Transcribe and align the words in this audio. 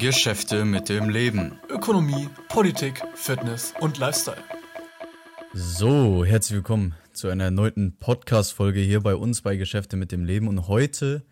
Geschäfte 0.00 0.64
mit 0.64 0.88
dem 0.88 1.10
Leben. 1.10 1.60
Ökonomie, 1.68 2.30
Politik, 2.48 3.02
Fitness 3.14 3.74
und 3.80 3.98
Lifestyle. 3.98 4.42
So, 5.52 6.24
herzlich 6.24 6.56
willkommen 6.56 6.94
zu 7.12 7.28
einer 7.28 7.44
erneuten 7.44 7.98
Podcast-Folge 8.00 8.80
hier 8.80 9.02
bei 9.02 9.14
uns 9.14 9.42
bei 9.42 9.56
Geschäfte 9.56 9.98
mit 9.98 10.10
dem 10.10 10.24
Leben. 10.24 10.48
Und 10.48 10.68
heute 10.68 11.22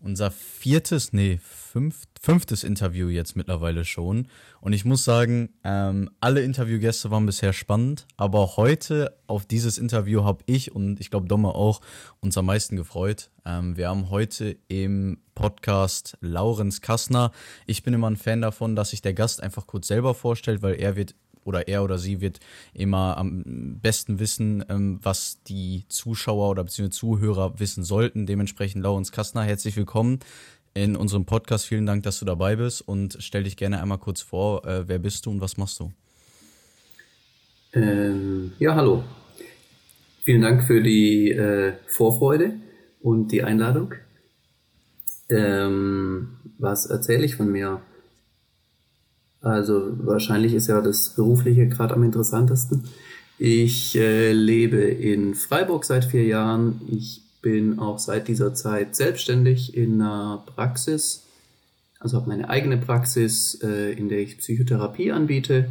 unser 0.00 0.30
viertes, 0.30 1.12
nee, 1.12 1.40
fünft, 1.42 2.08
fünftes 2.20 2.64
Interview 2.64 3.08
jetzt 3.08 3.36
mittlerweile 3.36 3.84
schon. 3.84 4.28
Und 4.60 4.72
ich 4.72 4.84
muss 4.84 5.04
sagen, 5.04 5.50
ähm, 5.64 6.10
alle 6.20 6.42
Interviewgäste 6.42 7.10
waren 7.10 7.26
bisher 7.26 7.52
spannend, 7.52 8.06
aber 8.16 8.56
heute 8.56 9.16
auf 9.26 9.46
dieses 9.46 9.78
Interview 9.78 10.24
habe 10.24 10.42
ich 10.46 10.74
und 10.74 11.00
ich 11.00 11.10
glaube 11.10 11.28
Dommer 11.28 11.54
auch 11.54 11.80
uns 12.20 12.38
am 12.38 12.46
meisten 12.46 12.76
gefreut. 12.76 13.30
Ähm, 13.44 13.76
wir 13.76 13.88
haben 13.88 14.10
heute 14.10 14.56
im 14.68 15.18
Podcast 15.34 16.16
Laurenz 16.20 16.80
Kassner. 16.80 17.32
Ich 17.66 17.82
bin 17.82 17.94
immer 17.94 18.10
ein 18.10 18.16
Fan 18.16 18.40
davon, 18.40 18.76
dass 18.76 18.90
sich 18.90 19.02
der 19.02 19.14
Gast 19.14 19.42
einfach 19.42 19.66
kurz 19.66 19.88
selber 19.88 20.14
vorstellt, 20.14 20.62
weil 20.62 20.74
er 20.74 20.96
wird 20.96 21.14
oder 21.48 21.66
er 21.66 21.82
oder 21.82 21.98
sie 21.98 22.20
wird 22.20 22.40
immer 22.74 23.16
am 23.16 23.78
besten 23.80 24.20
wissen, 24.20 24.62
ähm, 24.68 25.00
was 25.02 25.42
die 25.44 25.84
Zuschauer 25.88 26.50
oder 26.50 26.62
beziehungsweise 26.62 26.98
Zuhörer 26.98 27.58
wissen 27.58 27.82
sollten. 27.82 28.26
Dementsprechend, 28.26 28.82
Laurens 28.82 29.12
Kastner, 29.12 29.42
herzlich 29.42 29.76
willkommen 29.76 30.20
in 30.74 30.94
unserem 30.94 31.24
Podcast. 31.24 31.64
Vielen 31.64 31.86
Dank, 31.86 32.02
dass 32.02 32.18
du 32.18 32.26
dabei 32.26 32.56
bist 32.56 32.82
und 32.82 33.16
stell 33.20 33.44
dich 33.44 33.56
gerne 33.56 33.80
einmal 33.80 33.98
kurz 33.98 34.20
vor. 34.20 34.66
Äh, 34.66 34.86
wer 34.88 34.98
bist 34.98 35.24
du 35.24 35.30
und 35.30 35.40
was 35.40 35.56
machst 35.56 35.80
du? 35.80 35.90
Ähm, 37.72 38.52
ja, 38.58 38.74
hallo. 38.74 39.02
Vielen 40.22 40.42
Dank 40.42 40.64
für 40.64 40.82
die 40.82 41.30
äh, 41.30 41.72
Vorfreude 41.86 42.56
und 43.00 43.32
die 43.32 43.42
Einladung. 43.42 43.94
Ähm, 45.30 46.36
was 46.58 46.84
erzähle 46.86 47.24
ich 47.24 47.36
von 47.36 47.50
mir? 47.50 47.80
Also 49.40 49.92
wahrscheinlich 50.04 50.54
ist 50.54 50.66
ja 50.66 50.80
das 50.80 51.10
Berufliche 51.10 51.68
gerade 51.68 51.94
am 51.94 52.02
interessantesten. 52.02 52.84
Ich 53.38 53.96
äh, 53.96 54.32
lebe 54.32 54.78
in 54.78 55.34
Freiburg 55.34 55.84
seit 55.84 56.04
vier 56.04 56.24
Jahren. 56.24 56.80
Ich 56.88 57.22
bin 57.40 57.78
auch 57.78 58.00
seit 58.00 58.26
dieser 58.26 58.52
Zeit 58.54 58.96
selbstständig 58.96 59.76
in 59.76 60.02
einer 60.02 60.42
Praxis, 60.44 61.24
also 62.00 62.16
habe 62.16 62.28
meine 62.28 62.48
eigene 62.48 62.78
Praxis, 62.78 63.60
äh, 63.62 63.92
in 63.92 64.08
der 64.08 64.20
ich 64.20 64.38
Psychotherapie 64.38 65.12
anbiete. 65.12 65.68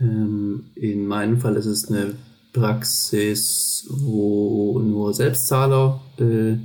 Ähm, 0.00 0.66
in 0.74 1.06
meinem 1.06 1.38
Fall 1.38 1.56
ist 1.56 1.66
es 1.66 1.88
eine 1.88 2.14
Praxis, 2.52 3.86
wo 3.88 4.80
nur 4.80 5.14
Selbstzahler 5.14 6.00
äh, 6.18 6.56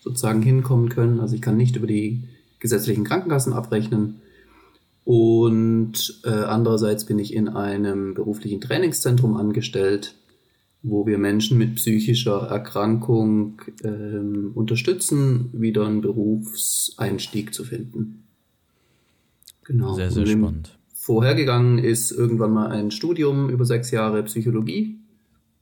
sozusagen 0.00 0.42
hinkommen 0.42 0.88
können. 0.88 1.20
Also 1.20 1.34
ich 1.34 1.42
kann 1.42 1.56
nicht 1.56 1.76
über 1.76 1.86
die 1.86 2.24
gesetzlichen 2.58 3.04
Krankenkassen 3.04 3.52
abrechnen. 3.52 4.20
Und 5.06 6.20
äh, 6.24 6.30
andererseits 6.30 7.06
bin 7.06 7.20
ich 7.20 7.32
in 7.32 7.48
einem 7.48 8.14
beruflichen 8.14 8.60
Trainingszentrum 8.60 9.36
angestellt, 9.36 10.16
wo 10.82 11.06
wir 11.06 11.16
Menschen 11.16 11.58
mit 11.58 11.76
psychischer 11.76 12.48
Erkrankung 12.48 13.62
ähm, 13.84 14.50
unterstützen, 14.56 15.50
wieder 15.52 15.86
einen 15.86 16.00
Berufseinstieg 16.00 17.54
zu 17.54 17.62
finden. 17.62 18.24
Genau. 19.62 19.94
Sehr, 19.94 20.10
sehr 20.10 20.26
spannend. 20.26 20.76
Vorhergegangen 20.92 21.78
ist 21.78 22.10
irgendwann 22.10 22.52
mal 22.52 22.72
ein 22.72 22.90
Studium 22.90 23.48
über 23.48 23.64
sechs 23.64 23.92
Jahre 23.92 24.24
Psychologie 24.24 24.98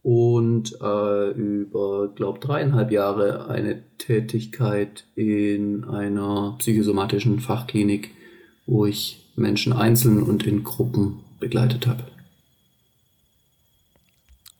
und 0.02 0.74
äh, 0.80 1.30
über, 1.32 2.08
glaube 2.14 2.38
dreieinhalb 2.38 2.90
Jahre 2.90 3.50
eine 3.50 3.82
Tätigkeit 3.98 5.04
in 5.16 5.84
einer 5.84 6.54
psychosomatischen 6.58 7.40
Fachklinik, 7.40 8.12
wo 8.64 8.86
ich 8.86 9.23
Menschen 9.36 9.72
einzeln 9.72 10.22
und 10.22 10.44
in 10.44 10.64
Gruppen 10.64 11.20
begleitet 11.40 11.86
habe. 11.86 12.04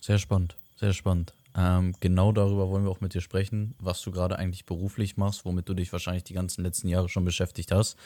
Sehr 0.00 0.18
spannend, 0.18 0.56
sehr 0.76 0.92
spannend. 0.92 1.32
Ähm, 1.56 1.94
genau 2.00 2.32
darüber 2.32 2.68
wollen 2.68 2.84
wir 2.84 2.90
auch 2.90 3.00
mit 3.00 3.14
dir 3.14 3.20
sprechen, 3.20 3.74
was 3.78 4.02
du 4.02 4.10
gerade 4.10 4.38
eigentlich 4.38 4.66
beruflich 4.66 5.16
machst, 5.16 5.44
womit 5.44 5.68
du 5.68 5.74
dich 5.74 5.92
wahrscheinlich 5.92 6.24
die 6.24 6.34
ganzen 6.34 6.64
letzten 6.64 6.88
Jahre 6.88 7.08
schon 7.08 7.24
beschäftigt 7.24 7.70
hast. 7.70 7.96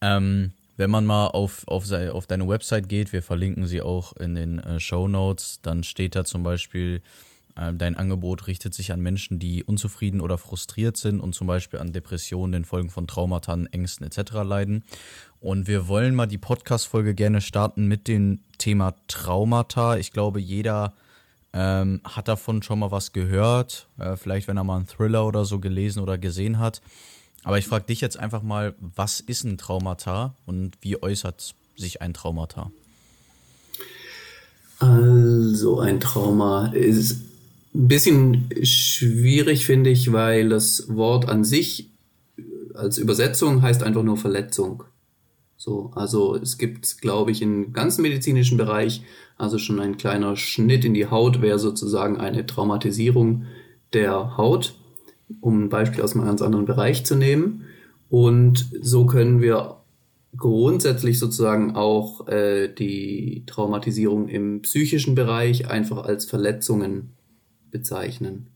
Ähm, 0.00 0.52
wenn 0.76 0.90
man 0.90 1.04
mal 1.04 1.28
auf, 1.28 1.68
auf, 1.68 1.90
auf 1.92 2.26
deine 2.26 2.48
Website 2.48 2.88
geht, 2.88 3.12
wir 3.12 3.22
verlinken 3.22 3.66
sie 3.66 3.82
auch 3.82 4.16
in 4.16 4.34
den 4.34 4.58
äh, 4.58 4.80
Show 4.80 5.06
Notes, 5.06 5.60
dann 5.60 5.84
steht 5.84 6.16
da 6.16 6.24
zum 6.24 6.42
Beispiel, 6.42 7.02
äh, 7.56 7.74
dein 7.74 7.96
Angebot 7.96 8.46
richtet 8.46 8.72
sich 8.72 8.90
an 8.90 9.00
Menschen, 9.00 9.38
die 9.38 9.62
unzufrieden 9.62 10.20
oder 10.22 10.38
frustriert 10.38 10.96
sind 10.96 11.20
und 11.20 11.34
zum 11.34 11.46
Beispiel 11.46 11.78
an 11.78 11.92
Depressionen, 11.92 12.52
den 12.52 12.64
Folgen 12.64 12.88
von 12.88 13.06
Traumata, 13.06 13.54
Ängsten 13.70 14.06
etc. 14.06 14.32
leiden. 14.44 14.84
Und 15.42 15.66
wir 15.66 15.88
wollen 15.88 16.14
mal 16.14 16.26
die 16.26 16.38
Podcast-Folge 16.38 17.16
gerne 17.16 17.40
starten 17.40 17.88
mit 17.88 18.06
dem 18.06 18.38
Thema 18.58 18.94
Traumata. 19.08 19.96
Ich 19.96 20.12
glaube, 20.12 20.38
jeder 20.38 20.94
ähm, 21.52 22.00
hat 22.04 22.28
davon 22.28 22.62
schon 22.62 22.78
mal 22.78 22.92
was 22.92 23.12
gehört. 23.12 23.88
Äh, 23.98 24.14
vielleicht, 24.14 24.46
wenn 24.46 24.56
er 24.56 24.62
mal 24.62 24.76
einen 24.76 24.86
Thriller 24.86 25.26
oder 25.26 25.44
so 25.44 25.58
gelesen 25.58 26.00
oder 26.00 26.16
gesehen 26.16 26.60
hat. 26.60 26.80
Aber 27.42 27.58
ich 27.58 27.66
frage 27.66 27.86
dich 27.86 28.00
jetzt 28.00 28.20
einfach 28.20 28.42
mal, 28.42 28.76
was 28.78 29.18
ist 29.18 29.42
ein 29.42 29.58
Traumata 29.58 30.36
und 30.46 30.76
wie 30.80 31.02
äußert 31.02 31.56
sich 31.74 32.00
ein 32.00 32.14
Traumata? 32.14 32.70
Also 34.78 35.80
ein 35.80 35.98
Trauma 35.98 36.68
ist 36.68 37.20
ein 37.74 37.88
bisschen 37.88 38.48
schwierig, 38.62 39.66
finde 39.66 39.90
ich, 39.90 40.12
weil 40.12 40.50
das 40.50 40.84
Wort 40.86 41.28
an 41.28 41.42
sich 41.42 41.88
als 42.74 42.96
Übersetzung 42.96 43.60
heißt 43.60 43.82
einfach 43.82 44.04
nur 44.04 44.16
Verletzung. 44.16 44.84
So, 45.64 45.92
also 45.94 46.34
es 46.34 46.58
gibt, 46.58 47.00
glaube 47.00 47.30
ich, 47.30 47.40
im 47.40 47.72
ganzen 47.72 48.02
medizinischen 48.02 48.58
Bereich, 48.58 49.04
also 49.36 49.58
schon 49.58 49.78
ein 49.78 49.96
kleiner 49.96 50.34
Schnitt 50.34 50.84
in 50.84 50.92
die 50.92 51.06
Haut 51.06 51.40
wäre 51.40 51.60
sozusagen 51.60 52.16
eine 52.16 52.44
Traumatisierung 52.46 53.44
der 53.92 54.36
Haut, 54.36 54.74
um 55.40 55.62
ein 55.62 55.68
Beispiel 55.68 56.02
aus 56.02 56.16
einem 56.16 56.24
ganz 56.24 56.42
anderen 56.42 56.64
Bereich 56.64 57.04
zu 57.04 57.14
nehmen. 57.14 57.66
Und 58.10 58.70
so 58.80 59.06
können 59.06 59.40
wir 59.40 59.76
grundsätzlich 60.36 61.20
sozusagen 61.20 61.76
auch 61.76 62.26
äh, 62.26 62.66
die 62.66 63.44
Traumatisierung 63.46 64.26
im 64.26 64.62
psychischen 64.62 65.14
Bereich 65.14 65.70
einfach 65.70 65.98
als 65.98 66.24
Verletzungen 66.24 67.10
bezeichnen. 67.70 68.48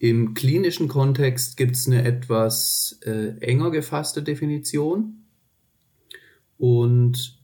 Im 0.00 0.34
klinischen 0.34 0.88
Kontext 0.88 1.56
gibt 1.56 1.76
es 1.76 1.86
eine 1.86 2.04
etwas 2.04 2.98
äh, 3.04 3.38
enger 3.38 3.70
gefasste 3.70 4.24
Definition 4.24 5.21
und 6.62 7.38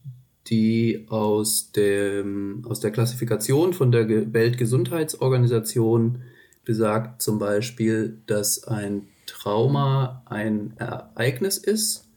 die 0.47 1.05
aus, 1.09 1.73
dem, 1.73 2.63
aus 2.65 2.79
der 2.79 2.91
Klassifikation 2.91 3.73
von 3.73 3.91
der 3.91 4.07
Weltgesundheitsorganisation 4.07 6.21
besagt 6.63 7.21
zum 7.21 7.37
Beispiel, 7.37 8.21
dass 8.27 8.63
ein 8.63 9.09
Trauma 9.25 10.23
ein 10.25 10.73
Ereignis 10.77 11.57
ist, 11.57 12.07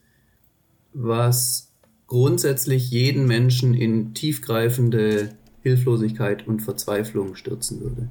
was 0.93 1.73
grundsätzlich 2.07 2.93
jeden 2.93 3.27
Menschen 3.27 3.75
in 3.75 4.15
tiefgreifende 4.15 5.31
Hilflosigkeit 5.63 6.47
und 6.47 6.63
Verzweiflung 6.63 7.35
stürzen 7.35 7.81
würde. 7.81 8.09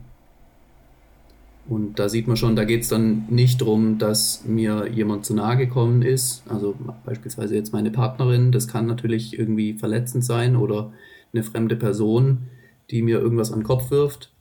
Und 1.68 2.00
da 2.00 2.10
sieht 2.10 2.28
man 2.28 2.38
schon, 2.38 2.56
da 2.56 2.66
geht 2.66 2.82
es 2.82 2.90
dann 2.90 3.26
nicht 3.30 3.62
darum, 3.62 3.98
dass 3.98 4.44
mir 4.46 4.88
jemand 4.88 5.26
zu 5.26 5.34
nahe 5.34 5.58
gekommen 5.58 6.02
ist. 6.02 6.44
Also 6.50 6.76
beispielsweise 7.06 7.56
jetzt 7.56 7.72
meine 7.72 7.92
Partnerin, 7.92 8.52
das 8.52 8.68
kann 8.68 8.88
natürlich 8.88 9.38
irgendwie 9.38 9.74
verletzend 9.74 10.26
sein 10.26 10.56
oder 10.56 10.92
eine 11.34 11.44
fremde 11.44 11.76
Person, 11.76 12.50
die 12.90 13.02
mir 13.02 13.20
irgendwas 13.20 13.52
an 13.52 13.60
den 13.60 13.66
Kopf 13.66 13.92
wirft, 13.92 14.34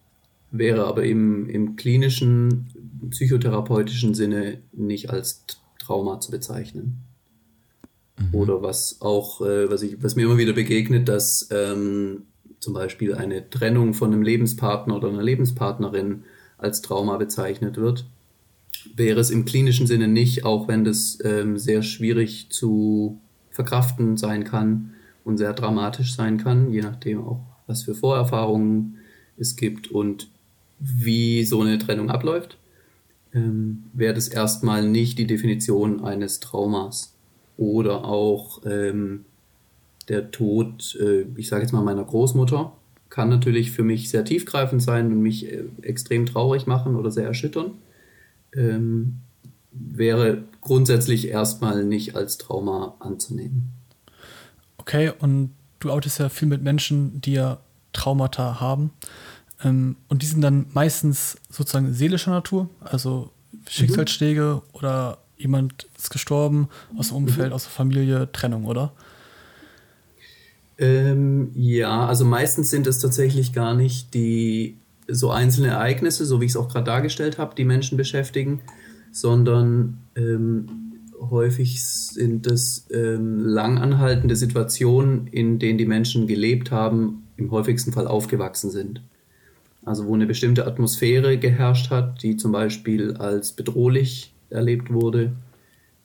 wäre 0.51 0.87
aber 0.87 1.05
im, 1.05 1.49
im 1.49 1.77
klinischen, 1.77 2.69
psychotherapeutischen 3.11 4.15
Sinne 4.15 4.59
nicht 4.73 5.11
als 5.11 5.45
Trauma 5.79 6.21
zu 6.21 6.31
bezeichnen. 6.31 7.05
Mhm. 8.19 8.35
Oder 8.35 8.63
was 8.63 9.01
auch, 9.01 9.41
äh, 9.43 9.71
was, 9.71 9.83
ich, 9.83 10.03
was 10.03 10.17
mir 10.17 10.25
immer 10.25 10.39
wieder 10.39 10.53
begegnet, 10.53 11.09
dass 11.09 11.49
ähm, 11.53 12.23
zum 12.59 12.75
Beispiel 12.75 13.15
eine 13.15 13.49
Trennung 13.51 13.95
von 13.95 14.13
einem 14.13 14.23
Lebenspartner 14.23 14.97
oder 14.97 15.09
einer 15.09 15.23
Lebenspartnerin 15.23 16.25
als 16.61 16.83
Trauma 16.83 17.17
bezeichnet 17.17 17.77
wird. 17.77 18.07
Wäre 18.95 19.21
es 19.21 19.31
im 19.31 19.45
klinischen 19.45 19.87
Sinne 19.87 20.09
nicht, 20.09 20.45
auch 20.45 20.69
wenn 20.69 20.85
das 20.85 21.19
ähm, 21.25 21.59
sehr 21.59 21.83
schwierig 21.83 22.49
zu 22.51 23.21
verkraften 23.51 24.17
sein 24.17 24.45
kann 24.45 24.93
und 25.25 25.39
sehr 25.39 25.53
dramatisch 25.53 26.15
sein 26.15 26.39
kann, 26.39 26.73
je 26.73 26.81
nachdem 26.81 27.25
auch, 27.25 27.41
was 27.67 27.83
für 27.83 27.95
Vorerfahrungen 27.95 28.99
es 29.37 29.57
gibt 29.57 29.89
und 29.89 30.29
wie 30.79 31.45
so 31.45 31.61
eine 31.61 31.79
Trennung 31.79 32.11
abläuft, 32.11 32.57
ähm, 33.35 33.85
wäre 33.93 34.15
das 34.15 34.29
erstmal 34.29 34.87
nicht 34.87 35.19
die 35.19 35.27
Definition 35.27 36.05
eines 36.05 36.41
Traumas. 36.41 37.15
Oder 37.57 38.05
auch 38.05 38.63
ähm, 38.65 39.27
der 40.09 40.31
Tod, 40.31 40.97
äh, 41.01 41.27
ich 41.37 41.49
sage 41.49 41.63
jetzt 41.63 41.73
mal 41.73 41.83
meiner 41.83 42.05
Großmutter, 42.05 42.73
kann 43.11 43.29
natürlich 43.29 43.73
für 43.73 43.83
mich 43.83 44.09
sehr 44.09 44.25
tiefgreifend 44.25 44.83
sein 44.83 45.09
und 45.13 45.21
mich 45.21 45.47
äh, 45.47 45.65
extrem 45.83 46.27
traurig 46.27 46.67
machen 46.67 46.97
oder 46.97 47.11
sehr 47.11 47.27
erschüttern. 47.27 47.73
Ähm, 48.55 49.21
wäre 49.73 50.45
grundsätzlich 50.61 51.29
erstmal 51.29 51.85
nicht 51.85 52.17
als 52.17 52.39
Trauma 52.39 52.95
anzunehmen. 53.01 53.71
Okay, 54.79 55.13
und 55.19 55.51
du 55.81 55.91
arbeitest 55.91 56.19
ja 56.19 56.29
viel 56.29 56.49
mit 56.49 56.63
Menschen, 56.63 57.21
die 57.21 57.33
ja 57.35 57.59
Traumata 57.93 58.61
haben. 58.61 58.93
Ähm, 59.63 59.97
und 60.09 60.23
die 60.23 60.27
sind 60.27 60.41
dann 60.41 60.67
meistens 60.73 61.37
sozusagen 61.49 61.93
seelischer 61.93 62.31
Natur, 62.31 62.69
also 62.81 63.31
Schicksalsschläge 63.69 64.63
mhm. 64.63 64.71
oder 64.73 65.19
jemand 65.37 65.89
ist 65.97 66.11
gestorben 66.11 66.69
aus 66.97 67.09
dem 67.09 67.19
Umfeld, 67.19 67.49
mhm. 67.49 67.55
aus 67.55 67.65
der 67.65 67.73
Familie, 67.73 68.31
Trennung, 68.33 68.65
oder? 68.67 68.93
Ähm, 70.81 71.51
ja, 71.55 72.07
also 72.07 72.25
meistens 72.25 72.71
sind 72.71 72.87
es 72.87 72.99
tatsächlich 72.99 73.53
gar 73.53 73.75
nicht 73.75 74.15
die 74.15 74.79
so 75.07 75.31
einzelne 75.31 75.69
Ereignisse, 75.69 76.25
so 76.25 76.41
wie 76.41 76.47
ich 76.47 76.53
es 76.53 76.57
auch 76.57 76.69
gerade 76.69 76.87
dargestellt 76.87 77.37
habe, 77.37 77.55
die 77.55 77.67
Menschen 77.67 77.99
beschäftigen, 77.99 78.63
sondern 79.13 79.99
ähm, 80.17 80.67
häufig 81.21 81.85
sind 81.85 82.47
es 82.47 82.87
ähm, 82.91 83.41
langanhaltende 83.41 84.37
Situationen, 84.37 85.27
in 85.27 85.59
denen 85.59 85.77
die 85.77 85.85
Menschen 85.85 86.27
gelebt 86.27 86.71
haben, 86.71 87.25
im 87.37 87.51
häufigsten 87.51 87.93
Fall 87.93 88.07
aufgewachsen 88.07 88.71
sind. 88.71 89.03
Also 89.85 90.07
wo 90.07 90.15
eine 90.15 90.27
bestimmte 90.27 90.67
Atmosphäre 90.67 91.37
geherrscht 91.37 91.91
hat, 91.91 92.23
die 92.23 92.37
zum 92.37 92.53
Beispiel 92.53 93.15
als 93.19 93.53
bedrohlich 93.53 94.33
erlebt 94.49 94.91
wurde 94.91 95.33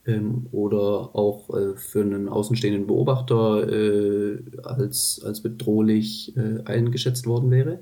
ähm, 0.08 0.48
oder 0.52 1.16
auch 1.16 1.50
äh, 1.50 1.76
für 1.76 2.02
einen 2.02 2.30
außenstehenden 2.30 2.88
Beobachter 2.88 3.68
äh, 3.68 4.40
als, 4.64 5.22
als 5.24 5.42
bedrohlich 5.42 6.36
äh, 6.38 6.64
eingeschätzt 6.66 7.26
worden 7.26 7.52
wäre. 7.52 7.80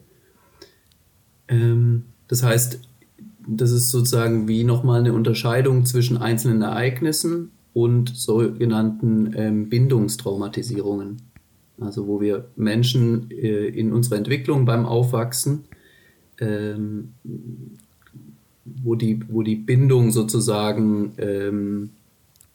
Ähm, 1.47 2.05
das 2.27 2.43
heißt, 2.43 2.79
das 3.47 3.71
ist 3.71 3.89
sozusagen 3.89 4.47
wie 4.47 4.63
nochmal 4.63 5.01
eine 5.01 5.13
Unterscheidung 5.13 5.85
zwischen 5.85 6.17
einzelnen 6.17 6.61
Ereignissen 6.61 7.51
und 7.73 8.09
sogenannten 8.15 9.33
ähm, 9.35 9.69
Bindungstraumatisierungen. 9.69 11.17
Also 11.79 12.07
wo 12.07 12.21
wir 12.21 12.45
Menschen 12.55 13.29
äh, 13.31 13.67
in 13.67 13.91
unserer 13.91 14.17
Entwicklung 14.17 14.65
beim 14.65 14.85
Aufwachsen, 14.85 15.65
ähm, 16.39 17.13
wo, 18.63 18.95
die, 18.95 19.19
wo 19.27 19.41
die 19.41 19.55
Bindung 19.55 20.11
sozusagen 20.11 21.13
ähm, 21.17 21.89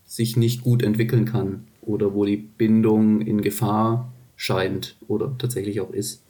sich 0.08 0.36
nicht 0.36 0.62
gut 0.62 0.82
entwickeln 0.82 1.26
kann 1.26 1.68
oder 1.82 2.14
wo 2.14 2.24
die 2.24 2.36
Bindung 2.36 3.20
in 3.20 3.42
Gefahr 3.42 4.12
scheint 4.34 4.96
oder 5.06 5.36
tatsächlich 5.38 5.80
auch 5.80 5.90
ist. 5.90 6.22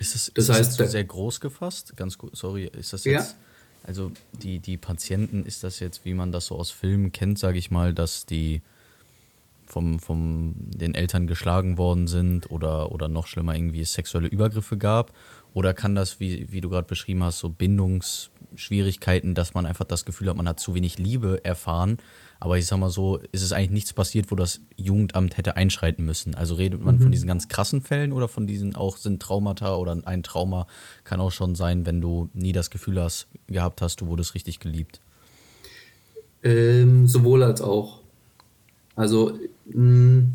Ist 0.00 0.14
das, 0.14 0.32
das 0.34 0.48
ist 0.48 0.54
heißt, 0.56 0.80
das 0.80 0.92
sehr 0.92 1.04
groß 1.04 1.40
gefasst? 1.40 1.96
Ganz 1.96 2.16
gut, 2.16 2.34
sorry, 2.34 2.70
ist 2.76 2.92
das 2.92 3.04
jetzt. 3.04 3.32
Ja? 3.32 3.36
Also 3.86 4.10
die, 4.42 4.58
die 4.58 4.78
Patienten, 4.78 5.44
ist 5.44 5.62
das 5.62 5.78
jetzt, 5.78 6.04
wie 6.04 6.14
man 6.14 6.32
das 6.32 6.46
so 6.46 6.56
aus 6.56 6.70
Filmen 6.70 7.12
kennt, 7.12 7.38
sage 7.38 7.58
ich 7.58 7.70
mal, 7.70 7.94
dass 7.94 8.26
die 8.26 8.62
vom, 9.66 9.98
vom 9.98 10.54
den 10.56 10.94
Eltern 10.94 11.26
geschlagen 11.26 11.76
worden 11.76 12.08
sind 12.08 12.50
oder, 12.50 12.90
oder 12.90 13.08
noch 13.08 13.26
schlimmer 13.26 13.54
irgendwie 13.54 13.84
sexuelle 13.84 14.28
Übergriffe 14.28 14.78
gab? 14.78 15.12
Oder 15.54 15.74
kann 15.74 15.94
das, 15.94 16.20
wie, 16.20 16.50
wie 16.52 16.60
du 16.60 16.68
gerade 16.68 16.86
beschrieben 16.86 17.22
hast, 17.22 17.38
so 17.38 17.48
Bindungsschwierigkeiten, 17.48 19.34
dass 19.34 19.54
man 19.54 19.66
einfach 19.66 19.84
das 19.84 20.04
Gefühl 20.04 20.28
hat, 20.30 20.36
man 20.36 20.48
hat 20.48 20.60
zu 20.60 20.74
wenig 20.74 20.98
Liebe 20.98 21.44
erfahren, 21.44 21.98
aber 22.40 22.58
ich 22.58 22.66
sag 22.66 22.78
mal 22.78 22.90
so, 22.90 23.18
ist 23.32 23.42
es 23.42 23.52
eigentlich 23.52 23.70
nichts 23.70 23.92
passiert, 23.92 24.30
wo 24.30 24.34
das 24.34 24.60
Jugendamt 24.76 25.36
hätte 25.36 25.56
einschreiten 25.56 26.04
müssen. 26.04 26.34
Also 26.34 26.54
redet 26.54 26.82
man 26.82 26.96
mhm. 26.96 27.02
von 27.02 27.12
diesen 27.12 27.26
ganz 27.26 27.48
krassen 27.48 27.80
Fällen 27.80 28.12
oder 28.12 28.28
von 28.28 28.46
diesen 28.46 28.76
auch 28.76 28.96
sind 28.96 29.20
Traumata 29.22 29.76
oder 29.76 29.96
ein 30.04 30.22
Trauma 30.22 30.66
kann 31.04 31.20
auch 31.20 31.32
schon 31.32 31.54
sein, 31.54 31.86
wenn 31.86 32.00
du 32.00 32.28
nie 32.34 32.52
das 32.52 32.70
Gefühl 32.70 33.00
hast, 33.00 33.28
gehabt 33.46 33.80
hast, 33.82 34.00
du 34.00 34.06
wurdest 34.06 34.34
richtig 34.34 34.60
geliebt. 34.60 35.00
Ähm, 36.42 37.06
sowohl 37.06 37.42
als 37.42 37.60
auch. 37.60 38.00
Also, 38.94 39.38
mh, 39.66 40.26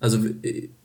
also 0.00 0.18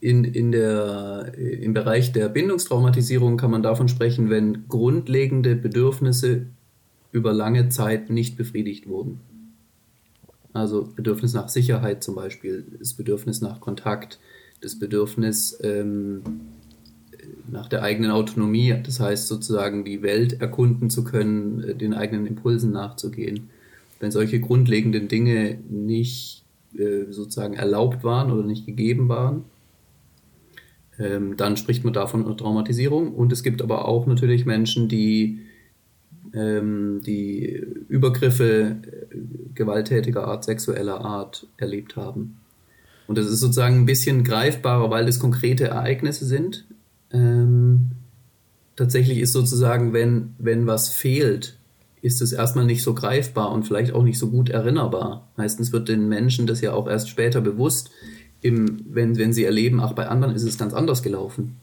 in, 0.00 0.24
in 0.24 0.52
der, 0.52 1.32
im 1.36 1.72
Bereich 1.72 2.12
der 2.12 2.28
Bindungstraumatisierung 2.28 3.38
kann 3.38 3.50
man 3.50 3.62
davon 3.62 3.88
sprechen, 3.88 4.28
wenn 4.28 4.68
grundlegende 4.68 5.56
Bedürfnisse 5.56 6.46
über 7.16 7.32
lange 7.32 7.70
Zeit 7.70 8.10
nicht 8.10 8.36
befriedigt 8.36 8.86
wurden. 8.86 9.20
Also 10.52 10.86
Bedürfnis 10.94 11.32
nach 11.32 11.48
Sicherheit 11.48 12.04
zum 12.04 12.14
Beispiel, 12.14 12.66
das 12.78 12.92
Bedürfnis 12.92 13.40
nach 13.40 13.58
Kontakt, 13.60 14.18
das 14.60 14.78
Bedürfnis 14.78 15.58
ähm, 15.62 16.22
nach 17.50 17.68
der 17.68 17.82
eigenen 17.82 18.10
Autonomie, 18.10 18.74
das 18.82 19.00
heißt 19.00 19.28
sozusagen 19.28 19.84
die 19.84 20.02
Welt 20.02 20.42
erkunden 20.42 20.90
zu 20.90 21.04
können, 21.04 21.64
äh, 21.64 21.74
den 21.74 21.94
eigenen 21.94 22.26
Impulsen 22.26 22.70
nachzugehen. 22.70 23.48
Wenn 23.98 24.10
solche 24.10 24.38
grundlegenden 24.38 25.08
Dinge 25.08 25.58
nicht 25.70 26.44
äh, 26.76 27.10
sozusagen 27.10 27.54
erlaubt 27.54 28.04
waren 28.04 28.30
oder 28.30 28.42
nicht 28.42 28.66
gegeben 28.66 29.08
waren, 29.08 29.44
ähm, 30.98 31.38
dann 31.38 31.56
spricht 31.56 31.82
man 31.82 31.94
davon 31.94 32.36
Traumatisierung. 32.36 33.14
Und 33.14 33.32
es 33.32 33.42
gibt 33.42 33.62
aber 33.62 33.86
auch 33.88 34.06
natürlich 34.06 34.44
Menschen, 34.44 34.88
die 34.88 35.40
die 36.36 37.64
Übergriffe 37.88 38.76
äh, 38.82 39.16
gewalttätiger 39.54 40.26
Art, 40.26 40.44
sexueller 40.44 41.00
Art 41.00 41.46
erlebt 41.56 41.96
haben. 41.96 42.38
Und 43.06 43.16
das 43.16 43.26
ist 43.26 43.40
sozusagen 43.40 43.80
ein 43.80 43.86
bisschen 43.86 44.24
greifbarer, 44.24 44.90
weil 44.90 45.08
es 45.08 45.20
konkrete 45.20 45.68
Ereignisse 45.68 46.26
sind. 46.26 46.66
Ähm, 47.12 47.92
tatsächlich 48.74 49.18
ist 49.18 49.32
sozusagen, 49.32 49.92
wenn, 49.92 50.34
wenn 50.38 50.66
was 50.66 50.90
fehlt, 50.90 51.56
ist 52.02 52.20
es 52.20 52.32
erstmal 52.32 52.66
nicht 52.66 52.82
so 52.82 52.94
greifbar 52.94 53.50
und 53.52 53.64
vielleicht 53.64 53.92
auch 53.92 54.02
nicht 54.02 54.18
so 54.18 54.28
gut 54.28 54.50
erinnerbar. 54.50 55.28
Meistens 55.36 55.72
wird 55.72 55.88
den 55.88 56.08
Menschen 56.08 56.46
das 56.46 56.60
ja 56.60 56.72
auch 56.72 56.88
erst 56.88 57.08
später 57.08 57.40
bewusst, 57.40 57.90
im, 58.42 58.84
wenn, 58.88 59.16
wenn 59.16 59.32
sie 59.32 59.44
erleben, 59.44 59.80
ach, 59.80 59.92
bei 59.92 60.06
anderen 60.06 60.34
ist 60.34 60.42
es 60.42 60.58
ganz 60.58 60.74
anders 60.74 61.02
gelaufen. 61.02 61.56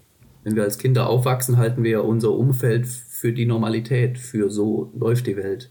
Wenn 0.44 0.56
wir 0.56 0.64
als 0.64 0.78
Kinder 0.78 1.08
aufwachsen, 1.08 1.58
halten 1.58 1.84
wir 1.84 2.04
unser 2.04 2.32
Umfeld 2.32 2.88
für 3.24 3.32
die 3.32 3.46
Normalität, 3.46 4.18
für 4.18 4.50
so 4.50 4.92
läuft 5.00 5.28
die 5.28 5.38
Welt. 5.38 5.70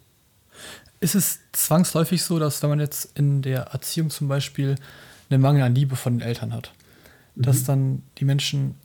Ist 1.01 1.15
es 1.15 1.41
zwangsläufig 1.53 2.23
so, 2.23 2.39
dass 2.39 2.63
wenn 2.63 2.71
man 2.71 2.81
jetzt 2.81 3.11
in 3.19 3.43
der 3.43 3.65
Erziehung 3.65 4.09
zum 4.09 4.27
Beispiel 4.27 4.77
einen 5.29 5.43
Mangel 5.43 5.61
an 5.61 5.75
Liebe 5.75 5.95
von 5.95 6.15
den 6.15 6.27
Eltern 6.27 6.55
hat, 6.55 6.73
mhm. 7.35 7.43
dass 7.43 7.65
dann 7.65 8.03
die 8.17 8.25
Menschen 8.25 8.77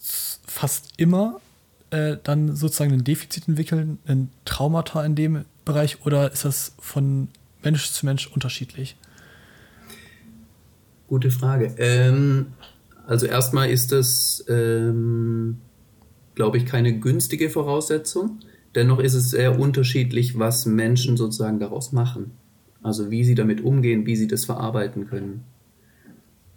fast 0.00 0.92
immer 0.96 1.40
äh, 1.90 2.16
dann 2.24 2.56
sozusagen 2.56 2.92
ein 2.92 3.04
Defizit 3.04 3.46
entwickeln, 3.46 4.00
ein 4.08 4.32
Traumata 4.44 5.04
in 5.04 5.14
dem 5.14 5.44
Bereich, 5.64 6.04
oder 6.04 6.32
ist 6.32 6.44
das 6.44 6.72
von 6.80 7.28
Mensch 7.62 7.92
zu 7.92 8.06
Mensch 8.06 8.26
unterschiedlich? 8.26 8.96
Gute 11.06 11.30
Frage. 11.30 11.76
Ähm, 11.78 12.54
also 13.06 13.26
erstmal 13.26 13.70
ist 13.70 13.92
das 13.92 14.44
ähm, 14.48 15.58
glaube 16.38 16.56
ich, 16.56 16.66
keine 16.66 16.96
günstige 17.00 17.50
Voraussetzung. 17.50 18.38
Dennoch 18.76 19.00
ist 19.00 19.14
es 19.14 19.30
sehr 19.30 19.58
unterschiedlich, 19.58 20.38
was 20.38 20.66
Menschen 20.66 21.16
sozusagen 21.16 21.58
daraus 21.58 21.90
machen. 21.90 22.30
Also 22.80 23.10
wie 23.10 23.24
sie 23.24 23.34
damit 23.34 23.60
umgehen, 23.60 24.06
wie 24.06 24.14
sie 24.14 24.28
das 24.28 24.44
verarbeiten 24.44 25.08
können. 25.08 25.42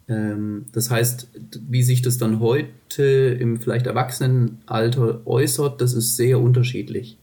Ähm, 0.08 0.66
das 0.72 0.92
heißt, 0.92 1.30
wie 1.68 1.82
sich 1.82 2.04
das 2.04 2.20
dann 2.20 2.40
heute 2.40 3.02
im 3.40 3.60
vielleicht 3.60 3.88
Erwachsenenalter 3.88 5.26
äußert, 5.26 5.82
das 5.82 5.94
ist 5.94 6.16
sehr 6.16 6.40
unterschiedlich. 6.40 7.18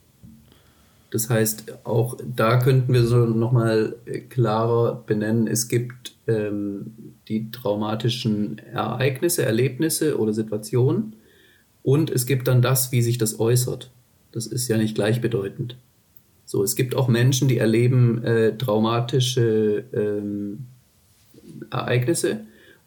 Das 1.13 1.31
heißt, 1.31 1.87
auch 1.87 2.19
da 2.27 2.59
könnten 2.59 2.93
wir 2.93 3.05
so 3.05 3.25
nochmal 3.25 3.95
klarer 4.31 5.05
benennen, 5.07 5.47
es 5.47 5.69
gibt 5.69 6.17
ähm, 6.27 7.15
die 7.29 7.53
traumatischen 7.53 8.59
Ereignisse, 8.59 9.45
Erlebnisse 9.45 10.19
oder 10.19 10.33
Situationen 10.33 11.13
und 11.89 12.11
es 12.11 12.27
gibt 12.27 12.49
dann 12.49 12.61
das, 12.61 12.93
wie 12.93 13.01
sich 13.01 13.17
das 13.17 13.41
äußert. 13.41 13.91
Das 14.33 14.47
ist 14.47 14.69
ja 14.69 14.77
nicht 14.77 14.95
gleichbedeutend. 14.95 15.79
So, 16.45 16.63
es 16.63 16.77
gibt 16.77 16.95
auch 16.95 17.09
Menschen, 17.09 17.49
die 17.49 17.57
erleben 17.57 18.23
äh, 18.25 18.59
traumatische 18.59 19.85
ähm, 19.95 20.67
Ereignisse 21.71 22.41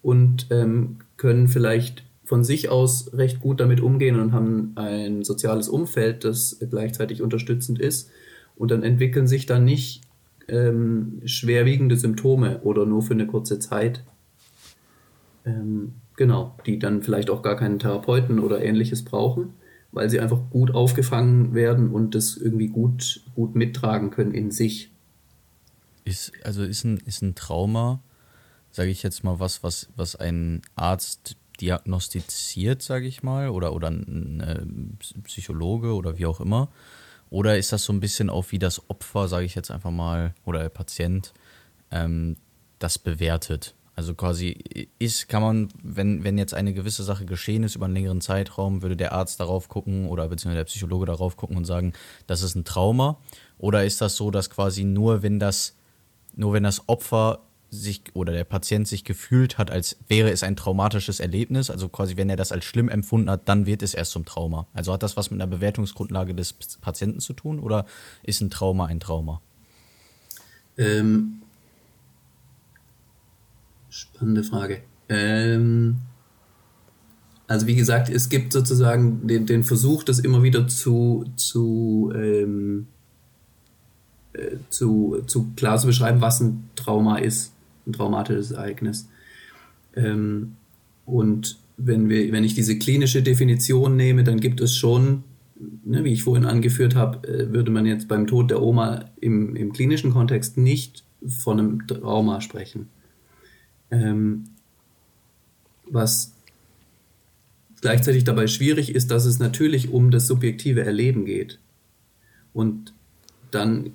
und 0.03 0.46
ähm, 0.51 1.00
können 1.17 1.48
vielleicht 1.48 2.03
von 2.25 2.43
sich 2.43 2.70
aus 2.70 3.12
recht 3.13 3.39
gut 3.41 3.60
damit 3.60 3.81
umgehen 3.81 4.20
und 4.20 4.34
haben 4.34 4.74
ein 4.75 5.24
soziales 5.24 5.67
Umfeld, 5.67 6.24
das 6.24 6.60
gleichzeitig 6.70 7.24
unterstützend 7.24 7.79
ist. 7.79 8.12
Und 8.55 8.70
dann 8.70 8.84
entwickeln 8.84 9.25
sich 9.25 9.48
dann 9.48 9.65
nicht 9.65 10.01
ähm, 10.48 11.24
schwerwiegende 11.25 11.98
Symptome 11.98 12.60
oder 12.62 12.86
nur 12.86 13.01
für 13.01 13.15
eine 13.15 13.25
kurze 13.25 13.58
Zeit. 13.58 14.03
Ähm, 15.43 15.96
Genau, 16.22 16.56
die 16.68 16.78
dann 16.78 17.01
vielleicht 17.01 17.32
auch 17.32 17.42
gar 17.42 17.56
keinen 17.56 17.80
Therapeuten 17.80 18.38
oder 18.38 18.62
ähnliches 18.62 19.04
brauchen, 19.04 19.56
weil 19.92 20.08
sie 20.08 20.20
einfach 20.20 20.51
gut 20.51 20.70
aufgefangen 20.70 21.56
werden 21.56 21.90
und 21.90 22.13
das 22.13 22.38
irgendwie 22.38 22.68
gut, 22.68 23.22
gut 23.34 23.56
mittragen 23.56 24.12
können 24.12 24.36
in 24.36 24.51
sich. 24.51 24.92
Ist, 26.06 26.32
also 26.44 26.62
ist 26.62 26.84
ein, 26.84 26.98
ist 27.08 27.24
ein 27.24 27.34
Trauma, 27.34 28.04
sage 28.70 28.92
ich 28.92 29.01
jetzt 29.01 29.24
mal, 29.24 29.40
was, 29.40 29.63
was, 29.63 29.90
was 29.96 30.16
ein 30.16 30.62
Arzt 30.75 31.38
diagnostiziert, 31.60 32.84
sage 32.84 33.08
ich 33.08 33.24
mal, 33.24 33.50
oder, 33.50 33.74
oder 33.74 33.90
ein 33.90 35.00
Psychologe 35.24 35.96
oder 35.96 36.20
wie 36.20 36.28
auch 36.28 36.40
immer? 36.40 36.70
Oder 37.32 37.58
ist 37.58 37.74
das 37.74 37.84
so 37.84 37.94
ein 37.94 38.00
bisschen 38.00 38.30
auch 38.30 38.46
wie 38.51 38.60
das 38.60 38.92
Opfer, 38.92 39.28
sage 39.28 39.46
ich 39.48 39.56
jetzt 39.56 39.72
einfach 39.72 39.90
mal, 39.90 40.36
oder 40.46 40.60
der 40.60 40.70
Patient, 40.70 41.34
ähm, 41.90 42.38
das 42.78 43.00
bewertet? 43.00 43.74
Also 44.01 44.15
quasi 44.15 44.88
ist, 44.98 45.29
kann 45.29 45.43
man, 45.43 45.67
wenn, 45.84 46.24
wenn 46.24 46.39
jetzt 46.39 46.55
eine 46.55 46.74
gewisse 46.74 47.03
Sache 47.03 47.24
geschehen 47.24 47.62
ist 47.62 47.75
über 47.75 47.86
einen 47.86 47.93
längeren 47.93 48.20
Zeitraum, 48.20 48.81
würde 48.81 48.98
der 48.98 49.12
Arzt 49.12 49.39
darauf 49.39 49.70
gucken 49.70 50.08
oder 50.08 50.27
beziehungsweise 50.27 50.62
der 50.62 50.65
Psychologe 50.65 51.05
darauf 51.05 51.38
gucken 51.38 51.55
und 51.55 51.65
sagen, 51.65 51.93
das 52.25 52.41
ist 52.41 52.55
ein 52.55 52.65
Trauma? 52.65 53.20
Oder 53.60 53.86
ist 53.86 54.01
das 54.01 54.15
so, 54.15 54.31
dass 54.31 54.50
quasi 54.50 54.86
nur 54.86 55.22
wenn 55.22 55.38
das, 55.38 55.75
nur 56.36 56.51
wenn 56.53 56.63
das 56.63 56.89
Opfer 56.89 57.41
sich 57.70 58.01
oder 58.15 58.34
der 58.34 58.43
Patient 58.43 58.88
sich 58.88 59.03
gefühlt 59.03 59.60
hat, 59.60 59.70
als 59.70 59.98
wäre 60.08 60.31
es 60.31 60.41
ein 60.41 60.55
traumatisches 60.55 61.20
Erlebnis, 61.20 61.70
also 61.70 61.88
quasi 61.88 62.17
wenn 62.17 62.27
er 62.27 62.38
das 62.38 62.51
als 62.51 62.65
schlimm 62.65 62.89
empfunden 62.89 63.29
hat, 63.29 63.48
dann 63.48 63.67
wird 63.67 63.84
es 63.84 63.93
erst 63.93 64.13
zum 64.13 64.25
Trauma. 64.25 64.65
Also 64.74 64.93
hat 64.93 65.03
das 65.03 65.15
was 65.15 65.29
mit 65.29 65.39
einer 65.39 65.51
Bewertungsgrundlage 65.51 66.34
des 66.34 66.53
Patienten 66.53 67.20
zu 67.20 67.34
tun 67.34 67.60
oder 67.60 67.86
ist 68.24 68.41
ein 68.41 68.50
Trauma 68.50 68.88
ein 68.88 69.00
Trauma? 69.00 69.41
Ähm, 70.75 71.41
spannende 73.92 74.44
Frage. 74.44 74.82
Ähm, 75.08 75.98
also 77.48 77.68
wie 77.68 77.76
gesagt, 77.76 78.10
es 78.10 78.30
gibt 78.30 78.54
sozusagen 78.54 79.28
den, 79.28 79.46
den 79.46 79.64
Versuch, 79.64 80.04
das 80.04 80.18
immer 80.18 80.42
wieder 80.42 80.68
zu, 80.68 81.26
zu, 81.36 82.12
ähm, 82.16 82.88
äh, 84.34 84.56
zu, 84.70 85.22
zu 85.28 85.52
klar 85.56 85.78
zu 85.78 85.86
beschreiben, 85.86 86.22
was 86.22 86.40
ein 86.40 86.70
Trauma 86.76 87.18
ist 87.18 87.54
ein 87.86 87.94
traumatisches 87.94 88.52
Ereignis. 88.52 89.08
Ähm, 89.96 90.54
und 91.06 91.58
wenn, 91.78 92.10
wir, 92.10 92.32
wenn 92.32 92.44
ich 92.44 92.54
diese 92.54 92.78
klinische 92.78 93.22
Definition 93.22 93.96
nehme, 93.96 94.24
dann 94.24 94.40
gibt 94.40 94.62
es 94.62 94.76
schon, 94.76 95.24
ne, 95.84 96.04
wie 96.04 96.14
ich 96.14 96.24
vorhin 96.24 96.46
angeführt 96.46 96.96
habe, 96.96 97.28
äh, 97.28 97.52
würde 97.52 97.72
man 97.72 97.86
jetzt 97.86 98.08
beim 98.08 98.28
Tod 98.28 98.52
der 98.52 98.62
Oma 98.62 99.06
im, 99.20 99.56
im 99.56 99.74
klinischen 99.74 100.12
Kontext 100.12 100.58
nicht 100.58 101.04
von 101.28 101.60
einem 101.60 101.88
Trauma 101.88 102.42
sprechen. 102.42 102.90
Ähm, 103.92 104.46
was 105.86 106.34
gleichzeitig 107.82 108.24
dabei 108.24 108.48
schwierig 108.48 108.96
ist, 108.96 109.12
dass 109.12 109.26
es 109.26 109.40
natürlich 109.40 109.90
um 109.90 110.12
das 110.12 110.28
subjektive 110.28 110.86
Erleben 110.86 111.26
geht. 111.26 111.60
Und 112.54 112.94
dann, 113.50 113.92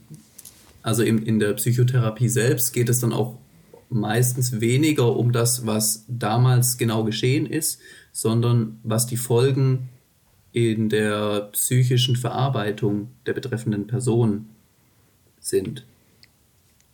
also 0.83 1.03
in, 1.03 1.25
in 1.25 1.39
der 1.39 1.55
Psychotherapie 1.55 2.29
selbst 2.29 2.73
geht 2.73 2.89
es 2.89 3.01
dann 3.01 3.13
auch 3.13 3.39
meistens 3.89 4.61
weniger 4.61 5.17
um 5.17 5.33
das, 5.33 5.67
was 5.67 6.05
damals 6.09 6.77
genau 6.77 7.05
geschehen 7.05 7.47
ist, 7.47 7.81
sondern 8.13 8.79
was 8.83 9.07
die 9.07 9.17
Folgen 9.17 9.89
in 10.53 10.89
der 10.89 11.51
psychischen 11.53 12.17
Verarbeitung 12.17 13.11
der 13.27 13.35
betreffenden 13.35 13.87
Person 13.87 14.47
sind. 15.39 15.85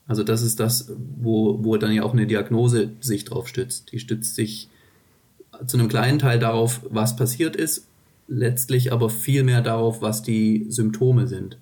Also 0.07 0.25
das 0.25 0.43
ist 0.43 0.61
das, 0.61 0.93
wo, 1.17 1.65
wo 1.65 1.77
dann 1.77 1.93
ja 1.93 2.03
auch 2.03 2.13
eine 2.13 2.27
Diagnose 2.27 2.91
sich 3.01 3.25
drauf 3.25 3.49
stützt. 3.49 3.93
Die 3.93 3.99
stützt 3.99 4.35
sich 4.35 4.69
zu 5.67 5.79
einem 5.79 5.89
kleinen 5.89 6.19
Teil 6.19 6.39
darauf, 6.39 6.81
was 6.91 7.17
passiert 7.17 7.57
ist, 7.57 7.87
letztlich 8.29 8.93
aber 8.93 9.11
viel 9.11 9.43
mehr 9.45 9.63
darauf, 9.63 10.03
was 10.03 10.23
die 10.23 10.67
Symptome 10.69 11.27
sind. 11.29 11.59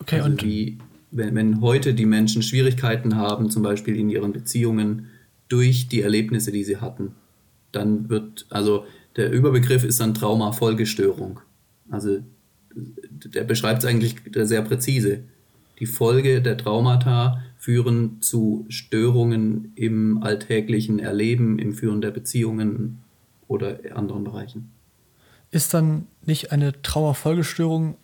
Okay, 0.00 0.16
also 0.16 0.30
und 0.30 0.42
wie, 0.42 0.78
wenn, 1.10 1.34
wenn 1.34 1.60
heute 1.60 1.94
die 1.94 2.06
Menschen 2.06 2.42
Schwierigkeiten 2.42 3.16
haben, 3.16 3.50
zum 3.50 3.62
Beispiel 3.62 3.96
in 3.96 4.10
ihren 4.10 4.32
Beziehungen 4.32 5.06
durch 5.48 5.88
die 5.88 6.00
Erlebnisse, 6.00 6.50
die 6.50 6.64
sie 6.64 6.78
hatten, 6.78 7.14
dann 7.72 8.08
wird, 8.08 8.46
also 8.50 8.86
der 9.16 9.30
Überbegriff 9.30 9.84
ist 9.84 10.00
dann 10.00 10.14
Traumafolgestörung. 10.14 11.40
Also 11.90 12.18
der 12.74 13.44
beschreibt 13.44 13.82
es 13.82 13.88
eigentlich 13.88 14.16
sehr 14.34 14.62
präzise. 14.62 15.20
Die 15.78 15.86
Folge 15.86 16.40
der 16.40 16.56
Traumata 16.56 17.42
führen 17.58 18.20
zu 18.20 18.66
Störungen 18.68 19.72
im 19.74 20.22
alltäglichen 20.22 20.98
Erleben, 20.98 21.58
im 21.58 21.72
Führen 21.72 22.00
der 22.00 22.10
Beziehungen 22.10 23.02
oder 23.48 23.78
anderen 23.94 24.24
Bereichen. 24.24 24.70
Ist 25.50 25.72
dann 25.74 26.06
nicht 26.24 26.52
eine 26.52 26.80
Traumafolgestörung 26.82 27.96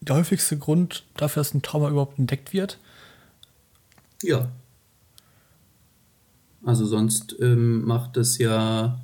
der 0.00 0.16
häufigste 0.16 0.58
Grund 0.58 1.04
dafür, 1.16 1.40
dass 1.40 1.54
ein 1.54 1.62
Trauma 1.62 1.88
überhaupt 1.90 2.18
entdeckt 2.18 2.52
wird? 2.52 2.78
Ja. 4.22 4.48
Also 6.64 6.86
sonst 6.86 7.36
ähm, 7.40 7.84
macht 7.84 8.16
es 8.16 8.38
ja, 8.38 9.00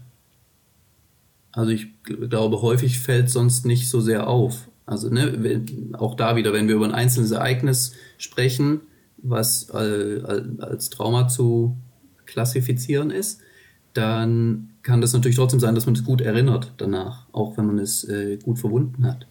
also 1.52 1.70
ich 1.70 1.88
glaube, 2.04 2.62
häufig 2.62 3.00
fällt 3.00 3.30
sonst 3.30 3.66
nicht 3.66 3.88
so 3.88 4.00
sehr 4.00 4.28
auf. 4.28 4.67
Also 4.88 5.10
ne, 5.10 5.64
auch 5.92 6.14
da 6.14 6.34
wieder, 6.36 6.54
wenn 6.54 6.66
wir 6.66 6.76
über 6.76 6.86
ein 6.86 6.94
einzelnes 6.94 7.30
Ereignis 7.30 7.92
sprechen, 8.16 8.80
was 9.18 9.70
als 9.70 10.88
Trauma 10.88 11.28
zu 11.28 11.76
klassifizieren 12.24 13.10
ist, 13.10 13.40
dann 13.92 14.70
kann 14.82 15.02
das 15.02 15.12
natürlich 15.12 15.36
trotzdem 15.36 15.60
sein, 15.60 15.74
dass 15.74 15.84
man 15.84 15.94
es 15.94 16.04
gut 16.04 16.22
erinnert 16.22 16.72
danach, 16.78 17.26
auch 17.32 17.58
wenn 17.58 17.66
man 17.66 17.78
es 17.78 18.04
äh, 18.04 18.38
gut 18.38 18.58
verwunden 18.58 19.04
hat. 19.04 19.26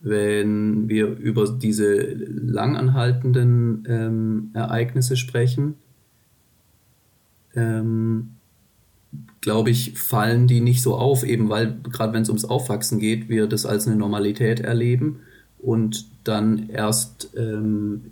Wenn 0.00 0.88
wir 0.88 1.08
über 1.08 1.48
diese 1.48 2.00
langanhaltenden 2.14 3.84
ähm, 3.88 4.50
Ereignisse 4.54 5.16
sprechen, 5.16 5.74
ähm, 7.56 8.37
glaube 9.40 9.70
ich, 9.70 9.98
fallen 9.98 10.46
die 10.46 10.60
nicht 10.60 10.82
so 10.82 10.96
auf, 10.96 11.24
eben 11.24 11.48
weil 11.48 11.78
gerade 11.92 12.12
wenn 12.12 12.22
es 12.22 12.28
ums 12.28 12.44
Aufwachsen 12.44 12.98
geht, 12.98 13.28
wir 13.28 13.46
das 13.46 13.66
als 13.66 13.86
eine 13.86 13.96
Normalität 13.96 14.60
erleben 14.60 15.20
und 15.58 16.06
dann 16.24 16.68
erst, 16.68 17.30
ähm, 17.36 18.02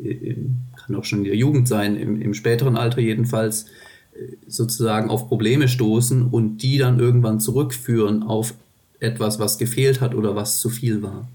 kann 0.76 0.97
auch 0.97 1.05
schon 1.05 1.21
in 1.21 1.25
der 1.25 1.37
Jugend 1.37 1.69
sein, 1.69 1.97
im, 1.97 2.21
im 2.21 2.35
späteren 2.35 2.76
Alter 2.76 3.00
jedenfalls, 3.00 3.67
äh, 4.15 4.37
sozusagen 4.47 5.11
auf 5.11 5.29
Probleme 5.29 5.69
stoßen 5.69 6.26
und 6.26 6.59
die 6.59 6.79
dann 6.79 6.99
irgendwann 6.99 7.41
zurückführen 7.41 8.23
auf 8.23 8.55
etwas, 9.00 9.38
was 9.38 9.59
gefehlt 9.59 10.00
hat 10.00 10.15
oder 10.15 10.35
was 10.35 10.61
zu 10.61 10.71
viel 10.71 11.03
war. 11.03 11.29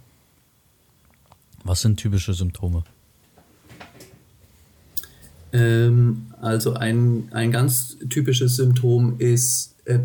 Was 1.64 1.82
sind 1.82 1.98
typische 1.98 2.34
Symptome? 2.34 2.84
Ähm, 5.54 6.28
also 6.40 6.74
ein, 6.74 7.30
ein 7.32 7.52
ganz 7.52 7.98
typisches 8.10 8.56
Symptom 8.56 9.16
ist, 9.20 9.76
äh, 9.86 10.00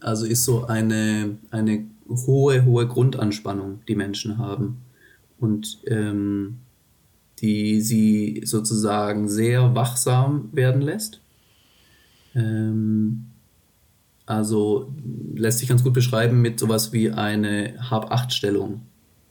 also 0.00 0.26
ist 0.26 0.44
so 0.44 0.66
eine, 0.66 1.36
eine 1.50 1.84
hohe, 2.08 2.64
hohe 2.64 2.86
Grundanspannung, 2.86 3.80
die 3.88 3.96
Menschen 3.96 4.38
haben. 4.38 4.82
Und 5.38 5.78
ähm, 5.86 6.58
die 7.40 7.80
sie 7.80 8.42
sozusagen 8.44 9.28
sehr 9.28 9.74
wachsam 9.74 10.48
werden 10.52 10.80
lässt. 10.80 11.20
Ähm, 12.34 13.26
also 14.24 14.92
lässt 15.34 15.58
sich 15.58 15.68
ganz 15.68 15.84
gut 15.84 15.92
beschreiben 15.92 16.40
mit 16.40 16.58
sowas 16.58 16.92
wie 16.92 17.10
eine 17.10 17.74
Hab-Acht-Stellung 17.90 18.82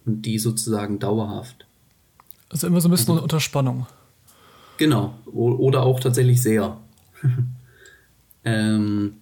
und 0.06 0.22
die 0.22 0.40
sozusagen 0.40 1.00
dauerhaft. 1.00 1.66
Also 2.50 2.68
immer 2.68 2.80
so 2.80 2.88
ein 2.88 2.92
bisschen 2.92 3.12
also, 3.14 3.24
unter 3.24 3.40
Spannung. 3.40 3.88
Genau, 4.78 5.14
oder 5.26 5.84
auch 5.84 6.00
tatsächlich 6.00 6.42
sehr. 6.42 6.78
ähm, 8.46 9.14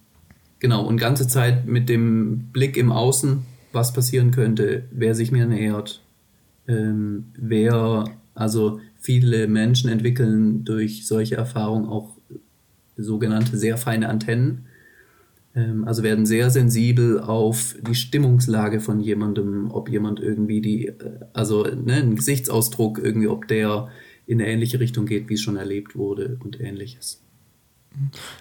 genau, 0.58 0.84
und 0.84 0.96
ganze 0.96 1.28
Zeit 1.28 1.66
mit 1.66 1.88
dem 1.88 2.48
Blick 2.52 2.76
im 2.76 2.90
Außen, 2.90 3.44
was 3.72 3.92
passieren 3.92 4.30
könnte, 4.30 4.84
wer 4.90 5.14
sich 5.14 5.32
mir 5.32 5.46
nähert, 5.46 6.02
ähm, 6.66 7.26
wer, 7.36 8.04
also 8.34 8.80
viele 9.00 9.46
Menschen 9.48 9.90
entwickeln 9.90 10.64
durch 10.64 11.06
solche 11.06 11.36
Erfahrungen 11.36 11.88
auch 11.88 12.16
sogenannte 12.96 13.56
sehr 13.56 13.76
feine 13.76 14.08
Antennen. 14.08 14.66
Ähm, 15.54 15.84
also 15.86 16.02
werden 16.02 16.26
sehr 16.26 16.50
sensibel 16.50 17.20
auf 17.20 17.76
die 17.86 17.94
Stimmungslage 17.94 18.80
von 18.80 19.00
jemandem, 19.00 19.70
ob 19.70 19.88
jemand 19.88 20.20
irgendwie 20.20 20.60
die, 20.60 20.88
äh, 20.88 21.20
also 21.32 21.64
ne, 21.64 21.94
ein 21.94 22.16
Gesichtsausdruck 22.16 22.98
irgendwie, 22.98 23.28
ob 23.28 23.46
der 23.48 23.88
in 24.26 24.40
eine 24.40 24.50
ähnliche 24.50 24.80
Richtung 24.80 25.06
geht, 25.06 25.28
wie 25.28 25.34
es 25.34 25.40
schon 25.40 25.56
erlebt 25.56 25.96
wurde 25.96 26.38
und 26.42 26.60
ähnliches. 26.60 27.20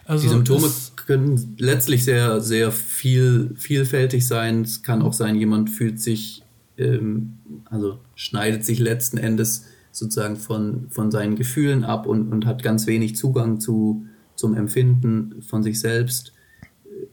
Also 0.05 0.23
die 0.23 0.29
Symptome 0.29 0.67
können 1.05 1.55
letztlich 1.59 2.03
sehr, 2.03 2.41
sehr 2.41 2.71
viel, 2.71 3.51
vielfältig 3.55 4.25
sein. 4.25 4.61
Es 4.61 4.81
kann 4.81 5.01
auch 5.01 5.13
sein, 5.13 5.35
jemand 5.35 5.69
fühlt 5.69 5.99
sich, 5.99 6.43
ähm, 6.77 7.33
also 7.65 7.99
schneidet 8.15 8.65
sich 8.65 8.79
letzten 8.79 9.17
Endes 9.17 9.65
sozusagen 9.91 10.37
von, 10.37 10.87
von 10.89 11.11
seinen 11.11 11.35
Gefühlen 11.35 11.83
ab 11.83 12.07
und, 12.07 12.31
und 12.31 12.47
hat 12.47 12.63
ganz 12.63 12.87
wenig 12.87 13.15
Zugang 13.15 13.59
zu, 13.59 14.05
zum 14.35 14.55
Empfinden 14.55 15.43
von 15.43 15.61
sich 15.61 15.79
selbst 15.79 16.33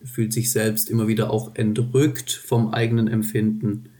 fühlt 0.02 0.32
sich 0.32 0.52
selbst 0.52 0.88
immer 0.88 1.08
wieder 1.08 1.30
auch 1.30 1.54
entrückt 1.54 2.30
vom 2.32 2.72
eigenen 2.72 3.08
Empfinden. 3.08 3.90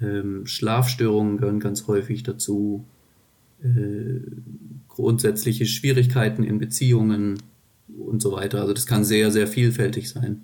Ähm, 0.00 0.46
Schlafstörungen 0.46 1.38
gehören 1.38 1.60
ganz 1.60 1.86
häufig 1.86 2.22
dazu. 2.22 2.84
Äh, 3.62 4.20
grundsätzliche 4.88 5.66
Schwierigkeiten 5.66 6.42
in 6.42 6.58
Beziehungen 6.58 7.42
und 7.98 8.20
so 8.20 8.32
weiter. 8.32 8.60
Also 8.60 8.74
das 8.74 8.86
kann 8.86 9.04
sehr, 9.04 9.30
sehr 9.30 9.46
vielfältig 9.46 10.10
sein. 10.10 10.42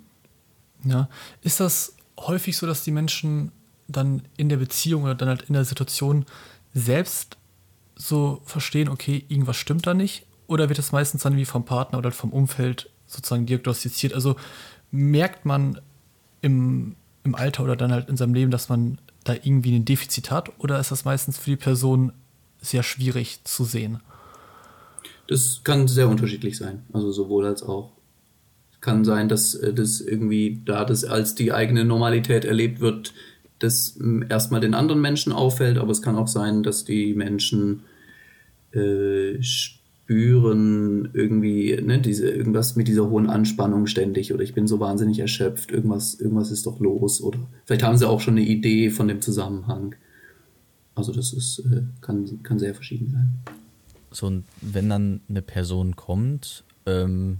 Ja, 0.83 1.09
ist 1.41 1.59
das 1.59 1.95
häufig 2.19 2.57
so, 2.57 2.65
dass 2.65 2.83
die 2.83 2.91
Menschen 2.91 3.51
dann 3.87 4.23
in 4.37 4.49
der 4.49 4.57
Beziehung 4.57 5.03
oder 5.03 5.15
dann 5.15 5.29
halt 5.29 5.43
in 5.43 5.53
der 5.53 5.65
Situation 5.65 6.25
selbst 6.73 7.37
so 7.95 8.41
verstehen, 8.45 8.89
okay, 8.89 9.23
irgendwas 9.27 9.57
stimmt 9.57 9.87
da 9.87 9.93
nicht? 9.93 10.27
oder 10.47 10.69
wird 10.69 10.79
es 10.79 10.91
meistens 10.91 11.23
dann 11.23 11.35
wie 11.35 11.45
vom 11.45 11.65
Partner 11.65 11.99
oder 11.99 12.11
vom 12.11 12.31
Umfeld 12.31 12.89
sozusagen 13.05 13.45
diagnostiziert? 13.45 14.13
Also 14.13 14.35
merkt 14.91 15.45
man 15.45 15.79
im, 16.41 16.95
im 17.23 17.35
Alter 17.35 17.63
oder 17.63 17.75
dann 17.75 17.91
halt 17.91 18.09
in 18.09 18.17
seinem 18.17 18.33
Leben, 18.33 18.51
dass 18.51 18.69
man 18.69 18.97
da 19.23 19.33
irgendwie 19.33 19.75
ein 19.75 19.85
Defizit 19.85 20.31
hat 20.31 20.51
oder 20.59 20.79
ist 20.79 20.91
das 20.91 21.05
meistens 21.05 21.37
für 21.37 21.51
die 21.51 21.57
Person 21.57 22.13
sehr 22.67 22.83
schwierig 22.83 23.39
zu 23.43 23.63
sehen? 23.63 23.99
Das 25.27 25.61
kann 25.63 25.87
sehr 25.87 26.07
unterschiedlich 26.07 26.57
sein, 26.57 26.83
also 26.93 27.11
sowohl 27.11 27.45
als 27.45 27.63
auch. 27.63 27.91
Kann 28.79 29.03
sein, 29.03 29.27
dass 29.27 29.55
äh, 29.55 29.73
das 29.73 29.99
irgendwie, 30.01 30.61
da 30.65 30.85
das 30.85 31.03
als 31.03 31.35
die 31.35 31.51
eigene 31.51 31.83
Normalität 31.83 32.45
erlebt 32.45 32.79
wird, 32.79 33.13
das 33.59 33.95
hm, 33.97 34.25
erstmal 34.29 34.61
den 34.61 34.73
anderen 34.73 35.01
Menschen 35.01 35.33
auffällt, 35.33 35.77
aber 35.77 35.91
es 35.91 36.01
kann 36.01 36.15
auch 36.15 36.27
sein, 36.27 36.63
dass 36.63 36.85
die 36.85 37.13
Menschen 37.13 37.81
äh, 38.71 39.41
spüren 39.41 41.09
irgendwie, 41.13 41.77
ne, 41.81 41.99
diese, 41.99 42.29
irgendwas 42.29 42.75
mit 42.75 42.87
dieser 42.87 43.09
hohen 43.09 43.29
Anspannung 43.29 43.87
ständig 43.87 44.33
oder 44.33 44.43
ich 44.43 44.53
bin 44.53 44.67
so 44.67 44.79
wahnsinnig 44.79 45.19
erschöpft, 45.19 45.71
irgendwas, 45.71 46.15
irgendwas 46.15 46.51
ist 46.51 46.65
doch 46.65 46.79
los 46.79 47.21
oder 47.21 47.39
vielleicht 47.65 47.83
haben 47.83 47.97
sie 47.97 48.07
auch 48.07 48.21
schon 48.21 48.35
eine 48.35 48.45
Idee 48.45 48.89
von 48.89 49.07
dem 49.07 49.21
Zusammenhang. 49.21 49.95
Also 50.97 51.11
das 51.11 51.33
ist, 51.33 51.59
äh, 51.59 51.83
kann, 52.01 52.41
kann 52.43 52.59
sehr 52.59 52.73
verschieden 52.73 53.09
sein. 53.11 53.29
So, 54.11 54.27
und 54.27 54.45
wenn 54.61 54.89
dann 54.89 55.21
eine 55.29 55.41
Person 55.41 55.95
kommt, 55.95 56.63
ähm, 56.85 57.39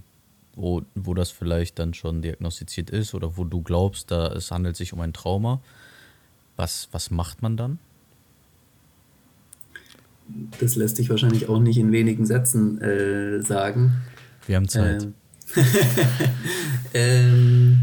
wo, 0.54 0.82
wo 0.94 1.14
das 1.14 1.30
vielleicht 1.30 1.78
dann 1.78 1.94
schon 1.94 2.22
diagnostiziert 2.22 2.90
ist 2.90 3.14
oder 3.14 3.36
wo 3.36 3.44
du 3.44 3.62
glaubst, 3.62 4.10
da 4.10 4.32
es 4.32 4.50
handelt 4.50 4.76
sich 4.76 4.92
um 4.92 5.00
ein 5.00 5.12
Trauma, 5.12 5.60
was, 6.56 6.88
was 6.92 7.10
macht 7.10 7.42
man 7.42 7.56
dann? 7.56 7.78
das 10.60 10.76
lässt 10.76 10.96
sich 10.96 11.10
wahrscheinlich 11.10 11.48
auch 11.48 11.58
nicht 11.58 11.78
in 11.78 11.92
wenigen 11.92 12.26
Sätzen 12.26 12.80
äh, 12.80 13.40
sagen. 13.42 13.92
Wir 14.46 14.56
haben 14.56 14.68
Zeit. 14.68 15.04
Ähm, 15.04 15.14
ähm, 16.94 17.78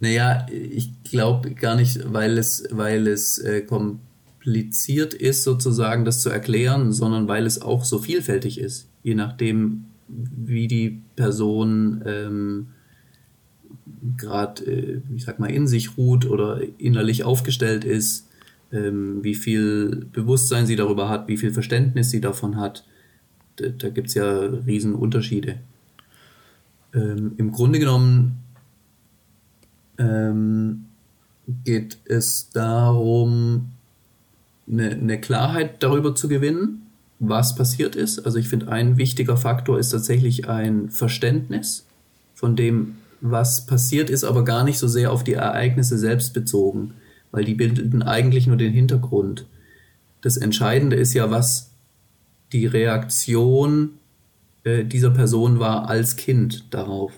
naja, 0.00 0.46
ich 0.50 0.90
glaube 1.04 1.52
gar 1.52 1.76
nicht, 1.76 2.12
weil 2.12 2.38
es, 2.38 2.64
weil 2.70 3.06
es 3.06 3.38
äh, 3.38 3.62
kompliziert 3.62 5.14
ist, 5.14 5.42
sozusagen 5.42 6.04
das 6.04 6.22
zu 6.22 6.30
erklären, 6.30 6.92
sondern 6.92 7.28
weil 7.28 7.46
es 7.46 7.62
auch 7.62 7.84
so 7.84 7.98
vielfältig 7.98 8.60
ist, 8.60 8.88
je 9.02 9.14
nachdem, 9.14 9.86
wie 10.08 10.68
die 10.68 11.02
Person 11.16 12.02
ähm, 12.06 12.68
gerade, 14.16 14.64
äh, 14.64 15.00
ich 15.14 15.24
sag 15.24 15.38
mal, 15.38 15.50
in 15.50 15.66
sich 15.66 15.96
ruht 15.96 16.26
oder 16.26 16.60
innerlich 16.78 17.24
aufgestellt 17.24 17.84
ist 17.84 18.26
ähm, 18.72 19.22
wie 19.22 19.34
viel 19.34 20.06
Bewusstsein 20.12 20.66
sie 20.66 20.76
darüber 20.76 21.08
hat, 21.08 21.28
wie 21.28 21.36
viel 21.36 21.52
Verständnis 21.52 22.10
sie 22.10 22.20
davon 22.20 22.56
hat. 22.56 22.84
Da, 23.56 23.68
da 23.68 23.88
gibt 23.88 24.08
es 24.08 24.14
ja 24.14 24.40
riesen 24.40 24.94
Unterschiede. 24.94 25.58
Ähm, 26.94 27.32
Im 27.36 27.52
Grunde 27.52 27.78
genommen 27.78 28.38
ähm, 29.98 30.86
geht 31.64 31.98
es 32.04 32.50
darum, 32.50 33.72
eine, 34.70 34.90
eine 34.90 35.20
Klarheit 35.20 35.82
darüber 35.82 36.14
zu 36.14 36.28
gewinnen, 36.28 36.82
was 37.18 37.54
passiert 37.54 37.96
ist. 37.96 38.26
Also 38.26 38.38
ich 38.38 38.48
finde, 38.48 38.68
ein 38.68 38.96
wichtiger 38.96 39.36
Faktor 39.36 39.78
ist 39.78 39.90
tatsächlich 39.90 40.48
ein 40.48 40.90
Verständnis 40.90 41.86
von 42.34 42.56
dem, 42.56 42.96
was 43.20 43.66
passiert 43.66 44.10
ist, 44.10 44.24
aber 44.24 44.44
gar 44.44 44.64
nicht 44.64 44.78
so 44.78 44.88
sehr 44.88 45.12
auf 45.12 45.24
die 45.24 45.34
Ereignisse 45.34 45.96
selbst 45.96 46.34
bezogen 46.34 46.94
weil 47.36 47.44
die 47.44 47.54
bilden 47.54 48.02
eigentlich 48.02 48.46
nur 48.46 48.56
den 48.56 48.72
Hintergrund. 48.72 49.46
Das 50.22 50.38
Entscheidende 50.38 50.96
ist 50.96 51.12
ja, 51.12 51.30
was 51.30 51.70
die 52.52 52.64
Reaktion 52.64 53.90
äh, 54.64 54.84
dieser 54.84 55.10
Person 55.10 55.58
war 55.58 55.90
als 55.90 56.16
Kind 56.16 56.64
darauf. 56.70 57.12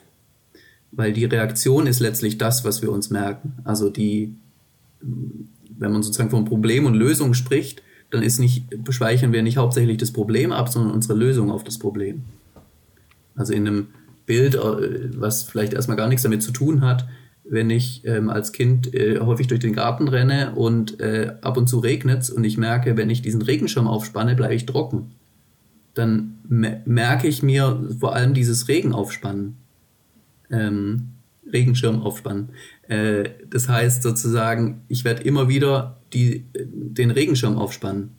Weil 0.92 1.12
die 1.12 1.24
Reaktion 1.24 1.86
ist 1.86 2.00
letztlich 2.00 2.38
das, 2.38 2.64
was 2.64 2.82
wir 2.82 2.90
uns 2.90 3.10
merken. 3.10 3.54
Also 3.64 3.90
die, 3.90 4.34
wenn 5.00 5.92
man 5.92 6.02
sozusagen 6.02 6.30
von 6.30 6.44
Problem 6.44 6.86
und 6.86 6.94
Lösung 6.94 7.34
spricht, 7.34 7.82
dann 8.10 8.22
ist 8.22 8.38
nicht, 8.38 8.64
speichern 8.90 9.32
wir 9.32 9.42
nicht 9.42 9.58
hauptsächlich 9.58 9.98
das 9.98 10.12
Problem 10.12 10.52
ab, 10.52 10.70
sondern 10.70 10.92
unsere 10.92 11.14
Lösung 11.14 11.50
auf 11.50 11.64
das 11.64 11.78
Problem. 11.78 12.22
Also 13.36 13.52
in 13.52 13.66
einem 13.66 13.86
Bild, 14.26 14.54
äh, 14.54 15.10
was 15.20 15.42
vielleicht 15.42 15.74
erstmal 15.74 15.96
gar 15.96 16.08
nichts 16.08 16.22
damit 16.22 16.42
zu 16.42 16.52
tun 16.52 16.80
hat, 16.80 17.06
wenn 17.50 17.70
ich 17.70 18.02
ähm, 18.04 18.28
als 18.28 18.52
Kind 18.52 18.94
äh, 18.94 19.20
häufig 19.20 19.46
durch 19.46 19.60
den 19.60 19.72
Garten 19.72 20.08
renne 20.08 20.52
und 20.54 21.00
äh, 21.00 21.34
ab 21.40 21.56
und 21.56 21.66
zu 21.66 21.78
regnet 21.78 22.28
und 22.30 22.44
ich 22.44 22.58
merke, 22.58 22.96
wenn 22.96 23.10
ich 23.10 23.22
diesen 23.22 23.42
Regenschirm 23.42 23.88
aufspanne, 23.88 24.36
bleibe 24.36 24.54
ich 24.54 24.66
trocken. 24.66 25.12
Dann 25.94 26.38
merke 26.44 27.26
ich 27.26 27.42
mir 27.42 27.88
vor 27.98 28.14
allem 28.14 28.34
dieses 28.34 28.68
Regen 28.68 28.92
aufspannen. 28.92 29.56
Ähm, 30.50 31.10
Regenschirm 31.52 32.02
aufspannen. 32.02 32.50
Äh, 32.88 33.30
das 33.48 33.68
heißt 33.68 34.02
sozusagen, 34.02 34.82
ich 34.88 35.04
werde 35.04 35.22
immer 35.22 35.48
wieder 35.48 35.98
die, 36.12 36.44
den 36.54 37.10
Regenschirm 37.10 37.56
aufspannen. 37.56 38.10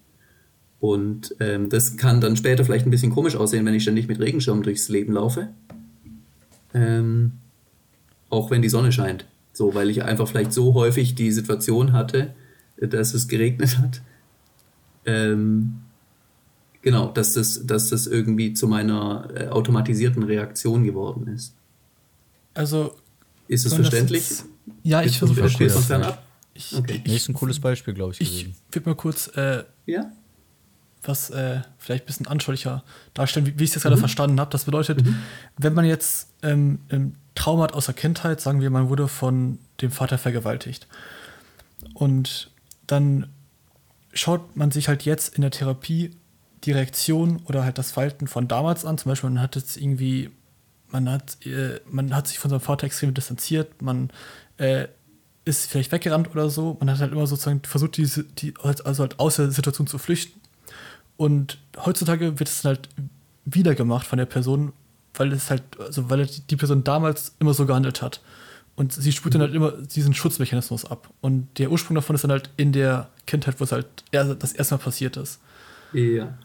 Und 0.79 1.35
ähm, 1.39 1.69
das 1.69 1.97
kann 1.97 2.21
dann 2.21 2.37
später 2.37 2.63
vielleicht 2.63 2.85
ein 2.85 2.91
bisschen 2.91 3.11
komisch 3.11 3.35
aussehen, 3.35 3.65
wenn 3.65 3.73
ich 3.73 3.83
ständig 3.83 4.07
mit 4.07 4.19
Regenschirm 4.19 4.63
durchs 4.63 4.89
Leben 4.89 5.13
laufe. 5.13 5.49
Ähm, 6.73 7.33
auch 8.29 8.49
wenn 8.49 8.61
die 8.61 8.69
Sonne 8.69 8.91
scheint. 8.91 9.25
So, 9.51 9.73
weil 9.73 9.89
ich 9.89 10.03
einfach 10.03 10.27
vielleicht 10.27 10.53
so 10.53 10.73
häufig 10.73 11.15
die 11.15 11.31
Situation 11.31 11.91
hatte, 11.91 12.33
dass 12.77 13.13
es 13.13 13.27
geregnet 13.27 13.77
hat. 13.79 14.01
Ähm, 15.05 15.79
genau, 16.81 17.09
dass 17.09 17.33
das, 17.33 17.65
dass 17.65 17.89
das 17.89 18.07
irgendwie 18.07 18.53
zu 18.53 18.67
meiner 18.67 19.29
äh, 19.35 19.47
automatisierten 19.47 20.23
Reaktion 20.23 20.85
geworden 20.85 21.27
ist. 21.27 21.55
Also. 22.53 22.95
Ist 23.47 23.65
es 23.65 23.73
verständlich? 23.73 24.29
Jetzt, 24.29 24.45
ja, 24.83 25.01
ich 25.01 25.17
versuche. 25.17 25.49
Von 25.49 25.83
fernab? 25.83 26.23
Ich, 26.53 26.75
okay. 26.75 27.01
ich, 27.03 27.15
ist 27.15 27.29
ein 27.29 27.33
cooles 27.33 27.59
Beispiel, 27.59 27.93
glaube 27.93 28.13
ich. 28.13 28.21
Ich 28.21 28.49
würde 28.71 28.89
mal 28.89 28.95
kurz 28.95 29.27
äh, 29.35 29.63
ja? 29.85 30.12
was 31.03 31.29
äh, 31.29 31.62
vielleicht 31.77 32.03
ein 32.03 32.07
bisschen 32.07 32.27
anschaulicher 32.27 32.83
darstellen, 33.13 33.45
wie, 33.45 33.57
wie 33.57 33.63
ich 33.63 33.69
es 33.69 33.75
jetzt 33.75 33.85
mhm. 33.85 33.89
gerade 33.89 33.99
verstanden 33.99 34.39
habe. 34.39 34.51
Das 34.51 34.65
bedeutet, 34.65 35.05
mhm. 35.05 35.15
wenn 35.57 35.73
man 35.73 35.85
jetzt 35.85 36.29
ähm, 36.43 36.79
im 36.89 37.15
Trauma 37.35 37.63
hat 37.63 37.73
aus 37.73 37.85
der 37.85 37.95
Kindheit, 37.95 38.41
sagen 38.41 38.62
wir, 38.62 38.69
man 38.69 38.89
wurde 38.89 39.07
von 39.07 39.59
dem 39.81 39.91
Vater 39.91 40.17
vergewaltigt. 40.17 40.88
Und 41.93 42.51
dann 42.88 43.27
schaut 44.13 44.55
man 44.57 44.71
sich 44.71 44.88
halt 44.88 45.03
jetzt 45.03 45.35
in 45.35 45.41
der 45.41 45.51
Therapie 45.51 46.12
die 46.65 46.71
Reaktion 46.73 47.41
oder 47.45 47.63
halt 47.63 47.77
das 47.77 47.91
Verhalten 47.91 48.27
von 48.27 48.47
damals 48.47 48.83
an. 48.83 48.97
Zum 48.97 49.09
Beispiel, 49.12 49.29
man 49.29 49.41
hat 49.41 49.55
jetzt 49.55 49.77
irgendwie, 49.77 50.29
man 50.91 51.10
hat, 51.10 51.45
äh, 51.45 51.80
man 51.89 52.15
hat 52.15 52.28
sich 52.28 52.39
von 52.39 52.49
seinem 52.49 52.62
Vater 52.62 52.86
extrem 52.86 53.13
distanziert, 53.13 53.82
man 53.82 54.10
äh, 54.58 54.88
ist 55.45 55.69
vielleicht 55.69 55.91
weggerannt 55.91 56.30
oder 56.32 56.49
so. 56.49 56.78
Man 56.80 56.91
hat 56.91 56.99
halt 56.99 57.12
immer 57.12 57.28
sozusagen 57.28 57.62
versucht, 57.63 57.97
diese, 57.97 58.23
die, 58.23 58.54
also 58.63 59.02
halt 59.02 59.19
aus 59.19 59.38
der 59.38 59.52
Situation 59.52 59.88
zu 59.88 59.97
flüchten. 59.97 60.39
Und 61.17 61.58
heutzutage 61.86 62.39
wird 62.39 62.49
es 62.49 62.63
halt 62.63 62.88
wieder 63.45 63.75
gemacht 63.75 64.08
von 64.08 64.17
der 64.17 64.25
Person, 64.25 64.73
weil 65.15 65.34
es 65.34 65.49
halt, 65.49 65.63
also 65.80 66.10
weil 66.10 66.28
die 66.28 66.56
Person 66.56 66.84
damals 66.84 67.36
immer 67.39 67.54
so 67.54 67.65
gehandelt 67.65 68.02
hat. 68.02 68.21
Und 68.75 68.93
sie 68.93 69.12
spürt 69.12 69.36
dann 69.36 69.41
halt 69.41 69.54
immer 69.54 69.71
diesen 69.71 70.13
Schutzmechanismus 70.13 70.86
ab. 70.86 71.10
Und 71.19 71.49
der 71.58 71.71
Ursprung 71.71 71.95
davon 71.95 72.15
ist 72.15 72.23
dann 72.23 72.32
halt 72.32 72.49
in 72.56 72.71
der 72.71 73.10
Kindheit, 73.25 73.60
wo 73.60 73.65
es 73.65 73.73
halt 73.73 73.88
das 74.12 74.54
erste 74.54 74.75
Mal 74.75 74.84
passiert 74.84 75.17
ist. 75.17 75.41
Ja. 75.91 76.38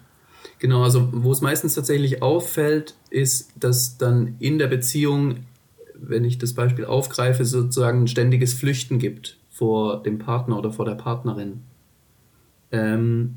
Genau, 0.59 0.83
also 0.83 1.09
wo 1.13 1.33
es 1.33 1.41
meistens 1.41 1.75
tatsächlich 1.75 2.23
auffällt, 2.23 2.95
ist, 3.11 3.51
dass 3.59 3.99
dann 3.99 4.37
in 4.39 4.59
der 4.59 4.69
Beziehung, 4.69 5.41
wenn 5.95 6.25
ich 6.25 6.39
das 6.39 6.55
Beispiel 6.55 6.85
aufgreife, 6.85 7.45
sozusagen 7.45 8.03
ein 8.03 8.09
ständiges 8.09 8.55
Flüchten 8.55 8.99
gibt 8.99 9.37
vor 9.51 10.03
dem 10.03 10.19
Partner 10.19 10.59
oder 10.59 10.73
vor 10.73 10.85
der 10.85 10.95
Partnerin. 10.95 11.61
Ähm, 12.73 13.37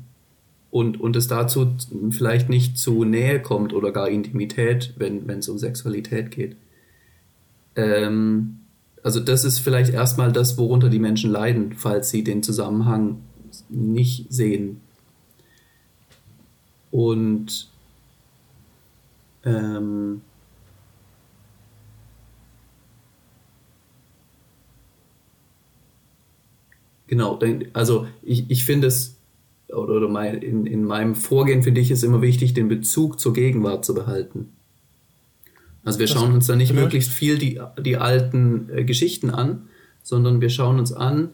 und, 0.70 1.00
und 1.00 1.16
es 1.16 1.28
dazu 1.28 1.74
vielleicht 2.10 2.48
nicht 2.48 2.76
zu 2.78 3.04
Nähe 3.04 3.40
kommt 3.40 3.72
oder 3.72 3.90
gar 3.90 4.08
Intimität, 4.08 4.94
wenn 4.96 5.28
es 5.28 5.48
um 5.48 5.58
Sexualität 5.58 6.30
geht. 6.30 6.56
Ähm, 7.76 8.58
also 9.02 9.20
das 9.20 9.44
ist 9.44 9.60
vielleicht 9.60 9.92
erstmal 9.92 10.32
das, 10.32 10.58
worunter 10.58 10.90
die 10.90 10.98
Menschen 10.98 11.30
leiden, 11.30 11.72
falls 11.76 12.10
sie 12.10 12.24
den 12.24 12.42
Zusammenhang 12.42 13.22
nicht 13.68 14.26
sehen. 14.32 14.80
Und 16.90 17.70
ähm, 19.44 20.22
genau, 27.06 27.38
also 27.72 28.06
ich, 28.22 28.50
ich 28.50 28.64
finde 28.64 28.88
es 28.88 29.16
oder, 29.68 29.94
oder 29.94 30.08
mein, 30.08 30.38
in, 30.38 30.66
in 30.66 30.84
meinem 30.84 31.14
Vorgehen 31.14 31.62
finde 31.62 31.80
ich 31.80 31.90
es 31.90 32.02
immer 32.02 32.22
wichtig, 32.22 32.54
den 32.54 32.68
Bezug 32.68 33.20
zur 33.20 33.32
Gegenwart 33.32 33.84
zu 33.84 33.94
behalten. 33.94 34.52
Also 35.84 35.98
wir 35.98 36.06
das 36.06 36.14
schauen 36.14 36.32
uns 36.32 36.46
da 36.46 36.56
nicht 36.56 36.74
möglichst 36.74 37.10
viel 37.10 37.38
die, 37.38 37.60
die 37.80 37.96
alten 37.96 38.68
äh, 38.70 38.84
Geschichten 38.84 39.30
an, 39.30 39.68
sondern 40.02 40.40
wir 40.40 40.50
schauen 40.50 40.78
uns 40.78 40.92
an, 40.92 41.30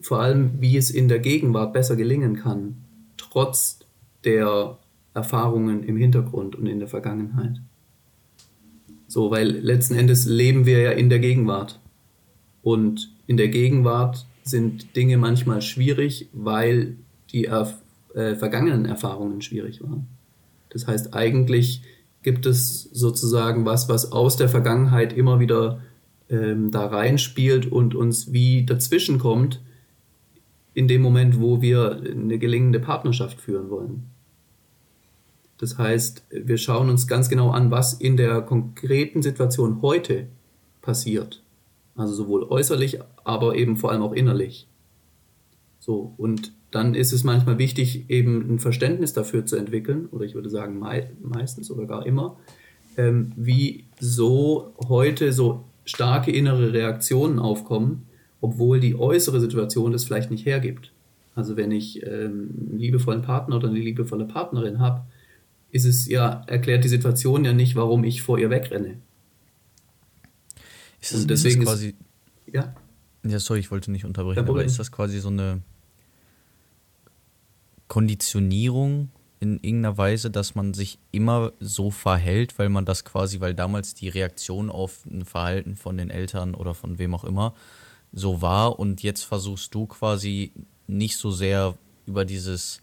vor 0.00 0.20
allem, 0.20 0.60
wie 0.60 0.76
es 0.76 0.90
in 0.90 1.08
der 1.08 1.18
Gegenwart 1.18 1.72
besser 1.72 1.96
gelingen 1.96 2.36
kann, 2.36 2.76
trotz 3.16 3.80
der 4.24 4.78
Erfahrungen 5.14 5.84
im 5.84 5.96
Hintergrund 5.96 6.56
und 6.56 6.66
in 6.66 6.78
der 6.78 6.88
Vergangenheit. 6.88 7.60
So, 9.06 9.30
weil 9.30 9.48
letzten 9.48 9.94
Endes 9.94 10.26
leben 10.26 10.66
wir 10.66 10.80
ja 10.80 10.90
in 10.90 11.08
der 11.08 11.20
Gegenwart. 11.20 11.80
Und 12.62 13.12
in 13.26 13.36
der 13.36 13.48
Gegenwart 13.48 14.26
sind 14.42 14.96
Dinge 14.96 15.18
manchmal 15.18 15.62
schwierig, 15.62 16.28
weil 16.32 16.96
die 17.30 17.44
erf 17.44 17.80
äh, 18.14 18.34
vergangenen 18.34 18.84
Erfahrungen 18.84 19.42
schwierig 19.42 19.82
waren. 19.82 20.06
Das 20.70 20.86
heißt, 20.86 21.14
eigentlich 21.14 21.82
gibt 22.22 22.46
es 22.46 22.84
sozusagen 22.92 23.64
was, 23.64 23.88
was 23.88 24.12
aus 24.12 24.36
der 24.36 24.48
Vergangenheit 24.48 25.12
immer 25.12 25.40
wieder 25.40 25.80
ähm, 26.28 26.70
da 26.70 26.86
reinspielt 26.86 27.70
und 27.70 27.94
uns 27.94 28.32
wie 28.32 28.64
dazwischen 28.64 29.18
kommt, 29.18 29.60
in 30.72 30.88
dem 30.88 31.02
Moment, 31.02 31.40
wo 31.40 31.62
wir 31.62 32.02
eine 32.02 32.38
gelingende 32.38 32.80
Partnerschaft 32.80 33.40
führen 33.40 33.70
wollen. 33.70 34.13
Das 35.58 35.78
heißt, 35.78 36.24
wir 36.30 36.58
schauen 36.58 36.90
uns 36.90 37.06
ganz 37.06 37.28
genau 37.28 37.50
an, 37.50 37.70
was 37.70 37.94
in 37.94 38.16
der 38.16 38.42
konkreten 38.42 39.22
Situation 39.22 39.82
heute 39.82 40.26
passiert. 40.82 41.42
Also 41.96 42.14
sowohl 42.14 42.44
äußerlich, 42.44 42.98
aber 43.22 43.54
eben 43.54 43.76
vor 43.76 43.92
allem 43.92 44.02
auch 44.02 44.12
innerlich. 44.12 44.66
So, 45.78 46.12
und 46.16 46.52
dann 46.70 46.94
ist 46.94 47.12
es 47.12 47.22
manchmal 47.22 47.58
wichtig, 47.58 48.10
eben 48.10 48.54
ein 48.54 48.58
Verständnis 48.58 49.12
dafür 49.12 49.46
zu 49.46 49.56
entwickeln, 49.56 50.08
oder 50.10 50.24
ich 50.24 50.34
würde 50.34 50.50
sagen 50.50 50.78
mei 50.78 51.10
meistens 51.22 51.70
oder 51.70 51.86
gar 51.86 52.04
immer, 52.04 52.36
ähm, 52.96 53.32
wie 53.36 53.84
so 54.00 54.72
heute 54.88 55.32
so 55.32 55.64
starke 55.84 56.32
innere 56.32 56.72
Reaktionen 56.72 57.38
aufkommen, 57.38 58.06
obwohl 58.40 58.80
die 58.80 58.96
äußere 58.98 59.40
Situation 59.40 59.92
das 59.92 60.04
vielleicht 60.04 60.30
nicht 60.30 60.46
hergibt. 60.46 60.90
Also 61.34 61.56
wenn 61.56 61.70
ich 61.70 62.02
ähm, 62.02 62.50
einen 62.70 62.78
liebevollen 62.78 63.22
Partner 63.22 63.56
oder 63.56 63.68
eine 63.68 63.78
liebevolle 63.78 64.24
Partnerin 64.24 64.80
habe, 64.80 65.02
ist 65.74 65.84
es 65.86 66.06
ja, 66.06 66.44
erklärt 66.46 66.84
die 66.84 66.88
Situation 66.88 67.44
ja 67.44 67.52
nicht, 67.52 67.74
warum 67.74 68.04
ich 68.04 68.22
vor 68.22 68.38
ihr 68.38 68.48
wegrenne. 68.48 68.96
Ist 71.00 71.12
das, 71.12 71.22
Und 71.22 71.30
deswegen 71.30 71.62
ist 71.62 71.68
quasi. 71.68 71.88
Ist, 71.88 72.54
ja. 72.54 72.74
Ja, 73.24 73.40
sorry, 73.40 73.58
ich 73.58 73.72
wollte 73.72 73.90
nicht 73.90 74.04
unterbrechen, 74.04 74.38
aber 74.38 74.62
ist 74.62 74.78
das 74.78 74.92
quasi 74.92 75.18
so 75.18 75.30
eine 75.30 75.62
Konditionierung 77.88 79.08
in 79.40 79.54
irgendeiner 79.54 79.98
Weise, 79.98 80.30
dass 80.30 80.54
man 80.54 80.74
sich 80.74 81.00
immer 81.10 81.52
so 81.58 81.90
verhält, 81.90 82.56
weil 82.60 82.68
man 82.68 82.84
das 82.84 83.04
quasi, 83.04 83.40
weil 83.40 83.54
damals 83.54 83.94
die 83.94 84.08
Reaktion 84.08 84.70
auf 84.70 85.04
ein 85.06 85.24
Verhalten 85.24 85.74
von 85.74 85.96
den 85.96 86.08
Eltern 86.08 86.54
oder 86.54 86.74
von 86.74 86.98
wem 86.98 87.16
auch 87.16 87.24
immer 87.24 87.52
so 88.12 88.40
war 88.42 88.78
und 88.78 89.02
jetzt 89.02 89.24
versuchst 89.24 89.74
du 89.74 89.86
quasi 89.86 90.52
nicht 90.86 91.16
so 91.16 91.32
sehr 91.32 91.76
über 92.06 92.24
dieses 92.24 92.80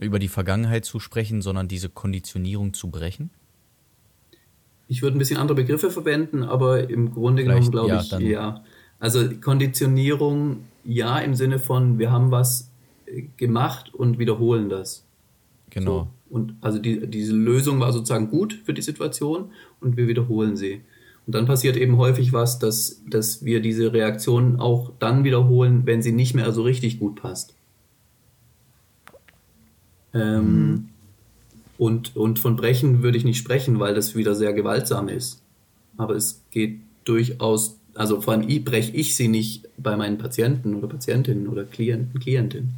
über 0.00 0.18
die 0.18 0.28
Vergangenheit 0.28 0.84
zu 0.84 1.00
sprechen, 1.00 1.42
sondern 1.42 1.68
diese 1.68 1.88
Konditionierung 1.88 2.72
zu 2.72 2.90
brechen? 2.90 3.30
Ich 4.88 5.02
würde 5.02 5.16
ein 5.16 5.18
bisschen 5.18 5.36
andere 5.36 5.56
Begriffe 5.56 5.90
verwenden, 5.90 6.42
aber 6.42 6.90
im 6.90 7.12
Grunde 7.12 7.42
Vielleicht, 7.42 7.70
genommen 7.70 7.88
glaube 7.88 8.04
ja, 8.10 8.18
ich 8.18 8.28
ja. 8.28 8.64
Also 8.98 9.28
Konditionierung 9.40 10.64
ja 10.84 11.18
im 11.18 11.34
Sinne 11.34 11.58
von 11.58 11.98
wir 11.98 12.10
haben 12.10 12.30
was 12.30 12.70
äh, 13.06 13.22
gemacht 13.36 13.94
und 13.94 14.18
wiederholen 14.18 14.68
das. 14.68 15.04
Genau. 15.70 15.90
So. 15.90 16.08
Und 16.30 16.54
also 16.60 16.78
die, 16.78 17.06
diese 17.06 17.34
Lösung 17.34 17.80
war 17.80 17.92
sozusagen 17.92 18.30
gut 18.30 18.60
für 18.64 18.74
die 18.74 18.82
Situation 18.82 19.50
und 19.80 19.96
wir 19.96 20.06
wiederholen 20.06 20.56
sie. 20.56 20.82
Und 21.26 21.34
dann 21.34 21.46
passiert 21.46 21.76
eben 21.76 21.96
häufig 21.96 22.32
was, 22.32 22.58
dass, 22.58 23.02
dass 23.08 23.44
wir 23.44 23.60
diese 23.60 23.92
Reaktion 23.92 24.58
auch 24.58 24.92
dann 24.98 25.24
wiederholen, 25.24 25.86
wenn 25.86 26.02
sie 26.02 26.12
nicht 26.12 26.34
mehr 26.34 26.50
so 26.52 26.62
richtig 26.62 26.98
gut 26.98 27.16
passt. 27.16 27.54
Ähm, 30.12 30.70
mhm. 30.70 30.88
und, 31.78 32.16
und 32.16 32.38
von 32.38 32.56
Brechen 32.56 33.02
würde 33.02 33.18
ich 33.18 33.24
nicht 33.24 33.38
sprechen, 33.38 33.78
weil 33.78 33.94
das 33.94 34.16
wieder 34.16 34.34
sehr 34.34 34.52
gewaltsam 34.52 35.08
ist. 35.08 35.40
Aber 35.96 36.16
es 36.16 36.42
geht 36.50 36.80
durchaus, 37.04 37.78
also 37.94 38.20
vor 38.20 38.34
allem 38.34 38.64
breche 38.64 38.92
ich 38.92 39.14
sie 39.14 39.28
nicht 39.28 39.68
bei 39.76 39.96
meinen 39.96 40.18
Patienten 40.18 40.74
oder 40.74 40.88
Patientinnen 40.88 41.48
oder 41.48 41.64
Klienten, 41.64 42.20
Klientinnen 42.20 42.74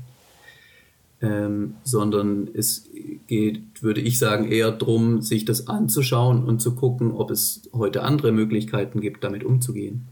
ähm, 1.23 1.77
sondern 1.85 2.49
es 2.53 2.90
geht, 3.29 3.83
würde 3.83 4.01
ich 4.01 4.18
sagen, 4.18 4.51
eher 4.51 4.73
darum, 4.73 5.23
sich 5.23 5.45
das 5.45 5.68
anzuschauen 5.68 6.45
und 6.45 6.61
zu 6.61 6.75
gucken, 6.75 7.12
ob 7.12 7.31
es 7.31 7.71
heute 7.73 8.03
andere 8.03 8.33
Möglichkeiten 8.33 9.01
gibt, 9.01 9.23
damit 9.23 9.45
umzugehen. 9.45 10.09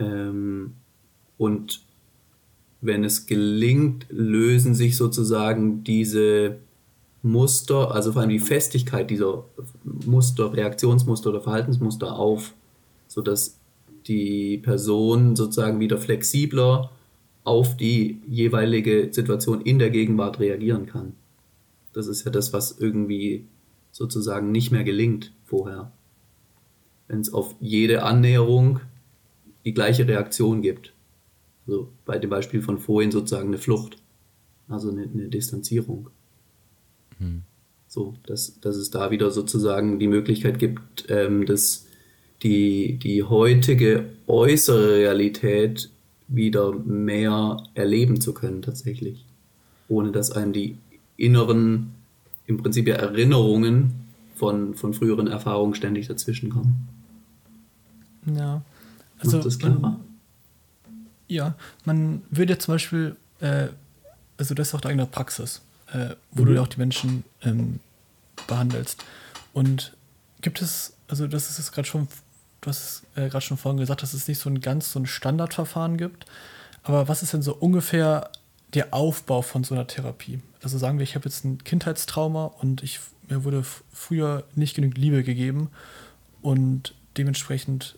Ähm, 0.00 0.74
und 1.38 1.80
wenn 2.80 3.04
es 3.04 3.26
gelingt, 3.26 4.06
lösen 4.10 4.74
sich 4.74 4.96
sozusagen 4.96 5.84
diese 5.84 6.58
Muster, 7.22 7.92
also 7.92 8.12
vor 8.12 8.22
allem 8.22 8.30
die 8.30 8.38
Festigkeit 8.38 9.10
dieser 9.10 9.44
Muster, 9.84 10.52
Reaktionsmuster 10.52 11.30
oder 11.30 11.40
Verhaltensmuster 11.40 12.16
auf, 12.18 12.54
sodass 13.08 13.58
die 14.06 14.58
Person 14.58 15.34
sozusagen 15.34 15.80
wieder 15.80 15.98
flexibler 15.98 16.90
auf 17.44 17.76
die 17.76 18.20
jeweilige 18.28 19.08
Situation 19.12 19.60
in 19.60 19.78
der 19.78 19.90
Gegenwart 19.90 20.40
reagieren 20.40 20.86
kann. 20.86 21.14
Das 21.92 22.06
ist 22.06 22.24
ja 22.24 22.30
das, 22.30 22.52
was 22.52 22.78
irgendwie 22.78 23.46
sozusagen 23.90 24.52
nicht 24.52 24.70
mehr 24.70 24.84
gelingt 24.84 25.32
vorher. 25.44 25.92
Wenn 27.08 27.20
es 27.20 27.32
auf 27.32 27.54
jede 27.60 28.02
Annäherung 28.02 28.80
die 29.64 29.74
gleiche 29.74 30.06
Reaktion 30.06 30.60
gibt. 30.60 30.92
Also 31.66 31.88
bei 32.04 32.18
dem 32.18 32.30
Beispiel 32.30 32.62
von 32.62 32.78
vorhin 32.78 33.10
sozusagen 33.10 33.48
eine 33.48 33.58
Flucht, 33.58 33.96
also 34.68 34.90
eine, 34.90 35.02
eine 35.02 35.28
Distanzierung. 35.28 36.10
Hm. 37.18 37.42
So, 37.88 38.14
dass, 38.26 38.60
dass 38.60 38.76
es 38.76 38.90
da 38.90 39.10
wieder 39.10 39.30
sozusagen 39.30 39.98
die 39.98 40.08
Möglichkeit 40.08 40.58
gibt, 40.58 41.06
ähm, 41.08 41.46
dass 41.46 41.86
die, 42.42 42.98
die 42.98 43.22
heutige 43.22 44.10
äußere 44.26 44.96
Realität 44.96 45.90
wieder 46.28 46.72
mehr 46.72 47.62
erleben 47.74 48.20
zu 48.20 48.34
können 48.34 48.62
tatsächlich. 48.62 49.24
Ohne 49.88 50.12
dass 50.12 50.32
einem 50.32 50.52
die 50.52 50.78
inneren, 51.16 51.92
im 52.46 52.58
Prinzip 52.58 52.88
ja 52.88 52.96
Erinnerungen 52.96 53.94
von, 54.34 54.74
von 54.74 54.92
früheren 54.92 55.28
Erfahrungen 55.28 55.74
ständig 55.74 56.08
dazwischen 56.08 56.50
kommen. 56.50 56.88
Ja. 58.36 58.62
Also 59.18 59.36
Macht 59.38 59.46
das 59.46 59.58
klarer? 59.58 60.00
Ja, 61.28 61.54
man 61.84 62.22
würde 62.30 62.54
ja 62.54 62.58
zum 62.58 62.74
Beispiel, 62.74 63.16
äh, 63.40 63.68
also 64.36 64.54
das 64.54 64.68
ist 64.68 64.74
auch 64.74 64.80
deine 64.80 65.06
Praxis, 65.06 65.60
äh, 65.92 66.10
wo 66.32 66.42
mhm. 66.42 66.46
du 66.46 66.54
ja 66.54 66.62
auch 66.62 66.68
die 66.68 66.78
Menschen 66.78 67.24
ähm, 67.42 67.80
behandelst. 68.46 69.04
Und 69.52 69.92
gibt 70.40 70.60
es, 70.62 70.94
also 71.08 71.26
das 71.26 71.50
ist 71.50 71.58
jetzt 71.58 71.72
gerade 71.72 71.88
schon 71.88 72.08
du 72.66 72.70
hast 72.70 73.02
äh, 73.14 73.28
gerade 73.28 73.42
schon 73.42 73.56
vorhin 73.56 73.78
gesagt, 73.78 74.02
dass 74.02 74.12
es 74.12 74.28
nicht 74.28 74.40
so 74.40 74.50
ein 74.50 74.60
ganz 74.60 74.92
so 74.92 74.98
ein 74.98 75.06
Standardverfahren 75.06 75.96
gibt. 75.96 76.26
Aber 76.82 77.08
was 77.08 77.22
ist 77.22 77.32
denn 77.32 77.42
so 77.42 77.54
ungefähr 77.54 78.30
der 78.74 78.92
Aufbau 78.92 79.42
von 79.42 79.64
so 79.64 79.74
einer 79.74 79.86
Therapie? 79.86 80.40
Also 80.62 80.78
sagen 80.78 80.98
wir, 80.98 81.04
ich 81.04 81.14
habe 81.14 81.28
jetzt 81.28 81.44
ein 81.44 81.62
Kindheitstrauma 81.62 82.46
und 82.46 82.82
ich, 82.82 83.00
mir 83.28 83.44
wurde 83.44 83.64
früher 83.92 84.44
nicht 84.54 84.74
genügend 84.74 84.98
Liebe 84.98 85.22
gegeben 85.22 85.70
und 86.42 86.94
dementsprechend 87.16 87.96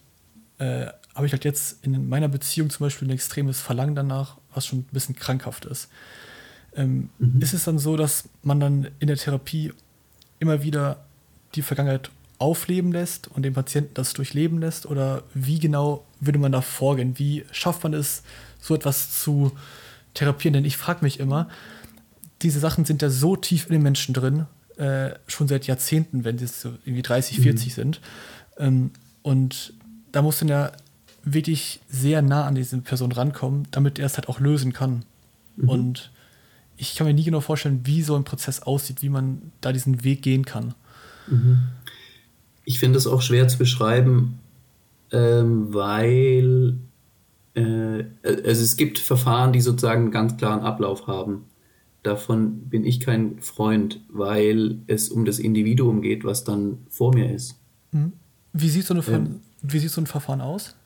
äh, 0.59 0.89
habe 1.19 1.27
ich 1.27 1.33
halt 1.33 1.45
jetzt 1.45 1.85
in 1.85 2.09
meiner 2.09 2.29
Beziehung 2.29 2.71
zum 2.71 2.87
Beispiel 2.87 3.09
ein 3.09 3.11
extremes 3.11 3.61
Verlangen 3.61 3.97
danach, 3.97 4.37
was 4.55 4.67
schon 4.67 4.79
ein 4.79 4.87
bisschen 4.93 5.17
krankhaft 5.17 5.65
ist. 5.65 5.89
Ähm, 6.77 7.11
mhm. 7.19 7.43
Ist 7.43 7.55
es 7.55 7.65
dann 7.65 7.81
so, 7.81 7.97
dass 7.97 8.29
man 8.43 8.61
dann 8.61 8.87
in 9.01 9.09
der 9.09 9.17
Therapie 9.17 9.73
immer 10.39 10.63
wieder 10.63 11.05
die 11.57 11.63
Vergangenheit 11.63 12.13
aufleben 12.39 12.93
lässt 12.93 13.27
und 13.27 13.43
den 13.43 13.53
Patienten 13.53 13.95
das 13.95 14.13
durchleben 14.13 14.61
lässt? 14.61 14.87
Oder 14.87 15.25
wie 15.35 15.59
genau 15.59 16.07
würde 16.21 16.39
man 16.39 16.53
da 16.53 16.61
vorgehen? 16.61 17.19
Wie 17.19 17.45
schafft 17.51 17.83
man 17.83 17.95
es, 17.95 18.23
so 18.61 18.77
etwas 18.77 19.21
zu 19.21 19.51
therapieren? 20.15 20.53
Denn 20.53 20.65
ich 20.65 20.77
frage 20.77 21.05
mich 21.05 21.19
immer, 21.19 21.49
diese 22.43 22.61
Sachen 22.61 22.85
sind 22.85 23.03
ja 23.03 23.11
so 23.11 23.35
tief 23.35 23.67
in 23.67 23.73
den 23.73 23.83
Menschen 23.83 24.15
drin, 24.15 24.47
äh, 24.77 25.11
schon 25.27 25.49
seit 25.49 25.67
Jahrzehnten, 25.67 26.23
wenn 26.23 26.39
sie 26.39 26.47
so 26.47 26.69
irgendwie 26.85 27.03
30, 27.03 27.41
40 27.41 27.67
mhm. 27.67 27.73
sind. 27.73 28.01
Ähm, 28.57 28.91
und 29.23 29.73
da 30.13 30.23
muss 30.23 30.39
dann 30.39 30.47
ja 30.47 30.71
wirklich 31.35 31.81
sehr 31.89 32.23
nah 32.23 32.45
an 32.45 32.55
diese 32.55 32.79
Person 32.79 33.13
rankommen, 33.13 33.69
damit 33.71 33.99
er 33.99 34.07
es 34.07 34.17
halt 34.17 34.29
auch 34.29 34.41
lösen 34.41 34.73
kann. 34.73 35.05
Mhm. 35.57 35.69
Und 35.69 36.11
ich 36.77 36.95
kann 36.95 37.07
mir 37.07 37.15
nie 37.15 37.25
genau 37.25 37.41
vorstellen, 37.41 37.81
wie 37.85 38.03
so 38.03 38.15
ein 38.17 38.25
Prozess 38.25 38.63
aussieht, 38.63 39.03
wie 39.03 39.09
man 39.09 39.53
da 39.61 39.73
diesen 39.73 40.05
Weg 40.05 40.23
gehen 40.23 40.45
kann. 40.45 40.75
Mhm 41.27 41.69
ich 42.69 42.79
finde 42.79 42.99
es 42.99 43.07
auch 43.07 43.23
schwer 43.23 43.49
zu 43.49 43.57
beschreiben, 43.57 44.41
ähm, 45.11 45.73
weil 45.73 46.77
äh, 47.55 48.05
also 48.23 48.63
es 48.63 48.77
gibt 48.77 48.99
Verfahren, 48.99 49.55
die 49.55 49.63
sozusagen 49.63 50.03
einen 50.03 50.11
ganz 50.11 50.37
klaren 50.37 50.61
Ablauf 50.61 51.07
haben. 51.07 51.47
Davon 52.03 52.69
bin 52.69 52.85
ich 52.85 53.01
kein 53.01 53.41
Freund, 53.41 54.03
weil 54.11 54.81
es 54.87 55.09
um 55.09 55.25
das 55.25 55.39
Individuum 55.39 56.03
geht, 56.03 56.25
was 56.25 56.45
dann 56.45 56.81
vor 56.91 57.15
mir 57.15 57.35
ist. 57.35 57.59
Mhm. 57.93 58.13
Wie 58.53 58.69
sieht 58.69 58.85
so, 58.85 58.93
eine, 58.93 59.03
ähm, 59.09 59.41
wie 59.63 59.79
sieht 59.79 59.91
so 59.91 60.03
ein 60.03 60.07
Verfahren 60.07 60.43
aus? 60.43 60.77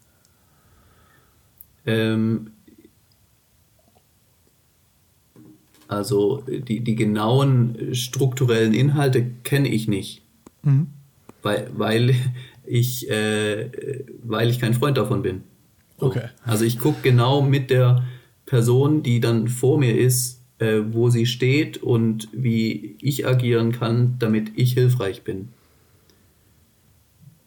Ähm, 1.86 2.52
Also 5.92 6.42
die, 6.48 6.80
die 6.80 6.94
genauen 6.94 7.94
strukturellen 7.94 8.72
Inhalte 8.72 9.26
kenne 9.44 9.68
ich 9.68 9.88
nicht, 9.88 10.22
mhm. 10.62 10.86
weil, 11.42 11.68
weil, 11.76 12.14
ich, 12.66 13.10
äh, 13.10 13.68
weil 14.22 14.48
ich 14.48 14.58
kein 14.58 14.72
Freund 14.72 14.96
davon 14.96 15.20
bin. 15.20 15.42
So. 15.98 16.06
Okay. 16.06 16.28
Also 16.44 16.64
ich 16.64 16.78
gucke 16.78 17.02
genau 17.02 17.42
mit 17.42 17.68
der 17.68 18.04
Person, 18.46 19.02
die 19.02 19.20
dann 19.20 19.48
vor 19.48 19.78
mir 19.78 19.98
ist, 19.98 20.40
äh, 20.60 20.80
wo 20.92 21.10
sie 21.10 21.26
steht 21.26 21.76
und 21.82 22.28
wie 22.32 22.96
ich 23.02 23.26
agieren 23.26 23.72
kann, 23.72 24.16
damit 24.18 24.52
ich 24.56 24.72
hilfreich 24.72 25.24
bin. 25.24 25.48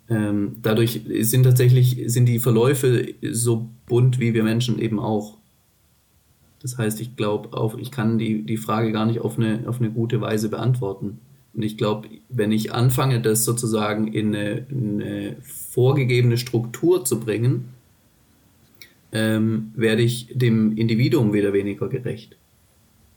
Ähm, 0.09 0.57
dadurch 0.61 1.01
sind 1.21 1.43
tatsächlich 1.43 2.03
sind 2.05 2.27
die 2.27 2.39
Verläufe 2.39 3.07
so 3.31 3.69
bunt 3.87 4.19
wie 4.19 4.33
wir 4.33 4.43
Menschen 4.43 4.79
eben 4.79 4.99
auch. 4.99 5.37
Das 6.61 6.77
heißt, 6.77 6.99
ich 7.01 7.15
glaube, 7.15 7.49
ich 7.79 7.91
kann 7.91 8.17
die, 8.17 8.43
die 8.43 8.57
Frage 8.57 8.91
gar 8.91 9.05
nicht 9.05 9.19
auf 9.19 9.37
eine, 9.37 9.63
auf 9.67 9.79
eine 9.79 9.91
gute 9.91 10.21
Weise 10.21 10.49
beantworten. 10.49 11.19
Und 11.53 11.63
ich 11.63 11.77
glaube, 11.77 12.09
wenn 12.29 12.51
ich 12.51 12.73
anfange, 12.73 13.21
das 13.21 13.45
sozusagen 13.45 14.07
in 14.07 14.35
eine, 14.35 14.65
eine 14.69 15.37
vorgegebene 15.41 16.37
Struktur 16.37 17.05
zu 17.05 17.19
bringen, 17.19 17.69
ähm, 19.11 19.71
werde 19.75 20.01
ich 20.01 20.27
dem 20.33 20.75
Individuum 20.75 21.33
wieder 21.33 21.53
weniger 21.53 21.87
gerecht. 21.87 22.35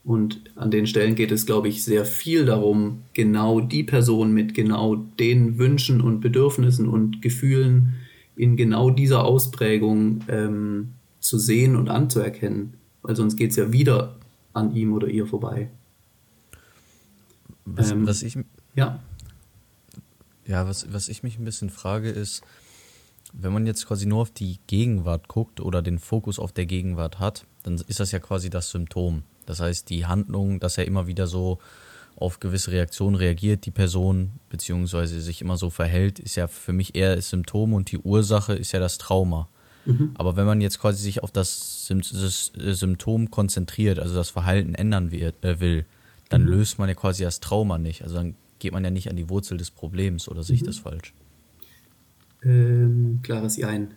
Und 0.04 0.40
an 0.56 0.70
den 0.70 0.87
Stellen 0.87 1.14
geht 1.14 1.32
es, 1.32 1.44
glaube 1.44 1.68
ich, 1.68 1.84
sehr 1.84 2.04
viel 2.04 2.46
darum, 2.46 3.02
genau 3.12 3.61
die 3.61 3.84
Person 3.84 4.32
mit 4.32 4.54
genau 4.54 4.96
den 4.96 5.58
Wünschen 5.58 6.00
und 6.00 6.20
Bedürfnissen 6.20 6.88
und 6.88 7.20
Gefühlen 7.20 7.94
in 8.37 8.56
genau 8.56 8.90
dieser 8.90 9.24
Ausprägung 9.24 10.20
ähm, 10.28 10.94
zu 11.20 11.38
sehen 11.38 11.76
und 11.76 11.90
anzuerkennen. 11.90 12.74
Weil 13.02 13.16
sonst 13.16 13.37
geht 13.37 13.50
es 13.50 13.56
ja 13.56 13.72
wieder 13.72 14.16
an 14.54 14.74
ihm 14.74 14.92
oder 14.92 15.08
ihr 15.08 15.26
vorbei. 15.26 15.68
Was, 17.64 17.90
ähm, 17.90 18.06
was 18.06 18.22
ich. 18.22 18.38
Ja. 18.74 19.00
Ja, 20.46 20.66
was, 20.66 20.90
was 20.92 21.08
ich 21.08 21.22
mich 21.22 21.38
ein 21.38 21.44
bisschen 21.44 21.68
frage, 21.68 22.08
ist, 22.08 22.42
wenn 23.32 23.52
man 23.52 23.66
jetzt 23.66 23.87
quasi 23.87 24.06
nur 24.06 24.22
auf 24.22 24.30
die 24.30 24.58
Gegenwart 24.66 25.28
guckt 25.28 25.61
oder 25.61 25.82
den 25.82 25.98
Fokus 25.98 26.38
auf 26.38 26.52
der 26.52 26.64
Gegenwart 26.64 27.18
hat, 27.18 27.44
dann 27.62 27.74
ist 27.87 28.00
das 28.00 28.12
ja 28.12 28.18
quasi 28.18 28.48
das 28.48 28.70
Symptom. 28.70 29.22
Das 29.48 29.61
heißt, 29.61 29.88
die 29.88 30.06
Handlung, 30.06 30.61
dass 30.61 30.76
er 30.76 30.87
immer 30.87 31.06
wieder 31.06 31.26
so 31.26 31.58
auf 32.16 32.40
gewisse 32.40 32.72
Reaktionen 32.72 33.16
reagiert, 33.16 33.64
die 33.64 33.70
Person, 33.70 34.32
beziehungsweise 34.50 35.20
sich 35.20 35.40
immer 35.40 35.56
so 35.56 35.70
verhält, 35.70 36.18
ist 36.18 36.34
ja 36.34 36.48
für 36.48 36.72
mich 36.72 36.96
eher 36.96 37.16
das 37.16 37.30
Symptom 37.30 37.72
und 37.72 37.90
die 37.92 37.98
Ursache 37.98 38.54
ist 38.54 38.72
ja 38.72 38.80
das 38.80 38.98
Trauma. 38.98 39.48
Mhm. 39.87 40.11
Aber 40.14 40.37
wenn 40.37 40.44
man 40.44 40.61
jetzt 40.61 40.80
quasi 40.80 41.02
sich 41.02 41.22
auf 41.22 41.30
das, 41.30 41.87
Symptom 41.87 43.30
konzentriert, 43.30 43.98
also 43.98 44.14
das 44.14 44.28
Verhalten 44.28 44.74
ändern 44.74 45.11
wird, 45.12 45.42
äh, 45.42 45.61
will, 45.61 45.87
dann 46.28 46.42
mhm. 46.42 46.48
löst 46.48 46.78
man 46.78 46.88
ja 46.88 46.94
quasi 46.94 47.22
das 47.22 47.40
Trauma 47.40 47.78
nicht. 47.78 48.02
Also 48.02 48.16
dann 48.16 48.34
geht 48.58 48.72
man 48.72 48.84
ja 48.84 48.90
nicht 48.90 49.08
an 49.08 49.16
die 49.16 49.30
Wurzel 49.30 49.56
des 49.56 49.70
Problems 49.70 50.28
oder 50.28 50.42
sehe 50.42 50.56
ich 50.56 50.62
mhm. 50.62 50.66
das 50.66 50.78
falsch? 50.78 51.14
Ähm, 52.42 53.20
klares 53.22 53.62
ein. 53.62 53.94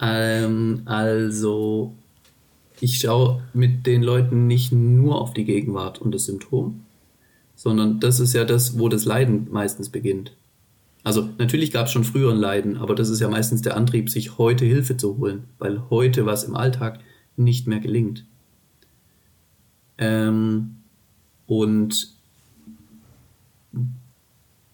Ähm, 0.00 0.82
also 0.84 1.94
ich 2.80 2.98
schaue 2.98 3.42
mit 3.52 3.86
den 3.86 4.02
Leuten 4.02 4.46
nicht 4.46 4.72
nur 4.72 5.20
auf 5.20 5.32
die 5.32 5.44
Gegenwart 5.44 6.00
und 6.00 6.14
das 6.14 6.26
Symptom, 6.26 6.82
sondern 7.54 8.00
das 8.00 8.20
ist 8.20 8.34
ja 8.34 8.44
das, 8.44 8.78
wo 8.78 8.88
das 8.88 9.04
Leiden 9.04 9.48
meistens 9.50 9.88
beginnt. 9.88 10.36
Also 11.02 11.28
natürlich 11.38 11.70
gab 11.70 11.86
es 11.86 11.92
schon 11.92 12.04
früher 12.04 12.32
ein 12.32 12.36
Leiden, 12.36 12.76
aber 12.76 12.94
das 12.94 13.08
ist 13.08 13.20
ja 13.20 13.28
meistens 13.28 13.62
der 13.62 13.76
Antrieb, 13.76 14.10
sich 14.10 14.38
heute 14.38 14.64
Hilfe 14.64 14.96
zu 14.96 15.18
holen, 15.18 15.44
weil 15.58 15.88
heute 15.88 16.26
was 16.26 16.44
im 16.44 16.56
Alltag 16.56 16.98
nicht 17.36 17.66
mehr 17.66 17.78
gelingt. 17.78 18.26
Ähm, 19.98 20.78
und 21.46 22.12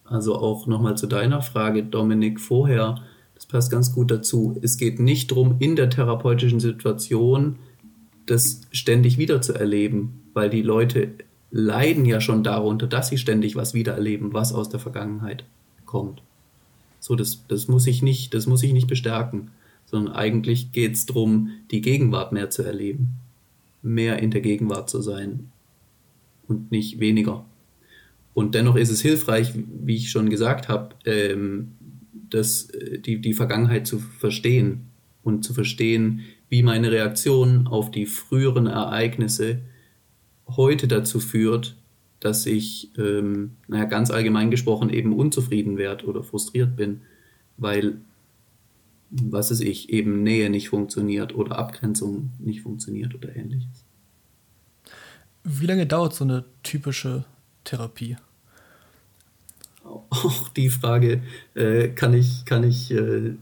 also 0.05 0.35
auch 0.35 0.67
nochmal 0.67 0.97
zu 0.97 1.07
deiner 1.07 1.41
Frage, 1.41 1.83
Dominik, 1.83 2.39
vorher, 2.39 2.95
das 3.35 3.45
passt 3.45 3.71
ganz 3.71 3.93
gut 3.93 4.11
dazu. 4.11 4.57
Es 4.61 4.77
geht 4.77 4.99
nicht 4.99 5.31
darum, 5.31 5.57
in 5.59 5.75
der 5.75 5.89
therapeutischen 5.89 6.59
Situation 6.59 7.57
das 8.25 8.61
ständig 8.71 9.17
wieder 9.17 9.41
zu 9.41 9.53
erleben, 9.53 10.23
weil 10.33 10.49
die 10.49 10.61
Leute 10.61 11.13
leiden 11.51 12.05
ja 12.05 12.19
schon 12.19 12.43
darunter, 12.43 12.87
dass 12.87 13.09
sie 13.09 13.17
ständig 13.17 13.55
was 13.55 13.73
wiedererleben, 13.73 14.33
was 14.33 14.53
aus 14.53 14.69
der 14.69 14.79
Vergangenheit 14.79 15.45
kommt. 15.85 16.23
So, 16.99 17.15
das, 17.15 17.45
das 17.47 17.67
muss 17.67 17.85
ich 17.85 18.01
nicht, 18.01 18.33
das 18.33 18.47
muss 18.47 18.63
ich 18.63 18.73
nicht 18.73 18.87
bestärken, 18.87 19.51
sondern 19.85 20.15
eigentlich 20.15 20.71
geht 20.71 20.93
es 20.93 21.05
darum, 21.05 21.51
die 21.69 21.81
Gegenwart 21.81 22.31
mehr 22.31 22.49
zu 22.49 22.63
erleben, 22.63 23.09
mehr 23.81 24.19
in 24.19 24.31
der 24.31 24.41
Gegenwart 24.41 24.89
zu 24.89 25.01
sein 25.01 25.51
und 26.47 26.71
nicht 26.71 26.99
weniger. 26.99 27.45
Und 28.33 28.55
dennoch 28.55 28.75
ist 28.75 28.89
es 28.89 29.01
hilfreich, 29.01 29.53
wie 29.53 29.95
ich 29.95 30.09
schon 30.09 30.29
gesagt 30.29 30.69
habe, 30.69 30.95
ähm, 31.05 31.73
das, 32.29 32.69
äh, 32.71 32.99
die, 32.99 33.19
die 33.21 33.33
Vergangenheit 33.33 33.85
zu 33.85 33.99
verstehen 33.99 34.87
und 35.23 35.43
zu 35.43 35.53
verstehen, 35.53 36.21
wie 36.53 36.61
meine 36.61 36.91
Reaktion 36.91 37.65
auf 37.65 37.89
die 37.89 38.05
früheren 38.05 38.67
Ereignisse 38.67 39.61
heute 40.47 40.87
dazu 40.87 41.19
führt, 41.19 41.75
dass 42.19 42.45
ich, 42.45 42.91
ähm, 42.95 43.55
naja, 43.67 43.85
ganz 43.85 44.11
allgemein 44.11 44.51
gesprochen, 44.51 44.91
eben 44.91 45.13
unzufrieden 45.13 45.79
werde 45.79 46.05
oder 46.05 46.21
frustriert 46.21 46.75
bin, 46.75 47.01
weil, 47.57 48.01
was 49.09 49.49
ist 49.49 49.61
ich, 49.61 49.89
eben 49.89 50.21
Nähe 50.21 50.51
nicht 50.51 50.69
funktioniert 50.69 51.33
oder 51.33 51.57
Abgrenzung 51.57 52.29
nicht 52.37 52.61
funktioniert 52.61 53.15
oder 53.15 53.35
ähnliches. 53.35 53.83
Wie 55.43 55.65
lange 55.65 55.87
dauert 55.87 56.13
so 56.13 56.23
eine 56.23 56.45
typische 56.61 57.25
Therapie? 57.63 58.15
Auch 59.83 60.49
die 60.49 60.69
Frage 60.69 61.23
äh, 61.55 61.87
kann 61.87 62.13
ich, 62.13 62.45
kann 62.45 62.63
ich 62.63 62.91
äh, 62.91 63.33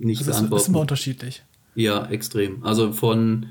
nicht 0.00 0.18
also 0.22 0.32
beantworten. 0.32 0.50
Das 0.50 0.62
ist 0.62 0.68
immer 0.68 0.80
unterschiedlich. 0.80 1.44
Ja, 1.74 2.06
extrem. 2.06 2.62
Also 2.64 2.92
von, 2.92 3.46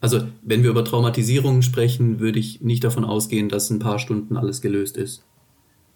also 0.00 0.22
wenn 0.42 0.62
wir 0.62 0.70
über 0.70 0.84
Traumatisierungen 0.84 1.62
sprechen, 1.62 2.20
würde 2.20 2.38
ich 2.38 2.60
nicht 2.60 2.84
davon 2.84 3.04
ausgehen, 3.04 3.48
dass 3.48 3.70
ein 3.70 3.78
paar 3.78 3.98
Stunden 3.98 4.36
alles 4.36 4.60
gelöst 4.60 4.96
ist. 4.96 5.24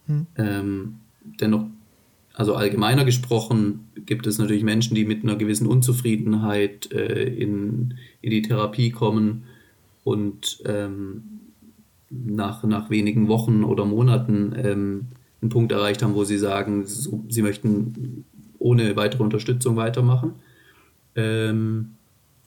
Hm. 0.06 0.26
Ähm, 0.36 0.94
dennoch, 1.40 1.66
also 2.34 2.54
allgemeiner 2.54 3.04
gesprochen, 3.04 3.88
gibt 4.06 4.26
es 4.26 4.38
natürlich 4.38 4.62
Menschen, 4.62 4.94
die 4.94 5.04
mit 5.04 5.24
einer 5.24 5.36
gewissen 5.36 5.66
Unzufriedenheit 5.66 6.92
äh, 6.92 7.24
in, 7.24 7.94
in 8.22 8.30
die 8.30 8.42
Therapie 8.42 8.90
kommen 8.90 9.44
und 10.04 10.62
ähm, 10.64 11.24
nach, 12.10 12.62
nach 12.64 12.90
wenigen 12.90 13.28
Wochen 13.28 13.64
oder 13.64 13.84
Monaten 13.84 14.54
ähm, 14.56 15.06
einen 15.42 15.50
Punkt 15.50 15.72
erreicht 15.72 16.02
haben, 16.02 16.14
wo 16.14 16.24
sie 16.24 16.38
sagen, 16.38 16.86
so, 16.86 17.24
sie 17.28 17.42
möchten 17.42 18.24
ohne 18.58 18.96
weitere 18.96 19.22
Unterstützung 19.22 19.76
weitermachen. 19.76 20.32
Ähm, 21.18 21.96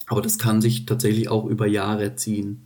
aber 0.08 0.22
das 0.22 0.40
kann 0.40 0.62
sich 0.62 0.86
tatsächlich 0.86 1.28
auch 1.30 1.46
über 1.46 1.68
Jahre 1.68 2.16
ziehen, 2.16 2.62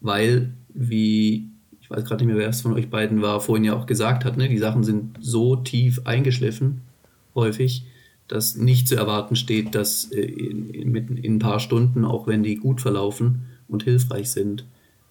weil, 0.00 0.52
wie, 0.68 1.50
ich 1.80 1.90
weiß 1.90 2.04
gerade 2.04 2.24
nicht 2.24 2.32
mehr, 2.32 2.40
wer 2.40 2.48
es 2.48 2.60
von 2.60 2.72
euch 2.72 2.88
beiden 2.88 3.20
war, 3.20 3.40
vorhin 3.40 3.64
ja 3.64 3.74
auch 3.74 3.86
gesagt 3.86 4.24
hat, 4.24 4.36
ne, 4.36 4.48
die 4.48 4.58
Sachen 4.58 4.84
sind 4.84 5.18
so 5.20 5.56
tief 5.56 6.02
eingeschliffen, 6.04 6.82
häufig, 7.34 7.84
dass 8.28 8.54
nicht 8.54 8.86
zu 8.86 8.94
erwarten 8.94 9.34
steht, 9.34 9.74
dass 9.74 10.04
äh, 10.12 10.20
in, 10.20 10.72
in, 10.72 11.16
in, 11.16 11.34
ein 11.34 11.38
paar 11.40 11.58
Stunden, 11.58 12.04
auch 12.04 12.28
wenn 12.28 12.44
die 12.44 12.54
gut 12.54 12.80
verlaufen 12.80 13.42
und 13.66 13.82
hilfreich 13.82 14.30
sind, 14.30 14.64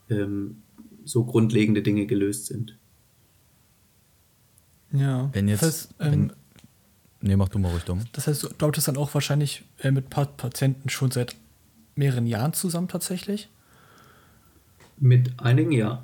ähm, 0.10 0.58
so 1.04 1.26
grundlegende 1.26 1.82
Dinge 1.82 2.06
gelöst 2.06 2.46
sind. 2.46 2.78
Ja, 4.94 5.30
wenn 5.34 5.50
jetzt, 5.50 5.64
das 5.64 5.90
heißt, 6.00 6.14
ähm, 6.14 6.32
Nee, 7.26 7.38
mach 7.38 7.48
du 7.48 7.58
mal 7.58 7.72
ruhig 7.72 7.86
dumm. 7.86 8.04
Das 8.12 8.28
heißt, 8.28 8.44
du 8.44 8.50
arbeitest 8.50 8.90
dann 8.90 8.98
auch 8.98 9.14
wahrscheinlich 9.14 9.64
äh, 9.80 9.92
mit 9.92 10.10
Patienten 10.10 10.90
schon 10.90 11.10
seit 11.10 11.38
mehreren 11.96 12.28
Jahren 12.28 12.52
zusammen 12.52 12.90
tatsächlich? 12.90 13.48
Mit 14.98 15.40
einigen 15.40 15.72
ja. 15.72 16.04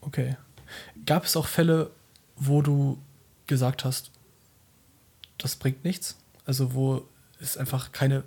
Okay. 0.00 0.36
Gab 1.06 1.24
es 1.24 1.36
auch 1.36 1.46
Fälle, 1.46 1.92
wo 2.34 2.62
du 2.62 2.98
gesagt 3.46 3.84
hast, 3.84 4.10
das 5.38 5.54
bringt 5.54 5.84
nichts? 5.84 6.18
Also 6.44 6.74
wo 6.74 7.06
es 7.38 7.56
einfach 7.56 7.92
keine 7.92 8.24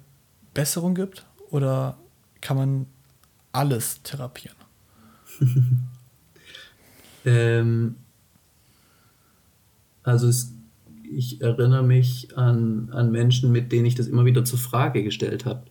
Besserung 0.53 0.95
gibt? 0.95 1.25
Oder 1.49 1.97
kann 2.39 2.55
man 2.55 2.85
alles 3.51 4.01
therapieren? 4.03 4.55
ähm, 7.25 7.97
also 10.03 10.29
es 10.29 10.53
ich 11.15 11.41
erinnere 11.41 11.83
mich 11.83 12.37
an, 12.37 12.89
an 12.91 13.11
Menschen, 13.11 13.51
mit 13.51 13.71
denen 13.71 13.85
ich 13.85 13.95
das 13.95 14.07
immer 14.07 14.25
wieder 14.25 14.45
zur 14.45 14.59
Frage 14.59 15.03
gestellt 15.03 15.45
habe. 15.45 15.63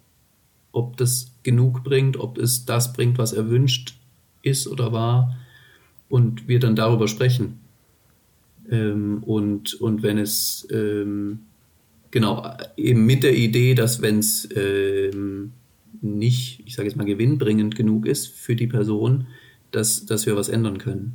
Ob 0.72 0.96
das 0.96 1.32
genug 1.42 1.82
bringt, 1.82 2.16
ob 2.18 2.38
es 2.38 2.64
das 2.64 2.92
bringt, 2.92 3.18
was 3.18 3.32
erwünscht 3.32 3.94
ist 4.42 4.68
oder 4.68 4.92
war. 4.92 5.36
Und 6.08 6.48
wir 6.48 6.58
dann 6.58 6.76
darüber 6.76 7.08
sprechen. 7.08 7.60
Ähm, 8.70 9.22
und, 9.22 9.74
und 9.74 10.02
wenn 10.02 10.18
es, 10.18 10.66
ähm, 10.70 11.40
genau, 12.10 12.56
eben 12.76 13.06
mit 13.06 13.22
der 13.22 13.36
Idee, 13.36 13.74
dass 13.74 14.02
wenn 14.02 14.18
es 14.18 14.48
ähm, 14.54 15.52
nicht, 16.00 16.62
ich 16.66 16.74
sage 16.74 16.88
jetzt 16.88 16.96
mal, 16.96 17.04
gewinnbringend 17.04 17.76
genug 17.76 18.06
ist 18.06 18.28
für 18.28 18.56
die 18.56 18.66
Person, 18.66 19.26
dass, 19.70 20.06
dass 20.06 20.26
wir 20.26 20.36
was 20.36 20.48
ändern 20.48 20.78
können. 20.78 21.14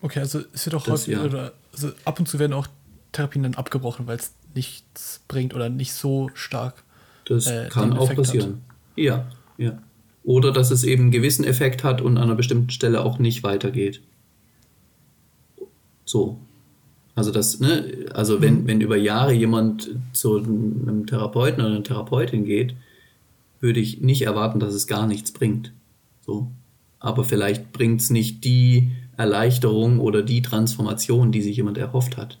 Okay, 0.00 0.20
also 0.20 0.40
es 0.52 0.66
wird 0.66 0.74
auch 0.74 0.84
das, 0.84 1.02
häufig, 1.02 1.14
ja. 1.14 1.24
oder 1.24 1.52
also 1.72 1.90
ab 2.04 2.18
und 2.18 2.26
zu 2.26 2.38
werden 2.38 2.52
auch 2.52 2.66
Therapien 3.14 3.42
dann 3.42 3.54
abgebrochen, 3.54 4.06
weil 4.06 4.18
es 4.18 4.32
nichts 4.54 5.22
bringt 5.28 5.54
oder 5.54 5.68
nicht 5.68 5.94
so 5.94 6.30
stark. 6.34 6.84
Das 7.24 7.46
äh, 7.46 7.68
kann 7.70 7.94
auch 7.94 8.14
passieren. 8.14 8.52
Hat. 8.52 8.58
Ja, 8.96 9.26
ja. 9.56 9.78
Oder 10.22 10.52
dass 10.52 10.70
es 10.70 10.84
eben 10.84 11.04
einen 11.04 11.10
gewissen 11.10 11.44
Effekt 11.44 11.84
hat 11.84 12.00
und 12.00 12.16
an 12.16 12.24
einer 12.24 12.34
bestimmten 12.34 12.70
Stelle 12.70 13.02
auch 13.02 13.18
nicht 13.18 13.42
weitergeht. 13.42 14.00
So. 16.04 16.38
Also 17.14 17.30
das, 17.30 17.60
ne, 17.60 18.06
also 18.12 18.40
wenn, 18.40 18.62
mhm. 18.62 18.66
wenn 18.66 18.80
über 18.80 18.96
Jahre 18.96 19.32
jemand 19.32 19.90
zu 20.12 20.36
einem 20.36 21.06
Therapeuten 21.06 21.60
oder 21.62 21.70
einer 21.72 21.84
Therapeutin 21.84 22.44
geht, 22.44 22.74
würde 23.60 23.80
ich 23.80 24.00
nicht 24.00 24.22
erwarten, 24.22 24.60
dass 24.60 24.74
es 24.74 24.86
gar 24.86 25.06
nichts 25.06 25.32
bringt. 25.32 25.72
So. 26.26 26.50
Aber 26.98 27.24
vielleicht 27.24 27.72
bringt 27.72 28.00
es 28.00 28.10
nicht 28.10 28.44
die 28.44 28.92
Erleichterung 29.16 30.00
oder 30.00 30.22
die 30.22 30.42
Transformation, 30.42 31.32
die 31.32 31.42
sich 31.42 31.56
jemand 31.56 31.78
erhofft 31.78 32.16
hat. 32.16 32.38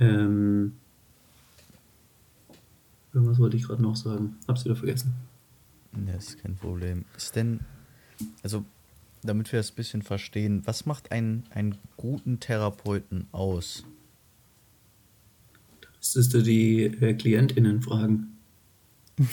Ähm, 0.00 0.72
irgendwas 3.12 3.38
wollte 3.38 3.56
ich 3.56 3.64
gerade 3.64 3.82
noch 3.82 3.96
sagen. 3.96 4.36
Hab's 4.46 4.64
wieder 4.64 4.76
vergessen. 4.76 5.12
Ja, 6.06 6.14
ist 6.14 6.40
kein 6.40 6.56
Problem. 6.56 7.04
Ist 7.16 7.34
denn, 7.34 7.60
also 8.42 8.64
damit 9.22 9.52
wir 9.52 9.58
das 9.58 9.72
ein 9.72 9.76
bisschen 9.76 10.02
verstehen, 10.02 10.62
was 10.64 10.86
macht 10.86 11.10
einen, 11.10 11.44
einen 11.50 11.76
guten 11.96 12.40
Therapeuten 12.40 13.26
aus? 13.32 13.84
Das 15.98 16.14
ist 16.14 16.32
du 16.32 16.42
die 16.42 16.84
äh, 16.84 17.14
KlientInnen 17.14 17.82
fragen. 17.82 18.38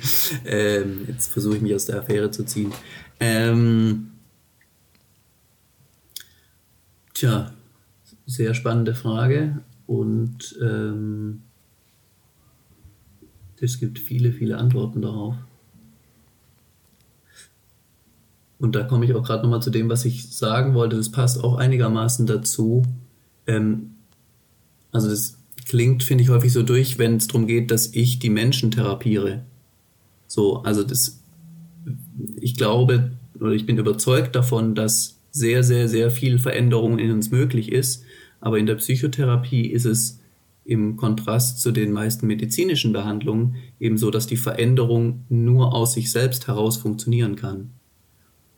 ähm, 0.46 1.04
jetzt 1.06 1.32
versuche 1.32 1.56
ich 1.56 1.62
mich 1.62 1.74
aus 1.74 1.86
der 1.86 1.98
Affäre 1.98 2.30
zu 2.30 2.44
ziehen. 2.44 2.72
Ähm, 3.18 4.12
tja, 7.12 7.52
sehr 8.26 8.54
spannende 8.54 8.94
Frage 8.94 9.62
und 9.90 10.56
ähm, 10.62 11.40
es 13.60 13.80
gibt 13.80 13.98
viele, 13.98 14.30
viele 14.30 14.56
Antworten 14.56 15.02
darauf. 15.02 15.34
Und 18.60 18.76
da 18.76 18.84
komme 18.84 19.04
ich 19.04 19.14
auch 19.14 19.24
gerade 19.24 19.42
nochmal 19.42 19.62
zu 19.62 19.70
dem, 19.70 19.88
was 19.88 20.04
ich 20.04 20.30
sagen 20.30 20.74
wollte. 20.74 20.96
Das 20.96 21.10
passt 21.10 21.42
auch 21.42 21.56
einigermaßen 21.56 22.24
dazu. 22.28 22.84
Ähm, 23.48 23.96
also 24.92 25.10
das 25.10 25.38
klingt, 25.66 26.04
finde 26.04 26.22
ich, 26.22 26.30
häufig 26.30 26.52
so 26.52 26.62
durch, 26.62 27.00
wenn 27.00 27.16
es 27.16 27.26
darum 27.26 27.48
geht, 27.48 27.72
dass 27.72 27.92
ich 27.92 28.20
die 28.20 28.30
Menschen 28.30 28.70
therapiere. 28.70 29.42
So, 30.28 30.62
also 30.62 30.84
das, 30.84 31.18
ich 32.36 32.56
glaube 32.56 33.10
oder 33.40 33.50
ich 33.50 33.66
bin 33.66 33.76
überzeugt 33.76 34.36
davon, 34.36 34.76
dass 34.76 35.16
sehr, 35.32 35.64
sehr, 35.64 35.88
sehr 35.88 36.12
viel 36.12 36.38
Veränderung 36.38 37.00
in 37.00 37.10
uns 37.10 37.32
möglich 37.32 37.72
ist. 37.72 38.04
Aber 38.40 38.58
in 38.58 38.66
der 38.66 38.76
Psychotherapie 38.76 39.66
ist 39.66 39.84
es 39.84 40.20
im 40.64 40.96
Kontrast 40.96 41.60
zu 41.60 41.72
den 41.72 41.92
meisten 41.92 42.26
medizinischen 42.26 42.92
Behandlungen 42.92 43.56
eben 43.78 43.98
so, 43.98 44.10
dass 44.10 44.26
die 44.26 44.36
Veränderung 44.36 45.24
nur 45.28 45.74
aus 45.74 45.94
sich 45.94 46.10
selbst 46.10 46.46
heraus 46.46 46.76
funktionieren 46.76 47.36
kann. 47.36 47.70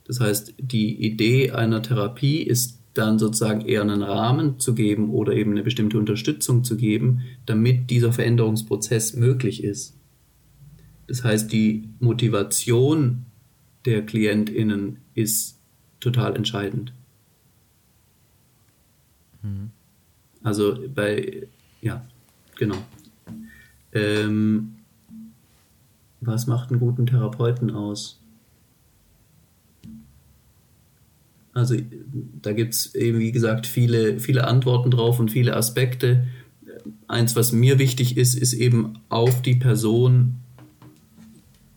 Das 0.05 0.19
heißt, 0.19 0.55
die 0.57 1.05
Idee 1.05 1.51
einer 1.51 1.81
Therapie 1.81 2.41
ist 2.41 2.79
dann 2.93 3.17
sozusagen 3.17 3.61
eher 3.61 3.81
einen 3.81 4.03
Rahmen 4.03 4.59
zu 4.59 4.75
geben 4.75 5.09
oder 5.09 5.33
eben 5.33 5.51
eine 5.51 5.63
bestimmte 5.63 5.97
Unterstützung 5.97 6.63
zu 6.63 6.77
geben, 6.77 7.21
damit 7.45 7.89
dieser 7.89 8.13
Veränderungsprozess 8.13 9.15
möglich 9.15 9.63
ist. 9.63 9.95
Das 11.07 11.23
heißt, 11.23 11.51
die 11.51 11.89
Motivation 11.99 13.25
der 13.85 14.05
KlientInnen 14.05 14.97
ist 15.15 15.57
total 15.99 16.35
entscheidend. 16.35 16.93
Mhm. 19.43 19.69
Also 20.41 20.77
bei, 20.93 21.47
ja, 21.81 22.03
genau. 22.57 22.77
Ähm, 23.93 24.75
was 26.21 26.47
macht 26.47 26.71
einen 26.71 26.79
guten 26.79 27.05
Therapeuten 27.05 27.71
aus? 27.71 28.19
Also 31.53 31.75
da 32.41 32.51
gibt 32.51 32.73
es 32.73 32.95
eben, 32.95 33.19
wie 33.19 33.31
gesagt, 33.31 33.67
viele, 33.67 34.19
viele 34.19 34.47
Antworten 34.47 34.89
drauf 34.89 35.19
und 35.19 35.31
viele 35.31 35.55
Aspekte. 35.55 36.27
Eins, 37.07 37.35
was 37.35 37.51
mir 37.51 37.77
wichtig 37.77 38.17
ist, 38.17 38.33
ist 38.33 38.53
eben 38.53 38.93
auf 39.09 39.41
die 39.43 39.55
Person, 39.55 40.35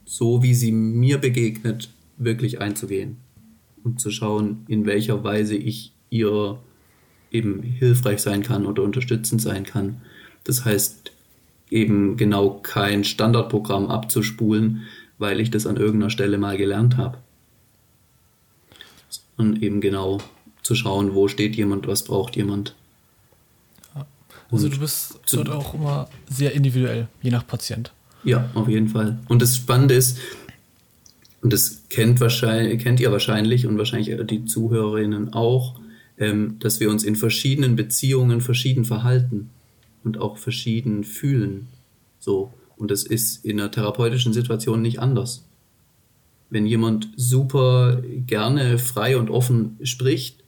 so 0.07 0.43
wie 0.43 0.55
sie 0.55 0.73
mir 0.73 1.19
begegnet, 1.19 1.91
wirklich 2.17 2.61
einzugehen 2.61 3.17
und 3.85 4.01
zu 4.01 4.11
schauen, 4.11 4.65
in 4.67 4.87
welcher 4.87 5.23
Weise 5.23 5.57
ich 5.57 5.93
ihr 6.09 6.59
eben 7.37 7.63
hilfreich 7.63 8.21
sein 8.21 8.43
kann 8.43 8.67
oder 8.67 8.83
unterstützend 8.83 9.43
sein 9.43 9.65
kann. 9.65 10.01
Das 10.45 10.65
heißt, 10.65 11.13
eben 11.71 12.17
genau 12.17 12.51
kein 12.63 13.05
Standardprogramm 13.05 13.89
abzuspulen, 13.89 14.83
weil 15.19 15.41
ich 15.41 15.51
das 15.51 15.67
an 15.67 15.77
irgendeiner 15.77 16.11
Stelle 16.11 16.39
mal 16.39 16.57
gelernt 16.57 16.97
habe 16.97 17.19
und 19.37 19.63
eben 19.63 19.81
genau 19.81 20.21
zu 20.63 20.75
schauen, 20.75 21.15
wo 21.15 21.29
steht 21.29 21.57
jemand, 21.57 21.87
was 21.87 22.05
braucht 22.05 22.37
jemand. 22.37 22.75
Ja. 23.95 24.07
Also 24.51 24.67
und 24.67 24.77
du 24.77 24.81
bist 24.81 25.19
dort 25.31 25.49
auch 25.49 25.75
immer 25.75 26.09
sehr 26.29 26.53
individuell, 26.53 27.09
je 27.23 27.31
nach 27.31 27.47
Patient. 27.47 27.93
Ja, 28.25 28.51
auf 28.55 28.69
jeden 28.69 28.89
Fall. 28.89 29.19
Und 29.29 29.43
das 29.43 29.57
Spannende 29.57 29.95
ist, 29.95 30.19
und 31.43 31.53
das 31.53 31.83
kennt, 31.91 32.21
wahrscheinlich, 32.21 32.83
kennt 32.83 32.99
ihr 32.99 33.13
wahrscheinlich 33.13 33.67
und 33.67 33.79
wahrscheinlich 33.79 34.17
die 34.27 34.45
Zuhörerinnen 34.47 35.33
auch, 35.33 35.79
ähm, 36.19 36.59
dass 36.59 36.81
wir 36.81 36.91
uns 36.91 37.05
in 37.05 37.17
verschiedenen 37.17 37.77
Beziehungen 37.77 38.41
verschieden 38.41 38.85
verhalten 38.85 39.51
und 40.05 40.19
auch 40.19 40.37
verschieden 40.39 41.05
fühlen. 41.05 41.69
So. 42.19 42.53
Und 42.77 42.91
das 42.91 43.05
ist 43.05 43.45
in 43.45 43.61
einer 43.61 43.71
therapeutischen 43.71 44.33
Situation 44.33 44.83
nicht 44.83 45.01
anders 45.01 45.47
wenn 46.51 46.67
jemand 46.67 47.09
super 47.17 48.01
gerne 48.27 48.79
frei 48.79 49.17
und 49.17 49.31
offen 49.31 49.79
spricht, 49.83 50.43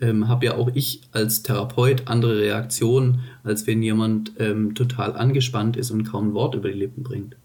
ähm, 0.00 0.28
habe 0.28 0.46
ja 0.46 0.56
auch 0.56 0.70
ich 0.74 1.02
als 1.12 1.42
Therapeut 1.42 2.02
andere 2.06 2.40
Reaktionen, 2.40 3.20
als 3.44 3.66
wenn 3.66 3.82
jemand 3.82 4.32
ähm, 4.38 4.74
total 4.74 5.16
angespannt 5.16 5.76
ist 5.76 5.90
und 5.90 6.04
kaum 6.04 6.28
ein 6.28 6.34
Wort 6.34 6.54
über 6.54 6.68
die 6.68 6.78
Lippen 6.78 7.02
bringt. 7.02 7.36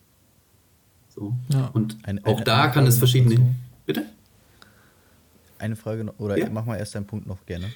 So. 1.10 1.34
Ja. 1.54 1.70
Und 1.74 1.98
eine, 2.04 2.26
auch 2.26 2.38
eine, 2.38 2.46
da 2.46 2.64
eine 2.64 2.74
kann 2.74 2.88
es 2.88 2.98
verschiedene. 2.98 3.56
Bitte? 3.86 4.06
Eine 5.60 5.76
Frage 5.76 6.04
noch, 6.04 6.20
oder 6.20 6.38
ja. 6.38 6.50
mach 6.52 6.66
mal 6.66 6.78
erst 6.78 6.96
deinen 6.96 7.08
Punkt 7.08 7.28
noch 7.28 7.46
gerne. 7.46 7.68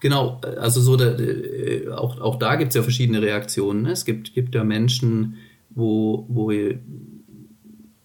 Genau, 0.00 0.40
also 0.42 0.80
so, 0.80 0.96
da, 0.96 1.10
äh, 1.18 1.88
auch, 1.90 2.20
auch 2.20 2.36
da 2.38 2.56
gibt 2.56 2.70
es 2.70 2.74
ja 2.74 2.82
verschiedene 2.82 3.20
Reaktionen. 3.20 3.82
Ne? 3.82 3.92
Es 3.92 4.04
gibt, 4.04 4.32
gibt 4.34 4.54
ja 4.54 4.64
Menschen, 4.64 5.36
wo, 5.70 6.24
wo 6.28 6.50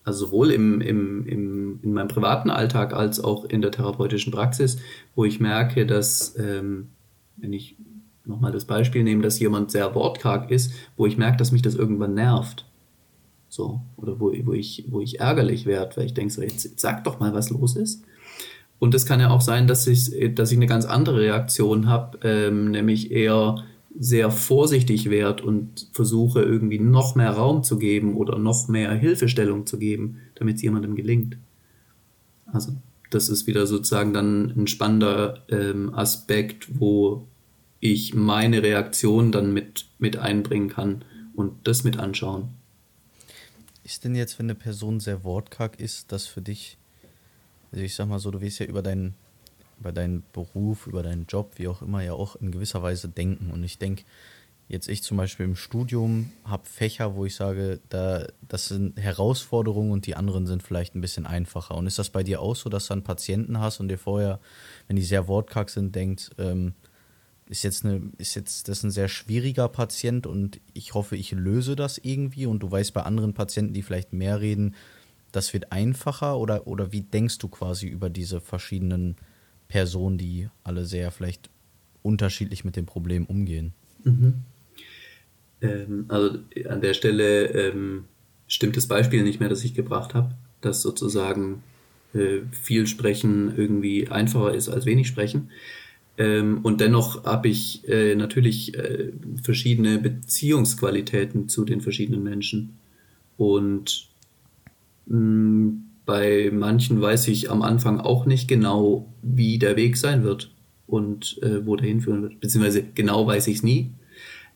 also 0.04 0.28
sowohl 0.28 0.52
im, 0.52 0.82
im, 0.82 1.26
im, 1.26 1.80
in 1.82 1.94
meinem 1.94 2.10
privaten 2.10 2.50
Alltag 2.50 2.94
als 2.94 3.20
auch 3.20 3.46
in 3.46 3.62
der 3.62 3.72
therapeutischen 3.72 4.32
Praxis, 4.32 4.78
wo 5.16 5.26
ich 5.26 5.40
merke, 5.40 5.86
dass, 5.86 6.38
ähm, 6.38 6.90
wenn 7.38 7.54
ich 7.54 7.78
nochmal 8.26 8.52
das 8.52 8.66
Beispiel 8.66 9.04
nehme, 9.04 9.24
dass 9.24 9.40
jemand 9.40 9.72
sehr 9.72 9.96
wortkarg 9.96 10.52
ist, 10.52 10.74
wo 10.96 11.06
ich 11.06 11.18
merke, 11.18 11.38
dass 11.38 11.52
mich 11.52 11.62
das 11.62 11.76
irgendwann 11.76 12.14
nervt. 12.14 12.66
So, 13.50 13.82
oder 13.96 14.20
wo, 14.20 14.34
wo, 14.44 14.54
ich, 14.54 14.86
wo 14.90 15.02
ich 15.02 15.20
ärgerlich 15.20 15.66
werde, 15.66 15.96
weil 15.98 16.06
ich 16.06 16.14
denke 16.14 16.34
so, 16.34 16.42
jetzt, 16.42 16.66
jetzt 16.66 16.80
sag 16.80 17.04
doch 17.04 17.20
mal, 17.20 17.34
was 17.34 17.50
los 17.50 17.76
ist. 17.76 18.04
Und 18.86 18.94
es 18.94 19.08
kann 19.08 19.20
ja 19.20 19.32
auch 19.32 19.42
sein, 19.42 19.66
dass 19.66 19.88
ich, 19.88 20.12
dass 20.36 20.52
ich 20.52 20.60
eine 20.60 20.68
ganz 20.68 20.86
andere 20.86 21.20
Reaktion 21.20 21.88
habe, 21.88 22.20
ähm, 22.22 22.70
nämlich 22.70 23.10
eher 23.10 23.66
sehr 23.98 24.30
vorsichtig 24.30 25.10
werde 25.10 25.44
und 25.44 25.88
versuche 25.92 26.44
irgendwie 26.44 26.78
noch 26.78 27.16
mehr 27.16 27.32
Raum 27.32 27.64
zu 27.64 27.80
geben 27.80 28.16
oder 28.16 28.38
noch 28.38 28.68
mehr 28.68 28.94
Hilfestellung 28.94 29.66
zu 29.66 29.80
geben, 29.80 30.20
damit 30.36 30.58
es 30.58 30.62
jemandem 30.62 30.96
gelingt. 30.96 31.36
Also 32.46 32.74
das 33.10 33.28
ist 33.28 33.48
wieder 33.48 33.66
sozusagen 33.66 34.14
dann 34.14 34.54
ein 34.56 34.68
spannender 34.68 35.44
ähm, 35.50 35.92
Aspekt, 35.96 36.80
wo 36.80 37.28
ich 37.80 38.14
meine 38.14 38.62
Reaktion 38.62 39.32
dann 39.32 39.52
mit, 39.52 39.88
mit 39.98 40.18
einbringen 40.18 40.70
kann 40.70 41.04
und 41.34 41.54
das 41.64 41.84
mit 41.84 41.98
anschauen. 41.98 42.50
Ist 43.84 44.04
denn 44.04 44.14
jetzt, 44.14 44.38
wenn 44.38 44.46
eine 44.46 44.54
Person 44.54 45.00
sehr 45.00 45.24
wortkarg 45.24 45.80
ist, 45.80 46.12
das 46.12 46.28
für 46.28 46.44
dich, 46.44 46.78
also 47.72 47.84
ich 47.84 47.96
sag 47.96 48.08
mal 48.08 48.20
so, 48.20 48.32
du 48.32 48.42
wirst 48.42 48.60
ja 48.60 48.66
über 48.66 48.82
deinen 48.82 49.16
über 49.80 49.92
deinen 49.92 50.24
Beruf, 50.34 50.88
über 50.88 51.04
deinen 51.04 51.26
Job, 51.26 51.54
wie 51.56 51.68
auch 51.68 51.82
immer, 51.82 52.02
ja 52.02 52.14
auch 52.14 52.36
in 52.38 52.52
gewisser 52.52 52.82
Weise 52.82 53.10
denken. 53.10 53.52
Und 53.52 53.64
ich 53.64 53.78
denke, 53.78 54.04
jetzt 54.68 54.88
ich 54.88 55.04
zum 55.04 55.18
Beispiel 55.18 55.46
im 55.46 55.56
Studium 55.56 56.32
habe 56.44 56.66
Fächer, 56.66 57.16
wo 57.16 57.26
ich 57.26 57.36
sage, 57.36 57.80
da, 57.90 58.28
das 58.48 58.70
sind 58.70 59.00
Herausforderungen 59.00 59.92
und 59.92 60.06
die 60.06 60.16
anderen 60.16 60.48
sind 60.48 60.64
vielleicht 60.64 60.96
ein 60.96 61.02
bisschen 61.02 61.26
einfacher. 61.26 61.76
Und 61.76 61.88
ist 61.88 62.00
das 62.00 62.10
bei 62.10 62.24
dir 62.24 62.42
auch 62.42 62.56
so, 62.56 62.70
dass 62.70 62.88
du 62.88 62.94
dann 62.94 63.04
Patienten 63.04 63.60
hast 63.60 63.80
und 63.80 63.90
dir 63.90 63.98
vorher, 63.98 64.40
wenn 64.88 64.96
die 64.96 65.04
sehr 65.04 65.28
wortkarg 65.28 65.70
sind, 65.70 65.94
denkt, 65.96 66.32
ähm, 66.38 66.74
ist 67.48 67.64
jetzt 67.64 67.86
eine, 67.86 68.02
ist 68.18 68.34
jetzt 68.34 68.68
das 68.70 68.82
ein 68.82 68.90
sehr 68.90 69.08
schwieriger 69.08 69.68
Patient 69.68 70.26
und 70.26 70.60
ich 70.74 70.96
hoffe, 70.96 71.16
ich 71.16 71.32
löse 71.32 71.76
das 71.76 72.00
irgendwie 72.00 72.48
und 72.48 72.60
du 72.60 72.72
weißt 72.72 72.92
bei 72.94 73.04
anderen 73.04 73.36
Patienten, 73.36 73.74
die 73.74 73.84
vielleicht 73.84 74.14
mehr 74.14 74.42
reden, 74.42 74.74
das 75.36 75.54
wird 75.54 75.72
einfacher 75.72 76.38
oder, 76.38 76.68
oder 76.68 76.92
wie 76.92 77.02
denkst 77.02 77.38
du 77.40 77.48
quasi 77.48 77.88
über 77.88 78.10
diese 78.10 78.40
verschiedenen 78.42 79.16
Personen, 79.68 80.18
die 80.18 80.50
alle 80.64 80.86
sehr 80.86 81.12
vielleicht 81.12 81.50
unterschiedlich 82.04 82.64
mit 82.64 82.76
dem 82.76 82.86
Problem 82.86 83.26
umgehen? 83.26 83.74
Mhm. 84.04 84.36
Ähm, 85.62 86.06
also 86.08 86.40
an 86.70 86.82
der 86.82 86.94
Stelle 86.94 87.48
ähm, 87.48 88.06
stimmt 88.48 88.78
das 88.78 88.88
Beispiel 88.88 89.24
nicht 89.24 89.40
mehr, 89.40 89.50
das 89.50 89.64
ich 89.64 89.74
gebracht 89.74 90.14
habe, 90.14 90.36
dass 90.62 90.82
sozusagen 90.82 91.64
äh, 92.14 92.42
viel 92.52 92.88
Sprechen 92.88 93.56
irgendwie 93.58 94.08
einfacher 94.10 94.54
ist 94.54 94.70
als 94.70 94.86
wenig 94.86 95.08
Sprechen. 95.08 95.50
Ähm, 96.18 96.60
und 96.64 96.80
dennoch 96.80 97.26
habe 97.26 97.50
ich 97.50 97.88
äh, 97.90 98.16
natürlich 98.16 98.78
äh, 98.78 99.12
verschiedene 99.44 100.00
Beziehungsqualitäten 100.00 101.50
zu 101.50 101.66
den 101.66 101.82
verschiedenen 101.82 102.24
Menschen. 102.24 102.78
Und 103.38 104.08
bei 105.08 106.52
manchen 106.54 107.02
weiß 107.02 107.28
ich 107.28 107.52
am 107.52 107.62
Anfang 107.62 108.00
auch 108.00 108.26
nicht 108.26 108.48
genau, 108.48 109.14
wie 109.22 109.58
der 109.58 109.76
Weg 109.76 109.98
sein 109.98 110.24
wird 110.24 110.52
und 110.88 111.42
äh, 111.42 111.66
wo 111.66 111.76
der 111.76 111.88
hinführen 111.88 112.24
wird. 112.24 112.40
Beziehungsweise 112.40 112.84
genau 112.84 113.26
weiß 113.26 113.48
ich 113.48 113.58
es 113.58 113.64
nie. 113.64 113.92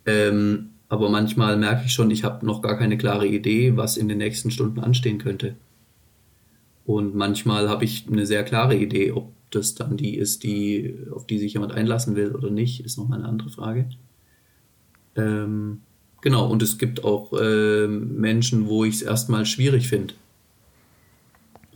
Ähm, 0.05 0.69
aber 0.87 1.09
manchmal 1.09 1.57
merke 1.57 1.85
ich 1.85 1.93
schon, 1.93 2.09
ich 2.09 2.23
habe 2.23 2.45
noch 2.45 2.61
gar 2.61 2.77
keine 2.77 2.97
klare 2.97 3.27
Idee, 3.27 3.77
was 3.77 3.97
in 3.97 4.07
den 4.09 4.17
nächsten 4.17 4.49
Stunden 4.49 4.79
anstehen 4.79 5.19
könnte. 5.19 5.55
Und 6.85 7.13
manchmal 7.15 7.69
habe 7.69 7.85
ich 7.85 8.07
eine 8.11 8.25
sehr 8.25 8.43
klare 8.43 8.75
Idee, 8.75 9.11
ob 9.11 9.31
das 9.51 9.75
dann 9.75 9.97
die 9.97 10.15
ist, 10.17 10.43
die, 10.43 10.95
auf 11.11 11.27
die 11.27 11.37
sich 11.37 11.53
jemand 11.53 11.71
einlassen 11.71 12.15
will 12.15 12.35
oder 12.35 12.49
nicht, 12.49 12.83
ist 12.83 12.97
nochmal 12.97 13.19
eine 13.19 13.27
andere 13.27 13.49
Frage. 13.49 13.89
Ähm, 15.15 15.81
genau, 16.21 16.49
und 16.49 16.63
es 16.63 16.79
gibt 16.79 17.03
auch 17.03 17.33
äh, 17.33 17.87
Menschen, 17.87 18.67
wo 18.67 18.85
ich 18.85 18.95
es 18.95 19.01
erstmal 19.03 19.45
schwierig 19.45 19.87
finde. 19.87 20.15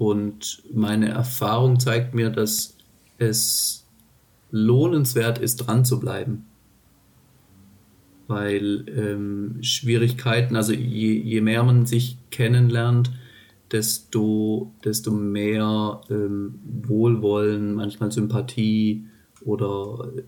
Und 0.04 0.62
meine 0.74 1.08
Erfahrung 1.08 1.80
zeigt 1.80 2.14
mir, 2.14 2.30
dass 2.30 2.76
es 3.20 3.86
lohnenswert 4.52 5.38
ist, 5.38 5.56
dran 5.56 5.86
zu 5.86 5.98
bleiben. 5.98 6.44
Weil 8.28 8.84
ähm, 8.90 9.60
Schwierigkeiten, 9.62 10.58
also 10.58 10.74
je, 10.74 11.14
je 11.14 11.40
mehr 11.40 11.64
man 11.64 11.86
sich 11.86 12.18
kennenlernt, 12.32 13.14
desto, 13.72 14.74
desto 14.84 15.10
mehr 15.10 16.02
ähm, 16.10 16.60
Wohlwollen, 16.66 17.74
manchmal 17.74 18.12
Sympathie 18.12 19.06
oder 19.46 20.12
äh, 20.18 20.24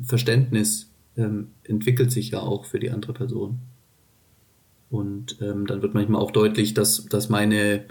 Verständnis 0.00 0.92
ähm, 1.16 1.48
entwickelt 1.64 2.12
sich 2.12 2.30
ja 2.30 2.38
auch 2.38 2.64
für 2.64 2.78
die 2.78 2.92
andere 2.92 3.14
Person. 3.14 3.58
Und 4.90 5.38
ähm, 5.40 5.66
dann 5.66 5.82
wird 5.82 5.94
manchmal 5.94 6.20
auch 6.20 6.30
deutlich, 6.30 6.72
dass, 6.72 7.06
dass 7.06 7.28
meine, 7.28 7.86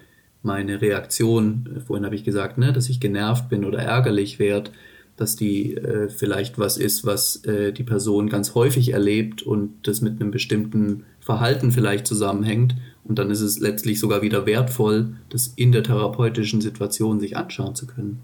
meine 0.45 0.79
Reaktion, 0.79 1.75
äh, 1.75 1.79
vorhin 1.81 2.05
habe 2.05 2.15
ich 2.15 2.23
gesagt, 2.23 2.57
ne, 2.57 2.71
dass 2.71 2.89
ich 2.89 2.99
genervt 2.99 3.49
bin 3.49 3.65
oder 3.65 3.79
ärgerlich 3.79 4.39
werde, 4.39 4.71
dass 5.17 5.35
die 5.35 5.75
äh, 5.75 6.09
vielleicht 6.09 6.59
was 6.59 6.77
ist, 6.77 7.05
was 7.05 7.43
äh, 7.45 7.71
die 7.71 7.83
Person 7.83 8.29
ganz 8.29 8.53
häufig 8.53 8.93
erlebt 8.93 9.41
und 9.43 9.87
das 9.87 10.01
mit 10.01 10.21
einem 10.21 10.31
bestimmten 10.31 11.03
Verhalten 11.19 11.71
vielleicht 11.71 12.05
zusammenhängt 12.05 12.75
und 13.03 13.19
dann 13.19 13.31
ist 13.31 13.41
es 13.41 13.59
letztlich 13.59 13.99
sogar 13.99 14.21
wieder 14.21 14.45
wertvoll, 14.45 15.15
das 15.29 15.47
in 15.55 15.71
der 15.71 15.83
therapeutischen 15.83 16.61
Situation 16.61 17.19
sich 17.19 17.37
anschauen 17.37 17.75
zu 17.75 17.87
können. 17.87 18.21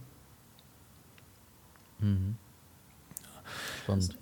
Mhm. 1.99 2.35
Spannend. 3.83 4.17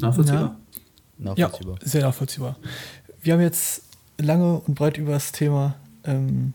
Nachvollziehbar? 0.00 0.56
Ja. 1.18 1.24
nachvollziehbar? 1.24 1.78
Ja, 1.80 1.88
sehr 1.88 2.02
nachvollziehbar. 2.02 2.56
Wir 3.22 3.34
haben 3.34 3.40
jetzt 3.40 3.82
lange 4.18 4.60
und 4.60 4.74
breit 4.74 4.98
über 4.98 5.12
das 5.12 5.32
Thema 5.32 5.76
ähm, 6.04 6.52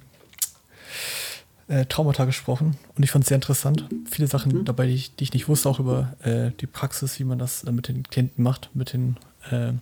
äh, 1.67 1.85
Traumata 1.85 2.25
gesprochen 2.25 2.77
und 2.95 3.03
ich 3.03 3.11
fand 3.11 3.23
es 3.23 3.29
sehr 3.29 3.35
interessant. 3.35 3.85
Viele 4.09 4.27
Sachen 4.27 4.59
mhm. 4.59 4.65
dabei, 4.65 4.87
die 4.87 4.93
ich, 4.93 5.15
die 5.15 5.23
ich, 5.23 5.33
nicht 5.33 5.47
wusste, 5.47 5.69
auch 5.69 5.79
über 5.79 6.13
äh, 6.23 6.51
die 6.59 6.67
Praxis, 6.67 7.19
wie 7.19 7.23
man 7.23 7.39
das 7.39 7.63
äh, 7.63 7.71
mit 7.71 7.87
den 7.87 8.03
Klienten 8.03 8.43
macht, 8.43 8.69
mit 8.73 8.93
den 8.93 9.17
äh, 9.49 9.73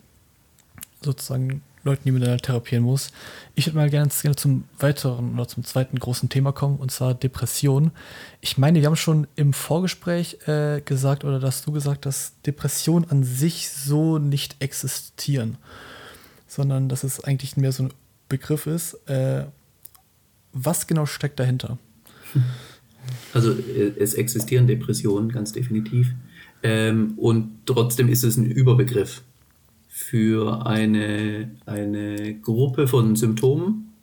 sozusagen 1.02 1.62
Leuten, 1.84 2.04
die 2.06 2.12
man 2.12 2.22
da 2.22 2.38
therapieren 2.38 2.84
muss. 2.84 3.12
Ich 3.56 3.66
würde 3.66 3.78
mal 3.78 3.90
gerne, 3.90 4.10
gerne 4.22 4.36
zum 4.36 4.66
weiteren 4.78 5.34
oder 5.34 5.48
zum 5.48 5.64
zweiten 5.64 5.98
großen 5.98 6.30
Thema 6.30 6.52
kommen, 6.52 6.78
und 6.78 6.92
zwar 6.92 7.16
Depression. 7.16 7.92
Ich 8.40 8.58
meine, 8.58 8.80
wir 8.80 8.86
haben 8.86 8.96
schon 8.96 9.28
im 9.36 9.54
Vorgespräch 9.54 10.48
äh, 10.48 10.82
gesagt, 10.82 11.24
oder 11.24 11.40
dass 11.40 11.64
du 11.64 11.72
gesagt 11.72 12.06
hast, 12.06 12.36
Depressionen 12.46 13.10
an 13.10 13.24
sich 13.24 13.70
so 13.72 14.20
nicht 14.20 14.58
existieren, 14.60 15.58
sondern 16.48 16.88
dass 16.88 17.04
es 17.04 17.24
eigentlich 17.24 17.58
mehr 17.58 17.72
so 17.72 17.84
ein 17.84 17.94
Begriff 18.30 18.68
ist. 18.68 18.98
Was 20.54 20.88
genau 20.88 21.06
steckt 21.06 21.39
dahinter? 21.39 21.78
Also 23.34 23.52
äh, 23.52 23.93
es 23.99 24.14
existieren 24.14 24.68
Depressionen, 24.68 25.30
ganz 25.30 25.54
definitiv. 25.54 26.14
Ähm, 26.64 27.14
und 27.18 27.52
trotzdem 27.66 28.10
ist 28.10 28.24
es 28.24 28.38
ein 28.38 28.45
Überbegriff 28.45 29.24
für 29.88 30.66
eine, 30.66 31.52
eine 31.66 32.36
Gruppe 32.36 32.88
von 32.88 33.16
Symptomen, 33.16 33.93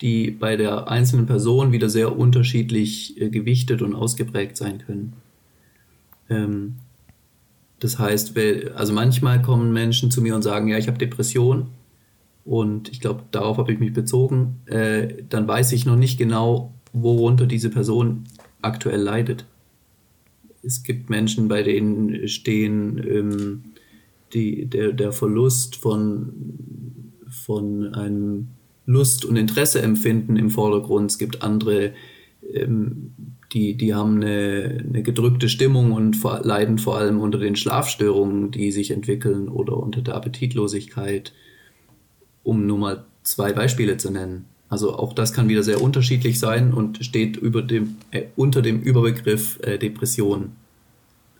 die 0.00 0.30
bei 0.30 0.56
der 0.56 0.88
einzelnen 0.88 1.26
Person 1.26 1.72
wieder 1.72 1.88
sehr 1.88 2.16
unterschiedlich 2.16 3.20
äh, 3.20 3.28
gewichtet 3.28 3.82
und 3.82 3.94
ausgeprägt 3.94 4.56
sein 4.56 4.78
können. 4.78 5.14
Ähm, 6.28 6.76
das 7.80 7.98
heißt, 7.98 8.34
also 8.74 8.92
manchmal 8.92 9.40
kommen 9.40 9.72
Menschen 9.72 10.10
zu 10.10 10.20
mir 10.20 10.34
und 10.34 10.42
sagen, 10.42 10.68
ja, 10.68 10.78
ich 10.78 10.88
habe 10.88 10.98
Depression 10.98 11.68
und 12.48 12.88
ich 12.88 13.00
glaube, 13.00 13.24
darauf 13.30 13.58
habe 13.58 13.74
ich 13.74 13.78
mich 13.78 13.92
bezogen. 13.92 14.60
Äh, 14.64 15.22
dann 15.28 15.46
weiß 15.46 15.72
ich 15.72 15.84
noch 15.84 15.96
nicht 15.96 16.16
genau, 16.16 16.72
worunter 16.94 17.44
diese 17.44 17.68
Person 17.68 18.24
aktuell 18.62 19.02
leidet. 19.02 19.44
Es 20.62 20.82
gibt 20.82 21.10
Menschen, 21.10 21.48
bei 21.48 21.62
denen 21.62 22.26
stehen 22.26 23.04
ähm, 23.06 23.64
die, 24.32 24.64
der, 24.64 24.92
der 24.92 25.12
Verlust 25.12 25.76
von, 25.76 26.32
von 27.28 27.94
einem 27.94 28.48
Lust- 28.86 29.26
und 29.26 29.36
Interesseempfinden 29.36 30.38
im 30.38 30.48
Vordergrund. 30.48 31.10
Es 31.10 31.18
gibt 31.18 31.42
andere, 31.42 31.92
ähm, 32.50 33.12
die, 33.52 33.74
die 33.74 33.94
haben 33.94 34.22
eine, 34.22 34.84
eine 34.88 35.02
gedrückte 35.02 35.50
Stimmung 35.50 35.92
und 35.92 36.16
vor, 36.16 36.40
leiden 36.42 36.78
vor 36.78 36.96
allem 36.96 37.20
unter 37.20 37.38
den 37.38 37.56
Schlafstörungen, 37.56 38.52
die 38.52 38.72
sich 38.72 38.90
entwickeln 38.90 39.50
oder 39.50 39.76
unter 39.76 40.00
der 40.00 40.14
Appetitlosigkeit, 40.14 41.34
um 42.48 42.66
nur 42.66 42.78
mal 42.78 43.04
zwei 43.24 43.52
Beispiele 43.52 43.98
zu 43.98 44.10
nennen. 44.10 44.46
Also 44.70 44.98
auch 44.98 45.12
das 45.12 45.34
kann 45.34 45.50
wieder 45.50 45.62
sehr 45.62 45.82
unterschiedlich 45.82 46.38
sein 46.38 46.72
und 46.72 47.04
steht 47.04 47.38
dem, 47.70 47.96
äh, 48.10 48.24
unter 48.36 48.62
dem 48.62 48.80
Überbegriff 48.80 49.60
äh, 49.60 49.78
Depression. 49.78 50.52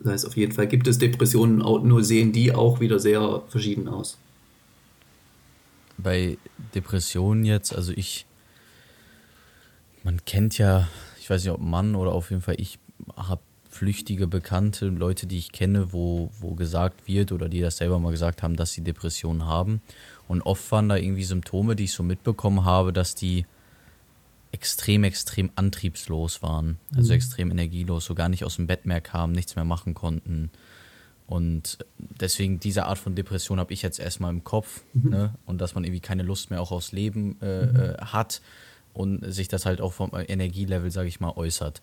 Das 0.01 0.13
heißt, 0.13 0.27
auf 0.27 0.37
jeden 0.37 0.53
Fall 0.53 0.67
gibt 0.67 0.87
es 0.87 0.99
Depressionen, 0.99 1.59
nur 1.59 2.05
sehen 2.05 2.33
die 2.33 2.53
auch 2.53 2.81
wieder 2.81 2.99
sehr 2.99 3.43
verschieden 3.49 3.89
aus. 3.89 4.19
Bei 5.97 6.37
Depressionen 6.75 7.47
jetzt, 7.47 7.75
also 7.75 7.93
ich, 7.97 8.27
man 10.05 10.25
kennt 10.27 10.59
ja, 10.59 10.89
ich 11.19 11.31
weiß 11.31 11.43
nicht, 11.43 11.53
ob 11.53 11.61
Mann 11.61 11.95
oder 11.95 12.13
auf 12.13 12.31
jeden 12.31 12.43
Fall 12.43 12.57
ich 12.59 12.79
habe 13.17 13.41
flüchtige 13.71 14.27
Bekannte, 14.27 14.87
Leute, 14.87 15.27
die 15.27 15.39
ich 15.39 15.53
kenne, 15.53 15.93
wo, 15.93 16.31
wo 16.41 16.55
gesagt 16.55 17.07
wird 17.07 17.33
oder 17.33 17.49
die 17.49 17.61
das 17.61 17.77
selber 17.79 17.99
mal 17.99 18.11
gesagt 18.11 18.43
haben, 18.43 18.57
dass 18.57 18.73
sie 18.73 18.83
Depressionen 18.83 19.47
haben. 19.47 19.81
Und 20.29 20.43
oft 20.43 20.71
waren 20.71 20.89
da 20.89 20.97
irgendwie 20.97 21.25
Symptome, 21.25 21.75
die 21.75 21.85
ich 21.85 21.93
so 21.93 22.03
mitbekommen 22.03 22.65
habe, 22.65 22.93
dass 22.93 23.15
die 23.15 23.47
extrem, 24.53 25.05
extrem 25.05 25.51
antriebslos 25.57 26.43
waren. 26.43 26.79
Also 26.95 27.13
mhm. 27.13 27.17
extrem 27.17 27.51
energielos, 27.51 28.05
so 28.05 28.15
gar 28.15 28.29
nicht 28.29 28.45
aus 28.45 28.57
dem 28.57 28.67
Bett 28.67 28.87
mehr 28.87 29.01
kamen, 29.01 29.33
nichts 29.33 29.57
mehr 29.57 29.65
machen 29.65 29.95
konnten. 29.95 30.51
Und 31.27 31.79
deswegen 31.99 32.59
diese 32.59 32.87
Art 32.87 32.99
von 32.99 33.15
Depression 33.15 33.61
habe 33.61 33.73
ich 33.73 33.83
jetzt 33.83 34.01
erstmal 34.01 34.31
im 34.31 34.45
Kopf. 34.45 34.83
Mhm. 34.95 35.11
Ne? 35.11 35.35
Und 35.45 35.61
dass 35.61 35.75
man 35.75 35.85
irgendwie 35.85 36.01
keine 36.01 36.23
Lust 36.23 36.51
mehr 36.51 36.61
auch 36.61 36.73
aufs 36.73 36.93
Leben 36.93 37.37
äh, 37.43 37.67
mhm. 37.67 37.77
Äh, 37.77 37.97
hat 37.99 38.41
und 38.95 39.31
sich 39.33 39.49
das 39.49 39.67
halt 39.67 39.81
auch 39.81 39.93
vom 39.93 40.11
Energielevel, 40.15 40.91
sage 40.91 41.09
ich 41.09 41.21
mal, 41.21 41.33
äußert. 41.37 41.83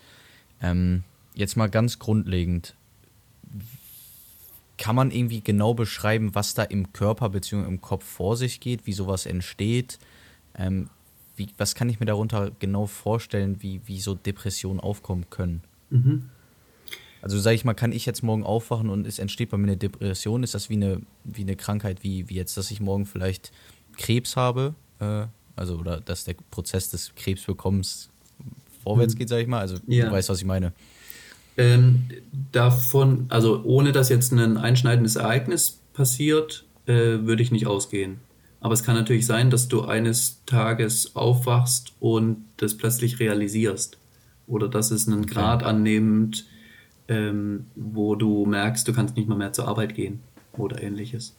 Ähm, 0.62 1.04
jetzt 1.36 1.58
mal 1.58 1.70
ganz 1.70 2.00
grundlegend. 2.00 2.76
Kann 4.78 4.96
man 4.96 5.12
irgendwie 5.12 5.42
genau 5.42 5.74
beschreiben, 5.74 6.36
was 6.36 6.54
da 6.54 6.64
im 6.64 6.92
Körper 6.94 7.30
bzw. 7.30 7.66
im 7.66 7.82
Kopf 7.82 8.04
vor 8.04 8.36
sich 8.36 8.60
geht, 8.60 8.86
wie 8.86 8.94
sowas 8.94 9.26
entsteht? 9.26 10.00
Ähm, 10.58 10.90
wie, 11.36 11.50
was 11.58 11.76
kann 11.76 11.90
ich 11.90 12.00
mir 12.00 12.06
darunter 12.06 12.52
genau 12.60 12.86
vorstellen, 12.86 13.62
wie, 13.62 13.82
wie 13.86 14.00
so 14.00 14.16
Depressionen 14.16 14.80
aufkommen 14.80 15.30
können? 15.30 15.62
Mhm. 15.90 16.30
Also 17.22 17.40
sage 17.40 17.56
ich 17.56 17.66
mal, 17.66 17.74
kann 17.74 17.92
ich 17.92 18.06
jetzt 18.06 18.22
morgen 18.22 18.44
aufwachen 18.44 18.90
und 18.90 19.08
es 19.08 19.18
entsteht 19.18 19.50
bei 19.50 19.58
mir 19.58 19.64
eine 19.64 19.78
Depression? 19.78 20.44
Ist 20.44 20.54
das 20.54 20.70
wie 20.70 20.76
eine, 20.76 21.02
wie 21.24 21.42
eine 21.42 21.56
Krankheit, 21.56 22.04
wie, 22.04 22.30
wie 22.30 22.36
jetzt, 22.36 22.56
dass 22.56 22.70
ich 22.70 22.80
morgen 22.80 23.06
vielleicht 23.06 23.52
Krebs 23.98 24.36
habe? 24.36 24.76
Äh, 25.00 25.26
also, 25.56 25.78
oder 25.78 26.02
dass 26.02 26.26
der 26.26 26.36
Prozess 26.52 26.90
des 26.90 27.16
Krebsbekommens 27.16 28.10
vorwärts 28.84 29.16
mhm. 29.16 29.20
geht, 29.20 29.30
sage 29.30 29.42
ich 29.42 29.48
mal. 29.48 29.60
Also 29.60 29.78
ja. 29.88 30.06
du 30.06 30.12
weißt, 30.12 30.30
was 30.30 30.38
ich 30.38 30.46
meine. 30.46 30.74
Ähm, 31.58 32.08
davon, 32.52 33.26
also 33.30 33.64
ohne 33.64 33.92
dass 33.92 34.10
jetzt 34.10 34.32
ein 34.32 34.58
einschneidendes 34.58 35.16
Ereignis 35.16 35.80
passiert, 35.94 36.66
äh, 36.86 36.94
würde 36.94 37.42
ich 37.42 37.52
nicht 37.52 37.68
ausgehen. 37.68 38.20
Aber 38.60 38.74
es 38.74 38.84
kann 38.84 38.96
natürlich 38.96 39.26
sein, 39.26 39.50
dass 39.50 39.68
du 39.68 39.84
eines 39.84 40.44
Tages 40.46 41.16
aufwachst 41.16 41.94
und 42.00 42.46
das 42.58 42.76
plötzlich 42.76 43.20
realisierst. 43.20 43.98
Oder 44.48 44.68
dass 44.68 44.92
es 44.92 45.08
einen 45.08 45.28
Grad 45.28 45.64
annimmt, 45.64 46.46
ähm, 47.08 47.68
wo 47.76 48.16
du 48.16 48.46
merkst, 48.46 48.88
du 48.88 48.94
kannst 48.94 49.16
nicht 49.16 49.30
mal 49.30 49.38
mehr 49.38 49.54
zur 49.54 49.68
Arbeit 49.68 49.96
gehen 49.96 50.20
oder 50.54 50.82
ähnliches. 50.82 51.36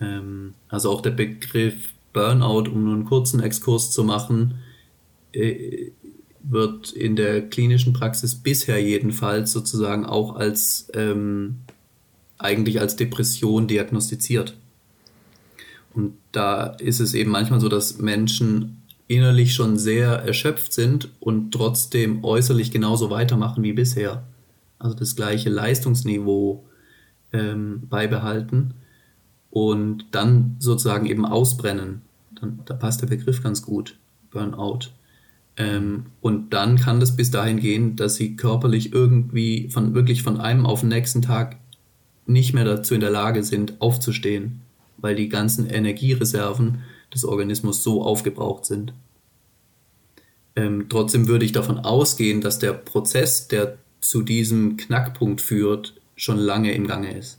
Ähm, 0.00 0.54
also 0.68 0.90
auch 0.90 1.00
der 1.00 1.10
Begriff 1.10 1.92
Burnout, 2.12 2.70
um 2.70 2.84
nur 2.84 2.94
einen 2.94 3.04
kurzen 3.04 3.40
Exkurs 3.40 3.90
zu 3.90 4.02
machen, 4.02 4.54
äh, 5.32 5.90
wird 6.48 6.92
in 6.92 7.16
der 7.16 7.48
klinischen 7.48 7.92
Praxis 7.92 8.34
bisher 8.36 8.80
jedenfalls 8.82 9.52
sozusagen 9.52 10.06
auch 10.06 10.36
als 10.36 10.88
ähm, 10.94 11.56
eigentlich 12.38 12.80
als 12.80 12.96
Depression 12.96 13.66
diagnostiziert. 13.66 14.56
Und 15.94 16.14
da 16.32 16.64
ist 16.64 17.00
es 17.00 17.14
eben 17.14 17.30
manchmal 17.30 17.60
so, 17.60 17.68
dass 17.68 17.98
Menschen 17.98 18.82
innerlich 19.08 19.54
schon 19.54 19.78
sehr 19.78 20.10
erschöpft 20.10 20.72
sind 20.72 21.08
und 21.20 21.52
trotzdem 21.52 22.24
äußerlich 22.24 22.70
genauso 22.70 23.10
weitermachen 23.10 23.62
wie 23.62 23.72
bisher. 23.72 24.24
Also 24.78 24.96
das 24.96 25.16
gleiche 25.16 25.48
Leistungsniveau 25.48 26.64
ähm, 27.32 27.82
beibehalten 27.88 28.74
und 29.50 30.04
dann 30.10 30.56
sozusagen 30.58 31.06
eben 31.06 31.24
ausbrennen. 31.24 32.02
Dann, 32.40 32.60
da 32.66 32.74
passt 32.74 33.00
der 33.00 33.06
Begriff 33.06 33.42
ganz 33.42 33.62
gut, 33.62 33.96
Burnout. 34.30 34.90
Ähm, 35.56 36.06
und 36.20 36.52
dann 36.52 36.76
kann 36.76 37.00
das 37.00 37.16
bis 37.16 37.30
dahin 37.30 37.60
gehen, 37.60 37.96
dass 37.96 38.16
sie 38.16 38.36
körperlich 38.36 38.92
irgendwie 38.92 39.68
von 39.70 39.94
wirklich 39.94 40.22
von 40.22 40.38
einem 40.38 40.66
auf 40.66 40.80
den 40.80 40.90
nächsten 40.90 41.22
Tag 41.22 41.56
nicht 42.26 42.52
mehr 42.52 42.64
dazu 42.64 42.94
in 42.94 43.00
der 43.00 43.10
Lage 43.10 43.42
sind, 43.42 43.80
aufzustehen, 43.80 44.60
weil 44.98 45.14
die 45.14 45.28
ganzen 45.28 45.68
Energiereserven 45.68 46.82
des 47.14 47.24
Organismus 47.24 47.82
so 47.82 48.02
aufgebraucht 48.02 48.66
sind. 48.66 48.92
Ähm, 50.56 50.86
trotzdem 50.88 51.28
würde 51.28 51.44
ich 51.44 51.52
davon 51.52 51.78
ausgehen, 51.78 52.40
dass 52.40 52.58
der 52.58 52.72
Prozess, 52.72 53.48
der 53.48 53.78
zu 54.00 54.22
diesem 54.22 54.76
Knackpunkt 54.76 55.40
führt, 55.40 55.94
schon 56.16 56.38
lange 56.38 56.72
im 56.72 56.86
Gange 56.86 57.16
ist. 57.16 57.38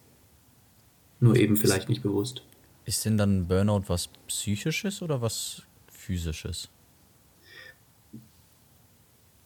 Nur 1.19 1.35
eben 1.35 1.57
vielleicht 1.57 1.89
nicht 1.89 2.03
bewusst. 2.03 2.43
Ist 2.85 3.05
denn 3.05 3.17
dann 3.17 3.47
Burnout 3.47 3.83
was 3.87 4.09
Psychisches 4.27 5.01
oder 5.01 5.21
was 5.21 5.63
Physisches? 5.91 6.69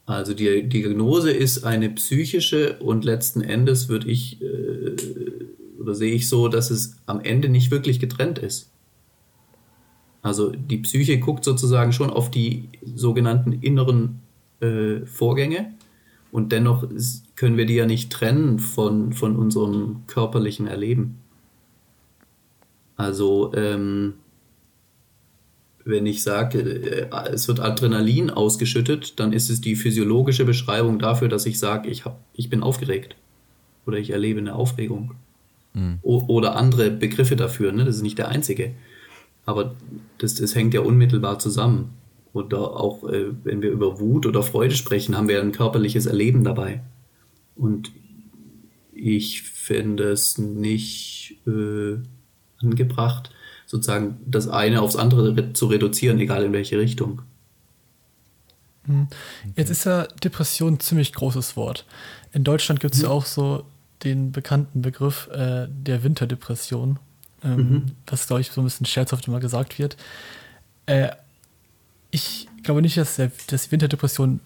Also 0.06 0.34
die 0.34 0.68
Diagnose 0.68 1.30
ist 1.30 1.64
eine 1.64 1.88
psychische 1.90 2.78
und 2.80 3.04
letzten 3.04 3.40
Endes 3.40 3.88
würde 3.88 4.08
ich 4.08 4.42
äh, 4.42 4.96
oder 5.78 5.94
sehe 5.94 6.12
ich 6.14 6.28
so, 6.28 6.48
dass 6.48 6.70
es 6.70 6.96
am 7.06 7.20
Ende 7.20 7.48
nicht 7.48 7.70
wirklich 7.70 8.00
getrennt 8.00 8.38
ist. 8.38 8.70
Also 10.22 10.50
die 10.50 10.78
Psyche 10.78 11.18
guckt 11.18 11.44
sozusagen 11.44 11.92
schon 11.92 12.10
auf 12.10 12.30
die 12.30 12.68
sogenannten 12.94 13.52
inneren 13.52 14.20
äh, 14.60 15.04
Vorgänge 15.04 15.74
und 16.30 16.52
dennoch 16.52 16.84
ist, 16.84 17.36
können 17.36 17.56
wir 17.56 17.66
die 17.66 17.74
ja 17.74 17.86
nicht 17.86 18.10
trennen 18.10 18.60
von, 18.60 19.12
von 19.12 19.36
unserem 19.36 20.02
körperlichen 20.06 20.68
Erleben. 20.68 21.18
Also 22.96 23.52
ähm, 23.54 24.14
wenn 25.84 26.06
ich 26.06 26.22
sage, 26.22 26.60
äh, 26.60 27.08
es 27.32 27.48
wird 27.48 27.60
Adrenalin 27.60 28.30
ausgeschüttet, 28.30 29.18
dann 29.18 29.32
ist 29.32 29.50
es 29.50 29.60
die 29.60 29.76
physiologische 29.76 30.44
Beschreibung 30.44 30.98
dafür, 30.98 31.28
dass 31.28 31.46
ich 31.46 31.58
sage, 31.58 31.88
ich, 31.90 32.04
hab, 32.04 32.20
ich 32.34 32.50
bin 32.50 32.62
aufgeregt 32.62 33.16
oder 33.86 33.98
ich 33.98 34.10
erlebe 34.10 34.40
eine 34.40 34.54
Aufregung. 34.54 35.14
Mhm. 35.74 35.98
Oder 36.02 36.56
andere 36.56 36.90
Begriffe 36.90 37.36
dafür, 37.36 37.72
ne? 37.72 37.84
das 37.84 37.96
ist 37.96 38.02
nicht 38.02 38.18
der 38.18 38.28
einzige. 38.28 38.72
Aber 39.46 39.74
das, 40.18 40.34
das 40.34 40.54
hängt 40.54 40.74
ja 40.74 40.80
unmittelbar 40.80 41.38
zusammen. 41.38 41.94
Oder 42.32 42.58
auch, 42.60 43.08
äh, 43.08 43.26
wenn 43.44 43.62
wir 43.62 43.70
über 43.70 43.98
Wut 43.98 44.26
oder 44.26 44.42
Freude 44.42 44.74
sprechen, 44.74 45.16
haben 45.16 45.28
wir 45.28 45.40
ein 45.40 45.52
körperliches 45.52 46.06
Erleben 46.06 46.44
dabei. 46.44 46.82
Und 47.56 47.92
ich 48.92 49.42
finde 49.42 50.10
es 50.10 50.38
nicht 50.38 51.36
äh, 51.46 51.96
angebracht, 52.62 53.30
sozusagen 53.72 54.20
das 54.26 54.48
eine 54.48 54.82
aufs 54.82 54.96
andere 54.96 55.54
zu 55.54 55.66
reduzieren, 55.66 56.18
egal 56.20 56.44
in 56.44 56.52
welche 56.52 56.78
Richtung. 56.78 57.22
Hm. 58.84 59.08
Jetzt 59.56 59.70
ist 59.70 59.84
ja 59.84 60.06
Depression 60.22 60.74
ein 60.74 60.80
ziemlich 60.80 61.14
großes 61.14 61.56
Wort. 61.56 61.86
In 62.32 62.44
Deutschland 62.44 62.80
gibt 62.80 62.92
es 62.92 63.00
mhm. 63.00 63.06
ja 63.06 63.10
auch 63.10 63.24
so 63.24 63.64
den 64.04 64.30
bekannten 64.30 64.82
Begriff 64.82 65.26
äh, 65.32 65.68
der 65.70 66.02
Winterdepression, 66.02 66.98
ähm, 67.42 67.56
mhm. 67.56 67.86
was, 68.06 68.26
glaube 68.26 68.42
ich, 68.42 68.50
so 68.50 68.60
ein 68.60 68.64
bisschen 68.64 68.84
scherzhaft 68.84 69.26
immer 69.26 69.40
gesagt 69.40 69.78
wird. 69.78 69.96
Äh, 70.84 71.08
ich 72.10 72.48
glaube 72.62 72.82
nicht, 72.82 72.98
dass, 72.98 73.16
der, 73.16 73.32
dass 73.46 73.72
Winterdepression, 73.72 74.40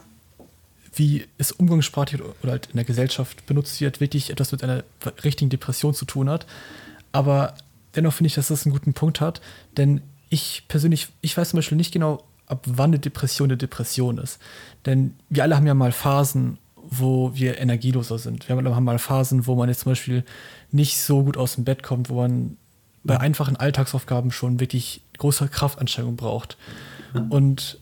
wie 0.94 1.26
es 1.36 1.50
umgangssprachlich 1.50 2.22
oder 2.44 2.52
halt 2.52 2.66
in 2.66 2.76
der 2.76 2.84
Gesellschaft 2.84 3.44
benutzt 3.46 3.80
wird, 3.80 3.98
wirklich 3.98 4.30
etwas 4.30 4.52
mit 4.52 4.62
einer 4.62 4.84
richtigen 5.24 5.50
Depression 5.50 5.94
zu 5.94 6.04
tun 6.04 6.30
hat. 6.30 6.46
Aber 7.10 7.54
dennoch 7.97 8.12
finde 8.12 8.28
ich, 8.28 8.34
dass 8.34 8.49
das 8.49 8.66
einen 8.66 8.72
guten 8.72 8.94
Punkt 8.94 9.20
hat, 9.20 9.40
denn 9.76 10.03
ich 10.28 10.64
persönlich, 10.68 11.09
ich 11.20 11.36
weiß 11.36 11.51
zum 11.51 11.59
Beispiel 11.59 11.76
nicht 11.76 11.92
genau, 11.92 12.24
ab 12.47 12.64
wann 12.66 12.90
eine 12.90 12.99
Depression 12.99 13.49
eine 13.49 13.57
Depression 13.57 14.18
ist. 14.18 14.38
Denn 14.84 15.14
wir 15.28 15.42
alle 15.42 15.57
haben 15.57 15.66
ja 15.66 15.74
mal 15.74 15.92
Phasen, 15.92 16.59
wo 16.76 17.34
wir 17.34 17.59
energieloser 17.59 18.18
sind. 18.18 18.49
Wir 18.49 18.57
haben 18.57 18.84
mal 18.84 18.99
Phasen, 18.99 19.47
wo 19.47 19.57
man 19.57 19.68
jetzt 19.68 19.80
zum 19.80 19.92
Beispiel 19.92 20.24
nicht 20.70 21.01
so 21.01 21.24
gut 21.24 21.36
aus 21.36 21.57
dem 21.57 21.64
Bett 21.64 21.82
kommt, 21.82 22.09
wo 22.09 22.16
man 22.16 22.57
bei 23.03 23.18
einfachen 23.18 23.57
Alltagsaufgaben 23.57 24.30
schon 24.30 24.61
wirklich 24.61 25.01
große 25.18 25.49
Kraftanstrengung 25.49 26.16
braucht. 26.16 26.57
Und 27.30 27.78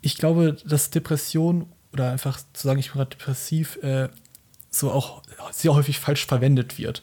ich 0.00 0.16
glaube, 0.16 0.56
dass 0.66 0.90
Depression 0.90 1.66
oder 1.92 2.10
einfach 2.10 2.40
zu 2.52 2.66
sagen, 2.66 2.80
ich 2.80 2.90
bin 2.90 2.98
gerade 2.98 3.16
depressiv, 3.16 3.76
äh, 3.82 4.08
so 4.70 4.90
auch 4.90 5.22
sehr 5.52 5.74
häufig 5.74 5.98
falsch 5.98 6.26
verwendet 6.26 6.78
wird. 6.78 7.02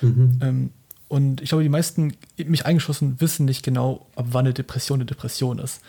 Mhm. 0.00 0.38
Ähm, 0.42 0.70
und 1.08 1.40
ich 1.40 1.48
glaube, 1.48 1.62
die 1.62 1.70
meisten, 1.70 2.14
mich 2.36 2.66
eingeschlossen, 2.66 3.20
wissen 3.20 3.46
nicht 3.46 3.64
genau, 3.64 4.06
ab 4.14 4.26
wann 4.30 4.46
eine 4.46 4.54
Depression 4.54 4.98
eine 4.98 5.06
Depression 5.06 5.58
ist. 5.58 5.80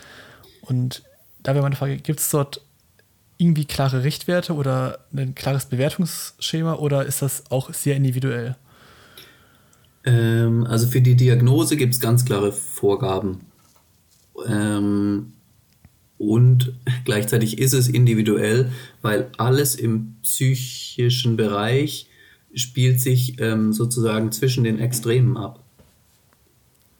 Und 0.61 1.03
da 1.43 1.53
wäre 1.53 1.61
meine 1.61 1.75
Frage, 1.75 1.97
gibt 1.97 2.19
es 2.19 2.29
dort 2.29 2.61
irgendwie 3.37 3.65
klare 3.65 4.03
Richtwerte 4.03 4.53
oder 4.53 4.99
ein 5.13 5.35
klares 5.35 5.65
Bewertungsschema 5.65 6.73
oder 6.73 7.05
ist 7.05 7.21
das 7.21 7.43
auch 7.49 7.73
sehr 7.73 7.95
individuell? 7.95 8.55
Ähm, 10.05 10.65
also 10.67 10.87
für 10.87 11.01
die 11.01 11.15
Diagnose 11.15 11.77
gibt 11.77 11.93
es 11.93 11.99
ganz 11.99 12.25
klare 12.25 12.51
Vorgaben. 12.51 13.41
Ähm, 14.45 15.33
und 16.17 16.73
gleichzeitig 17.05 17.59
ist 17.59 17.73
es 17.73 17.87
individuell, 17.87 18.71
weil 19.01 19.29
alles 19.37 19.75
im 19.75 20.15
psychischen 20.21 21.37
Bereich 21.37 22.08
spielt 22.53 22.99
sich 22.99 23.39
ähm, 23.39 23.73
sozusagen 23.73 24.31
zwischen 24.31 24.63
den 24.63 24.79
Extremen 24.79 25.37
ab. 25.37 25.63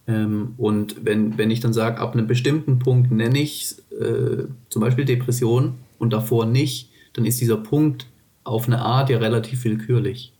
Ähm, 0.07 0.53
und 0.57 1.05
wenn, 1.05 1.37
wenn 1.37 1.51
ich 1.51 1.59
dann 1.59 1.73
sage, 1.73 1.99
ab 1.99 2.13
einem 2.13 2.27
bestimmten 2.27 2.79
Punkt 2.79 3.11
nenne 3.11 3.39
ich 3.39 3.75
äh, 3.99 4.43
zum 4.69 4.81
Beispiel 4.81 5.05
Depression 5.05 5.75
und 5.97 6.13
davor 6.13 6.45
nicht, 6.45 6.89
dann 7.13 7.25
ist 7.25 7.39
dieser 7.39 7.57
Punkt 7.57 8.07
auf 8.43 8.67
eine 8.67 8.79
Art 8.79 9.09
ja 9.09 9.17
relativ 9.17 9.63
willkürlich. 9.63 10.33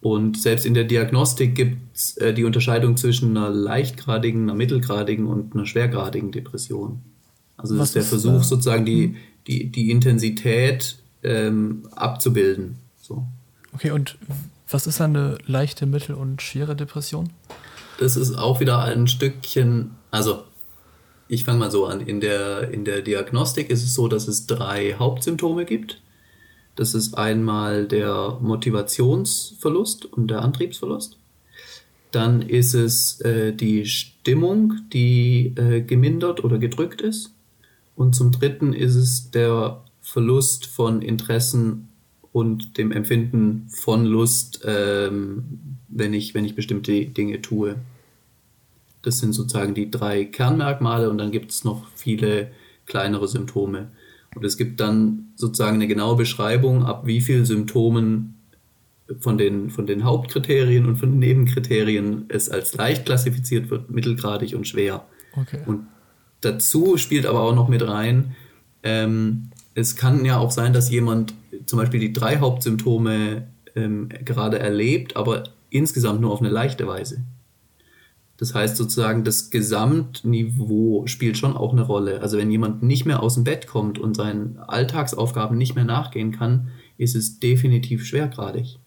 Und 0.00 0.38
selbst 0.38 0.66
in 0.66 0.74
der 0.74 0.84
Diagnostik 0.84 1.54
gibt 1.54 1.78
es 1.94 2.16
äh, 2.18 2.34
die 2.34 2.44
Unterscheidung 2.44 2.96
zwischen 2.96 3.36
einer 3.36 3.48
leichtgradigen, 3.48 4.42
einer 4.42 4.54
mittelgradigen 4.54 5.26
und 5.26 5.54
einer 5.54 5.66
schwergradigen 5.66 6.30
Depression. 6.30 7.00
Also 7.56 7.76
das 7.76 7.88
ist 7.88 7.94
der 7.94 8.02
Versuch, 8.02 8.40
äh, 8.40 8.44
sozusagen 8.44 8.84
die, 8.84 9.04
hm? 9.04 9.16
die, 9.46 9.72
die 9.72 9.90
Intensität 9.90 10.98
ähm, 11.22 11.88
abzubilden. 11.92 12.76
So. 13.00 13.24
Okay, 13.74 13.90
und 13.90 14.16
was 14.68 14.86
ist 14.86 15.00
eine 15.00 15.38
leichte, 15.46 15.86
mittel- 15.86 16.14
und 16.14 16.40
schwere 16.42 16.76
Depression? 16.76 17.30
Das 17.98 18.16
ist 18.16 18.36
auch 18.36 18.60
wieder 18.60 18.82
ein 18.82 19.06
Stückchen, 19.06 19.92
also 20.10 20.44
ich 21.28 21.44
fange 21.44 21.58
mal 21.58 21.70
so 21.70 21.86
an. 21.86 22.00
In 22.00 22.20
der, 22.20 22.70
in 22.70 22.84
der 22.84 23.02
Diagnostik 23.02 23.70
ist 23.70 23.82
es 23.82 23.94
so, 23.94 24.08
dass 24.08 24.28
es 24.28 24.46
drei 24.46 24.94
Hauptsymptome 24.94 25.64
gibt. 25.64 26.00
Das 26.76 26.94
ist 26.94 27.16
einmal 27.16 27.86
der 27.86 28.38
Motivationsverlust 28.40 30.06
und 30.06 30.28
der 30.28 30.42
Antriebsverlust. 30.42 31.18
Dann 32.10 32.42
ist 32.42 32.74
es 32.74 33.20
äh, 33.22 33.52
die 33.52 33.86
Stimmung, 33.86 34.74
die 34.92 35.54
äh, 35.56 35.80
gemindert 35.80 36.44
oder 36.44 36.58
gedrückt 36.58 37.00
ist. 37.00 37.32
Und 37.96 38.14
zum 38.14 38.32
Dritten 38.32 38.72
ist 38.72 38.94
es 38.96 39.30
der 39.30 39.82
Verlust 40.00 40.66
von 40.66 41.00
Interessen 41.00 41.88
und 42.34 42.78
dem 42.78 42.90
Empfinden 42.90 43.68
von 43.68 44.04
Lust, 44.04 44.62
ähm, 44.66 45.44
wenn, 45.86 46.12
ich, 46.12 46.34
wenn 46.34 46.44
ich 46.44 46.56
bestimmte 46.56 47.06
Dinge 47.06 47.40
tue. 47.40 47.76
Das 49.02 49.20
sind 49.20 49.34
sozusagen 49.34 49.72
die 49.72 49.88
drei 49.88 50.24
Kernmerkmale 50.24 51.08
und 51.10 51.18
dann 51.18 51.30
gibt 51.30 51.52
es 51.52 51.62
noch 51.62 51.86
viele 51.94 52.50
kleinere 52.86 53.28
Symptome. 53.28 53.92
Und 54.34 54.44
es 54.44 54.56
gibt 54.56 54.80
dann 54.80 55.28
sozusagen 55.36 55.76
eine 55.76 55.86
genaue 55.86 56.16
Beschreibung, 56.16 56.84
ab 56.84 57.06
wie 57.06 57.20
viel 57.20 57.44
Symptomen 57.44 58.34
von 59.20 59.38
den, 59.38 59.70
von 59.70 59.86
den 59.86 60.02
Hauptkriterien 60.02 60.86
und 60.86 60.96
von 60.96 61.12
den 61.12 61.20
Nebenkriterien 61.20 62.24
es 62.30 62.50
als 62.50 62.74
leicht 62.74 63.06
klassifiziert 63.06 63.70
wird, 63.70 63.90
mittelgradig 63.90 64.56
und 64.56 64.66
schwer. 64.66 65.06
Okay. 65.36 65.60
Und 65.66 65.86
dazu 66.40 66.96
spielt 66.96 67.26
aber 67.26 67.42
auch 67.42 67.54
noch 67.54 67.68
mit 67.68 67.86
rein, 67.86 68.34
ähm, 68.82 69.50
es 69.76 69.94
kann 69.94 70.24
ja 70.24 70.38
auch 70.38 70.50
sein, 70.50 70.72
dass 70.72 70.90
jemand 70.90 71.32
zum 71.66 71.78
Beispiel 71.78 72.00
die 72.00 72.12
drei 72.12 72.38
Hauptsymptome 72.38 73.48
ähm, 73.74 74.08
gerade 74.24 74.58
erlebt, 74.58 75.16
aber 75.16 75.44
insgesamt 75.70 76.20
nur 76.20 76.32
auf 76.32 76.40
eine 76.40 76.50
leichte 76.50 76.86
Weise. 76.86 77.24
Das 78.36 78.54
heißt 78.54 78.76
sozusagen, 78.76 79.22
das 79.22 79.50
Gesamtniveau 79.50 81.06
spielt 81.06 81.38
schon 81.38 81.56
auch 81.56 81.72
eine 81.72 81.82
Rolle. 81.82 82.20
Also 82.20 82.36
wenn 82.36 82.50
jemand 82.50 82.82
nicht 82.82 83.06
mehr 83.06 83.22
aus 83.22 83.34
dem 83.34 83.44
Bett 83.44 83.66
kommt 83.66 83.98
und 83.98 84.14
seinen 84.14 84.58
Alltagsaufgaben 84.58 85.56
nicht 85.56 85.76
mehr 85.76 85.84
nachgehen 85.84 86.32
kann, 86.32 86.68
ist 86.98 87.14
es 87.14 87.38
definitiv 87.38 88.04
schwergradig. 88.04 88.78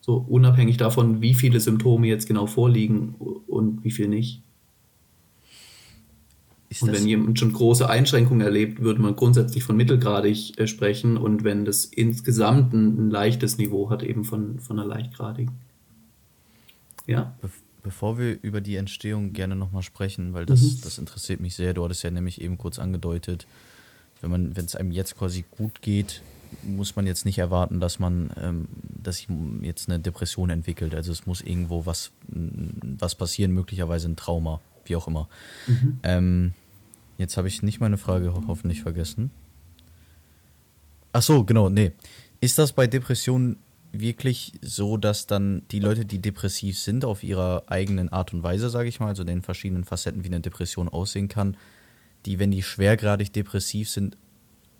So 0.00 0.16
unabhängig 0.16 0.76
davon, 0.76 1.22
wie 1.22 1.34
viele 1.34 1.60
Symptome 1.60 2.08
jetzt 2.08 2.26
genau 2.26 2.46
vorliegen 2.46 3.14
und 3.46 3.84
wie 3.84 3.90
viel 3.90 4.08
nicht. 4.08 4.42
Ist 6.72 6.82
und 6.82 6.92
wenn 6.92 7.06
jemand 7.06 7.38
schon 7.38 7.52
große 7.52 7.88
Einschränkungen 7.88 8.40
erlebt, 8.40 8.80
würde 8.80 9.00
man 9.00 9.14
grundsätzlich 9.14 9.62
von 9.62 9.76
mittelgradig 9.76 10.58
äh, 10.58 10.66
sprechen 10.66 11.16
und 11.16 11.44
wenn 11.44 11.64
das 11.64 11.84
insgesamt 11.84 12.72
ein, 12.72 13.08
ein, 13.08 13.10
leichtes 13.10 13.58
Niveau 13.58 13.90
hat, 13.90 14.02
eben 14.02 14.24
von, 14.24 14.58
von 14.58 14.78
einer 14.78 14.88
leichtgradigen. 14.88 15.54
Ja. 17.06 17.34
Be 17.40 17.50
bevor 17.84 18.16
wir 18.16 18.38
über 18.42 18.60
die 18.60 18.76
Entstehung 18.76 19.32
gerne 19.32 19.56
nochmal 19.56 19.82
sprechen, 19.82 20.34
weil 20.34 20.46
das, 20.46 20.62
mhm. 20.62 20.80
das 20.84 20.98
interessiert 20.98 21.40
mich 21.40 21.56
sehr, 21.56 21.74
du 21.74 21.82
hattest 21.82 22.04
ja 22.04 22.12
nämlich 22.12 22.40
eben 22.40 22.56
kurz 22.56 22.78
angedeutet, 22.78 23.48
wenn 24.20 24.30
man, 24.30 24.56
wenn 24.56 24.66
es 24.66 24.76
einem 24.76 24.92
jetzt 24.92 25.18
quasi 25.18 25.44
gut 25.50 25.82
geht, 25.82 26.22
muss 26.62 26.96
man 26.96 27.06
jetzt 27.06 27.24
nicht 27.24 27.38
erwarten, 27.38 27.80
dass 27.80 27.98
man, 27.98 28.30
ähm, 28.40 28.68
dass 29.02 29.16
sich 29.16 29.28
jetzt 29.62 29.88
eine 29.88 29.98
Depression 29.98 30.50
entwickelt. 30.50 30.94
Also 30.94 31.10
es 31.10 31.26
muss 31.26 31.40
irgendwo 31.40 31.86
was, 31.86 32.12
was 32.28 33.16
passieren, 33.16 33.52
möglicherweise 33.52 34.08
ein 34.08 34.16
Trauma, 34.16 34.60
wie 34.84 34.96
auch 34.96 35.08
immer. 35.08 35.28
Mhm. 35.66 35.98
Ähm, 36.02 36.52
Jetzt 37.22 37.36
habe 37.36 37.46
ich 37.46 37.62
nicht 37.62 37.78
meine 37.78 37.98
Frage 37.98 38.34
ho 38.34 38.42
hoffentlich 38.48 38.82
vergessen. 38.82 39.30
Ach 41.12 41.22
so, 41.22 41.44
genau, 41.44 41.68
nee. 41.68 41.92
Ist 42.40 42.58
das 42.58 42.72
bei 42.72 42.88
Depressionen 42.88 43.58
wirklich 43.92 44.54
so, 44.60 44.96
dass 44.96 45.28
dann 45.28 45.62
die 45.70 45.78
Leute, 45.78 46.04
die 46.04 46.18
depressiv 46.18 46.76
sind, 46.80 47.04
auf 47.04 47.22
ihrer 47.22 47.62
eigenen 47.68 48.08
Art 48.08 48.34
und 48.34 48.42
Weise, 48.42 48.70
sage 48.70 48.88
ich 48.88 48.98
mal, 48.98 49.06
also 49.06 49.22
den 49.22 49.42
verschiedenen 49.42 49.84
Facetten, 49.84 50.24
wie 50.24 50.28
eine 50.28 50.40
Depression 50.40 50.88
aussehen 50.88 51.28
kann, 51.28 51.56
die, 52.26 52.40
wenn 52.40 52.50
die 52.50 52.64
schwergradig 52.64 53.32
depressiv 53.32 53.88
sind, 53.88 54.16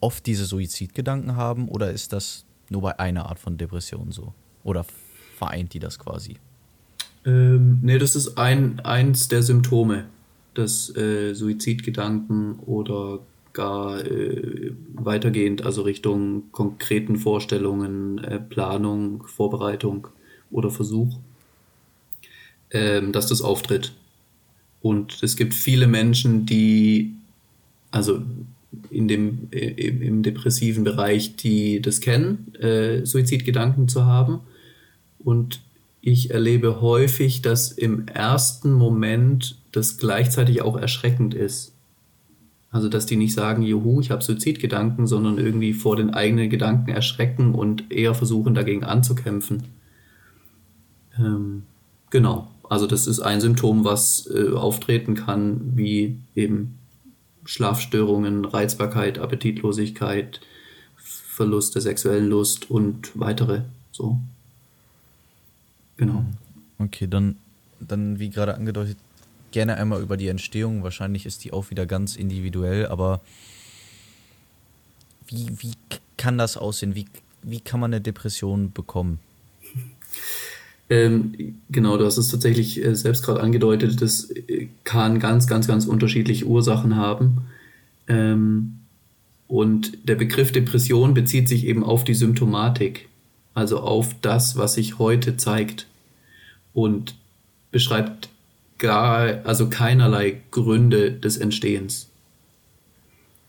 oft 0.01 0.27
diese 0.27 0.45
Suizidgedanken 0.45 1.37
haben? 1.37 1.69
Oder 1.69 1.93
ist 1.93 2.13
das 2.13 2.45
nur 2.71 2.83
bei 2.83 2.99
einer 2.99 3.27
Art 3.27 3.39
von 3.39 3.57
Depression 3.57 4.11
so? 4.11 4.35
Oder 4.65 4.85
vereint 5.39 5.75
die 5.75 5.79
das 5.79 6.01
quasi? 6.01 6.39
Ähm, 7.25 7.79
nee, 7.83 7.99
das 7.99 8.17
ist 8.17 8.37
ein, 8.37 8.81
eins 8.81 9.29
der 9.29 9.45
Symptome 9.45 10.07
dass 10.55 10.95
äh, 10.97 11.35
Suizidgedanken 11.35 12.59
oder 12.61 13.21
gar 13.53 14.05
äh, 14.05 14.73
weitergehend, 14.95 15.65
also 15.65 15.83
Richtung 15.83 16.51
konkreten 16.53 17.17
Vorstellungen, 17.17 18.19
äh, 18.19 18.41
Planung, 18.41 19.25
Vorbereitung 19.27 20.09
oder 20.51 20.71
Versuch, 20.71 21.19
ähm, 22.71 23.13
dass 23.13 23.27
das 23.27 23.43
auftritt. 23.43 23.93
Und 24.81 25.23
es 25.23 25.37
gibt 25.37 25.55
viele 25.55 25.87
Menschen, 25.87 26.47
die, 26.47 27.15
also 27.91 28.23
in 28.91 29.07
dem, 29.07 29.49
im, 29.51 30.03
im 30.03 30.23
depressiven 30.23 30.83
Bereich, 30.83 31.37
die 31.37 31.81
das 31.81 32.01
kennen, 32.01 32.55
äh, 32.57 33.05
Suizidgedanken 33.05 33.89
zu 33.89 34.07
haben. 34.07 34.41
Und 35.19 35.61
ich 36.01 36.31
erlebe 36.31 36.81
häufig, 36.81 37.43
dass 37.43 37.71
im 37.71 38.09
ersten 38.09 38.73
Moment 38.73 39.57
das 39.73 39.99
gleichzeitig 39.99 40.63
auch 40.63 40.77
erschreckend 40.77 41.35
ist. 41.35 41.73
Also, 42.71 42.89
dass 42.89 43.05
die 43.05 43.17
nicht 43.17 43.35
sagen, 43.35 43.63
juhu, 43.63 44.01
ich 44.01 44.11
habe 44.11 44.23
Suizidgedanken, 44.23 45.07
sondern 45.07 45.39
irgendwie 45.39 45.75
vor 45.75 45.97
den 45.97 46.15
eigenen 46.15 46.49
Gedanken 46.49 46.91
erschrecken 46.91 47.55
und 47.55 47.93
eher 47.93 48.15
versuchen, 48.15 48.55
dagegen 48.55 48.85
anzukämpfen. 48.85 49.65
Ähm, 51.19 51.65
genau. 52.09 52.49
Also, 52.69 52.87
das 52.87 53.07
ist 53.07 53.21
ein 53.21 53.43
Symptom, 53.43 53.85
was 53.85 54.27
äh, 54.35 54.53
auftreten 54.53 55.15
kann, 55.15 55.77
wie 55.77 56.19
eben 56.35 56.79
Schlafstörungen, 57.45 58.47
Reizbarkeit, 58.47 59.19
Appetitlosigkeit, 59.19 60.41
Verlust 60.97 61.75
der 61.75 61.83
sexuellen 61.83 62.29
Lust 62.29 62.71
und 62.71 63.11
weitere. 63.15 63.63
So. 63.91 64.19
Genau. 65.99 66.25
Okay, 66.79 67.07
dann, 67.07 67.37
dann 67.81 68.19
wie 68.19 68.31
gerade 68.31 68.55
angedeutet, 68.55 68.97
gerne 69.53 69.77
einmal 69.77 70.03
über 70.03 70.17
die 70.17 70.29
Entstehung. 70.29 70.83
Wahrscheinlich 70.83 71.27
ist 71.27 71.45
die 71.45 71.53
auch 71.53 71.71
wieder 71.71 71.87
ganz 71.87 72.17
individuell, 72.17 72.87
aber 72.87 73.21
wie, 75.29 75.49
wie 75.59 75.73
kann 76.17 76.39
das 76.39 76.57
aussehen? 76.57 76.95
Wie, 76.95 77.07
wie 77.43 77.61
kann 77.61 77.81
man 77.81 77.93
eine 77.93 78.01
Depression 78.01 78.73
bekommen? 78.73 79.19
Ähm, 80.91 81.57
genau, 81.71 81.97
du 81.97 82.05
hast 82.05 82.19
es 82.19 82.29
tatsächlich 82.29 82.85
äh, 82.85 82.95
selbst 82.95 83.25
gerade 83.25 83.41
angedeutet. 83.41 84.03
Das 84.03 84.31
äh, 84.31 84.69
kann 84.85 85.21
ganz, 85.21 85.47
ganz, 85.47 85.67
ganz 85.67 85.87
unterschiedliche 85.87 86.45
Ursachen 86.45 86.97
haben. 86.97 87.47
Ähm, 88.09 88.79
und 89.49 90.07
der 90.09 90.17
Begriff 90.17 90.53
Depression 90.53 91.15
bezieht 91.15 91.49
sich 91.49 91.67
eben 91.67 91.83
auf 91.83 92.05
die 92.05 92.15
Symptomatik, 92.15 93.09
also 93.55 93.81
auf 93.81 94.15
das, 94.21 94.57
was 94.57 94.75
sich 94.75 94.99
heute 94.99 95.37
zeigt. 95.37 95.87
Und 96.75 97.15
beschreibt 97.71 98.29
gar, 98.83 99.47
also 99.47 99.71
keinerlei 99.71 100.43
Gründe 100.51 101.13
des 101.13 101.39
Entstehens. 101.39 102.11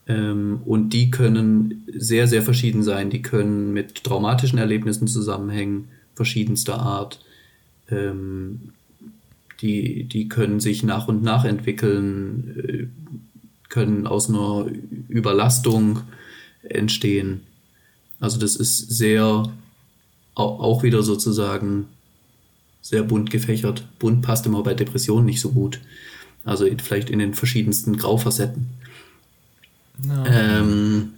Ähm, 0.06 0.60
und 0.64 0.90
die 0.90 1.10
können 1.10 1.84
sehr, 1.92 2.28
sehr 2.28 2.42
verschieden 2.42 2.82
sein. 2.82 3.10
Die 3.10 3.20
können 3.20 3.74
mit 3.74 4.04
traumatischen 4.04 4.58
Erlebnissen 4.58 5.08
zusammenhängen, 5.08 5.88
verschiedenster 6.14 6.78
Art. 6.78 7.20
Ähm, 7.90 8.72
die, 9.60 10.04
die 10.04 10.28
können 10.28 10.60
sich 10.60 10.84
nach 10.84 11.08
und 11.08 11.22
nach 11.22 11.44
entwickeln, 11.44 12.54
äh, 12.56 12.86
können 13.68 14.06
aus 14.06 14.28
einer 14.28 14.66
Überlastung 15.08 16.00
entstehen. 16.62 17.40
Also 18.20 18.38
das 18.38 18.54
ist 18.54 18.78
sehr, 18.90 19.52
auch 20.36 20.82
wieder 20.84 21.02
sozusagen 21.02 21.86
sehr 22.84 23.02
bunt 23.02 23.30
gefächert. 23.30 23.82
Bunt 23.98 24.20
passt 24.20 24.44
immer 24.44 24.62
bei 24.62 24.74
Depressionen 24.74 25.24
nicht 25.24 25.40
so 25.40 25.52
gut. 25.52 25.80
Also 26.44 26.66
vielleicht 26.82 27.08
in 27.08 27.18
den 27.18 27.32
verschiedensten 27.32 27.96
Graufacetten. 27.96 28.66
No. 30.02 30.24
Ähm, 30.26 31.14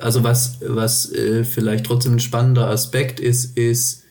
also 0.00 0.24
was, 0.24 0.58
was 0.66 1.12
äh, 1.12 1.44
vielleicht 1.44 1.86
trotzdem 1.86 2.14
ein 2.14 2.20
spannender 2.20 2.68
Aspekt 2.68 3.20
ist, 3.20 3.56
ist, 3.56 4.02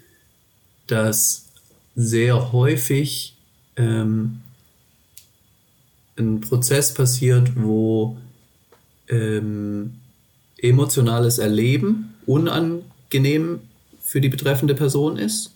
dass 0.87 1.47
sehr 1.97 2.53
häufig 2.53 3.35
ähm, 3.75 4.39
ein 6.17 6.39
Prozess 6.39 6.93
passiert, 6.93 7.51
wo 7.57 8.17
ähm, 9.09 9.95
emotionales 10.57 11.39
Erleben 11.39 12.13
unangenehm 12.25 13.59
für 14.09 14.21
die 14.21 14.29
betreffende 14.29 14.73
Person 14.73 15.17
ist 15.17 15.51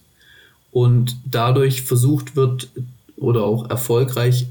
und 0.71 1.17
dadurch 1.25 1.81
versucht 1.81 2.35
wird 2.35 2.69
oder 3.17 3.45
auch 3.45 3.67
erfolgreich 3.71 4.45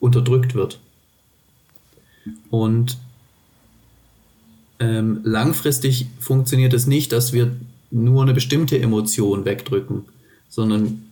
unterdrückt 0.00 0.56
wird. 0.56 0.80
Und 2.50 2.98
ähm, 4.80 5.20
langfristig 5.22 6.08
funktioniert 6.18 6.74
es 6.74 6.88
nicht, 6.88 7.12
dass 7.12 7.32
wir 7.32 7.54
nur 7.92 8.22
eine 8.22 8.34
bestimmte 8.34 8.80
Emotion 8.80 9.44
wegdrücken, 9.44 10.04
sondern 10.48 11.04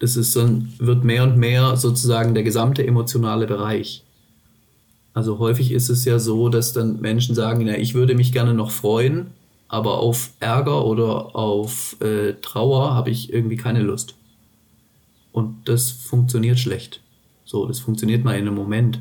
es 0.00 0.16
ist 0.16 0.34
wird 0.34 1.04
mehr 1.04 1.22
und 1.22 1.36
mehr 1.36 1.76
sozusagen 1.76 2.34
der 2.34 2.42
gesamte 2.42 2.84
emotionale 2.84 3.46
Bereich. 3.46 4.02
Also 5.12 5.38
häufig 5.38 5.70
ist 5.70 5.88
es 5.88 6.04
ja 6.04 6.18
so, 6.18 6.48
dass 6.48 6.72
dann 6.72 7.00
Menschen 7.00 7.36
sagen, 7.36 7.64
ja, 7.64 7.74
ich 7.74 7.94
würde 7.94 8.16
mich 8.16 8.32
gerne 8.32 8.54
noch 8.54 8.72
freuen, 8.72 9.28
aber 9.68 9.98
auf 9.98 10.30
Ärger 10.40 10.84
oder 10.84 11.34
auf 11.34 11.96
äh, 12.00 12.34
Trauer 12.34 12.94
habe 12.94 13.10
ich 13.10 13.32
irgendwie 13.32 13.56
keine 13.56 13.80
Lust. 13.80 14.14
Und 15.32 15.68
das 15.68 15.90
funktioniert 15.90 16.58
schlecht. 16.58 17.00
So, 17.44 17.66
das 17.66 17.80
funktioniert 17.80 18.24
mal 18.24 18.34
in 18.34 18.46
einem 18.46 18.54
Moment. 18.54 19.00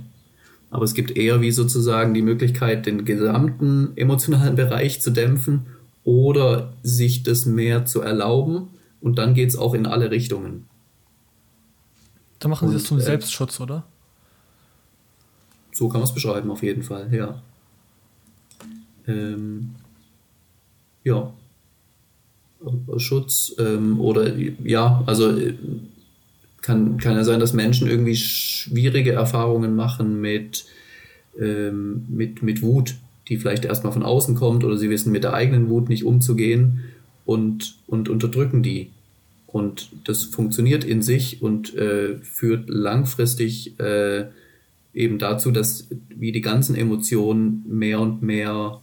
Aber 0.72 0.84
es 0.84 0.96
gibt 0.96 1.16
eher 1.16 1.42
wie 1.42 1.52
sozusagen 1.52 2.14
die 2.14 2.24
Möglichkeit, 2.24 2.86
den 2.86 3.06
gesamten 3.06 3.96
emotionalen 3.96 4.56
Bereich 4.56 5.02
zu 5.02 5.12
dämpfen 5.12 5.68
oder 6.04 6.74
sich 6.82 7.24
das 7.24 7.46
mehr 7.46 7.86
zu 7.86 8.02
erlauben. 8.02 8.70
Und 9.00 9.18
dann 9.18 9.36
geht 9.36 9.50
es 9.50 9.56
auch 9.56 9.74
in 9.74 9.86
alle 9.86 10.10
Richtungen. 10.10 10.66
Da 12.40 12.48
machen 12.48 12.70
Sie 12.70 12.74
das 12.74 12.86
zum 12.86 12.98
äh, 12.98 13.02
Selbstschutz, 13.02 13.60
oder? 13.60 13.84
so 15.74 15.90
kann 15.90 16.00
man 16.00 16.08
es 16.08 16.14
beschreiben, 16.14 16.52
auf 16.52 16.64
jeden 16.64 16.84
Fall, 16.84 17.14
ja. 17.14 17.42
Ähm, 19.08 19.76
ja. 21.04 21.34
Schutz 22.98 23.54
ähm, 23.60 24.00
oder 24.00 24.36
ja, 24.38 25.04
also 25.06 25.38
äh, 25.38 25.54
kann, 26.62 26.98
kann 26.98 27.18
ja 27.18 27.24
sein, 27.24 27.40
dass 27.40 27.54
Menschen 27.54 27.90
irgendwie 27.90 28.16
schwierige 28.16 29.12
Erfahrungen 29.12 29.76
machen 29.76 30.22
mit, 30.22 30.66
ähm, 31.38 32.06
mit, 32.08 32.42
mit 32.42 32.62
Wut, 32.62 32.96
die 33.28 33.38
vielleicht 33.38 33.66
erstmal 33.66 33.92
von 33.92 34.04
außen 34.04 34.36
kommt 34.36 34.64
oder 34.64 34.78
sie 34.78 34.90
wissen 34.90 35.12
mit 35.12 35.24
der 35.24 35.34
eigenen 35.34 35.70
Wut 35.70 35.90
nicht 35.90 36.06
umzugehen 36.06 36.80
und, 37.26 37.76
und 37.88 38.10
unterdrücken 38.10 38.64
die. 38.64 38.92
Und 39.46 39.90
das 40.06 40.24
funktioniert 40.24 40.84
in 40.84 41.02
sich 41.02 41.42
und 41.42 41.76
äh, 41.76 42.18
führt 42.20 42.70
langfristig 42.70 43.80
äh, 43.80 44.26
eben 44.94 45.20
dazu, 45.20 45.52
dass 45.52 45.88
wie 46.10 46.32
die 46.32 46.42
ganzen 46.42 46.76
Emotionen 46.76 47.64
mehr 47.68 48.00
und 48.00 48.24
mehr 48.24 48.82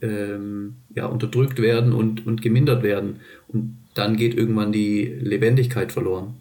ähm, 0.00 0.76
ja, 0.94 1.06
unterdrückt 1.06 1.60
werden 1.60 1.92
und, 1.92 2.26
und 2.26 2.42
gemindert 2.42 2.82
werden. 2.82 3.20
Und 3.48 3.76
dann 3.94 4.16
geht 4.16 4.34
irgendwann 4.34 4.72
die 4.72 5.04
Lebendigkeit 5.04 5.92
verloren. 5.92 6.34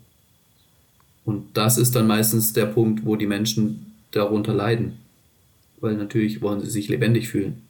Und 1.25 1.45
das 1.53 1.77
ist 1.77 1.95
dann 1.95 2.07
meistens 2.07 2.53
der 2.53 2.65
Punkt, 2.65 3.05
wo 3.05 3.15
die 3.15 3.27
Menschen 3.27 3.93
darunter 4.11 4.53
leiden. 4.53 4.99
Weil 5.79 5.95
natürlich 5.95 6.41
wollen 6.41 6.61
sie 6.61 6.69
sich 6.69 6.89
lebendig 6.89 7.29
fühlen. 7.29 7.61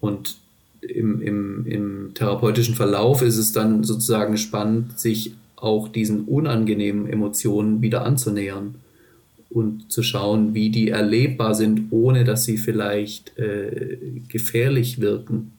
Und 0.00 0.36
im, 0.80 1.20
im, 1.22 1.66
im 1.66 2.14
therapeutischen 2.14 2.74
Verlauf 2.74 3.22
ist 3.22 3.36
es 3.36 3.52
dann 3.52 3.84
sozusagen 3.84 4.36
spannend, 4.36 4.98
sich 4.98 5.34
auch 5.56 5.88
diesen 5.88 6.24
unangenehmen 6.24 7.08
Emotionen 7.08 7.82
wieder 7.82 8.04
anzunähern 8.04 8.76
und 9.50 9.90
zu 9.90 10.02
schauen, 10.02 10.54
wie 10.54 10.70
die 10.70 10.90
erlebbar 10.90 11.54
sind, 11.54 11.90
ohne 11.90 12.24
dass 12.24 12.44
sie 12.44 12.58
vielleicht 12.58 13.38
äh, 13.38 13.98
gefährlich 14.28 15.00
wirken. 15.00 15.52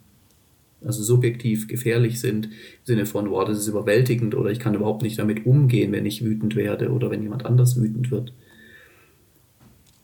Also 0.86 1.04
subjektiv 1.04 1.68
gefährlich 1.68 2.22
sind, 2.22 2.46
im 2.46 2.52
Sinne 2.86 3.06
von, 3.06 3.30
wow, 3.32 3.46
das 3.46 3.58
ist 3.58 3.68
überwältigend 3.68 4.36
oder 4.36 4.50
ich 4.52 4.60
kann 4.60 4.76
überhaupt 4.76 5.02
nicht 5.02 5.20
damit 5.20 5.46
umgehen, 5.46 5.92
wenn 5.92 6.06
ich 6.06 6.24
wütend 6.24 6.56
werde 6.56 6.92
oder 6.92 7.12
wenn 7.12 7.22
jemand 7.22 7.46
anders 7.46 7.82
wütend 7.82 8.12
wird. 8.12 8.32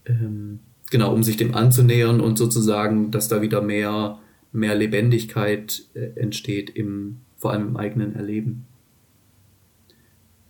Ähm, 0.05 0.59
genau, 0.91 1.13
um 1.13 1.23
sich 1.23 1.37
dem 1.37 1.55
anzunähern 1.55 2.19
und 2.19 2.37
sozusagen, 2.37 3.11
dass 3.11 3.29
da 3.29 3.41
wieder 3.41 3.61
mehr, 3.61 4.19
mehr 4.51 4.75
Lebendigkeit 4.75 5.83
äh, 5.93 6.19
entsteht, 6.19 6.71
im, 6.71 7.17
vor 7.37 7.51
allem 7.51 7.69
im 7.69 7.77
eigenen 7.77 8.15
Erleben. 8.15 8.65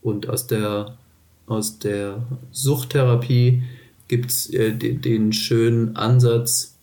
Und 0.01 0.27
aus 0.27 0.47
der 0.47 0.97
aus 1.47 1.79
der 1.79 2.25
Suchttherapie 2.51 3.63
gibt 4.07 4.31
es 4.31 4.49
äh, 4.51 4.73
den, 4.73 5.01
den, 5.01 5.33
schönen 5.33 5.95
Ansatz, 5.95 6.75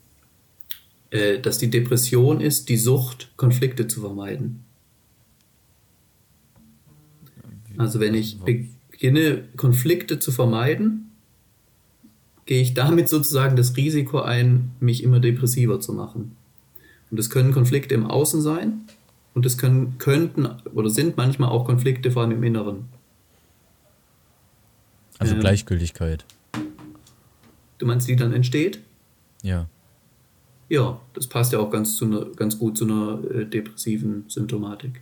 äh, 1.10 1.38
dass 1.38 1.58
die 1.58 1.70
Depression 1.70 2.40
ist, 2.40 2.68
die 2.68 2.76
Sucht, 2.76 3.32
Konflikte 3.36 3.86
zu 3.86 4.00
vermeiden. 4.00 4.64
Also 7.78 8.00
wenn 8.00 8.14
ich 8.14 8.38
beginne, 8.40 9.44
Konflikte 9.56 10.18
zu 10.18 10.30
vermeiden, 10.30 11.10
gehe 12.46 12.60
ich 12.60 12.74
damit 12.74 13.08
sozusagen 13.08 13.56
das 13.56 13.76
Risiko 13.76 14.20
ein, 14.20 14.72
mich 14.80 15.02
immer 15.02 15.20
depressiver 15.20 15.80
zu 15.80 15.92
machen. 15.92 16.36
Und 17.10 17.18
es 17.18 17.30
können 17.30 17.52
Konflikte 17.52 17.94
im 17.94 18.06
Außen 18.06 18.42
sein 18.42 18.82
und 19.34 19.46
es 19.46 19.58
können, 19.58 19.98
könnten 19.98 20.46
oder 20.74 20.90
sind 20.90 21.16
manchmal 21.16 21.50
auch 21.50 21.64
Konflikte 21.64 22.10
vor 22.10 22.22
allem 22.22 22.32
im 22.32 22.42
Inneren. 22.42 22.84
Also 25.22 25.34
ähm, 25.34 25.40
Gleichgültigkeit. 25.40 26.24
Du 27.78 27.86
meinst, 27.86 28.08
die 28.08 28.16
dann 28.16 28.32
entsteht? 28.32 28.80
Ja. 29.42 29.68
Ja, 30.68 31.00
das 31.14 31.26
passt 31.26 31.52
ja 31.52 31.58
auch 31.60 31.70
ganz, 31.70 31.96
zu 31.96 32.06
ne, 32.06 32.26
ganz 32.34 32.58
gut 32.58 32.76
zu 32.76 32.84
einer 32.84 33.22
äh, 33.30 33.46
depressiven 33.46 34.24
Symptomatik. 34.28 35.00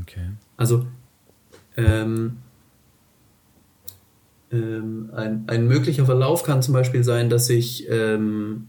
Okay. 0.00 0.30
Also, 0.56 0.86
ähm, 1.76 2.38
ähm, 4.50 5.10
ein, 5.14 5.44
ein 5.46 5.66
möglicher 5.66 6.06
Verlauf 6.06 6.42
kann 6.42 6.62
zum 6.62 6.74
Beispiel 6.74 7.04
sein, 7.04 7.28
dass 7.28 7.50
ich 7.50 7.86
ähm, 7.90 8.68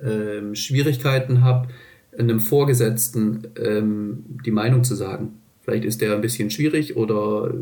ähm 0.00 0.54
Schwierigkeiten 0.54 1.40
habe, 1.40 1.68
einem 2.16 2.40
Vorgesetzten 2.40 3.48
ähm, 3.56 4.24
die 4.44 4.50
Meinung 4.50 4.84
zu 4.84 4.94
sagen. 4.94 5.41
Vielleicht 5.62 5.84
ist 5.84 6.00
der 6.00 6.14
ein 6.14 6.20
bisschen 6.20 6.50
schwierig 6.50 6.96
oder 6.96 7.52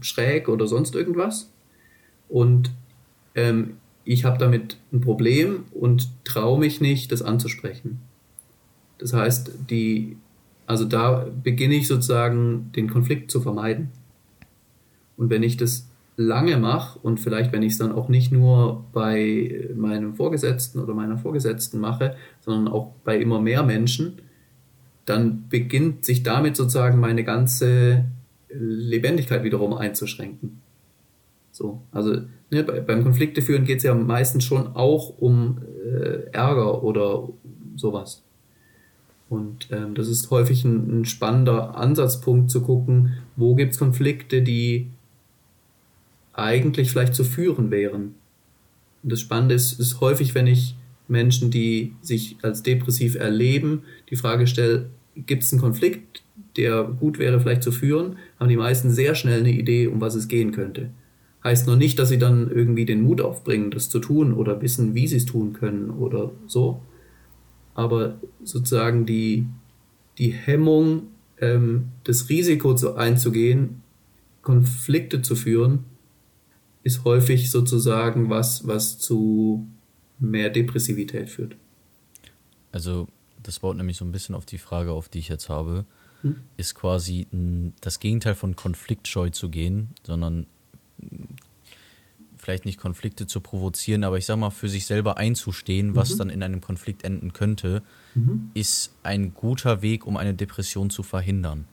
schräg 0.00 0.48
oder 0.48 0.66
sonst 0.66 0.94
irgendwas. 0.94 1.52
Und 2.28 2.70
ähm, 3.34 3.76
ich 4.04 4.24
habe 4.24 4.38
damit 4.38 4.76
ein 4.92 5.00
Problem 5.00 5.64
und 5.72 6.08
traue 6.24 6.58
mich 6.58 6.80
nicht, 6.80 7.12
das 7.12 7.22
anzusprechen. 7.22 8.00
Das 8.98 9.12
heißt, 9.12 9.52
die, 9.68 10.16
also 10.66 10.84
da 10.84 11.26
beginne 11.42 11.74
ich 11.74 11.88
sozusagen 11.88 12.70
den 12.76 12.88
Konflikt 12.88 13.30
zu 13.30 13.40
vermeiden. 13.40 13.90
Und 15.16 15.30
wenn 15.30 15.42
ich 15.42 15.56
das 15.56 15.88
lange 16.16 16.56
mache 16.58 16.98
und 16.98 17.18
vielleicht, 17.18 17.52
wenn 17.52 17.62
ich 17.62 17.72
es 17.72 17.78
dann 17.78 17.92
auch 17.92 18.08
nicht 18.08 18.30
nur 18.30 18.84
bei 18.92 19.68
meinem 19.74 20.14
Vorgesetzten 20.14 20.78
oder 20.78 20.94
meiner 20.94 21.18
Vorgesetzten 21.18 21.80
mache, 21.80 22.14
sondern 22.40 22.72
auch 22.72 22.92
bei 23.04 23.18
immer 23.18 23.40
mehr 23.40 23.62
Menschen, 23.62 24.20
dann 25.06 25.48
beginnt 25.48 26.04
sich 26.04 26.22
damit 26.22 26.56
sozusagen 26.56 27.00
meine 27.00 27.24
ganze 27.24 28.04
Lebendigkeit 28.48 29.44
wiederum 29.44 29.74
einzuschränken. 29.74 30.60
So, 31.52 31.82
also 31.92 32.22
ne, 32.50 32.64
beim 32.64 33.02
Konflikte 33.02 33.42
führen 33.42 33.64
geht 33.64 33.78
es 33.78 33.84
ja 33.84 33.94
meistens 33.94 34.44
schon 34.44 34.68
auch 34.68 35.18
um 35.18 35.58
äh, 35.84 36.30
Ärger 36.32 36.82
oder 36.82 37.28
sowas. 37.76 38.22
Und 39.28 39.68
ähm, 39.70 39.94
das 39.94 40.08
ist 40.08 40.30
häufig 40.30 40.64
ein, 40.64 41.00
ein, 41.00 41.04
spannender 41.04 41.76
Ansatzpunkt 41.76 42.50
zu 42.50 42.62
gucken, 42.62 43.18
wo 43.36 43.54
gibt 43.54 43.72
es 43.72 43.78
Konflikte, 43.78 44.42
die 44.42 44.90
eigentlich 46.32 46.90
vielleicht 46.90 47.14
zu 47.14 47.22
führen 47.22 47.70
wären. 47.70 48.14
Und 49.02 49.12
das 49.12 49.20
Spannende 49.20 49.54
ist, 49.54 49.78
ist 49.78 50.00
häufig, 50.00 50.34
wenn 50.34 50.48
ich 50.48 50.74
Menschen, 51.10 51.50
die 51.50 51.94
sich 52.00 52.36
als 52.42 52.62
depressiv 52.62 53.16
erleben, 53.16 53.82
die 54.08 54.16
Frage 54.16 54.46
stelle, 54.46 54.90
gibt 55.14 55.42
es 55.42 55.52
einen 55.52 55.60
Konflikt, 55.60 56.22
der 56.56 56.84
gut 56.84 57.18
wäre 57.18 57.40
vielleicht 57.40 57.62
zu 57.62 57.72
führen, 57.72 58.16
haben 58.38 58.48
die 58.48 58.56
meisten 58.56 58.90
sehr 58.90 59.14
schnell 59.14 59.40
eine 59.40 59.52
Idee, 59.52 59.86
um 59.88 60.00
was 60.00 60.14
es 60.14 60.28
gehen 60.28 60.52
könnte. 60.52 60.90
Heißt 61.42 61.66
noch 61.66 61.76
nicht, 61.76 61.98
dass 61.98 62.10
sie 62.10 62.18
dann 62.18 62.50
irgendwie 62.50 62.84
den 62.84 63.02
Mut 63.02 63.20
aufbringen, 63.20 63.70
das 63.70 63.88
zu 63.88 63.98
tun 63.98 64.32
oder 64.32 64.60
wissen, 64.60 64.94
wie 64.94 65.08
sie 65.08 65.16
es 65.16 65.24
tun 65.24 65.52
können 65.52 65.90
oder 65.90 66.32
so. 66.46 66.82
Aber 67.74 68.18
sozusagen 68.44 69.06
die, 69.06 69.46
die 70.18 70.30
Hemmung, 70.32 71.04
ähm, 71.40 71.86
das 72.04 72.28
Risiko 72.28 72.74
zu, 72.74 72.94
einzugehen, 72.94 73.82
Konflikte 74.42 75.22
zu 75.22 75.34
führen, 75.34 75.84
ist 76.82 77.04
häufig 77.04 77.50
sozusagen 77.50 78.30
was, 78.30 78.66
was 78.66 78.98
zu 78.98 79.66
mehr 80.20 80.50
Depressivität 80.50 81.28
führt. 81.28 81.56
Also 82.72 83.08
das 83.42 83.58
baut 83.58 83.76
nämlich 83.76 83.96
so 83.96 84.04
ein 84.04 84.12
bisschen 84.12 84.34
auf 84.34 84.46
die 84.46 84.58
Frage 84.58 84.92
auf, 84.92 85.08
die 85.08 85.18
ich 85.18 85.28
jetzt 85.28 85.48
habe, 85.48 85.84
hm? 86.22 86.36
ist 86.56 86.74
quasi 86.74 87.26
das 87.80 88.00
Gegenteil 88.00 88.34
von 88.34 88.54
konfliktscheu 88.54 89.30
zu 89.30 89.48
gehen, 89.48 89.88
sondern 90.06 90.46
vielleicht 92.36 92.64
nicht 92.64 92.78
Konflikte 92.78 93.26
zu 93.26 93.40
provozieren, 93.40 94.04
aber 94.04 94.18
ich 94.18 94.26
sag 94.26 94.36
mal, 94.36 94.50
für 94.50 94.68
sich 94.68 94.86
selber 94.86 95.18
einzustehen, 95.18 95.94
was 95.94 96.14
mhm. 96.14 96.18
dann 96.18 96.30
in 96.30 96.42
einem 96.42 96.60
Konflikt 96.60 97.04
enden 97.04 97.32
könnte, 97.32 97.82
mhm. 98.14 98.50
ist 98.54 98.94
ein 99.02 99.34
guter 99.34 99.82
Weg, 99.82 100.06
um 100.06 100.16
eine 100.16 100.34
Depression 100.34 100.90
zu 100.90 101.02
verhindern. 101.02 101.66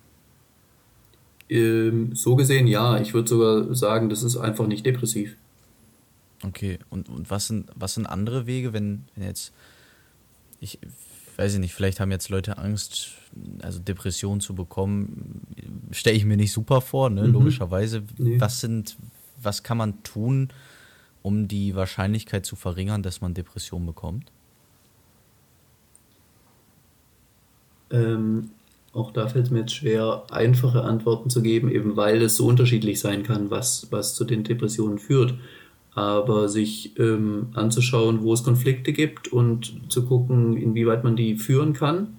Ähm, 1.49 2.13
so 2.13 2.35
gesehen 2.35 2.67
ja, 2.67 2.99
ich 2.99 3.13
würde 3.13 3.29
sogar 3.29 3.73
sagen, 3.75 4.09
das 4.09 4.23
ist 4.23 4.35
einfach 4.37 4.67
nicht 4.67 4.85
depressiv. 4.85 5.37
Okay, 6.43 6.79
und, 6.89 7.09
und 7.09 7.29
was, 7.29 7.47
sind, 7.47 7.69
was 7.75 7.95
sind 7.95 8.05
andere 8.05 8.45
Wege, 8.45 8.73
wenn, 8.73 9.05
wenn 9.15 9.23
jetzt, 9.23 9.53
ich 10.59 10.79
weiß 11.37 11.53
ich 11.53 11.59
nicht, 11.59 11.73
vielleicht 11.73 11.99
haben 11.99 12.11
jetzt 12.11 12.29
Leute 12.29 12.57
Angst, 12.57 13.11
also 13.61 13.79
Depressionen 13.79 14.41
zu 14.41 14.55
bekommen, 14.55 15.41
stelle 15.91 16.17
ich 16.17 16.25
mir 16.25 16.37
nicht 16.37 16.51
super 16.51 16.81
vor, 16.81 17.09
ne? 17.09 17.27
Mhm. 17.27 17.33
logischerweise. 17.33 18.03
Nee. 18.17 18.39
Was 18.41 18.59
sind, 18.59 18.97
was 19.41 19.63
kann 19.63 19.77
man 19.77 20.01
tun, 20.03 20.49
um 21.21 21.47
die 21.47 21.75
Wahrscheinlichkeit 21.75 22.45
zu 22.45 22.55
verringern, 22.55 23.03
dass 23.03 23.21
man 23.21 23.35
Depressionen 23.35 23.85
bekommt? 23.85 24.31
Ähm, 27.91 28.49
auch 28.93 29.11
da 29.11 29.27
fällt 29.27 29.45
es 29.45 29.51
mir 29.51 29.59
jetzt 29.59 29.75
schwer, 29.75 30.23
einfache 30.31 30.81
Antworten 30.81 31.29
zu 31.29 31.43
geben, 31.43 31.69
eben 31.69 31.95
weil 31.95 32.21
es 32.23 32.35
so 32.35 32.47
unterschiedlich 32.47 32.99
sein 32.99 33.21
kann, 33.21 33.51
was, 33.51 33.87
was 33.91 34.15
zu 34.15 34.25
den 34.25 34.43
Depressionen 34.43 34.97
führt 34.97 35.35
aber 35.97 36.47
sich 36.47 36.91
ähm, 36.99 37.47
anzuschauen, 37.53 38.21
wo 38.21 38.31
es 38.31 38.43
Konflikte 38.43 38.93
gibt 38.93 39.29
und 39.29 39.81
zu 39.89 40.05
gucken, 40.05 40.55
inwieweit 40.55 41.03
man 41.03 41.15
die 41.15 41.37
führen 41.37 41.73
kann. 41.73 42.09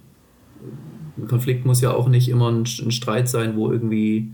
Ein 1.16 1.28
Konflikt 1.28 1.64
muss 1.64 1.80
ja 1.80 1.92
auch 1.92 2.08
nicht 2.08 2.28
immer 2.28 2.50
ein, 2.50 2.62
ein 2.62 2.90
Streit 2.90 3.28
sein, 3.28 3.54
wo 3.56 3.70
irgendwie 3.70 4.32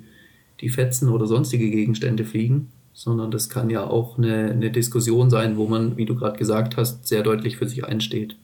die 0.63 0.71
Fetzen 0.71 1.11
oder 1.11 1.27
sonstige 1.27 1.71
Gegenstände 1.71 2.25
fliegen, 2.25 2.69
sondern 2.95 3.31
das 3.31 3.51
kann 3.51 3.69
ja 3.69 3.87
auch 3.87 4.17
eine, 4.17 4.51
eine 4.51 4.71
Diskussion 4.71 5.29
sein, 5.29 5.59
wo 5.59 5.69
man, 5.69 5.99
wie 5.99 6.07
du 6.07 6.15
gerade 6.15 6.39
gesagt 6.39 6.79
hast, 6.79 7.07
sehr 7.07 7.23
deutlich 7.23 7.59
für 7.59 7.69
sich 7.69 7.85
einsteht. 7.85 8.37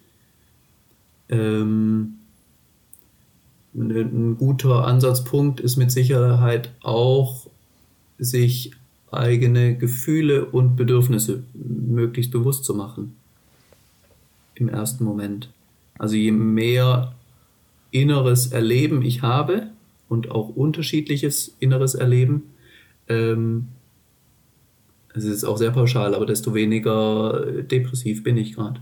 Ähm, 1.31 2.17
ein 3.73 4.37
guter 4.37 4.85
Ansatzpunkt 4.85 5.61
ist 5.61 5.79
mit 5.79 5.91
Sicherheit 5.91 6.73
auch, 6.83 7.47
sich 8.19 8.73
eigene 9.13 9.77
Gefühle 9.77 10.45
und 10.47 10.77
Bedürfnisse 10.77 11.43
möglichst 11.55 12.33
bewusst 12.33 12.65
zu 12.65 12.75
machen. 12.75 13.17
Im 14.55 14.69
ersten 14.69 15.05
Moment. 15.05 15.51
Also 15.99 16.17
je 16.17 16.33
mehr 16.33 17.15
inneres 17.91 18.49
Erleben 18.53 19.03
ich 19.03 19.23
habe 19.23 19.69
und 20.09 20.31
auch 20.31 20.49
unterschiedliches 20.49 21.55
inneres 21.59 21.95
Erleben, 21.95 22.45
ähm, 23.09 23.69
es 25.13 25.25
ist 25.25 25.45
auch 25.45 25.59
sehr 25.59 25.73
pauschal, 25.73 26.15
aber 26.15 26.27
desto 26.27 26.55
weniger 26.55 27.63
depressiv 27.63 28.23
bin 28.23 28.37
ich 28.37 28.55
gerade. 28.55 28.81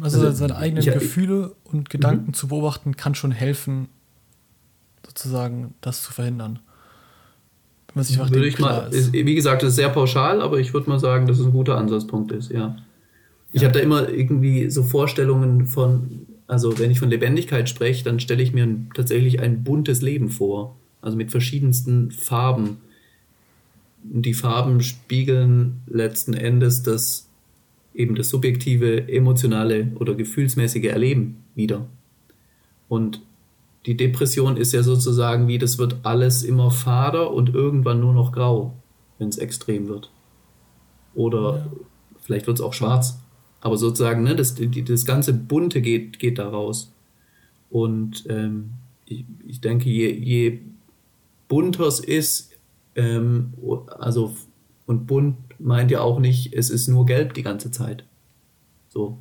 Also, 0.00 0.20
also, 0.20 0.32
seine 0.32 0.56
eigenen 0.56 0.86
ich, 0.86 0.92
Gefühle 0.92 1.54
und 1.64 1.90
Gedanken 1.90 2.28
mhm. 2.28 2.34
zu 2.34 2.48
beobachten, 2.48 2.96
kann 2.96 3.14
schon 3.14 3.32
helfen, 3.32 3.88
sozusagen 5.06 5.74
das 5.80 6.02
zu 6.02 6.12
verhindern. 6.12 6.60
Sich 7.96 8.20
einfach 8.20 8.32
würde 8.32 8.48
ich 8.48 8.58
mal, 8.58 8.88
ist. 8.92 9.12
Wie 9.12 9.34
gesagt, 9.34 9.62
das 9.62 9.70
ist 9.70 9.76
sehr 9.76 9.88
pauschal, 9.88 10.42
aber 10.42 10.58
ich 10.58 10.74
würde 10.74 10.90
mal 10.90 10.98
sagen, 10.98 11.26
dass 11.26 11.38
es 11.38 11.46
ein 11.46 11.52
guter 11.52 11.76
Ansatzpunkt 11.76 12.32
ist, 12.32 12.50
ja. 12.50 12.76
Ich 13.52 13.62
ja. 13.62 13.68
habe 13.68 13.78
da 13.78 13.84
immer 13.84 14.08
irgendwie 14.08 14.68
so 14.68 14.82
Vorstellungen 14.82 15.66
von, 15.66 16.26
also 16.48 16.76
wenn 16.78 16.90
ich 16.90 16.98
von 16.98 17.08
Lebendigkeit 17.08 17.68
spreche, 17.68 18.02
dann 18.02 18.18
stelle 18.18 18.42
ich 18.42 18.52
mir 18.52 18.68
tatsächlich 18.94 19.40
ein 19.40 19.62
buntes 19.62 20.02
Leben 20.02 20.28
vor. 20.28 20.76
Also 21.00 21.16
mit 21.16 21.30
verschiedensten 21.30 22.10
Farben. 22.10 22.78
Und 24.12 24.26
die 24.26 24.34
Farben 24.34 24.80
spiegeln 24.80 25.82
letzten 25.86 26.34
Endes 26.34 26.82
das 26.82 27.28
eben 27.94 28.16
das 28.16 28.28
subjektive, 28.28 29.08
emotionale 29.08 29.92
oder 29.96 30.14
gefühlsmäßige 30.14 30.86
Erleben 30.86 31.36
wieder. 31.54 31.86
Und 32.88 33.20
die 33.86 33.96
Depression 33.96 34.56
ist 34.56 34.72
ja 34.72 34.82
sozusagen 34.82 35.46
wie, 35.46 35.58
das 35.58 35.78
wird 35.78 35.98
alles 36.02 36.42
immer 36.42 36.70
fader 36.70 37.32
und 37.32 37.54
irgendwann 37.54 38.00
nur 38.00 38.14
noch 38.14 38.32
grau, 38.32 38.74
wenn 39.18 39.28
es 39.28 39.38
extrem 39.38 39.88
wird. 39.88 40.10
Oder 41.14 41.56
ja. 41.56 41.66
vielleicht 42.20 42.46
wird 42.46 42.58
es 42.58 42.64
auch 42.64 42.72
schwarz. 42.72 43.18
Aber 43.60 43.76
sozusagen, 43.76 44.22
ne, 44.22 44.36
das, 44.36 44.56
das 44.56 45.04
ganze 45.04 45.32
Bunte 45.32 45.80
geht, 45.80 46.18
geht 46.18 46.38
da 46.38 46.48
raus. 46.48 46.92
Und 47.70 48.24
ähm, 48.28 48.70
ich, 49.06 49.24
ich 49.46 49.60
denke, 49.60 49.88
je, 49.88 50.10
je 50.12 50.60
bunter 51.48 51.86
es 51.86 52.00
ist, 52.00 52.52
ähm, 52.94 53.54
also 53.98 54.34
und 54.86 55.06
bunt 55.06 55.36
meint 55.58 55.90
ja 55.90 56.00
auch 56.00 56.18
nicht, 56.18 56.52
es 56.52 56.70
ist 56.70 56.88
nur 56.88 57.06
gelb 57.06 57.34
die 57.34 57.42
ganze 57.42 57.70
Zeit. 57.70 58.04
So. 58.88 59.18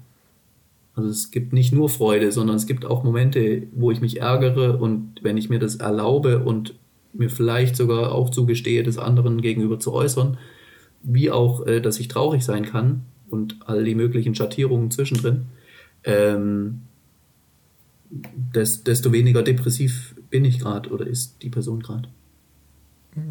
Also 0.95 1.09
es 1.09 1.31
gibt 1.31 1.53
nicht 1.53 1.73
nur 1.73 1.89
Freude, 1.89 2.31
sondern 2.31 2.55
es 2.55 2.67
gibt 2.67 2.85
auch 2.85 3.03
Momente, 3.03 3.63
wo 3.73 3.91
ich 3.91 4.01
mich 4.01 4.21
ärgere 4.21 4.79
und 4.79 5.15
wenn 5.23 5.37
ich 5.37 5.49
mir 5.49 5.59
das 5.59 5.75
erlaube 5.75 6.39
und 6.39 6.75
mir 7.13 7.29
vielleicht 7.29 7.75
sogar 7.75 8.11
auch 8.11 8.29
zugestehe, 8.29 8.83
des 8.83 8.97
anderen 8.97 9.41
gegenüber 9.41 9.79
zu 9.79 9.93
äußern, 9.93 10.37
wie 11.01 11.31
auch, 11.31 11.65
äh, 11.65 11.81
dass 11.81 11.99
ich 11.99 12.07
traurig 12.07 12.43
sein 12.43 12.65
kann 12.65 13.03
und 13.29 13.57
all 13.65 13.83
die 13.83 13.95
möglichen 13.95 14.35
Schattierungen 14.35 14.91
zwischendrin, 14.91 15.45
ähm, 16.03 16.81
des, 18.09 18.83
desto 18.83 19.11
weniger 19.11 19.41
depressiv 19.41 20.15
bin 20.29 20.45
ich 20.45 20.59
gerade 20.59 20.89
oder 20.89 21.07
ist 21.07 21.41
die 21.41 21.49
Person 21.49 21.81
gerade. 21.81 22.09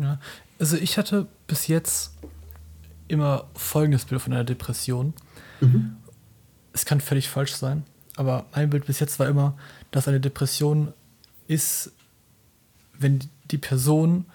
Ja, 0.00 0.20
also 0.58 0.76
ich 0.76 0.98
hatte 0.98 1.26
bis 1.46 1.66
jetzt 1.68 2.16
immer 3.08 3.48
folgendes 3.54 4.04
Bild 4.04 4.20
von 4.20 4.32
einer 4.32 4.44
Depression. 4.44 5.12
Mhm. 5.60 5.96
Es 6.72 6.84
kann 6.84 7.00
völlig 7.00 7.28
falsch 7.28 7.54
sein, 7.54 7.84
aber 8.16 8.46
mein 8.54 8.70
Bild 8.70 8.86
bis 8.86 9.00
jetzt 9.00 9.18
war 9.18 9.28
immer, 9.28 9.56
dass 9.90 10.08
eine 10.08 10.20
Depression 10.20 10.92
ist, 11.46 11.92
wenn 12.98 13.20
die 13.50 13.58
Person 13.58 14.26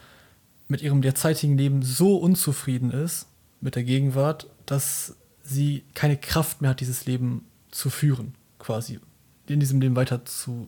mit 0.68 0.82
ihrem 0.82 1.02
derzeitigen 1.02 1.58
Leben 1.58 1.82
so 1.82 2.18
unzufrieden 2.18 2.92
ist 2.92 3.28
mit 3.62 3.76
der 3.76 3.84
Gegenwart, 3.84 4.48
dass 4.66 5.16
sie 5.44 5.84
keine 5.94 6.18
Kraft 6.18 6.62
mehr 6.62 6.72
hat, 6.72 6.82
dieses 6.82 7.06
Leben 7.06 7.46
zu 7.72 7.90
führen, 7.90 8.36
quasi 8.60 9.00
in 9.48 9.60
diesem 9.60 9.80
Leben 9.80 9.96
weiter 9.96 10.26
zu, 10.26 10.68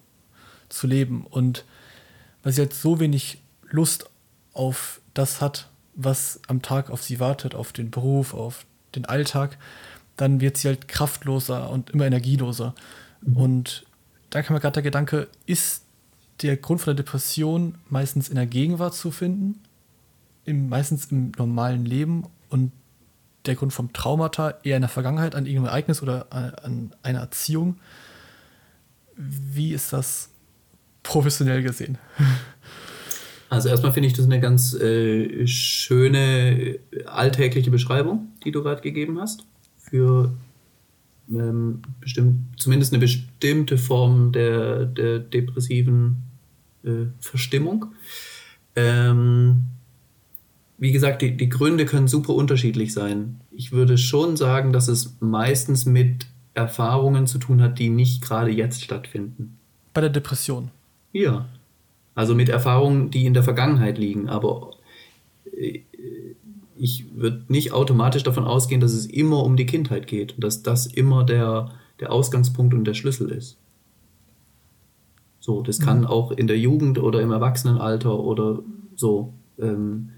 zu 0.69 0.87
leben. 0.87 1.25
Und 1.25 1.65
weil 2.43 2.53
sie 2.53 2.61
halt 2.61 2.73
so 2.73 2.99
wenig 2.99 3.41
Lust 3.69 4.09
auf 4.53 5.01
das 5.13 5.41
hat, 5.41 5.69
was 5.95 6.39
am 6.47 6.61
Tag 6.61 6.89
auf 6.89 7.03
sie 7.03 7.19
wartet, 7.19 7.55
auf 7.55 7.73
den 7.73 7.91
Beruf, 7.91 8.33
auf 8.33 8.65
den 8.95 9.05
Alltag, 9.05 9.57
dann 10.19 10.41
wird 10.41 10.57
sie 10.57 10.67
halt 10.67 10.87
kraftloser 10.89 11.69
und 11.69 11.91
immer 11.91 12.05
energieloser. 12.05 12.75
Mhm. 13.21 13.37
Und 13.37 13.85
da 14.29 14.41
kam 14.41 14.53
mir 14.53 14.59
gerade 14.59 14.73
der 14.73 14.83
Gedanke, 14.83 15.29
ist 15.45 15.83
der 16.41 16.57
Grund 16.57 16.81
von 16.81 16.95
der 16.95 17.03
Depression 17.03 17.75
meistens 17.89 18.27
in 18.27 18.35
der 18.35 18.45
Gegenwart 18.45 18.93
zu 18.93 19.11
finden, 19.11 19.61
im, 20.45 20.67
meistens 20.69 21.05
im 21.11 21.31
normalen 21.37 21.85
Leben 21.85 22.25
und 22.49 22.71
der 23.45 23.55
Grund 23.55 23.71
vom 23.71 23.93
Traumata 23.93 24.55
eher 24.63 24.75
in 24.75 24.81
der 24.81 24.89
Vergangenheit, 24.89 25.35
an 25.35 25.45
irgendeinem 25.45 25.69
Ereignis 25.69 26.01
oder 26.03 26.27
an 26.31 26.93
einer 27.01 27.19
Erziehung. 27.19 27.77
Wie 29.15 29.73
ist 29.73 29.93
das 29.93 30.29
professionell 31.01 31.63
gesehen? 31.63 31.97
Also 33.49 33.69
erstmal 33.69 33.93
finde 33.93 34.07
ich 34.07 34.13
das 34.13 34.25
eine 34.25 34.39
ganz 34.39 34.73
äh, 34.73 35.47
schöne 35.47 36.77
alltägliche 37.05 37.71
Beschreibung, 37.71 38.33
die 38.43 38.51
du 38.51 38.61
gerade 38.61 38.81
gegeben 38.81 39.19
hast 39.19 39.48
für 39.89 40.31
ähm, 41.29 41.81
bestimmt, 42.01 42.59
zumindest 42.59 42.93
eine 42.93 42.99
bestimmte 42.99 43.77
Form 43.77 44.31
der, 44.31 44.85
der 44.85 45.19
depressiven 45.19 46.23
äh, 46.83 47.05
Verstimmung. 47.19 47.87
Ähm, 48.75 49.65
wie 50.77 50.91
gesagt, 50.91 51.21
die, 51.21 51.35
die 51.35 51.49
Gründe 51.49 51.85
können 51.85 52.07
super 52.07 52.33
unterschiedlich 52.33 52.93
sein. 52.93 53.41
Ich 53.51 53.71
würde 53.71 53.97
schon 53.97 54.37
sagen, 54.37 54.71
dass 54.71 54.87
es 54.87 55.17
meistens 55.19 55.85
mit 55.85 56.27
Erfahrungen 56.53 57.27
zu 57.27 57.37
tun 57.37 57.61
hat, 57.61 57.79
die 57.79 57.89
nicht 57.89 58.21
gerade 58.21 58.51
jetzt 58.51 58.83
stattfinden. 58.83 59.57
Bei 59.93 60.01
der 60.01 60.09
Depression. 60.09 60.71
Ja, 61.11 61.45
also 62.15 62.35
mit 62.35 62.49
Erfahrungen, 62.49 63.11
die 63.11 63.25
in 63.25 63.33
der 63.33 63.43
Vergangenheit 63.43 63.97
liegen. 63.97 64.29
Aber 64.29 64.71
äh, 65.57 65.81
ich 66.79 67.05
würde 67.13 67.43
nicht 67.49 67.73
automatisch 67.73 68.23
davon 68.23 68.45
ausgehen, 68.45 68.79
dass 68.79 68.93
es 68.93 69.05
immer 69.05 69.43
um 69.43 69.57
die 69.57 69.65
Kindheit 69.65 70.07
geht 70.07 70.35
und 70.35 70.43
dass 70.43 70.63
das 70.63 70.87
immer 70.87 71.25
der, 71.25 71.71
der 71.99 72.11
Ausgangspunkt 72.11 72.73
und 72.73 72.85
der 72.85 72.93
Schlüssel 72.93 73.29
ist. 73.29 73.57
So, 75.41 75.61
das 75.61 75.79
kann 75.79 76.01
mhm. 76.01 76.07
auch 76.07 76.31
in 76.31 76.47
der 76.47 76.57
Jugend 76.57 76.97
oder 76.97 77.21
im 77.21 77.31
Erwachsenenalter 77.31 78.17
oder 78.17 78.59
so, 78.95 79.33
ähm, 79.59 80.09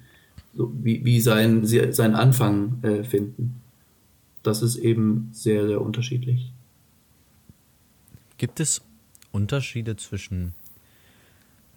so 0.55 0.72
wie, 0.82 1.03
wie 1.03 1.20
sein, 1.20 1.66
sein 1.66 2.16
Anfang 2.16 2.84
äh, 2.84 3.03
finden. 3.03 3.62
Das 4.43 4.62
ist 4.62 4.76
eben 4.78 5.30
sehr, 5.32 5.68
sehr 5.68 5.82
unterschiedlich. 5.82 6.51
Gibt 8.38 8.59
es 8.59 8.82
Unterschiede 9.32 9.95
zwischen 9.95 10.53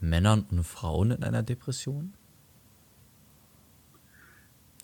Männern 0.01 0.45
und 0.51 0.64
Frauen 0.64 1.11
in 1.11 1.22
einer 1.22 1.43
Depression? 1.43 2.12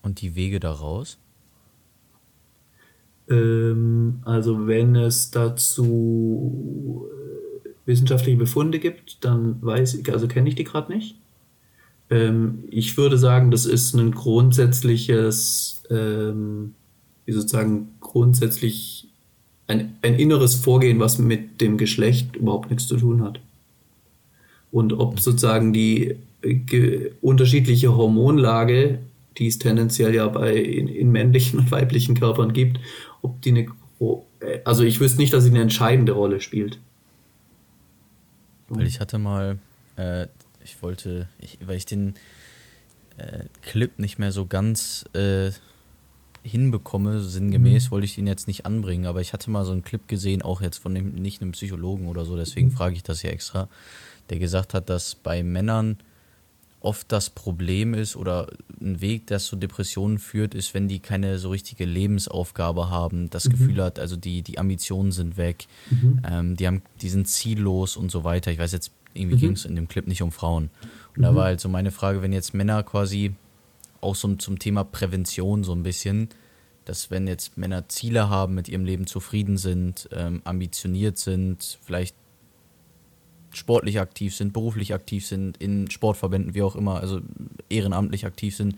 Und 0.03 0.21
die 0.21 0.35
Wege 0.35 0.61
daraus? 0.61 1.19
Ähm, 3.29 4.21
also 4.25 4.67
wenn 4.67 4.97
es 4.97 5.31
dazu 5.31 7.07
äh, 7.65 7.69
wissenschaftliche 7.87 8.39
Befunde 8.39 8.79
gibt, 8.79 9.25
dann 9.25 9.63
weiß 9.63 9.95
ich, 9.95 10.13
also 10.13 10.27
kenne 10.27 10.49
ich 10.49 10.55
die 10.55 10.65
gerade 10.65 10.93
nicht. 10.93 11.17
Ähm, 12.09 12.65
ich 12.71 12.97
würde 12.97 13.19
sagen, 13.19 13.51
das 13.51 13.67
ist 13.67 13.95
ein 13.95 14.13
grundsätzliches, 14.13 15.83
ähm, 15.91 16.75
wie 17.27 17.33
sozusagen 17.33 17.89
grundsätzlich 18.01 19.09
ein, 19.67 19.97
ein 20.03 20.15
inneres 20.15 20.57
Vorgehen, 20.57 20.99
was 20.99 21.19
mit 21.19 21.61
dem 21.61 21.79
Geschlecht 21.79 22.37
überhaupt 22.37 22.71
nichts 22.71 22.89
zu 22.89 22.97
tun 22.97 23.23
hat 23.23 23.41
und 24.73 24.93
ob 24.93 25.21
sozusagen 25.21 25.73
die 25.73 26.17
äh, 26.43 27.11
unterschiedliche 27.21 27.97
Hormonlage, 27.97 29.01
die 29.39 29.47
es 29.47 29.59
tendenziell 29.59 30.15
ja 30.15 30.29
bei 30.29 30.55
in, 30.55 30.89
in, 30.89 31.11
männlichen 31.11 31.61
und 31.61 31.71
weiblichen 31.71 32.19
Körpern 32.19 32.53
gibt, 32.53 32.81
ob 33.23 33.41
die 33.43 33.51
eine 33.51 33.67
äh, 34.41 34.61
also 34.65 34.85
ich 34.85 35.01
wüsste 35.01 35.19
nicht, 35.19 35.33
dass 35.33 35.45
sie 35.45 35.51
eine 35.51 35.61
entscheidende 35.61 36.13
Rolle 36.13 36.41
spielt. 36.41 36.79
Weil 38.69 38.87
ich 38.87 39.01
hatte 39.01 39.19
mal, 39.19 39.59
äh, 39.97 40.27
ich 40.63 40.83
wollte, 40.83 41.29
ich, 41.39 41.59
weil 41.65 41.77
ich 41.77 41.87
den 41.87 42.15
äh, 43.19 43.45
Clip 43.63 43.99
nicht 43.99 44.19
mehr 44.19 44.33
so 44.33 44.47
ganz 44.47 45.05
äh, 45.13 45.51
hinbekomme, 46.43 47.21
sinngemäß, 47.21 47.87
mhm. 47.87 47.91
wollte 47.91 48.05
ich 48.07 48.17
ihn 48.17 48.27
jetzt 48.27 48.47
nicht 48.47 48.65
anbringen, 48.65 49.07
aber 49.07 49.21
ich 49.21 49.33
hatte 49.33 49.51
mal 49.51 49.65
so 49.65 49.73
einen 49.73 49.83
Clip 49.83 50.07
gesehen, 50.09 50.41
auch 50.43 50.63
jetzt 50.63 50.79
von 50.79 50.95
dem, 50.95 51.15
nicht 51.17 51.43
einem 51.43 51.53
Psychologen 51.53 52.07
oder 52.07 52.25
so, 52.25 52.37
deswegen 52.37 52.69
mhm. 52.69 52.73
frage 52.73 52.95
ich 52.95 53.03
das 53.03 53.23
ja 53.23 53.31
extra 53.31 53.69
der 54.31 54.39
gesagt 54.39 54.75
hat, 54.75 54.89
dass 54.89 55.15
bei 55.15 55.43
Männern 55.43 55.99
oft 56.81 57.13
das 57.13 57.31
Problem 57.31 57.95
ist 57.95 58.17
oder 58.17 58.49
ein 58.81 59.01
Weg, 59.01 59.27
der 59.27 59.39
zu 59.39 59.57
Depressionen 59.57 60.19
führt, 60.19 60.55
ist, 60.55 60.73
wenn 60.73 60.89
die 60.89 60.99
keine 60.99 61.39
so 61.39 61.51
richtige 61.51 61.85
Lebensaufgabe 61.85 62.89
haben, 62.89 63.29
das 63.31 63.47
mhm. 63.47 63.51
Gefühl 63.51 63.83
hat, 63.85 63.99
also 63.99 64.17
die, 64.17 64.43
die 64.43 64.59
Ambitionen 64.59 65.13
sind 65.13 65.37
weg, 65.37 65.67
mhm. 65.91 66.23
ähm, 66.29 66.57
die, 66.57 66.67
haben, 66.67 66.83
die 67.03 67.11
sind 67.11 67.29
ziellos 67.29 67.97
und 67.97 68.11
so 68.11 68.25
weiter. 68.25 68.51
Ich 68.51 68.59
weiß 68.59 68.73
jetzt, 68.73 68.93
irgendwie 69.13 69.37
mhm. 69.37 69.41
ging 69.41 69.53
es 69.53 69.65
in 69.65 69.77
dem 69.77 69.89
Clip 69.89 70.07
nicht 70.07 70.23
um 70.23 70.33
Frauen. 70.33 70.71
Und 71.17 71.23
da 71.23 71.33
mhm. 71.33 71.37
war 71.37 71.45
halt 71.45 71.61
so 71.61 71.69
meine 71.69 71.91
Frage, 71.91 72.23
wenn 72.23 72.33
jetzt 72.33 72.55
Männer 72.55 72.83
quasi 72.83 73.35
auch 74.01 74.15
so 74.15 74.35
zum 74.37 74.59
Thema 74.59 74.85
Prävention 74.85 75.65
so 75.65 75.73
ein 75.73 75.83
bisschen, 75.83 76.31
dass 76.87 77.11
wenn 77.11 77.27
jetzt 77.27 77.59
Männer 77.59 77.89
Ziele 77.89 78.31
haben, 78.31 78.55
mit 78.55 78.69
ihrem 78.69 78.85
Leben 78.85 79.07
zufrieden 79.07 79.59
sind, 79.59 80.09
ähm, 80.13 80.41
ambitioniert 80.45 81.19
sind, 81.19 81.79
vielleicht 81.83 82.17
sportlich 83.53 84.01
aktiv 84.01 84.35
sind, 84.35 84.53
beruflich 84.53 84.95
aktiv 84.95 85.27
sind, 85.27 85.57
in 85.57 85.91
Sportverbänden, 85.91 86.55
wie 86.55 86.63
auch 86.63 86.77
immer, 86.77 87.01
also 87.01 87.21
ehrenamtlich 87.69 88.27
aktiv 88.27 88.57
sind, 88.57 88.77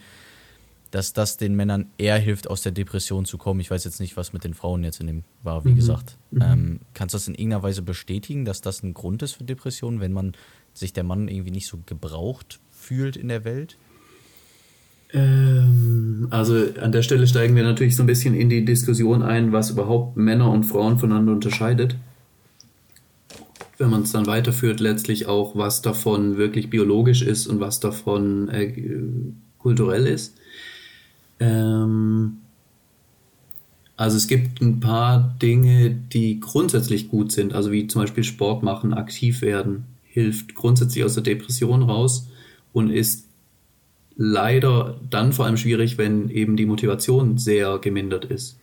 dass 0.91 1.15
das 1.15 1.39
den 1.39 1.57
Männern 1.57 1.87
eher 1.97 2.19
hilft, 2.19 2.49
aus 2.49 2.63
der 2.63 2.73
Depression 2.73 3.25
zu 3.25 3.39
kommen. 3.39 3.61
Ich 3.61 3.71
weiß 3.71 3.85
jetzt 3.85 3.99
nicht, 3.99 4.17
was 4.17 4.33
mit 4.33 4.45
den 4.45 4.55
Frauen 4.55 4.85
jetzt 4.85 5.01
in 5.01 5.07
dem 5.07 5.25
war, 5.43 5.65
wie 5.65 5.71
mhm. 5.71 5.77
gesagt. 5.77 6.19
Mhm. 6.31 6.43
Ähm, 6.43 6.81
kannst 6.95 7.15
du 7.15 7.17
das 7.17 7.29
in 7.29 7.35
irgendeiner 7.35 7.63
Weise 7.63 7.83
bestätigen, 7.83 8.45
dass 8.45 8.61
das 8.61 8.83
ein 8.83 8.93
Grund 8.93 9.23
ist 9.23 9.33
für 9.33 9.45
Depressionen, 9.45 10.01
wenn 10.01 10.13
man 10.13 10.33
sich 10.75 10.93
der 10.93 11.05
Mann 11.05 11.29
irgendwie 11.29 11.51
nicht 11.51 11.67
so 11.67 11.79
gebraucht 11.87 12.61
fühlt 12.71 13.17
in 13.17 13.29
der 13.29 13.45
Welt? 13.45 13.79
Ähm, 15.15 16.29
also 16.31 16.57
an 16.81 16.93
der 16.93 17.03
Stelle 17.03 17.27
steigen 17.27 17.57
wir 17.57 17.63
natürlich 17.63 17.97
so 17.97 18.03
ein 18.03 18.07
bisschen 18.07 18.35
in 18.35 18.51
die 18.51 18.65
Diskussion 18.65 19.23
ein, 19.23 19.53
was 19.53 19.71
überhaupt 19.71 20.17
Männer 20.17 20.51
und 20.51 20.65
Frauen 20.65 20.99
voneinander 20.99 21.33
unterscheidet 21.33 21.97
wenn 23.83 23.91
man 23.91 24.03
es 24.03 24.13
dann 24.13 24.29
weiterführt, 24.29 24.79
letztlich 24.79 25.27
auch, 25.27 25.57
was 25.57 25.83
davon 25.83 26.37
wirklich 26.37 26.71
biologisch 26.71 27.21
ist 27.21 27.49
und 27.49 27.59
was 27.59 27.81
davon 27.81 28.49
äh, 28.49 28.73
kulturell 29.59 30.07
ist. 30.07 30.37
Ähm, 31.41 32.39
also 33.97 34.17
es 34.17 34.29
gibt 34.29 34.61
ein 34.61 34.79
paar 34.79 35.37
Dinge, 35.43 35.91
die 35.91 36.39
grundsätzlich 36.39 37.09
gut 37.09 37.33
sind, 37.33 37.55
also 37.55 37.73
wie 37.73 37.89
zum 37.89 38.03
Beispiel 38.03 38.23
Sport 38.23 38.63
machen, 38.63 38.95
aktiv 38.95 39.43
werden, 39.43 39.85
hilft 40.05 40.55
grundsätzlich 40.55 41.05
aus 41.05 41.15
der 41.15 41.25
Depression 41.25 41.83
raus 41.83 42.29
und 42.73 42.89
ist 42.89 43.27
leider 44.17 45.01
dann 45.11 45.33
vor 45.33 45.47
allem 45.47 45.57
schwierig, 45.57 45.99
wenn 45.99 46.29
eben 46.29 46.57
die 46.57 46.67
Motivation 46.67 47.37
sehr 47.37 47.79
gemindert 47.79 48.27
ist. 48.27 48.57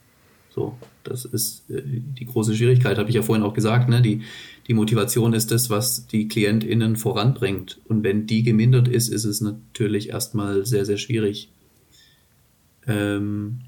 So, 0.49 0.78
das 1.04 1.26
ist 1.26 1.70
äh, 1.70 1.82
die 1.86 2.26
große 2.26 2.56
Schwierigkeit, 2.56 2.97
habe 2.97 3.10
ich 3.10 3.16
ja 3.16 3.22
vorhin 3.22 3.43
auch 3.43 3.54
gesagt. 3.54 3.89
Ne? 3.89 4.02
Die, 4.02 4.22
die 4.68 4.74
Motivation 4.74 5.34
ist 5.34 5.52
das, 5.52 5.70
was 5.70 6.08
die 6.08 6.28
KlientInnen 6.28 6.95
voranbringt. 6.95 7.80
Und 7.88 8.04
wenn 8.04 8.28
die 8.28 8.43
gemindert 8.43 8.88
ist, 8.88 9.10
ist 9.10 9.26
es 9.26 9.41
natürlich 9.41 10.10
erstmal 10.10 10.66
sehr, 10.66 10.86
sehr 10.86 10.97
schwierig. 10.97 11.50
Ähm, 12.88 13.62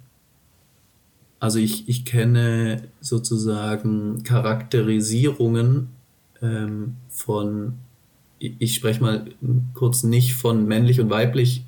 also 1.39 1.57
ich, 1.57 1.89
ich 1.89 2.05
kenne 2.05 2.83
sozusagen 2.99 4.21
Charakterisierungen 4.23 5.89
ähm, 6.41 6.97
von, 7.09 7.73
ich, 8.37 8.53
ich 8.59 8.75
spreche 8.75 9.01
mal 9.01 9.25
kurz 9.73 10.03
nicht 10.03 10.35
von 10.35 10.67
männlich 10.67 10.99
und 10.99 11.09
weiblich, 11.09 11.63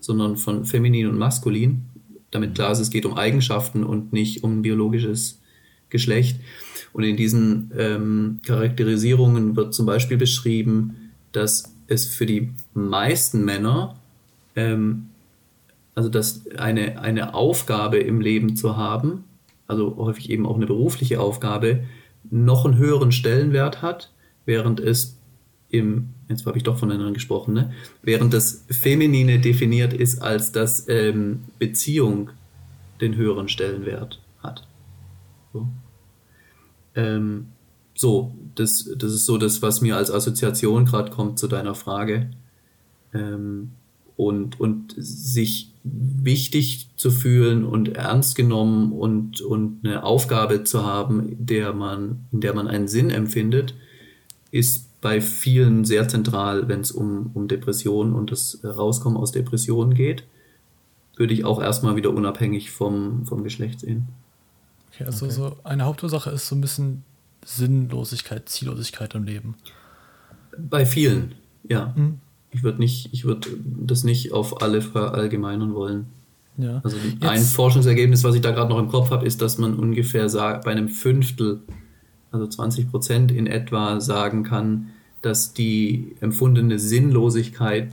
sondern 0.00 0.36
von 0.36 0.64
feminin 0.64 1.08
und 1.08 1.18
maskulin, 1.18 1.82
damit 2.30 2.54
klar 2.54 2.72
ist, 2.72 2.78
es 2.78 2.90
geht 2.90 3.06
um 3.06 3.14
Eigenschaften 3.14 3.84
und 3.84 4.12
nicht 4.12 4.44
um 4.44 4.62
biologisches 4.62 5.40
Geschlecht. 5.90 6.40
Und 6.92 7.04
in 7.04 7.16
diesen 7.16 7.72
ähm, 7.76 8.40
Charakterisierungen 8.46 9.56
wird 9.56 9.74
zum 9.74 9.86
Beispiel 9.86 10.16
beschrieben, 10.16 11.12
dass 11.32 11.72
es 11.86 12.06
für 12.06 12.26
die 12.26 12.52
meisten 12.74 13.44
Männer, 13.44 13.96
ähm, 14.56 15.06
also 15.94 16.08
dass 16.08 16.46
eine, 16.56 17.00
eine 17.00 17.34
Aufgabe 17.34 17.98
im 17.98 18.20
Leben 18.20 18.56
zu 18.56 18.76
haben, 18.76 19.24
also 19.66 19.96
häufig 19.96 20.30
eben 20.30 20.46
auch 20.46 20.56
eine 20.56 20.66
berufliche 20.66 21.20
Aufgabe, 21.20 21.84
noch 22.30 22.64
einen 22.64 22.76
höheren 22.76 23.12
Stellenwert 23.12 23.82
hat, 23.82 24.10
während 24.44 24.80
es 24.80 25.17
im, 25.70 26.10
jetzt 26.28 26.46
habe 26.46 26.56
ich 26.56 26.64
doch 26.64 26.78
von 26.78 26.90
anderen 26.90 27.14
gesprochen, 27.14 27.54
ne? 27.54 27.72
während 28.02 28.32
das 28.32 28.64
Feminine 28.70 29.38
definiert 29.38 29.92
ist 29.92 30.22
als 30.22 30.52
dass 30.52 30.88
ähm, 30.88 31.44
Beziehung 31.58 32.30
den 33.00 33.16
höheren 33.16 33.48
Stellenwert 33.48 34.20
hat. 34.42 34.66
So. 35.52 35.68
Ähm, 36.94 37.48
so, 37.94 38.34
das, 38.54 38.90
das 38.96 39.12
ist 39.12 39.26
so 39.26 39.38
das, 39.38 39.60
was 39.60 39.80
mir 39.80 39.96
als 39.96 40.10
Assoziation 40.10 40.84
gerade 40.84 41.10
kommt 41.10 41.38
zu 41.38 41.48
deiner 41.48 41.74
Frage. 41.74 42.30
Ähm, 43.12 43.72
und, 44.16 44.58
und 44.58 44.94
sich 44.96 45.72
wichtig 45.84 46.90
zu 46.96 47.12
fühlen 47.12 47.64
und 47.64 47.96
ernst 47.96 48.34
genommen 48.34 48.92
und, 48.92 49.40
und 49.40 49.84
eine 49.84 50.02
Aufgabe 50.02 50.64
zu 50.64 50.84
haben, 50.84 51.36
der 51.38 51.72
man, 51.72 52.26
in 52.32 52.40
der 52.40 52.52
man 52.52 52.66
einen 52.66 52.88
Sinn 52.88 53.10
empfindet, 53.10 53.74
ist 54.50 54.87
bei 55.00 55.20
vielen 55.20 55.84
sehr 55.84 56.08
zentral, 56.08 56.68
wenn 56.68 56.80
es 56.80 56.90
um, 56.90 57.30
um 57.34 57.48
Depressionen 57.48 58.14
und 58.14 58.32
das 58.32 58.60
Rauskommen 58.64 59.16
aus 59.16 59.32
Depressionen 59.32 59.94
geht. 59.94 60.24
Würde 61.16 61.34
ich 61.34 61.44
auch 61.44 61.60
erstmal 61.60 61.96
wieder 61.96 62.10
unabhängig 62.10 62.70
vom, 62.70 63.26
vom 63.26 63.44
Geschlecht 63.44 63.80
sehen. 63.80 64.08
Okay, 64.92 65.04
also 65.04 65.26
okay. 65.26 65.34
so 65.34 65.56
eine 65.64 65.84
Hauptursache 65.84 66.30
ist 66.30 66.48
so 66.48 66.56
ein 66.56 66.60
bisschen 66.60 67.04
Sinnlosigkeit, 67.44 68.48
Ziellosigkeit 68.48 69.14
im 69.14 69.24
Leben. 69.24 69.54
Bei 70.56 70.84
vielen, 70.84 71.34
ja. 71.68 71.94
Mhm. 71.96 72.18
Ich 72.50 72.62
würde 72.62 72.78
nicht, 72.78 73.10
ich 73.12 73.24
würde 73.24 73.48
das 73.62 74.04
nicht 74.04 74.32
auf 74.32 74.62
alle 74.62 74.80
verallgemeinern 74.80 75.74
wollen. 75.74 76.06
Ja. 76.56 76.80
Also 76.82 76.96
Jetzt. 76.96 77.22
ein 77.22 77.42
Forschungsergebnis, 77.42 78.24
was 78.24 78.34
ich 78.34 78.40
da 78.40 78.50
gerade 78.50 78.70
noch 78.70 78.78
im 78.78 78.88
Kopf 78.88 79.10
habe, 79.10 79.26
ist, 79.26 79.40
dass 79.40 79.58
man 79.58 79.74
ungefähr 79.74 80.28
bei 80.28 80.72
einem 80.72 80.88
Fünftel, 80.88 81.60
also 82.30 82.46
20 82.46 82.90
Prozent 82.90 83.30
in 83.32 83.46
etwa 83.46 84.00
sagen 84.00 84.42
kann, 84.42 84.90
dass 85.22 85.52
die 85.52 86.14
empfundene 86.20 86.78
Sinnlosigkeit 86.78 87.92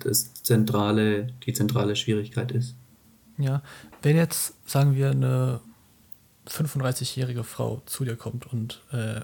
das 0.00 0.34
zentrale, 0.34 1.28
die 1.46 1.52
zentrale 1.52 1.96
Schwierigkeit 1.96 2.52
ist. 2.52 2.74
Ja, 3.38 3.62
wenn 4.02 4.16
jetzt, 4.16 4.54
sagen 4.66 4.94
wir, 4.94 5.10
eine 5.10 5.60
35-jährige 6.48 7.44
Frau 7.44 7.82
zu 7.86 8.04
dir 8.04 8.16
kommt 8.16 8.52
und 8.52 8.82
äh, 8.92 9.22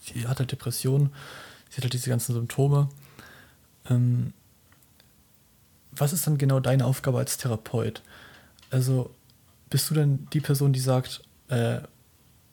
sie 0.00 0.28
hat 0.28 0.38
halt 0.38 0.52
Depressionen, 0.52 1.10
sie 1.68 1.78
hat 1.78 1.84
halt 1.84 1.94
diese 1.94 2.10
ganzen 2.10 2.34
Symptome. 2.34 2.88
Ähm, 3.88 4.32
was 5.92 6.12
ist 6.12 6.26
dann 6.26 6.38
genau 6.38 6.60
deine 6.60 6.84
Aufgabe 6.84 7.18
als 7.18 7.38
Therapeut? 7.38 8.02
Also 8.70 9.10
bist 9.70 9.90
du 9.90 9.94
denn 9.94 10.28
die 10.32 10.40
Person, 10.40 10.72
die 10.72 10.80
sagt, 10.80 11.22
äh, 11.48 11.80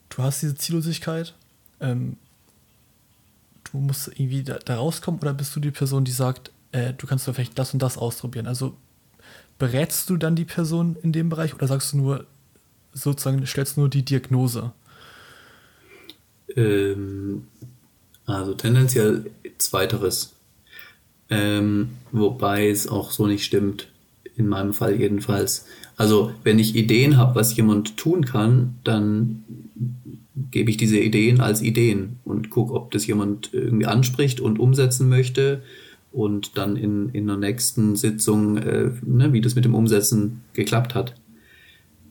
du 0.10 0.24
hast 0.24 0.42
diese 0.42 0.56
Ziellosigkeit, 0.56 1.34
ähm, 1.80 2.18
du 3.72 3.78
musst 3.80 4.08
irgendwie 4.08 4.44
da, 4.44 4.60
da, 4.60 4.76
rauskommen, 4.78 5.20
oder 5.22 5.34
bist 5.34 5.56
du 5.56 5.60
die 5.60 5.72
Person, 5.72 6.06
die 6.06 6.12
sagt, 6.12 6.52
äh, 6.72 6.94
du 6.94 7.08
kannst 7.08 7.26
vielleicht 7.26 7.58
das 7.58 7.74
und 7.74 7.82
das 7.82 7.98
ausprobieren? 7.98 8.48
Also 8.48 8.76
berätst 9.60 10.10
du 10.10 10.18
dann 10.18 10.36
die 10.36 10.46
Person 10.46 10.96
in 11.02 11.12
dem 11.12 11.30
Bereich 11.30 11.54
oder 11.54 11.68
sagst 11.68 11.94
du 11.94 11.98
nur, 11.98 12.26
sozusagen 12.94 13.46
stellst 13.46 13.78
nur 13.78 13.90
die 13.90 14.04
Diagnose? 14.04 14.72
Ähm, 16.56 17.48
also 18.26 18.54
tendenziell 18.54 19.30
zweiteres. 19.58 20.34
Ähm, 21.30 21.90
wobei 22.12 22.70
es 22.70 22.88
auch 22.88 23.12
so 23.12 23.28
nicht 23.28 23.44
stimmt, 23.44 23.90
in 24.36 24.48
meinem 24.48 24.74
Fall 24.74 24.96
jedenfalls. 24.96 25.66
Also 25.98 26.34
wenn 26.44 26.60
ich 26.60 26.76
Ideen 26.76 27.18
habe, 27.18 27.36
was 27.36 27.56
jemand 27.56 27.98
tun 27.98 28.26
kann, 28.26 28.78
dann 28.84 29.44
gebe 30.52 30.70
ich 30.70 30.78
diese 30.78 31.00
Ideen 31.00 31.42
als 31.42 31.62
Ideen 31.62 32.20
und 32.24 32.50
gucke, 32.50 32.74
ob 32.74 32.92
das 32.92 33.08
jemand 33.08 33.54
irgendwie 33.54 33.86
anspricht 33.86 34.40
und 34.40 34.60
umsetzen 34.60 35.10
möchte. 35.10 35.62
Und 36.12 36.58
dann 36.58 36.78
in, 36.78 37.10
in 37.10 37.28
der 37.28 37.38
nächsten 37.38 37.96
Sitzung, 37.96 38.58
äh, 38.58 38.92
ne, 39.06 39.34
wie 39.34 39.42
das 39.42 39.56
mit 39.56 39.66
dem 39.66 39.76
Umsetzen 39.76 40.42
geklappt 40.54 40.96
hat. 40.96 41.16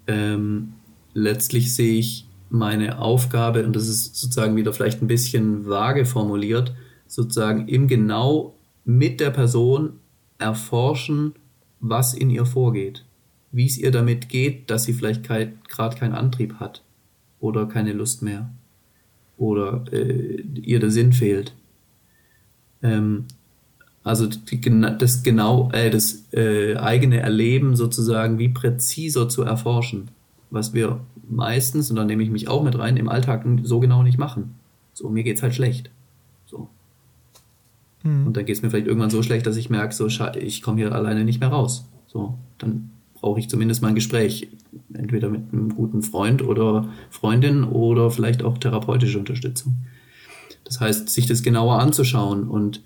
Ähm, 0.06 0.74
letztlich 1.14 1.74
sehe 1.74 1.98
ich 1.98 2.28
meine 2.48 3.00
Aufgabe, 3.00 3.64
und 3.64 3.74
das 3.74 3.88
ist 3.88 4.14
sozusagen 4.16 4.54
wieder 4.54 4.72
vielleicht 4.72 5.02
ein 5.02 5.08
bisschen 5.08 5.66
vage 5.66 6.04
formuliert, 6.04 6.74
sozusagen 7.08 7.68
im 7.68 7.88
Genau 7.88 8.54
mit 8.84 9.18
der 9.18 9.30
Person 9.30 9.94
erforschen, 10.38 11.32
was 11.80 12.14
in 12.14 12.30
ihr 12.30 12.46
vorgeht, 12.46 13.04
wie 13.50 13.66
es 13.66 13.78
ihr 13.78 13.90
damit 13.90 14.28
geht, 14.28 14.70
dass 14.70 14.84
sie 14.84 14.92
vielleicht 14.92 15.24
gerade 15.24 15.96
keinen 15.96 16.14
Antrieb 16.14 16.54
hat 16.60 16.82
oder 17.40 17.66
keine 17.66 17.92
Lust 17.92 18.22
mehr 18.22 18.50
oder 19.36 19.84
äh, 19.92 20.40
ihr 20.62 20.80
der 20.80 20.90
Sinn 20.90 21.12
fehlt. 21.12 21.54
Ähm, 22.82 23.26
also 24.02 24.26
die, 24.26 24.60
das 24.98 25.22
genau, 25.22 25.70
äh, 25.72 25.90
das 25.90 26.32
äh, 26.32 26.76
eigene 26.76 27.18
Erleben 27.20 27.76
sozusagen 27.76 28.38
wie 28.38 28.48
präziser 28.48 29.28
zu 29.28 29.42
erforschen 29.42 30.08
was 30.50 30.74
wir 30.74 31.00
meistens, 31.28 31.90
und 31.90 31.96
da 31.96 32.04
nehme 32.04 32.22
ich 32.22 32.30
mich 32.30 32.48
auch 32.48 32.62
mit 32.62 32.78
rein, 32.78 32.96
im 32.96 33.08
Alltag 33.08 33.44
so 33.62 33.80
genau 33.80 34.02
nicht 34.02 34.18
machen. 34.18 34.54
So, 34.92 35.08
mir 35.08 35.22
geht 35.22 35.36
es 35.36 35.42
halt 35.42 35.54
schlecht. 35.54 35.90
So. 36.46 36.68
Mhm. 38.02 38.28
Und 38.28 38.36
dann 38.36 38.44
geht 38.44 38.56
es 38.56 38.62
mir 38.62 38.70
vielleicht 38.70 38.86
irgendwann 38.86 39.10
so 39.10 39.22
schlecht, 39.22 39.46
dass 39.46 39.56
ich 39.56 39.70
merke, 39.70 39.94
so, 39.94 40.06
ich 40.06 40.62
komme 40.62 40.78
hier 40.78 40.92
alleine 40.92 41.24
nicht 41.24 41.40
mehr 41.40 41.50
raus. 41.50 41.86
So, 42.06 42.38
dann 42.58 42.90
brauche 43.26 43.40
ich 43.40 43.50
zumindest 43.50 43.82
mal 43.82 43.88
ein 43.88 43.96
Gespräch. 43.96 44.46
Entweder 44.94 45.28
mit 45.28 45.52
einem 45.52 45.74
guten 45.74 46.04
Freund 46.04 46.42
oder 46.42 46.88
Freundin 47.10 47.64
oder 47.64 48.08
vielleicht 48.12 48.44
auch 48.44 48.56
therapeutische 48.56 49.18
Unterstützung. 49.18 49.74
Das 50.62 50.78
heißt, 50.78 51.10
sich 51.10 51.26
das 51.26 51.42
genauer 51.42 51.80
anzuschauen 51.80 52.44
und 52.44 52.82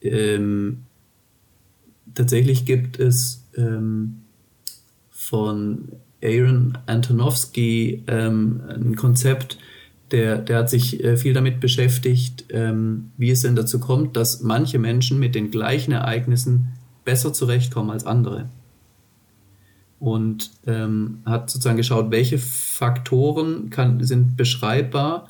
ähm, 0.00 0.78
tatsächlich 2.14 2.64
gibt 2.64 2.98
es 2.98 3.44
ähm, 3.54 4.22
von 5.10 5.88
Aaron 6.24 6.78
Antonowski 6.86 8.04
ähm, 8.06 8.62
ein 8.66 8.96
Konzept, 8.96 9.58
der, 10.10 10.38
der 10.38 10.56
hat 10.56 10.70
sich 10.70 11.04
äh, 11.04 11.18
viel 11.18 11.34
damit 11.34 11.60
beschäftigt, 11.60 12.46
ähm, 12.48 13.10
wie 13.18 13.30
es 13.30 13.42
denn 13.42 13.56
dazu 13.56 13.78
kommt, 13.78 14.16
dass 14.16 14.40
manche 14.40 14.78
Menschen 14.78 15.18
mit 15.18 15.34
den 15.34 15.50
gleichen 15.50 15.92
Ereignissen 15.92 16.68
besser 17.04 17.34
zurechtkommen 17.34 17.90
als 17.90 18.06
andere. 18.06 18.48
Und 20.00 20.50
ähm, 20.66 21.18
hat 21.26 21.50
sozusagen 21.50 21.76
geschaut, 21.76 22.10
welche 22.10 22.38
Faktoren 22.38 23.70
kann, 23.70 24.02
sind 24.02 24.36
beschreibbar, 24.36 25.28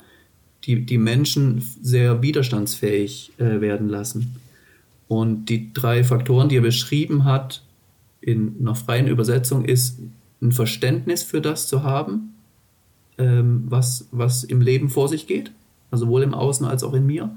die 0.63 0.85
die 0.85 0.97
Menschen 0.97 1.61
sehr 1.81 2.21
widerstandsfähig 2.21 3.33
äh, 3.37 3.61
werden 3.61 3.89
lassen. 3.89 4.35
Und 5.07 5.45
die 5.45 5.73
drei 5.73 6.05
Faktoren, 6.05 6.47
die 6.47 6.55
er 6.55 6.61
beschrieben 6.61 7.25
hat, 7.25 7.63
in 8.21 8.55
einer 8.61 8.75
freien 8.75 9.07
Übersetzung, 9.07 9.65
ist 9.65 9.99
ein 10.41 10.51
Verständnis 10.51 11.23
für 11.23 11.41
das 11.41 11.67
zu 11.67 11.83
haben, 11.83 12.35
ähm, 13.17 13.65
was, 13.67 14.07
was 14.11 14.43
im 14.43 14.61
Leben 14.61 14.89
vor 14.89 15.09
sich 15.09 15.27
geht, 15.27 15.51
also 15.89 16.05
sowohl 16.05 16.23
im 16.23 16.33
Außen 16.33 16.65
als 16.65 16.83
auch 16.83 16.93
in 16.93 17.05
mir. 17.05 17.29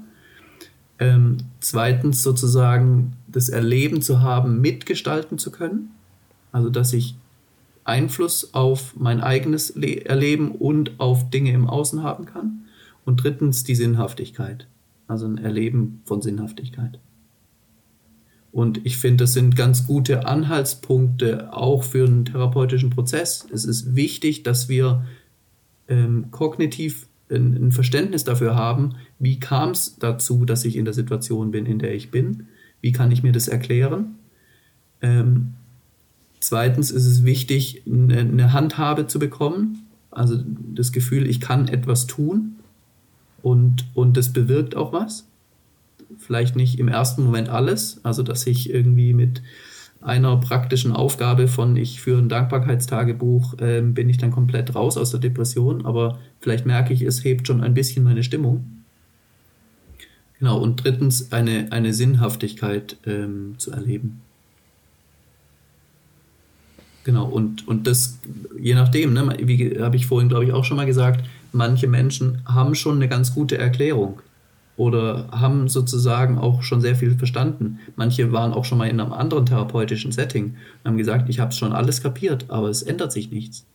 Ähm, 0.99 1.37
zweitens 1.59 2.23
sozusagen 2.23 3.13
das 3.27 3.49
Erleben 3.49 4.01
zu 4.01 4.21
haben, 4.21 4.61
mitgestalten 4.61 5.37
zu 5.37 5.51
können, 5.51 5.91
also 6.51 6.69
dass 6.69 6.93
ich 6.93 7.15
Einfluss 7.85 8.53
auf 8.53 8.95
mein 8.97 9.21
eigenes 9.21 9.75
Le 9.75 10.05
Erleben 10.05 10.51
und 10.51 10.99
auf 10.99 11.29
Dinge 11.29 11.51
im 11.51 11.67
Außen 11.67 12.03
haben 12.03 12.25
kann. 12.25 12.65
Und 13.05 13.23
drittens 13.23 13.63
die 13.63 13.75
Sinnhaftigkeit, 13.75 14.67
also 15.07 15.27
ein 15.27 15.37
Erleben 15.37 16.01
von 16.03 16.21
Sinnhaftigkeit. 16.21 16.99
Und 18.51 18.85
ich 18.85 18.97
finde, 18.97 19.25
das 19.25 19.33
sind 19.33 19.55
ganz 19.55 19.85
gute 19.85 20.25
Anhaltspunkte 20.25 21.53
auch 21.53 21.83
für 21.83 22.05
einen 22.05 22.25
therapeutischen 22.25 22.89
Prozess. 22.89 23.45
Es 23.51 23.65
ist 23.65 23.95
wichtig, 23.95 24.43
dass 24.43 24.69
wir 24.69 25.05
ähm, 25.87 26.31
kognitiv 26.31 27.07
ein, 27.29 27.53
ein, 27.55 27.71
Verständnis 27.71 28.23
dafür 28.23 28.55
haben, 28.55 28.95
wie 29.19 29.39
kam 29.39 29.71
es 29.71 29.97
dazu, 29.99 30.45
dass 30.45 30.63
ich 30.63 30.77
in 30.77 30.85
der 30.85 30.93
Situation 30.93 31.51
bin, 31.51 31.65
in 31.65 31.79
der 31.79 31.93
ich 31.93 32.11
bin. 32.11 32.47
Wie 32.81 32.91
kann 32.91 33.11
ich 33.11 33.23
mir 33.23 33.33
das 33.33 33.47
erklären? 33.47 34.15
Ähm, 35.01 35.55
zweitens 36.45 36.91
ist 36.91 37.07
es 37.07 37.25
wichtig, 37.25 37.81
eine, 37.87 38.53
Handhabe 38.53 39.07
zu 39.07 39.17
bekommen, 39.17 39.87
also 40.11 40.37
das 40.75 40.91
Gefühl, 40.91 41.27
ich 41.27 41.41
kann 41.41 41.67
etwas 41.67 42.05
tun 42.05 42.57
und, 43.41 43.85
und 43.95 44.15
das 44.15 44.31
bewirkt 44.31 44.75
auch 44.75 44.93
was. 44.93 45.25
Vielleicht 46.19 46.55
nicht 46.55 46.77
im 46.77 46.87
ersten 46.87 47.23
Moment 47.23 47.49
alles, 47.49 47.99
also 48.03 48.21
dass 48.21 48.45
ich 48.45 48.69
irgendwie 48.69 49.13
mit 49.13 49.41
einer 50.01 50.37
praktischen 50.37 50.91
Aufgabe 50.91 51.47
von 51.47 51.75
ich 51.75 51.99
führe 51.99 52.21
ein 52.21 52.29
Dankbarkeitstagebuch, 52.29 53.57
äh, 53.57 53.81
bin 53.81 54.07
ich 54.07 54.19
dann 54.19 54.29
komplett 54.29 54.75
raus 54.75 54.97
aus 54.97 55.09
der 55.09 55.19
Depression, 55.19 55.83
aber 55.83 56.19
vielleicht 56.41 56.67
merke 56.67 56.93
ich, 56.93 57.01
es 57.01 57.23
hebt 57.23 57.47
schon 57.47 57.61
ein 57.61 57.73
bisschen 57.73 58.03
meine 58.03 58.21
Stimmung. 58.21 58.83
Genau, 60.37 60.59
und 60.59 60.83
drittens 60.83 61.31
eine, 61.31 61.71
eine 61.71 61.91
Sinnhaftigkeit 61.91 62.97
ähm, 63.07 63.55
zu 63.57 63.71
erleben. 63.71 64.21
Genau, 67.05 67.27
und, 67.27 67.67
und 67.67 67.85
das, 67.85 68.17
je 68.59 68.73
nachdem, 68.73 69.13
ne, 69.13 69.37
wie 69.39 69.79
habe 69.79 69.95
ich 69.95 70.07
vorhin, 70.07 70.27
glaube 70.27 70.45
ich, 70.45 70.51
auch 70.51 70.65
schon 70.65 70.75
mal 70.75 70.87
gesagt, 70.87 71.23
manche 71.51 71.87
Menschen 71.87 72.41
haben 72.45 72.73
schon 72.73 72.95
eine 72.95 73.07
ganz 73.07 73.35
gute 73.35 73.59
Erklärung 73.59 74.21
oder 74.75 75.27
haben 75.31 75.69
sozusagen 75.69 76.39
auch 76.39 76.63
schon 76.63 76.81
sehr 76.81 76.95
viel 76.95 77.15
verstanden. 77.15 77.79
Manche 77.95 78.31
waren 78.31 78.53
auch 78.53 78.65
schon 78.65 78.79
mal 78.79 78.89
in 78.89 78.99
einem 78.99 79.13
anderen 79.13 79.45
therapeutischen 79.45 80.11
Setting 80.11 80.55
und 80.83 80.89
haben 80.89 80.97
gesagt, 80.97 81.29
ich 81.29 81.39
habe 81.39 81.51
schon 81.51 81.73
alles 81.73 82.01
kapiert, 82.01 82.45
aber 82.47 82.69
es 82.69 82.81
ändert 82.81 83.11
sich 83.11 83.29
nichts. 83.29 83.67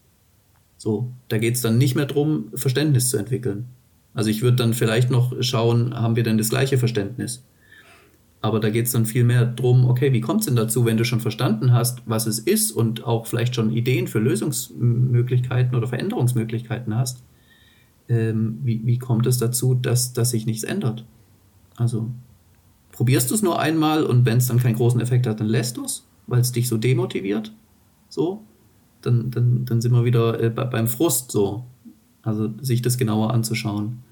So, 0.77 1.13
da 1.29 1.39
geht 1.39 1.55
es 1.55 1.61
dann 1.61 1.79
nicht 1.79 1.95
mehr 1.95 2.07
darum, 2.07 2.47
Verständnis 2.55 3.11
zu 3.11 3.17
entwickeln. 3.17 3.67
Also 4.13 4.29
ich 4.29 4.43
würde 4.43 4.57
dann 4.57 4.75
vielleicht 4.75 5.09
noch 5.09 5.41
schauen, 5.41 5.95
haben 5.95 6.17
wir 6.17 6.25
denn 6.25 6.37
das 6.37 6.49
gleiche 6.49 6.79
Verständnis? 6.79 7.45
Aber 8.43 8.59
da 8.59 8.71
geht 8.71 8.87
es 8.87 8.93
dann 8.93 9.05
viel 9.05 9.25
mehr 9.25 9.45
darum, 9.45 9.85
okay, 9.85 10.13
wie 10.13 10.23
kommt 10.23 10.41
es 10.41 10.47
denn 10.47 10.57
dazu, 10.57 10.87
wenn 10.87 10.97
du 10.97 11.05
schon 11.05 11.21
verstanden 11.21 11.73
hast, 11.73 12.03
was 12.07 12.27
es 12.27 12.39
ist 12.39 12.73
und 12.73 13.05
auch 13.05 13.27
vielleicht 13.27 13.55
schon 13.55 13.71
Ideen 13.71 14.09
für 14.09 14.19
Lösungsmöglichkeiten 14.19 15.75
oder 15.77 15.87
Veränderungsmöglichkeiten 15.87 16.97
hast? 16.97 17.23
ähm, 18.11 18.59
wie, 18.63 18.85
wie 18.85 18.99
kommt 18.99 19.27
es 19.27 19.39
dazu, 19.39 19.75
dass, 19.75 20.13
dass 20.13 20.31
sich 20.31 20.45
nichts 20.45 20.65
ändert? 20.65 21.07
Also 21.77 22.11
probierst 22.93 23.31
du 23.31 23.35
es 23.35 23.43
nur 23.43 23.59
einmal 23.59 24.05
und 24.05 24.27
wenn 24.27 24.39
es 24.39 24.49
dann 24.49 24.59
keinen 24.59 24.75
großen 24.75 25.01
Effekt 25.01 25.27
hat, 25.27 25.41
dann 25.41 25.47
lässt 25.47 25.77
du 25.77 25.85
es, 25.85 26.05
weil 26.27 26.41
es 26.41 26.53
dich 26.53 26.69
so 26.69 26.77
demotiviert. 26.77 27.55
So, 28.09 28.43
dann, 29.01 29.31
dann, 29.31 29.65
dann 29.65 29.81
sind 29.81 29.93
wir 29.93 30.05
wieder 30.05 30.43
äh, 30.43 30.51
beim 30.51 30.89
Frust 30.89 31.31
so. 31.31 31.65
Also 32.23 32.53
sich 32.61 32.83
das 32.83 32.99
genauer 32.99 33.33
anzuschauen 33.33 34.03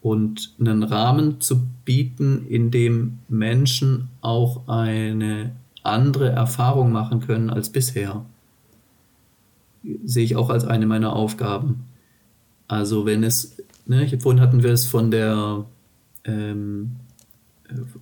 und 0.00 0.54
einen 0.58 0.82
Rahmen 0.82 1.40
zu 1.40 1.66
bieten, 1.84 2.46
in 2.48 2.70
dem 2.70 3.18
Menschen 3.28 4.08
auch 4.20 4.68
eine 4.68 5.52
andere 5.82 6.30
Erfahrung 6.30 6.92
machen 6.92 7.20
können 7.20 7.50
als 7.50 7.70
bisher. 7.70 8.24
Sehe 10.04 10.24
ich 10.24 10.36
auch 10.36 10.50
als 10.50 10.64
eine 10.64 10.86
meiner 10.86 11.14
Aufgaben. 11.14 11.84
Also 12.68 13.06
wenn 13.06 13.24
es, 13.24 13.56
ne, 13.86 14.06
vorhin 14.20 14.40
hatten 14.40 14.62
wir 14.62 14.72
es 14.72 14.86
von 14.86 15.10
der 15.10 15.64
ähm, 16.24 16.92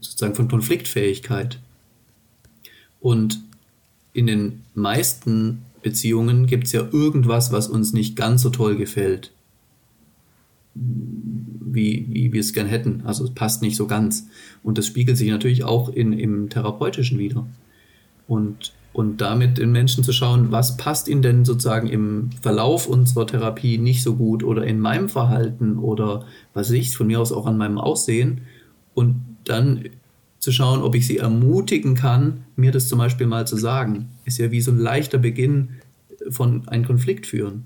sozusagen 0.00 0.34
von 0.34 0.48
Konfliktfähigkeit. 0.48 1.60
Und 3.00 3.40
in 4.12 4.26
den 4.26 4.62
meisten 4.74 5.62
Beziehungen 5.82 6.46
gibt 6.46 6.64
es 6.66 6.72
ja 6.72 6.80
irgendwas, 6.90 7.52
was 7.52 7.68
uns 7.68 7.92
nicht 7.92 8.16
ganz 8.16 8.42
so 8.42 8.50
toll 8.50 8.76
gefällt, 8.76 9.32
wie, 11.72 12.06
wie 12.10 12.32
wir 12.32 12.40
es 12.40 12.52
gern 12.52 12.66
hätten. 12.66 13.02
Also 13.04 13.24
es 13.24 13.30
passt 13.30 13.62
nicht 13.62 13.76
so 13.76 13.86
ganz. 13.86 14.28
Und 14.62 14.78
das 14.78 14.86
spiegelt 14.86 15.16
sich 15.16 15.30
natürlich 15.30 15.64
auch 15.64 15.88
in, 15.88 16.12
im 16.12 16.48
Therapeutischen 16.48 17.18
wieder. 17.18 17.46
Und 18.26 18.72
und 18.96 19.20
damit 19.20 19.58
den 19.58 19.72
Menschen 19.72 20.04
zu 20.04 20.12
schauen, 20.14 20.52
was 20.52 20.78
passt 20.78 21.06
ihnen 21.06 21.20
denn 21.20 21.44
sozusagen 21.44 21.86
im 21.86 22.30
Verlauf 22.40 22.86
unserer 22.86 23.26
Therapie 23.26 23.76
nicht 23.76 24.02
so 24.02 24.14
gut 24.14 24.42
oder 24.42 24.64
in 24.64 24.80
meinem 24.80 25.10
Verhalten 25.10 25.76
oder 25.76 26.24
was 26.54 26.70
ich, 26.70 26.96
von 26.96 27.06
mir 27.06 27.20
aus 27.20 27.30
auch 27.30 27.44
an 27.44 27.58
meinem 27.58 27.76
Aussehen 27.76 28.40
und 28.94 29.22
dann 29.44 29.84
zu 30.38 30.50
schauen, 30.50 30.80
ob 30.80 30.94
ich 30.94 31.06
sie 31.06 31.18
ermutigen 31.18 31.94
kann, 31.94 32.44
mir 32.56 32.72
das 32.72 32.88
zum 32.88 32.98
Beispiel 32.98 33.26
mal 33.26 33.46
zu 33.46 33.58
sagen, 33.58 34.08
ist 34.24 34.38
ja 34.38 34.50
wie 34.50 34.62
so 34.62 34.70
ein 34.70 34.78
leichter 34.78 35.18
Beginn 35.18 35.72
von 36.30 36.66
einem 36.66 36.86
Konflikt 36.86 37.26
führen. 37.26 37.64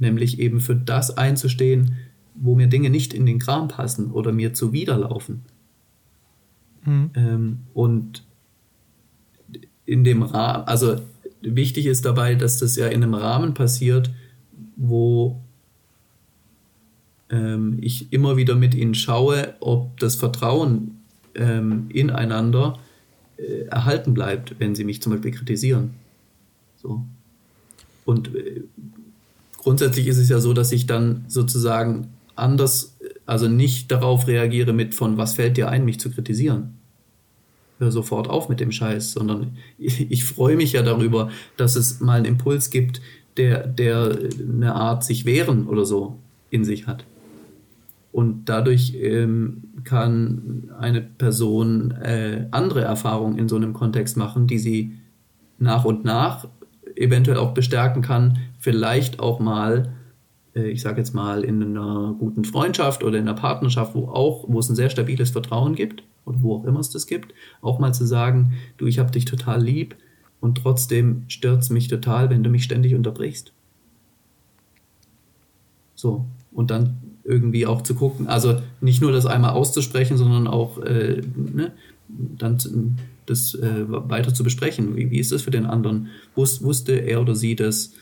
Nämlich 0.00 0.40
eben 0.40 0.58
für 0.58 0.74
das 0.74 1.16
einzustehen, 1.16 1.98
wo 2.34 2.54
mir 2.54 2.66
Dinge 2.66 2.90
nicht 2.90 3.14
in 3.14 3.26
den 3.26 3.38
Kram 3.38 3.68
passen 3.68 4.10
oder 4.10 4.32
mir 4.32 4.52
zuwiderlaufen. 4.54 5.42
Mhm. 6.84 7.10
Ähm, 7.14 7.58
und 7.72 8.24
in 9.86 10.04
dem 10.04 10.22
Rahmen, 10.22 10.64
also 10.66 10.96
wichtig 11.40 11.86
ist 11.86 12.04
dabei, 12.04 12.34
dass 12.34 12.58
das 12.58 12.76
ja 12.76 12.86
in 12.86 13.02
einem 13.02 13.14
Rahmen 13.14 13.54
passiert, 13.54 14.10
wo 14.76 15.40
ähm, 17.30 17.78
ich 17.80 18.12
immer 18.12 18.36
wieder 18.36 18.54
mit 18.54 18.74
ihnen 18.74 18.94
schaue, 18.94 19.54
ob 19.60 19.98
das 20.00 20.16
Vertrauen 20.16 21.00
ähm, 21.34 21.86
ineinander 21.90 22.78
äh, 23.36 23.66
erhalten 23.66 24.14
bleibt, 24.14 24.58
wenn 24.58 24.74
sie 24.74 24.84
mich 24.84 25.02
zum 25.02 25.12
Beispiel 25.12 25.32
kritisieren. 25.32 25.94
So. 26.76 27.04
Und 28.04 28.34
äh, 28.34 28.62
grundsätzlich 29.56 30.06
ist 30.06 30.18
es 30.18 30.28
ja 30.28 30.40
so, 30.40 30.52
dass 30.52 30.72
ich 30.72 30.86
dann 30.86 31.24
sozusagen 31.28 32.08
anders, 32.36 32.96
also 33.26 33.48
nicht 33.48 33.90
darauf 33.90 34.26
reagiere 34.26 34.72
mit 34.72 34.94
von 34.94 35.16
was 35.16 35.34
fällt 35.34 35.56
dir 35.56 35.68
ein, 35.68 35.84
mich 35.84 36.00
zu 36.00 36.10
kritisieren, 36.10 36.74
hör 37.78 37.90
sofort 37.90 38.28
auf 38.28 38.48
mit 38.48 38.60
dem 38.60 38.72
Scheiß, 38.72 39.12
sondern 39.12 39.56
ich, 39.78 40.10
ich 40.10 40.24
freue 40.24 40.56
mich 40.56 40.72
ja 40.72 40.82
darüber, 40.82 41.30
dass 41.56 41.76
es 41.76 42.00
mal 42.00 42.16
einen 42.16 42.26
Impuls 42.26 42.70
gibt, 42.70 43.00
der, 43.36 43.66
der 43.66 44.16
eine 44.38 44.74
Art 44.74 45.04
sich 45.04 45.24
wehren 45.24 45.66
oder 45.66 45.84
so 45.84 46.18
in 46.50 46.64
sich 46.64 46.86
hat. 46.86 47.04
Und 48.12 48.44
dadurch 48.44 48.94
ähm, 49.00 49.64
kann 49.82 50.70
eine 50.78 51.00
Person 51.00 51.90
äh, 51.90 52.46
andere 52.52 52.82
Erfahrungen 52.82 53.38
in 53.38 53.48
so 53.48 53.56
einem 53.56 53.72
Kontext 53.72 54.16
machen, 54.16 54.46
die 54.46 54.58
sie 54.58 54.92
nach 55.58 55.84
und 55.84 56.04
nach 56.04 56.46
eventuell 56.94 57.38
auch 57.38 57.54
bestärken 57.54 58.02
kann, 58.02 58.38
vielleicht 58.58 59.18
auch 59.18 59.40
mal, 59.40 59.94
ich 60.54 60.82
sage 60.82 60.98
jetzt 60.98 61.14
mal, 61.14 61.44
in 61.44 61.62
einer 61.62 62.14
guten 62.18 62.44
Freundschaft 62.44 63.02
oder 63.02 63.18
in 63.18 63.28
einer 63.28 63.38
Partnerschaft, 63.38 63.94
wo 63.94 64.08
auch, 64.08 64.44
wo 64.48 64.58
es 64.58 64.68
ein 64.68 64.76
sehr 64.76 64.90
stabiles 64.90 65.30
Vertrauen 65.30 65.74
gibt, 65.74 66.04
oder 66.24 66.42
wo 66.42 66.56
auch 66.56 66.64
immer 66.64 66.80
es 66.80 66.90
das 66.90 67.06
gibt, 67.06 67.34
auch 67.60 67.78
mal 67.78 67.92
zu 67.92 68.06
sagen, 68.06 68.54
du, 68.76 68.86
ich 68.86 68.98
habe 68.98 69.10
dich 69.10 69.24
total 69.24 69.62
lieb 69.62 69.96
und 70.40 70.58
trotzdem 70.58 71.24
stört 71.28 71.62
es 71.62 71.70
mich 71.70 71.88
total, 71.88 72.30
wenn 72.30 72.42
du 72.42 72.50
mich 72.50 72.64
ständig 72.64 72.94
unterbrichst. 72.94 73.52
So, 75.94 76.26
und 76.52 76.70
dann 76.70 76.98
irgendwie 77.24 77.66
auch 77.66 77.82
zu 77.82 77.94
gucken, 77.94 78.26
also 78.26 78.60
nicht 78.80 79.00
nur 79.00 79.12
das 79.12 79.26
einmal 79.26 79.52
auszusprechen, 79.52 80.18
sondern 80.18 80.46
auch 80.46 80.78
äh, 80.78 81.22
ne, 81.34 81.72
dann 82.08 82.98
das 83.26 83.54
äh, 83.54 83.84
weiter 83.88 84.34
zu 84.34 84.44
besprechen. 84.44 84.96
Wie, 84.96 85.10
wie 85.10 85.18
ist 85.18 85.32
das 85.32 85.42
für 85.42 85.50
den 85.50 85.64
anderen? 85.64 86.08
Wus, 86.34 86.62
wusste 86.62 86.92
er 86.92 87.22
oder 87.22 87.34
sie 87.34 87.56
das? 87.56 87.94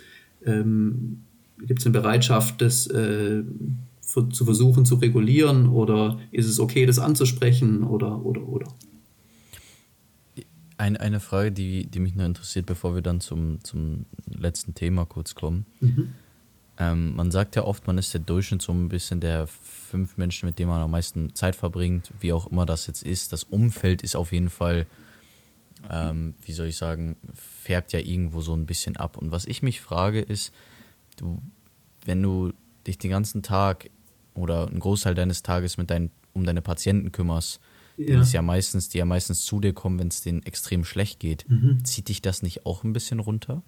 Ähm, 0.45 1.21
Gibt 1.67 1.81
es 1.81 1.87
eine 1.87 1.93
Bereitschaft, 1.93 2.61
das 2.61 2.87
äh, 2.87 3.43
für, 4.01 4.29
zu 4.29 4.45
versuchen 4.45 4.85
zu 4.85 4.97
regulieren 4.97 5.69
oder 5.69 6.19
ist 6.31 6.47
es 6.47 6.61
okay, 6.61 6.87
das 6.87 6.99
anzusprechen 6.99 7.83
oder 7.85 8.25
oder 8.25 8.47
oder? 8.47 8.69
Ein, 10.77 10.97
eine 10.97 11.21
Frage, 11.21 11.53
die, 11.53 11.87
die 11.87 12.01
mich 12.01 12.15
nur 12.15 12.27
interessiert, 12.27 12.67
bevor 12.67 12.95
wir 12.95 13.03
dann 13.03 13.21
zum, 13.21 13.63
zum 13.63 14.07
letzten 14.27 14.75
Thema 14.75 15.07
kurz 15.07 15.35
kommen. 15.35 15.65
Mhm. 15.81 16.13
Ähm, 16.79 17.15
man 17.15 17.31
sagt 17.31 17.55
ja 17.55 17.65
oft, 17.65 17.87
man 17.87 17.99
ist 17.99 18.13
der 18.15 18.21
Durchschnitt 18.21 18.63
so 18.63 18.73
ein 18.73 18.89
bisschen 18.89 19.21
der 19.21 19.47
fünf 19.47 20.17
Menschen, 20.17 20.47
mit 20.47 20.59
denen 20.59 20.71
man 20.71 20.81
am 20.81 20.91
meisten 20.91 21.35
Zeit 21.35 21.55
verbringt, 21.55 22.11
wie 22.21 22.33
auch 22.33 22.49
immer 22.49 22.67
das 22.67 22.87
jetzt 22.87 23.03
ist. 23.03 23.33
Das 23.33 23.45
Umfeld 23.45 24.03
ist 24.03 24.17
auf 24.17 24.33
jeden 24.33 24.51
Fall, 24.51 24.87
ähm, 25.91 26.35
wie 26.45 26.53
soll 26.53 26.67
ich 26.67 26.77
sagen, 26.77 27.17
färbt 27.35 27.93
ja 27.93 28.01
irgendwo 28.01 28.41
so 28.41 28.55
ein 28.55 28.67
bisschen 28.67 28.97
ab. 28.97 29.17
Und 29.19 29.31
was 29.31 29.45
ich 29.45 29.63
mich 29.63 29.81
frage 29.81 30.21
ist, 30.21 30.53
du, 31.17 31.41
wenn 32.05 32.23
du 32.23 32.53
dich 32.87 32.99
den 32.99 33.11
ganzen 33.11 33.43
Tag 33.43 33.91
oder 34.35 34.67
einen 34.67 34.81
Großteil 34.81 35.15
deines 35.15 35.43
Tages 35.43 35.77
mit 35.77 35.91
deinen, 35.91 36.11
um 36.33 36.45
deine 36.45 36.63
Patienten 36.63 37.13
kümmerst, 37.13 37.61
ja. 37.97 38.21
die 38.21 38.33
ja 38.33 38.43
meistens, 38.43 38.89
die 38.89 38.99
ja 38.99 39.05
meistens 39.05 39.45
zu 39.45 39.61
dir 39.61 39.73
kommen, 39.73 39.99
wenn 39.99 40.09
es 40.09 40.23
denen 40.23 40.43
extrem 40.43 40.85
schlecht 40.85 41.21
geht, 41.21 41.49
mhm. 41.49 41.85
zieht 41.85 42.09
dich 42.09 42.23
das 42.23 42.43
nicht 42.43 42.67
auch 42.67 42.85
ein 42.85 42.93
bisschen 42.93 43.21
runter? 43.21 43.63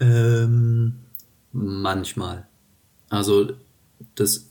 Ähm, 0.00 0.94
manchmal. 1.52 2.46
Also 3.08 3.52
das 4.14 4.48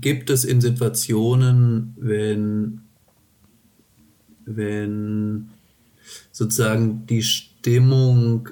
gibt 0.00 0.30
es 0.30 0.44
in 0.44 0.60
Situationen, 0.60 1.94
wenn, 1.96 2.82
wenn 4.44 5.48
sozusagen 6.32 7.06
die 7.06 7.22
Stimmung 7.62 8.48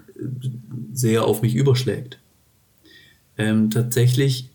sehr 0.93 1.24
auf 1.24 1.43
mich 1.43 1.57
überschlägt. 1.57 2.20
Ähm, 3.37 3.70
tatsächlich 3.70 4.51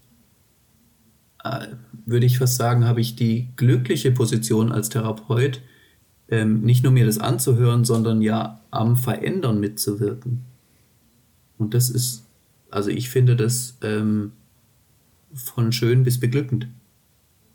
äh, 1.44 1.68
würde 2.06 2.26
ich 2.26 2.38
fast 2.38 2.56
sagen, 2.56 2.86
habe 2.86 3.02
ich 3.02 3.18
die 3.18 3.50
glückliche 3.58 4.12
Position 4.12 4.72
als 4.72 4.88
Therapeut, 4.88 5.62
ähm, 6.30 6.62
nicht 6.62 6.84
nur 6.84 6.94
mir 6.94 7.06
das 7.06 7.18
anzuhören, 7.18 7.84
sondern 7.84 8.22
ja 8.22 8.62
am 8.72 8.96
Verändern 8.96 9.60
mitzuwirken. 9.60 10.46
Und 11.58 11.74
das 11.74 11.90
ist, 11.90 12.24
also 12.72 12.90
ich 12.90 13.10
finde 13.10 13.36
das 13.36 13.78
ähm, 13.82 14.32
von 15.34 15.74
schön 15.74 16.04
bis 16.04 16.18
beglückend. 16.18 16.68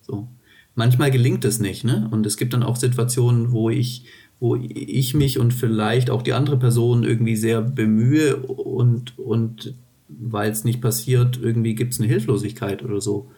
So. 0.03 0.29
Manchmal 0.75 1.11
gelingt 1.11 1.47
es 1.47 1.61
nicht, 1.61 1.83
ne? 1.85 2.09
Und 2.11 2.27
es 2.27 2.37
gibt 2.37 2.53
dann 2.53 2.63
auch 2.63 2.77
Situationen, 2.77 3.53
wo 3.53 3.71
ich, 3.71 4.05
wo 4.41 4.57
ich 4.57 5.15
mich 5.15 5.39
und 5.39 5.53
vielleicht 5.53 6.11
auch 6.11 6.23
die 6.23 6.33
andere 6.33 6.59
Person 6.59 7.05
irgendwie 7.05 7.37
sehr 7.37 7.61
bemühe 7.61 8.37
und, 8.37 9.19
und 9.19 9.75
weil 10.09 10.51
es 10.51 10.65
nicht 10.65 10.81
passiert, 10.81 11.39
irgendwie 11.41 11.75
gibt 11.75 11.93
es 11.93 12.01
eine 12.01 12.09
Hilflosigkeit 12.09 12.83
oder 12.83 13.01
so. 13.03 13.31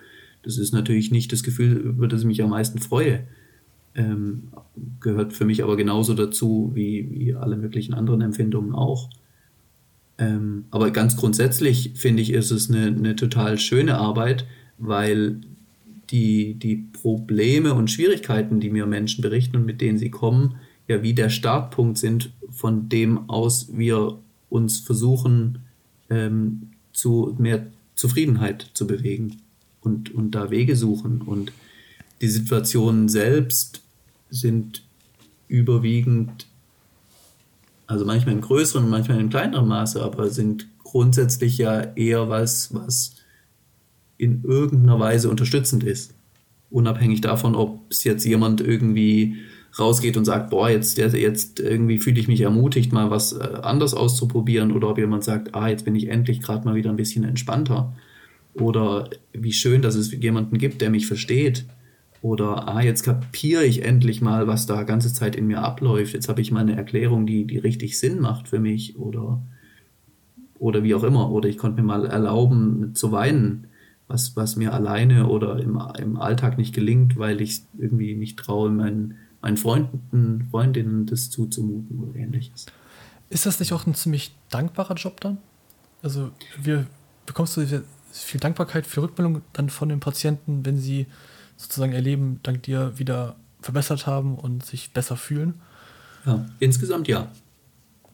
Das 0.45 0.59
ist 0.59 0.73
natürlich 0.73 1.11
nicht 1.11 1.33
das 1.33 1.43
Gefühl, 1.43 1.73
über 1.73 2.09
das 2.09 2.21
ich 2.21 2.27
mich 2.27 2.43
am 2.43 2.51
meisten 2.51 2.79
freue. 2.79 3.25
Ähm, 3.95 4.45
gehört 5.01 5.33
für 5.33 5.45
mich 5.45 5.63
aber 5.63 5.77
genauso 5.77 6.15
dazu 6.15 6.71
wie, 6.75 7.09
wie 7.11 7.35
alle 7.35 7.57
möglichen 7.57 7.95
anderen 7.95 8.23
Empfindungen 8.23 8.73
auch. 8.73 9.11
Ähm, 10.19 10.67
aber 10.71 10.93
ganz 10.93 11.17
grundsätzlich 11.17 11.93
finde 11.97 12.23
ich, 12.23 12.33
ist 12.33 12.53
es 12.53 12.71
eine, 12.71 12.87
eine 12.87 13.17
total 13.17 13.59
schöne 13.59 13.99
Arbeit, 13.99 14.47
weil 14.79 15.41
die, 16.11 16.55
die 16.55 16.77
Probleme 16.77 17.75
und 17.75 17.91
Schwierigkeiten, 17.91 18.61
die 18.61 18.71
mir 18.71 18.87
Menschen 18.87 19.23
berichten 19.23 19.57
und 19.57 19.67
mit 19.67 19.81
denen 19.81 19.99
sie 19.99 20.11
kommen, 20.11 20.57
ja 20.89 21.03
wie 21.03 21.15
der 21.15 21.31
Startpunkt 21.31 21.99
sind, 21.99 22.31
von 22.51 22.89
dem 22.89 23.31
aus 23.31 23.69
wir 23.73 24.19
uns 24.51 24.81
versuchen, 24.81 25.61
ähm, 26.11 26.71
zu 26.93 27.35
mehr 27.39 27.67
Zufriedenheit 27.95 28.71
zu 28.75 28.87
bewegen 28.87 29.41
und, 29.81 30.15
und 30.15 30.33
da 30.33 30.51
Wege 30.51 30.77
suchen. 30.77 31.23
Und 31.23 31.53
die 32.21 32.29
Situationen 32.29 33.09
selbst 33.09 33.83
sind 34.31 34.83
überwiegend 35.49 36.47
also 37.93 38.07
manchmal 38.07 38.35
in 38.35 38.41
größerem, 38.41 38.89
manchmal 38.89 39.21
in 39.21 39.29
kleinerem 39.29 39.69
Maße, 39.69 40.03
aber 40.03 40.31
sind 40.31 40.67
grundsätzlich 40.83 41.59
ja 41.59 41.81
eher 41.95 42.31
was, 42.31 42.73
was 42.75 43.17
in 44.17 44.45
irgendeiner 44.45 44.99
Weise 44.99 45.29
unterstützend 45.29 45.85
ist. 45.85 46.15
Unabhängig 46.71 47.21
davon, 47.21 47.55
ob 47.55 47.81
es 47.91 48.05
jetzt 48.05 48.25
jemand 48.25 48.63
irgendwie 48.63 49.37
rausgeht 49.79 50.17
und 50.17 50.25
sagt, 50.25 50.51
boah, 50.51 50.69
jetzt, 50.69 50.99
jetzt 50.99 51.61
irgendwie 51.61 51.99
fühle 51.99 52.21
ich 52.21 52.29
mich 52.29 52.43
ermutigt, 52.43 52.93
mal 52.93 53.11
was 53.11 53.33
äh, 53.33 53.59
anders 53.63 53.95
auszuprobieren, 53.95 54.73
oder 54.73 54.89
ob 54.89 54.99
jemand 54.99 55.25
sagt, 55.25 55.55
ah, 55.55 55.69
jetzt 55.69 55.85
bin 55.85 55.95
ich 55.95 56.09
endlich 56.09 56.41
gerade 56.41 56.67
mal 56.67 56.75
wieder 56.75 56.91
ein 56.91 56.97
bisschen 56.97 57.25
entspannter. 57.25 57.95
Oder 58.55 59.09
wie 59.33 59.53
schön, 59.53 59.81
dass 59.81 59.95
es 59.95 60.13
jemanden 60.13 60.59
gibt, 60.59 60.83
der 60.83 60.91
mich 60.91 61.07
versteht 61.07 61.65
oder, 62.23 62.69
ah, 62.69 62.81
jetzt 62.81 63.03
kapiere 63.03 63.65
ich 63.65 63.85
endlich 63.85 64.23
mal, 64.23 64.47
was 64.47 64.67
da 64.67 64.85
ganze 64.85 65.13
Zeit 65.13 65.35
in 65.35 65.49
mir 65.49 65.61
abläuft. 65.61 66.15
Jetzt 66.15 66.29
habe 66.29 66.41
ich 66.41 66.53
mal 66.53 66.61
eine 66.61 66.77
Erklärung, 66.77 67.27
die, 67.27 67.45
die 67.47 67.59
richtig 67.59 67.99
Sinn 67.99 68.21
macht 68.21 68.47
für 68.47 68.61
mich. 68.61 68.97
Oder, 68.97 69.43
oder 70.57 70.85
wie 70.85 70.95
auch 70.95 71.03
immer. 71.03 71.33
Oder 71.33 71.49
ich 71.49 71.59
konnte 71.59 71.83
mir 71.83 71.87
mal 71.87 72.07
erlauben 72.07 72.95
zu 72.95 73.11
weinen, 73.11 73.67
was, 74.07 74.37
was 74.37 74.55
mir 74.55 74.73
alleine 74.73 75.27
oder 75.27 75.59
im, 75.59 75.83
im 75.99 76.17
Alltag 76.17 76.59
nicht 76.59 76.73
gelingt, 76.73 77.19
weil 77.19 77.41
ich 77.41 77.63
irgendwie 77.77 78.15
nicht 78.15 78.39
traue, 78.39 78.71
meinen, 78.71 79.15
meinen 79.43 79.57
Freunden, 79.57 80.49
Freundinnen 80.51 81.07
das 81.07 81.31
zuzumuten 81.31 82.01
oder 82.01 82.19
ähnliches. 82.19 82.67
Ist 83.29 83.47
das 83.47 83.61
nicht 83.61 83.73
auch 83.73 83.87
ein 83.87 83.95
ziemlich 83.95 84.35
dankbarer 84.51 84.95
Job 84.95 85.21
dann? 85.21 85.39
Also, 86.03 86.31
wir, 86.61 86.87
bekommst 87.27 87.57
du 87.57 87.85
viel 88.13 88.41
Dankbarkeit 88.41 88.87
für 88.87 89.03
Rückmeldung 89.03 89.43
dann 89.53 89.69
von 89.69 89.89
den 89.89 90.01
Patienten, 90.01 90.65
wenn 90.65 90.79
sie 90.79 91.07
sozusagen 91.57 91.93
ihr 91.93 92.01
Leben 92.01 92.41
dank 92.43 92.63
dir 92.63 92.99
wieder 92.99 93.37
verbessert 93.61 94.07
haben 94.07 94.37
und 94.37 94.65
sich 94.65 94.93
besser 94.93 95.17
fühlen? 95.17 95.55
Ja, 96.27 96.47
insgesamt 96.59 97.09
ja. 97.09 97.31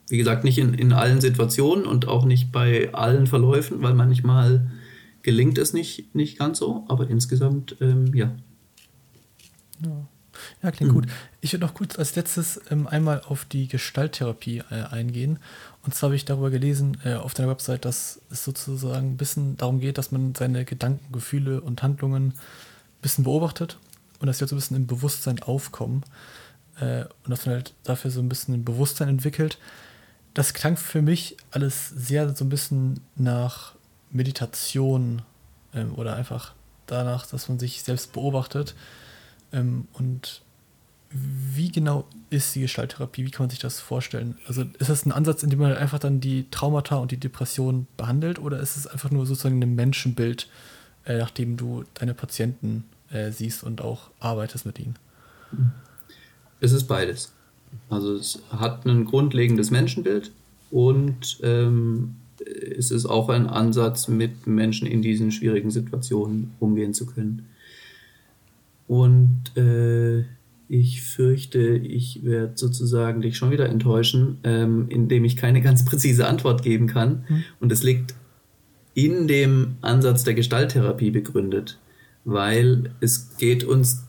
Wie 0.07 0.17
gesagt, 0.17 0.43
nicht 0.43 0.57
in, 0.57 0.73
in 0.73 0.93
allen 0.93 1.21
Situationen 1.21 1.85
und 1.85 2.07
auch 2.07 2.25
nicht 2.25 2.51
bei 2.51 2.93
allen 2.93 3.27
Verläufen, 3.27 3.81
weil 3.81 3.93
manchmal 3.93 4.71
gelingt 5.21 5.57
es 5.57 5.73
nicht, 5.73 6.15
nicht 6.15 6.39
ganz 6.39 6.59
so, 6.59 6.85
aber 6.87 7.09
insgesamt 7.09 7.75
ähm, 7.81 8.13
ja. 8.15 8.31
ja. 9.83 10.07
Ja, 10.61 10.71
klingt 10.71 10.91
mhm. 10.91 10.95
gut. 10.95 11.07
Ich 11.41 11.53
würde 11.53 11.65
noch 11.65 11.73
kurz 11.73 11.97
als 11.97 12.15
letztes 12.15 12.61
ähm, 12.69 12.87
einmal 12.87 13.21
auf 13.21 13.45
die 13.45 13.67
Gestalttherapie 13.67 14.63
äh, 14.69 14.83
eingehen. 14.83 15.39
Und 15.83 15.95
zwar 15.95 16.07
habe 16.07 16.15
ich 16.15 16.25
darüber 16.25 16.49
gelesen 16.49 16.97
äh, 17.03 17.13
auf 17.13 17.33
deiner 17.33 17.49
Website, 17.49 17.85
dass 17.85 18.21
es 18.29 18.43
sozusagen 18.43 19.11
ein 19.11 19.17
bisschen 19.17 19.57
darum 19.57 19.79
geht, 19.79 19.97
dass 19.97 20.11
man 20.11 20.35
seine 20.35 20.65
Gedanken, 20.65 21.11
Gefühle 21.11 21.61
und 21.61 21.81
Handlungen 21.83 22.33
bisschen 23.01 23.23
beobachtet 23.23 23.77
und 24.19 24.27
dass 24.27 24.37
sie 24.37 24.41
halt 24.41 24.49
so 24.49 24.55
ein 24.55 24.59
bisschen 24.59 24.77
im 24.77 24.87
Bewusstsein 24.87 25.41
aufkommen 25.41 26.03
äh, 26.79 27.05
und 27.23 27.29
dass 27.29 27.45
man 27.45 27.55
halt 27.55 27.73
dafür 27.83 28.11
so 28.11 28.19
ein 28.19 28.29
bisschen 28.29 28.53
ein 28.53 28.65
Bewusstsein 28.65 29.09
entwickelt. 29.09 29.57
Das 30.33 30.53
klang 30.53 30.77
für 30.77 31.01
mich 31.01 31.37
alles 31.51 31.89
sehr 31.89 32.35
so 32.35 32.45
ein 32.45 32.49
bisschen 32.49 32.99
nach 33.15 33.73
Meditation 34.11 35.21
ähm, 35.73 35.93
oder 35.95 36.15
einfach 36.15 36.53
danach, 36.87 37.25
dass 37.25 37.49
man 37.49 37.59
sich 37.59 37.83
selbst 37.83 38.13
beobachtet. 38.13 38.75
Ähm, 39.51 39.87
und 39.93 40.41
wie 41.11 41.69
genau 41.69 42.05
ist 42.29 42.53
die 42.53 42.61
Gestalttherapie? 42.61 43.25
Wie 43.25 43.31
kann 43.31 43.45
man 43.45 43.49
sich 43.49 43.59
das 43.59 43.79
vorstellen? 43.79 44.37
Also 44.47 44.63
ist 44.77 44.89
das 44.89 45.05
ein 45.05 45.11
Ansatz, 45.11 45.41
in 45.41 45.49
dem 45.49 45.59
man 45.59 45.73
einfach 45.73 45.99
dann 45.99 46.19
die 46.19 46.45
Traumata 46.51 46.97
und 46.97 47.11
die 47.11 47.17
Depression 47.17 47.87
behandelt 47.97 48.39
oder 48.39 48.59
ist 48.59 48.77
es 48.77 48.85
einfach 48.85 49.09
nur 49.09 49.25
sozusagen 49.25 49.61
ein 49.61 49.75
Menschenbild, 49.75 50.47
äh, 51.05 51.17
nachdem 51.17 51.57
du 51.57 51.83
deine 51.95 52.13
Patienten 52.13 52.83
äh, 53.11 53.31
siehst 53.31 53.63
und 53.63 53.81
auch 53.81 54.11
arbeitest 54.19 54.65
mit 54.65 54.79
ihnen? 54.79 54.95
Es 56.59 56.71
ist 56.71 56.83
beides. 56.83 57.33
Also 57.89 58.15
es 58.15 58.41
hat 58.51 58.85
ein 58.85 59.05
grundlegendes 59.05 59.71
Menschenbild 59.71 60.31
und 60.69 61.39
ähm, 61.41 62.15
es 62.77 62.91
ist 62.91 63.05
auch 63.05 63.29
ein 63.29 63.47
Ansatz, 63.47 64.07
mit 64.07 64.47
Menschen 64.47 64.87
in 64.87 65.01
diesen 65.01 65.31
schwierigen 65.31 65.71
Situationen 65.71 66.53
umgehen 66.59 66.93
zu 66.93 67.05
können. 67.05 67.47
Und 68.89 69.55
äh, 69.55 70.25
ich 70.67 71.03
fürchte, 71.03 71.59
ich 71.59 72.23
werde 72.23 72.53
sozusagen 72.55 73.21
dich 73.21 73.37
schon 73.37 73.51
wieder 73.51 73.69
enttäuschen, 73.69 74.39
ähm, 74.43 74.87
indem 74.89 75.25
ich 75.25 75.37
keine 75.37 75.61
ganz 75.61 75.85
präzise 75.85 76.25
Antwort 76.25 76.63
geben 76.63 76.87
kann. 76.87 77.23
Mhm. 77.29 77.43
Und 77.59 77.71
es 77.71 77.83
liegt 77.83 78.15
in 78.95 79.27
dem 79.27 79.75
Ansatz 79.81 80.23
der 80.23 80.33
Gestalttherapie 80.33 81.11
begründet, 81.11 81.77
weil 82.25 82.89
es 82.99 83.37
geht 83.37 83.63
uns 83.63 84.07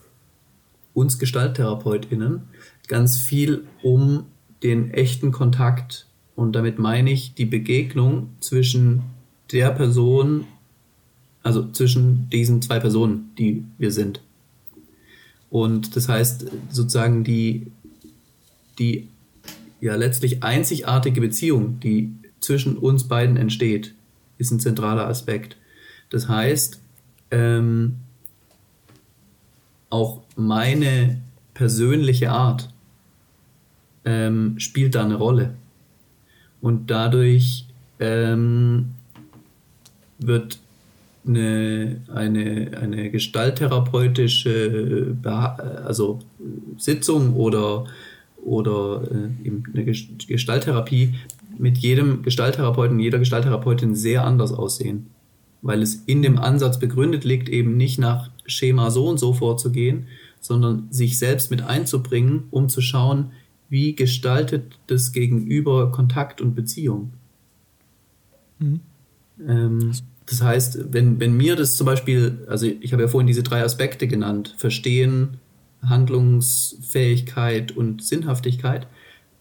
uns 0.93 1.19
GestalttherapeutInnen 1.19 2.41
ganz 2.87 3.19
viel 3.19 3.65
um 3.83 4.23
den 4.63 4.89
echten 4.89 5.31
Kontakt. 5.31 6.07
Und 6.35 6.55
damit 6.55 6.79
meine 6.79 7.11
ich 7.11 7.35
die 7.35 7.45
Begegnung 7.45 8.29
zwischen 8.39 9.03
der 9.51 9.69
Person, 9.69 10.45
also 11.43 11.71
zwischen 11.71 12.31
diesen 12.31 12.63
zwei 12.63 12.79
Personen, 12.79 13.29
die 13.37 13.63
wir 13.77 13.91
sind. 13.91 14.21
Und 15.51 15.97
das 15.97 16.07
heißt 16.07 16.45
sozusagen 16.69 17.25
die, 17.25 17.67
die 18.79 19.09
ja 19.81 19.95
letztlich 19.95 20.43
einzigartige 20.43 21.19
Beziehung, 21.19 21.81
die 21.81 22.13
zwischen 22.39 22.77
uns 22.77 23.03
beiden 23.07 23.35
entsteht, 23.35 23.93
ist 24.37 24.51
ein 24.51 24.61
zentraler 24.61 25.07
Aspekt. 25.07 25.57
Das 26.09 26.29
heißt, 26.29 26.79
ähm, 27.31 27.97
auch 29.89 30.21
meine 30.37 31.21
persönliche 31.53 32.31
Art 32.31 32.69
ähm, 34.05 34.57
spielt 34.57 34.95
da 34.95 35.03
eine 35.03 35.15
Rolle. 35.15 35.55
Und 36.61 36.89
dadurch 36.89 37.67
ähm, 37.99 38.91
wird 40.17 40.60
eine, 41.25 42.01
eine, 42.13 42.71
eine 42.79 43.09
gestalttherapeutische 43.11 45.15
also 45.85 46.19
Sitzung 46.77 47.35
oder, 47.35 47.85
oder 48.43 49.03
äh, 49.11 49.29
eine 49.73 49.85
Gestalttherapie 49.85 51.15
mit 51.57 51.77
jedem 51.77 52.23
Gestalttherapeuten, 52.23 52.99
jeder 52.99 53.19
Gestalttherapeutin 53.19 53.95
sehr 53.95 54.25
anders 54.25 54.51
aussehen. 54.51 55.07
Weil 55.61 55.83
es 55.83 56.03
in 56.07 56.23
dem 56.23 56.39
Ansatz 56.39 56.79
begründet 56.79 57.23
liegt, 57.23 57.49
eben 57.49 57.77
nicht 57.77 57.99
nach 57.99 58.31
Schema 58.47 58.89
so 58.89 59.07
und 59.07 59.19
so 59.19 59.33
vorzugehen, 59.33 60.07
sondern 60.39 60.87
sich 60.89 61.19
selbst 61.19 61.51
mit 61.51 61.61
einzubringen, 61.61 62.45
um 62.49 62.67
zu 62.67 62.81
schauen, 62.81 63.31
wie 63.69 63.95
gestaltet 63.95 64.79
das 64.87 65.11
Gegenüber 65.11 65.91
Kontakt 65.91 66.41
und 66.41 66.55
Beziehung. 66.55 67.13
Mhm. 68.57 68.79
Ähm, 69.47 69.91
das 70.27 70.41
heißt, 70.41 70.93
wenn, 70.93 71.19
wenn 71.19 71.35
mir 71.35 71.55
das 71.55 71.75
zum 71.75 71.85
Beispiel, 71.85 72.45
also 72.47 72.65
ich 72.65 72.93
habe 72.93 73.03
ja 73.03 73.07
vorhin 73.07 73.27
diese 73.27 73.43
drei 73.43 73.63
Aspekte 73.63 74.07
genannt, 74.07 74.55
Verstehen, 74.57 75.39
Handlungsfähigkeit 75.83 77.71
und 77.75 78.03
Sinnhaftigkeit. 78.03 78.87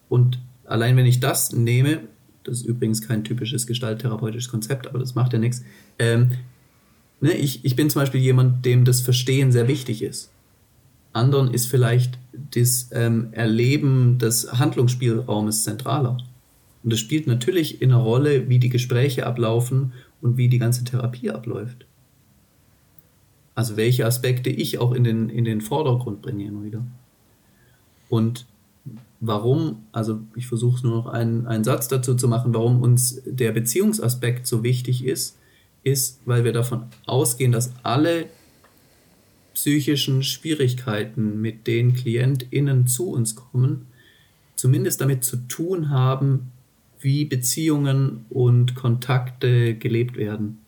Und 0.08 0.38
allein 0.64 0.96
wenn 0.96 1.06
ich 1.06 1.20
das 1.20 1.52
nehme, 1.52 2.00
das 2.44 2.58
ist 2.58 2.66
übrigens 2.66 3.06
kein 3.06 3.24
typisches 3.24 3.66
gestalttherapeutisches 3.66 4.50
Konzept, 4.50 4.86
aber 4.86 4.98
das 4.98 5.14
macht 5.14 5.32
ja 5.32 5.38
nichts. 5.38 5.62
Ähm, 5.98 6.30
ne, 7.20 7.32
ich, 7.32 7.64
ich 7.64 7.76
bin 7.76 7.90
zum 7.90 8.02
Beispiel 8.02 8.20
jemand, 8.20 8.64
dem 8.64 8.84
das 8.84 9.00
Verstehen 9.00 9.52
sehr 9.52 9.68
wichtig 9.68 10.02
ist. 10.02 10.30
Anderen 11.12 11.52
ist 11.52 11.66
vielleicht 11.66 12.18
das 12.52 12.88
ähm, 12.92 13.28
Erleben 13.32 14.18
des 14.18 14.58
Handlungsspielraumes 14.58 15.64
zentraler. 15.64 16.16
Und 16.82 16.92
das 16.92 17.00
spielt 17.00 17.26
natürlich 17.26 17.82
in 17.82 17.92
einer 17.92 18.00
Rolle, 18.00 18.48
wie 18.48 18.58
die 18.58 18.70
Gespräche 18.70 19.26
ablaufen 19.26 19.92
und 20.22 20.36
wie 20.36 20.48
die 20.48 20.58
ganze 20.58 20.84
Therapie 20.84 21.30
abläuft. 21.30 21.86
Also 23.54 23.76
welche 23.76 24.06
Aspekte 24.06 24.50
ich 24.50 24.78
auch 24.78 24.92
in 24.92 25.04
den, 25.04 25.28
in 25.28 25.44
den 25.44 25.60
Vordergrund 25.60 26.22
bringe 26.22 26.44
immer 26.44 26.64
wieder. 26.64 26.84
Und 28.08 28.46
warum, 29.20 29.84
also 29.92 30.20
ich 30.34 30.46
versuche 30.46 30.86
nur 30.86 30.96
noch 30.96 31.06
einen, 31.06 31.46
einen 31.46 31.64
Satz 31.64 31.88
dazu 31.88 32.14
zu 32.14 32.28
machen, 32.28 32.54
warum 32.54 32.82
uns 32.82 33.22
der 33.26 33.52
Beziehungsaspekt 33.52 34.46
so 34.46 34.62
wichtig 34.62 35.04
ist, 35.04 35.36
ist, 35.82 36.20
weil 36.26 36.44
wir 36.44 36.52
davon 36.52 36.84
ausgehen, 37.06 37.52
dass 37.52 37.72
alle 37.82 38.26
psychischen 39.54 40.22
Schwierigkeiten, 40.22 41.40
mit 41.40 41.66
denen 41.66 41.94
KlientInnen 41.94 42.86
zu 42.86 43.10
uns 43.10 43.34
kommen, 43.34 43.86
zumindest 44.56 45.00
damit 45.00 45.24
zu 45.24 45.36
tun 45.48 45.90
haben, 45.90 46.52
wie 47.00 47.24
Beziehungen 47.24 48.24
und 48.28 48.74
Kontakte 48.74 49.74
gelebt 49.74 50.16
werden. 50.16 50.58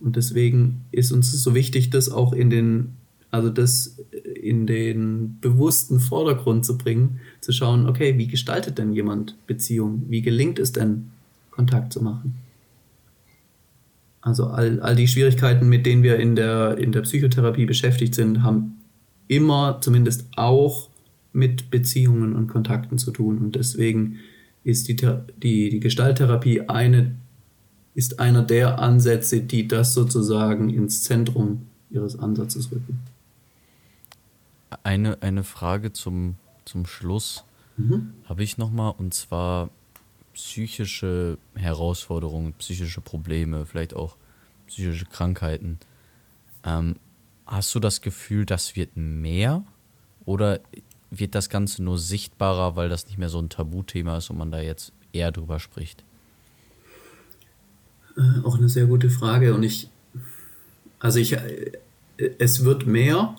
Und 0.00 0.16
deswegen 0.16 0.84
ist 0.90 1.12
uns 1.12 1.32
so 1.32 1.54
wichtig, 1.54 1.90
das 1.90 2.10
auch 2.10 2.32
in 2.32 2.50
den, 2.50 2.92
also 3.30 3.48
das 3.48 3.98
in 4.34 4.66
den 4.66 5.38
bewussten 5.40 5.98
Vordergrund 5.98 6.66
zu 6.66 6.76
bringen, 6.76 7.20
zu 7.40 7.52
schauen, 7.52 7.88
okay, 7.88 8.18
wie 8.18 8.26
gestaltet 8.26 8.78
denn 8.78 8.92
jemand 8.92 9.34
Beziehung? 9.46 10.04
Wie 10.08 10.22
gelingt 10.22 10.58
es 10.58 10.72
denn, 10.72 11.10
Kontakt 11.50 11.92
zu 11.92 12.02
machen? 12.02 12.34
Also 14.20 14.46
all, 14.46 14.80
all 14.80 14.96
die 14.96 15.08
Schwierigkeiten, 15.08 15.68
mit 15.68 15.86
denen 15.86 16.02
wir 16.02 16.16
in 16.18 16.34
der, 16.34 16.78
in 16.78 16.92
der 16.92 17.02
Psychotherapie 17.02 17.66
beschäftigt 17.66 18.14
sind, 18.14 18.42
haben 18.42 18.80
immer 19.28 19.78
zumindest 19.80 20.26
auch 20.36 20.88
mit 21.32 21.70
Beziehungen 21.70 22.34
und 22.34 22.48
Kontakten 22.48 22.98
zu 22.98 23.10
tun. 23.10 23.38
Und 23.38 23.54
deswegen 23.54 24.18
ist 24.64 24.88
die, 24.88 24.96
die, 24.96 25.70
die 25.70 25.80
Gestalttherapie 25.80 26.62
eine, 26.68 27.14
ist 27.94 28.18
einer 28.18 28.42
der 28.42 28.78
Ansätze, 28.78 29.40
die 29.40 29.68
das 29.68 29.94
sozusagen 29.94 30.70
ins 30.70 31.04
Zentrum 31.04 31.66
ihres 31.90 32.18
Ansatzes 32.18 32.72
rücken. 32.72 33.00
Eine, 34.82 35.22
eine 35.22 35.44
Frage 35.44 35.92
zum, 35.92 36.36
zum 36.64 36.86
Schluss 36.86 37.44
mhm. 37.76 38.14
habe 38.24 38.42
ich 38.42 38.58
nochmal, 38.58 38.94
und 38.98 39.14
zwar 39.14 39.70
psychische 40.32 41.38
Herausforderungen, 41.54 42.54
psychische 42.54 43.00
Probleme, 43.00 43.66
vielleicht 43.66 43.94
auch 43.94 44.16
psychische 44.66 45.04
Krankheiten. 45.04 45.78
Ähm, 46.64 46.96
hast 47.46 47.74
du 47.74 47.80
das 47.80 48.00
Gefühl, 48.00 48.46
das 48.46 48.74
wird 48.74 48.96
mehr 48.96 49.62
oder 50.24 50.60
wird 51.10 51.34
das 51.34 51.48
Ganze 51.48 51.82
nur 51.82 51.98
sichtbarer, 51.98 52.76
weil 52.76 52.88
das 52.88 53.06
nicht 53.06 53.18
mehr 53.18 53.28
so 53.28 53.38
ein 53.38 53.48
Tabuthema 53.48 54.16
ist 54.18 54.30
und 54.30 54.38
man 54.38 54.50
da 54.50 54.60
jetzt 54.60 54.92
eher 55.12 55.32
drüber 55.32 55.60
spricht? 55.60 56.04
Äh, 58.16 58.44
auch 58.44 58.56
eine 58.56 58.68
sehr 58.68 58.86
gute 58.86 59.10
Frage 59.10 59.54
und 59.54 59.62
ich, 59.62 59.88
also 60.98 61.18
ich, 61.18 61.32
äh, 61.32 61.72
es 62.38 62.64
wird 62.64 62.86
mehr 62.86 63.36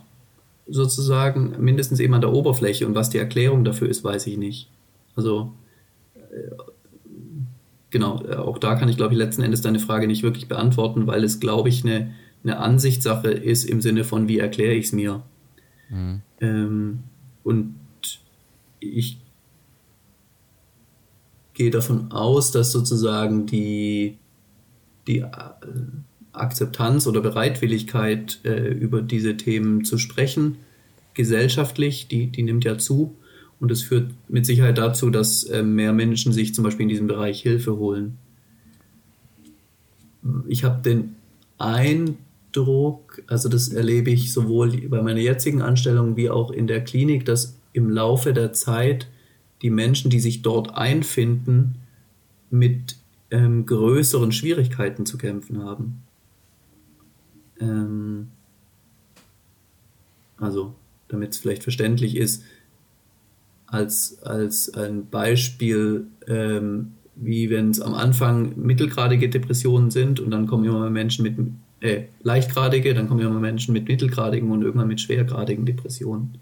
sozusagen, 0.67 1.55
mindestens 1.63 1.99
eben 1.99 2.13
an 2.13 2.21
der 2.21 2.33
Oberfläche 2.33 2.87
und 2.87 2.95
was 2.95 3.09
die 3.09 3.17
Erklärung 3.17 3.63
dafür 3.63 3.89
ist, 3.89 4.03
weiß 4.03 4.27
ich 4.27 4.37
nicht. 4.37 4.69
Also 5.15 5.53
äh, 6.15 6.51
genau, 7.89 8.15
auch 8.37 8.57
da 8.57 8.75
kann 8.75 8.89
ich, 8.89 8.97
glaube 8.97 9.13
ich, 9.13 9.19
letzten 9.19 9.43
Endes 9.43 9.61
deine 9.61 9.79
Frage 9.79 10.07
nicht 10.07 10.23
wirklich 10.23 10.47
beantworten, 10.47 11.07
weil 11.07 11.23
es, 11.23 11.39
glaube 11.39 11.69
ich, 11.69 11.85
eine, 11.85 12.13
eine 12.43 12.57
Ansichtssache 12.57 13.29
ist 13.29 13.63
im 13.63 13.81
Sinne 13.81 14.03
von, 14.03 14.27
wie 14.27 14.39
erkläre 14.39 14.73
ich 14.73 14.87
es 14.87 14.91
mir. 14.91 15.23
Mhm. 15.89 16.21
Ähm, 16.41 17.03
und 17.45 17.75
ich 18.79 19.19
gehe 21.53 21.69
davon 21.69 22.11
aus, 22.11 22.51
dass 22.51 22.71
sozusagen 22.71 23.45
die, 23.45 24.17
die 25.07 25.19
äh, 25.19 25.29
Akzeptanz 26.33 27.07
oder 27.07 27.21
Bereitwilligkeit, 27.21 28.39
äh, 28.43 28.67
über 28.67 29.01
diese 29.01 29.37
Themen 29.37 29.85
zu 29.85 29.97
sprechen, 29.99 30.57
gesellschaftlich, 31.13 32.07
die, 32.07 32.27
die 32.27 32.43
nimmt 32.43 32.65
ja 32.65 32.77
zu. 32.77 33.15
Und 33.59 33.71
es 33.71 33.83
führt 33.83 34.11
mit 34.27 34.45
Sicherheit 34.45 34.79
dazu, 34.79 35.11
dass 35.11 35.43
äh, 35.43 35.63
mehr 35.63 35.93
Menschen 35.93 36.33
sich 36.33 36.53
zum 36.55 36.63
Beispiel 36.63 36.83
in 36.83 36.89
diesem 36.89 37.07
Bereich 37.07 37.41
Hilfe 37.41 37.77
holen. 37.77 38.17
Ich 40.47 40.63
habe 40.63 40.81
den 40.81 41.15
Eindruck, 41.59 42.17
also 43.27 43.49
das 43.49 43.69
erlebe 43.69 44.11
ich 44.11 44.31
sowohl 44.31 44.87
bei 44.87 45.01
meiner 45.01 45.19
jetzigen 45.19 45.61
Anstellung 45.61 46.15
wie 46.15 46.29
auch 46.29 46.51
in 46.51 46.67
der 46.67 46.83
Klinik, 46.83 47.25
dass 47.25 47.57
im 47.73 47.89
Laufe 47.89 48.33
der 48.33 48.53
Zeit 48.53 49.07
die 49.61 49.69
Menschen, 49.69 50.09
die 50.09 50.19
sich 50.19 50.41
dort 50.41 50.75
einfinden, 50.75 51.75
mit 52.49 52.95
ähm, 53.31 53.65
größeren 53.65 54.31
Schwierigkeiten 54.31 55.05
zu 55.05 55.17
kämpfen 55.17 55.63
haben. 55.63 56.03
Ähm, 57.59 58.27
also, 60.37 60.75
damit 61.07 61.33
es 61.33 61.37
vielleicht 61.39 61.63
verständlich 61.63 62.15
ist, 62.15 62.43
als, 63.67 64.21
als 64.23 64.73
ein 64.73 65.09
Beispiel, 65.09 66.07
ähm, 66.27 66.93
wie 67.15 67.49
wenn 67.49 67.71
es 67.71 67.81
am 67.81 67.93
Anfang 67.93 68.57
mittelgradige 68.57 69.29
Depressionen 69.29 69.89
sind 69.89 70.19
und 70.19 70.31
dann 70.31 70.47
kommen 70.47 70.65
immer 70.65 70.81
mehr 70.81 70.89
Menschen 70.89 71.23
mit 71.23 71.37
äh, 71.81 72.03
leichtgradige, 72.23 72.93
dann 72.93 73.07
kommen 73.07 73.21
immer 73.21 73.31
mehr 73.31 73.51
Menschen 73.51 73.73
mit 73.73 73.87
mittelgradigen 73.87 74.51
und 74.51 74.61
irgendwann 74.61 74.87
mit 74.87 75.01
schwergradigen 75.01 75.65
Depressionen. 75.65 76.37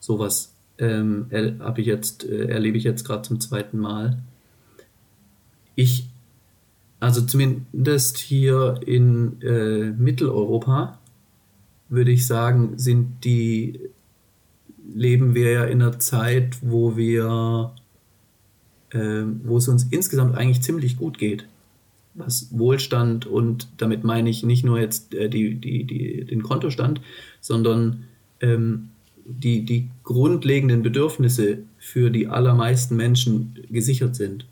Sowas 0.00 0.52
ähm, 0.78 1.26
jetzt, 1.76 2.24
äh, 2.24 2.46
erlebe 2.46 2.76
ich 2.76 2.84
jetzt 2.84 3.04
gerade 3.04 3.22
zum 3.22 3.40
zweiten 3.40 3.78
Mal. 3.78 4.18
Ich, 5.74 6.08
also 7.00 7.22
zumindest 7.22 8.18
hier 8.18 8.80
in 8.86 9.40
äh, 9.42 9.90
Mitteleuropa, 9.90 10.98
würde 11.88 12.10
ich 12.10 12.26
sagen, 12.26 12.74
sind 12.76 13.24
die 13.24 13.80
leben 14.92 15.34
wir 15.34 15.50
ja 15.50 15.64
in 15.64 15.82
einer 15.82 15.98
Zeit, 15.98 16.58
wo 16.60 16.96
wir, 16.96 17.72
äh, 18.90 19.22
wo 19.44 19.56
es 19.56 19.68
uns 19.68 19.84
insgesamt 19.90 20.36
eigentlich 20.36 20.62
ziemlich 20.62 20.96
gut 20.96 21.18
geht. 21.18 21.46
Was 22.14 22.48
Wohlstand 22.50 23.26
und 23.26 23.68
damit 23.78 24.04
meine 24.04 24.30
ich 24.30 24.44
nicht 24.44 24.64
nur 24.64 24.78
jetzt 24.78 25.14
äh, 25.14 25.28
die, 25.28 25.54
die, 25.54 25.84
die, 25.84 26.24
den 26.24 26.42
Kontostand, 26.42 27.00
sondern 27.40 28.04
ähm, 28.40 28.90
die, 29.24 29.64
die 29.64 29.88
grundlegenden 30.02 30.82
Bedürfnisse 30.82 31.58
für 31.78 32.10
die 32.10 32.28
allermeisten 32.28 32.96
Menschen 32.96 33.58
gesichert 33.70 34.16
sind, 34.16 34.46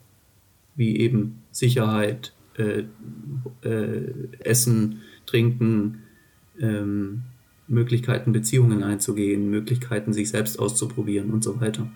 wie 0.75 0.97
eben 0.97 1.39
Sicherheit, 1.51 2.33
äh, 2.57 2.83
äh, 3.67 4.13
Essen, 4.39 5.01
Trinken, 5.25 5.99
ähm, 6.59 7.23
Möglichkeiten, 7.67 8.33
Beziehungen 8.33 8.83
einzugehen, 8.83 9.49
Möglichkeiten, 9.49 10.13
sich 10.13 10.29
selbst 10.29 10.59
auszuprobieren 10.59 11.31
und 11.31 11.43
so 11.43 11.61
weiter. 11.61 11.89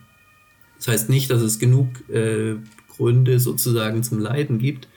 Das 0.77 0.87
heißt 0.87 1.09
nicht, 1.09 1.29
dass 1.29 1.41
es 1.41 1.59
genug 1.59 1.87
äh, 2.09 2.55
Gründe 2.95 3.39
sozusagen 3.39 4.03
zum 4.03 4.19
Leiden 4.19 4.59
gibt. 4.59 4.87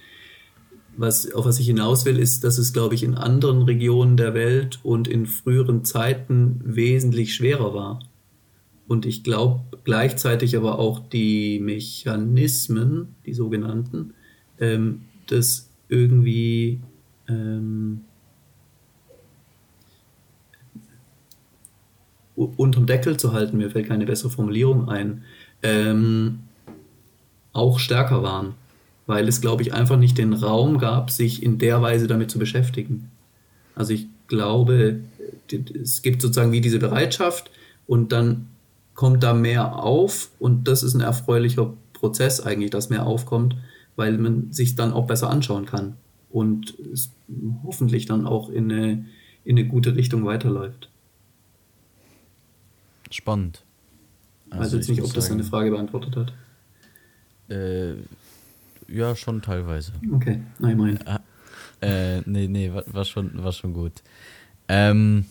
Was, 1.00 1.32
auf 1.32 1.46
was 1.46 1.58
ich 1.58 1.64
hinaus 1.64 2.04
will, 2.04 2.18
ist, 2.18 2.44
dass 2.44 2.58
es, 2.58 2.74
glaube 2.74 2.94
ich, 2.94 3.02
in 3.02 3.14
anderen 3.14 3.62
Regionen 3.62 4.18
der 4.18 4.34
Welt 4.34 4.80
und 4.82 5.08
in 5.08 5.24
früheren 5.24 5.82
Zeiten 5.82 6.60
wesentlich 6.62 7.34
schwerer 7.34 7.72
war. 7.72 8.00
Und 8.86 9.06
ich 9.06 9.24
glaube 9.24 9.62
gleichzeitig 9.84 10.58
aber 10.58 10.78
auch 10.78 10.98
die 10.98 11.58
Mechanismen, 11.58 13.14
die 13.24 13.32
sogenannten, 13.32 14.12
ähm, 14.58 15.06
das 15.26 15.70
irgendwie 15.88 16.82
ähm, 17.26 18.02
unterm 22.36 22.84
Deckel 22.84 23.16
zu 23.16 23.32
halten, 23.32 23.56
mir 23.56 23.70
fällt 23.70 23.88
keine 23.88 24.04
bessere 24.04 24.28
Formulierung 24.28 24.90
ein, 24.90 25.24
ähm, 25.62 26.40
auch 27.54 27.78
stärker 27.78 28.22
waren, 28.22 28.54
weil 29.10 29.26
es, 29.26 29.40
glaube 29.40 29.62
ich, 29.62 29.74
einfach 29.74 29.98
nicht 29.98 30.16
den 30.18 30.32
Raum 30.32 30.78
gab, 30.78 31.10
sich 31.10 31.42
in 31.42 31.58
der 31.58 31.82
Weise 31.82 32.06
damit 32.06 32.30
zu 32.30 32.38
beschäftigen. 32.38 33.10
Also 33.74 33.92
ich 33.92 34.06
glaube, 34.28 35.00
es 35.74 36.02
gibt 36.02 36.22
sozusagen 36.22 36.52
wie 36.52 36.60
diese 36.60 36.78
Bereitschaft 36.78 37.50
und 37.88 38.12
dann 38.12 38.46
kommt 38.94 39.24
da 39.24 39.34
mehr 39.34 39.82
auf 39.82 40.30
und 40.38 40.68
das 40.68 40.84
ist 40.84 40.94
ein 40.94 41.00
erfreulicher 41.00 41.74
Prozess 41.92 42.40
eigentlich, 42.40 42.70
dass 42.70 42.88
mehr 42.88 43.04
aufkommt, 43.04 43.56
weil 43.96 44.16
man 44.16 44.52
sich 44.52 44.76
dann 44.76 44.92
auch 44.92 45.08
besser 45.08 45.28
anschauen 45.28 45.66
kann 45.66 45.96
und 46.30 46.78
es 46.92 47.10
hoffentlich 47.64 48.06
dann 48.06 48.28
auch 48.28 48.48
in 48.48 48.70
eine, 48.70 49.06
in 49.44 49.58
eine 49.58 49.66
gute 49.66 49.96
Richtung 49.96 50.24
weiterläuft. 50.24 50.88
Spannend. 53.10 53.64
Also, 54.50 54.62
also 54.62 54.76
jetzt 54.76 54.88
nicht, 54.88 55.02
ob 55.02 55.12
das 55.12 55.26
sagen, 55.26 55.40
eine 55.40 55.48
Frage 55.48 55.72
beantwortet 55.72 56.16
hat. 56.16 56.32
Äh, 57.48 57.94
ja, 58.90 59.16
schon 59.16 59.42
teilweise. 59.42 59.92
Okay, 60.12 60.40
nein, 60.58 60.76
mein. 60.76 60.98
Äh, 61.82 62.20
nee, 62.26 62.46
nee, 62.46 62.72
war, 62.72 62.84
war, 62.86 63.04
schon, 63.04 63.42
war 63.42 63.52
schon 63.52 63.72
gut. 63.72 64.02
Ähm, 64.68 65.24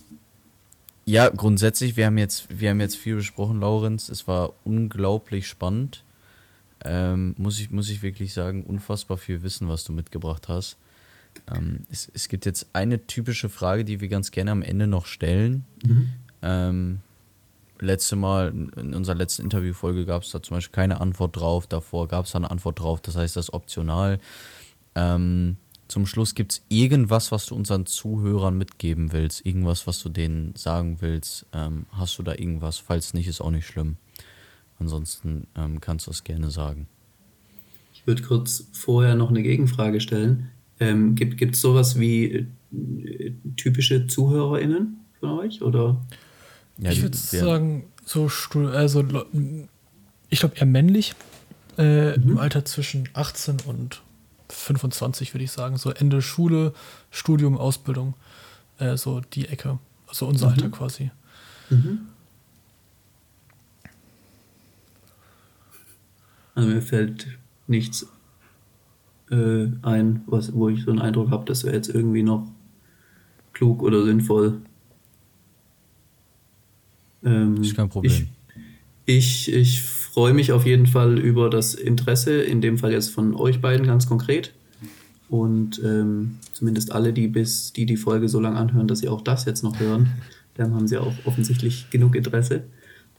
ja, 1.06 1.30
grundsätzlich, 1.30 1.98
wir 1.98 2.06
haben, 2.06 2.18
jetzt, 2.18 2.48
wir 2.50 2.70
haben 2.70 2.80
jetzt 2.80 2.98
viel 2.98 3.16
besprochen, 3.16 3.60
Laurenz. 3.60 4.10
Es 4.10 4.28
war 4.28 4.54
unglaublich 4.64 5.48
spannend. 5.48 6.04
Ähm, 6.86 7.36
muss, 7.38 7.60
ich, 7.60 7.72
muss 7.72 7.90
ich 7.90 8.02
wirklich 8.02 8.34
sagen, 8.34 8.64
unfassbar 8.64 9.18
viel 9.18 9.44
Wissen, 9.44 9.68
was 9.68 9.84
du 9.84 9.92
mitgebracht 9.92 10.48
hast. 10.48 10.78
Ähm, 11.54 11.82
es, 11.92 12.10
es 12.14 12.30
gibt 12.30 12.46
jetzt 12.46 12.68
eine 12.74 13.06
typische 13.06 13.50
Frage, 13.50 13.86
die 13.86 14.02
wir 14.02 14.08
ganz 14.08 14.32
gerne 14.32 14.52
am 14.52 14.62
Ende 14.62 14.88
noch 14.88 15.06
stellen. 15.06 15.66
Mhm. 15.86 16.10
Ähm, 16.42 17.00
letzte 17.80 18.16
Mal, 18.16 18.50
in 18.50 18.94
unserer 18.94 19.16
letzten 19.16 19.44
Interviewfolge 19.44 20.06
gab 20.06 20.24
es 20.24 20.32
da 20.32 20.42
zum 20.42 20.58
Beispiel 20.58 20.76
keine 20.76 21.02
Antwort 21.02 21.36
drauf, 21.36 21.68
davor 21.68 22.08
gab 22.08 22.26
es 22.26 22.32
da 22.32 22.40
eine 22.40 22.52
Antwort 22.52 22.80
drauf, 22.80 23.02
das 23.02 23.16
heißt, 23.16 23.36
das 23.36 23.46
ist 23.46 23.54
optional. 23.54 24.20
Ähm, 24.96 25.58
zum 25.88 26.06
Schluss 26.06 26.36
gibt 26.36 26.52
es 26.52 26.62
irgendwas, 26.70 27.32
was 27.32 27.48
du 27.48 27.56
unseren 27.56 27.88
Zuhörern 27.88 28.56
mitgeben 28.58 29.12
willst, 29.12 29.46
irgendwas, 29.46 29.88
was 29.88 30.02
du 30.04 30.10
denen 30.10 30.56
sagen 30.56 30.98
willst. 31.00 31.48
Ähm, 31.52 31.88
hast 31.92 32.20
du 32.20 32.24
da 32.24 32.34
irgendwas? 32.34 32.78
Falls 32.78 33.16
nicht, 33.16 33.28
ist 33.28 33.42
auch 33.42 33.50
nicht 33.50 33.66
schlimm. 33.66 33.98
Ansonsten 34.78 35.48
ähm, 35.56 35.82
kannst 35.82 36.06
du 36.06 36.12
es 36.12 36.24
gerne 36.24 36.52
sagen. 36.52 36.88
Ich 37.92 38.06
würde 38.06 38.22
kurz 38.22 38.68
vorher 38.72 39.16
noch 39.16 39.30
eine 39.30 39.42
Gegenfrage 39.42 40.00
stellen. 40.00 40.52
Ähm, 40.80 41.16
gibt 41.16 41.56
es 41.56 41.62
sowas 41.62 42.00
wie 42.00 42.48
äh, 42.72 43.34
typische 43.58 44.06
ZuhörerInnen 44.06 45.00
von 45.20 45.40
euch? 45.40 45.62
Oder? 45.64 46.00
Ja, 46.80 46.92
ich 46.92 47.02
würde 47.02 47.18
sagen, 47.18 47.86
so 48.06 48.30
also 48.74 49.06
ich 50.30 50.40
glaube 50.40 50.56
eher 50.56 50.66
männlich. 50.66 51.14
Äh, 51.78 52.18
mhm. 52.18 52.32
Im 52.32 52.38
Alter 52.38 52.66
zwischen 52.66 53.08
18 53.14 53.58
und 53.66 54.02
25, 54.50 55.34
würde 55.34 55.44
ich 55.44 55.52
sagen. 55.52 55.78
So 55.78 55.92
Ende 55.92 56.22
Schule, 56.22 56.74
Studium, 57.12 57.58
Ausbildung. 57.58 58.16
Äh, 58.80 58.98
so 58.98 59.22
die 59.34 59.48
Ecke. 59.48 59.80
Also 60.08 60.28
unser 60.28 60.48
mhm. 60.48 60.54
Alter 60.54 60.70
quasi. 60.70 61.12
Mhm. 61.70 62.00
Also 66.56 66.70
mir 66.70 66.82
fällt 66.82 67.28
nichts 67.68 68.08
äh, 69.30 69.68
ein, 69.82 70.24
was, 70.26 70.54
wo 70.54 70.70
ich 70.70 70.84
so 70.84 70.92
einen 70.92 71.00
Eindruck 71.00 71.30
habe, 71.30 71.46
dass 71.46 71.64
er 71.64 71.74
jetzt 71.74 71.90
irgendwie 71.90 72.24
noch 72.24 72.48
klug 73.54 73.82
oder 73.84 74.04
sinnvoll 74.04 74.60
ähm, 77.24 77.62
ist 77.62 77.76
kein 77.76 77.90
Problem. 77.90 78.28
Ich, 79.06 79.48
ich, 79.48 79.54
ich 79.54 79.82
freue 79.82 80.34
mich 80.34 80.52
auf 80.52 80.66
jeden 80.66 80.88
Fall 80.88 81.18
über 81.18 81.50
das 81.50 81.74
Interesse, 81.74 82.42
in 82.42 82.62
dem 82.62 82.78
Fall 82.78 82.92
jetzt 82.92 83.10
von 83.10 83.36
euch 83.36 83.62
beiden 83.62 83.86
ganz 83.86 84.08
konkret. 84.08 84.54
Und 85.30 85.80
ähm, 85.84 86.38
zumindest 86.54 86.92
alle, 86.92 87.14
die 87.14 87.28
bis 87.28 87.72
die 87.72 87.86
die 87.86 87.98
Folge 87.98 88.30
so 88.30 88.40
lange 88.40 88.58
anhören, 88.58 88.88
dass 88.88 89.00
sie 89.00 89.10
auch 89.10 89.22
das 89.22 89.46
jetzt 89.46 89.64
noch 89.64 89.80
hören, 89.80 90.10
dann 90.56 90.74
haben 90.74 90.88
sie 90.88 90.98
auch 90.98 91.14
offensichtlich 91.26 91.90
genug 91.90 92.16
Interesse. 92.16 92.64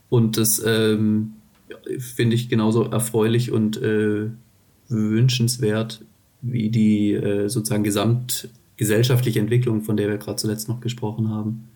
Und 0.08 0.36
das 0.36 0.60
ähm, 0.64 1.34
finde 1.98 2.34
ich 2.34 2.48
genauso 2.48 2.84
erfreulich 2.84 3.52
und 3.52 3.80
äh, 3.80 4.28
wünschenswert 4.88 6.04
wie 6.42 6.70
die 6.70 7.12
äh, 7.12 7.48
sozusagen 7.48 7.84
gesamtgesellschaftliche 7.84 9.40
Entwicklung, 9.40 9.82
von 9.82 9.96
der 9.96 10.08
wir 10.08 10.18
gerade 10.18 10.36
zuletzt 10.36 10.68
noch 10.68 10.80
gesprochen 10.80 11.28
haben. 11.28 11.69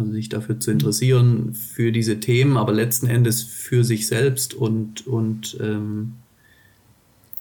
Also 0.00 0.12
sich 0.12 0.30
dafür 0.30 0.58
zu 0.58 0.70
interessieren, 0.70 1.52
für 1.52 1.92
diese 1.92 2.20
Themen, 2.20 2.56
aber 2.56 2.72
letzten 2.72 3.06
Endes 3.06 3.42
für 3.42 3.84
sich 3.84 4.06
selbst 4.06 4.54
und, 4.54 5.06
und 5.06 5.58
ähm, 5.60 6.14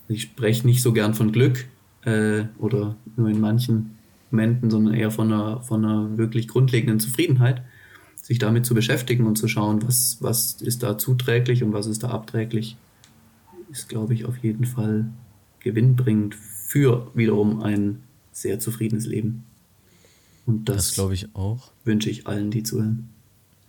ich 0.09 0.23
spreche 0.23 0.67
nicht 0.67 0.81
so 0.81 0.91
gern 0.91 1.13
von 1.13 1.31
Glück 1.31 1.65
äh, 2.03 2.43
oder 2.57 2.97
nur 3.15 3.29
in 3.29 3.39
manchen 3.39 3.91
Momenten, 4.29 4.69
sondern 4.69 4.93
eher 4.93 5.09
von 5.09 5.31
einer, 5.31 5.61
von 5.61 5.85
einer 5.85 6.17
wirklich 6.17 6.49
grundlegenden 6.49 6.99
Zufriedenheit, 6.99 7.63
sich 8.21 8.39
damit 8.39 8.65
zu 8.65 8.73
beschäftigen 8.73 9.25
und 9.25 9.37
zu 9.37 9.47
schauen, 9.47 9.81
was, 9.87 10.17
was 10.19 10.61
ist 10.61 10.83
da 10.83 10.97
zuträglich 10.97 11.63
und 11.63 11.71
was 11.71 11.87
ist 11.87 12.03
da 12.03 12.09
abträglich, 12.09 12.75
ist, 13.71 13.87
glaube 13.87 14.13
ich, 14.13 14.25
auf 14.25 14.37
jeden 14.39 14.65
Fall 14.65 15.09
gewinnbringend 15.61 16.35
für 16.35 17.09
wiederum 17.13 17.61
ein 17.61 18.03
sehr 18.33 18.59
zufriedenes 18.59 19.05
Leben. 19.05 19.45
Und 20.49 20.65
das, 20.65 20.77
das 20.77 20.93
glaube 20.95 21.13
ich 21.13 21.35
auch. 21.35 21.69
Wünsche 21.83 22.09
ich 22.09 22.25
allen, 22.25 22.49
die 22.49 22.63
zuhören. 22.63 23.09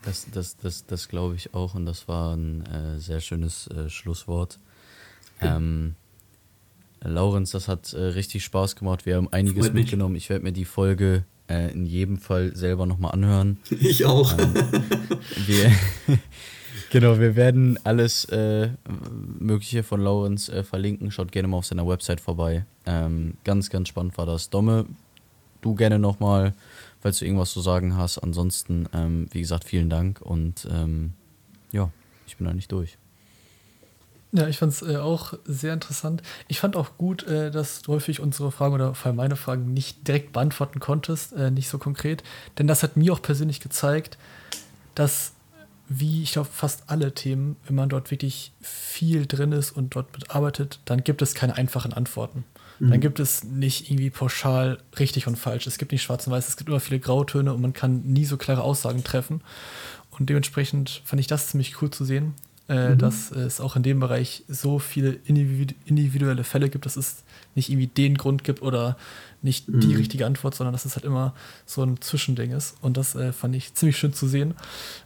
Das, 0.03 0.27
das, 0.33 0.57
das, 0.57 0.87
das 0.87 1.09
glaube 1.09 1.35
ich 1.35 1.53
auch 1.53 1.75
und 1.75 1.85
das 1.85 2.09
war 2.09 2.35
ein 2.35 2.65
äh, 2.65 2.99
sehr 2.99 3.21
schönes 3.21 3.67
äh, 3.67 3.91
Schlusswort. 3.91 4.59
Ähm, 5.43 5.95
Laurenz, 7.03 7.51
das 7.51 7.69
hat 7.69 7.93
äh, 7.93 8.01
richtig 8.01 8.45
Spaß 8.45 8.77
gemacht. 8.77 9.05
Wir 9.05 9.17
haben 9.17 9.31
einiges 9.31 9.75
mitgenommen. 9.75 10.17
Ich 10.17 10.31
werde 10.31 10.43
mir 10.43 10.53
die 10.53 10.65
Folge 10.65 11.25
äh, 11.51 11.71
in 11.71 11.85
jedem 11.85 12.17
Fall 12.17 12.57
selber 12.57 12.87
nochmal 12.87 13.13
anhören. 13.13 13.59
Ich 13.71 14.07
auch. 14.07 14.39
Ähm, 14.39 14.55
wir, 15.47 15.73
genau, 16.91 17.19
wir 17.19 17.37
werden 17.37 17.79
alles 17.85 18.25
äh, 18.27 18.71
Mögliche 19.39 19.83
von 19.83 20.01
Laurenz 20.01 20.49
äh, 20.49 20.65
verlinken. 20.65 21.11
Schaut 21.11 21.31
gerne 21.31 21.49
mal 21.49 21.59
auf 21.59 21.67
seiner 21.67 21.87
Website 21.87 22.23
vorbei. 22.23 22.65
Ähm, 22.87 23.35
ganz, 23.45 23.69
ganz 23.69 23.89
spannend 23.89 24.17
war 24.17 24.25
das. 24.25 24.49
Domme, 24.49 24.87
du 25.61 25.75
gerne 25.75 25.99
nochmal, 25.99 26.55
falls 27.01 27.19
du 27.19 27.25
irgendwas 27.25 27.53
zu 27.53 27.61
sagen 27.61 27.97
hast. 27.97 28.19
Ansonsten, 28.19 28.89
ähm, 28.93 29.29
wie 29.33 29.41
gesagt, 29.41 29.65
vielen 29.65 29.91
Dank 29.91 30.21
und 30.21 30.67
ähm, 30.71 31.15
ja, 31.73 31.91
ich 32.27 32.37
bin 32.37 32.47
eigentlich 32.47 32.69
durch. 32.69 32.99
Ja, 34.33 34.47
ich 34.47 34.59
fand 34.59 34.73
es 34.73 34.83
äh, 34.83 34.97
auch 34.97 35.35
sehr 35.45 35.75
interessant. 35.75 36.23
Ich 36.47 36.61
fand 36.61 36.77
auch 36.77 36.97
gut, 36.97 37.25
äh, 37.25 37.51
dass 37.51 37.83
du 37.83 37.93
häufig 37.93 38.21
unsere 38.21 38.53
Fragen 38.53 38.75
oder 38.75 38.95
vor 38.95 39.09
allem 39.09 39.17
meine 39.17 39.35
Fragen 39.35 39.73
nicht 39.73 40.07
direkt 40.07 40.33
beantworten 40.33 40.79
konntest, 40.79 41.33
äh, 41.33 41.51
nicht 41.51 41.69
so 41.69 41.79
konkret. 41.79 42.23
Denn 42.59 42.69
das 42.69 42.85
hat 42.85 42.97
mir 42.97 43.13
auch 43.13 43.23
persönlich 43.23 43.59
gezeigt, 43.59 44.19
dass, 44.95 45.33
wie 45.89 46.23
ich 46.23 46.33
glaube, 46.33 46.49
fast 46.53 46.85
alle 46.87 47.13
Themen, 47.13 47.57
wenn 47.67 47.75
man 47.75 47.89
dort 47.89 48.13
wirklich 48.13 48.53
viel 48.61 49.27
drin 49.27 49.51
ist 49.51 49.73
und 49.73 49.97
dort 49.97 50.13
mitarbeitet, 50.13 50.79
dann 50.85 51.03
gibt 51.03 51.23
es 51.23 51.35
keine 51.35 51.57
einfachen 51.57 51.93
Antworten. 51.93 52.45
Mhm. 52.81 52.91
Dann 52.91 53.01
gibt 53.01 53.21
es 53.21 53.45
nicht 53.45 53.91
irgendwie 53.91 54.11
pauschal 54.11 54.79
richtig 54.99 55.27
und 55.27 55.37
falsch. 55.37 55.67
Es 55.67 55.79
gibt 55.79 55.93
nicht 55.93 56.03
schwarz 56.03 56.27
und 56.27 56.33
weiß, 56.33 56.49
es 56.49 56.57
gibt 56.57 56.69
immer 56.69 56.81
viele 56.81 56.99
Grautöne 56.99 57.55
und 57.55 57.61
man 57.61 57.73
kann 57.73 58.03
nie 58.03 58.25
so 58.25 58.37
klare 58.37 58.63
Aussagen 58.63 59.05
treffen. 59.05 59.43
Und 60.11 60.29
dementsprechend 60.29 61.03
fand 61.05 61.21
ich 61.21 61.29
das 61.29 61.49
ziemlich 61.49 61.81
cool 61.81 61.91
zu 61.91 62.05
sehen. 62.05 62.35
äh, 62.71 62.91
mhm. 62.91 62.99
dass 62.99 63.33
es 63.33 63.61
auch 63.61 63.75
in 63.75 63.83
dem 63.83 63.99
Bereich 63.99 64.45
so 64.47 64.79
viele 64.79 65.19
individuelle 65.25 66.45
Fälle 66.45 66.71
gibt, 66.71 66.87
dass 66.87 66.97
es 66.97 67.25
nicht 67.57 67.69
irgendwie 67.69 67.89
den 67.89 68.17
Grund 68.17 68.45
gibt 68.45 68.63
oder 68.63 68.97
nicht 69.43 69.69
mhm. 69.69 69.81
die 69.81 69.97
richtige 69.97 70.25
Antwort, 70.25 70.55
sondern 70.55 70.73
dass 70.73 70.85
es 70.85 70.95
halt 70.95 71.05
immer 71.05 71.35
so 71.67 71.83
ein 71.83 72.01
Zwischending 72.01 72.53
ist. 72.53 72.77
Und 72.81 72.97
das 72.97 73.17
äh, 73.17 73.33
fand 73.33 73.57
ich 73.57 73.75
ziemlich 73.75 73.97
schön 73.97 74.13
zu 74.13 74.29
sehen, 74.29 74.55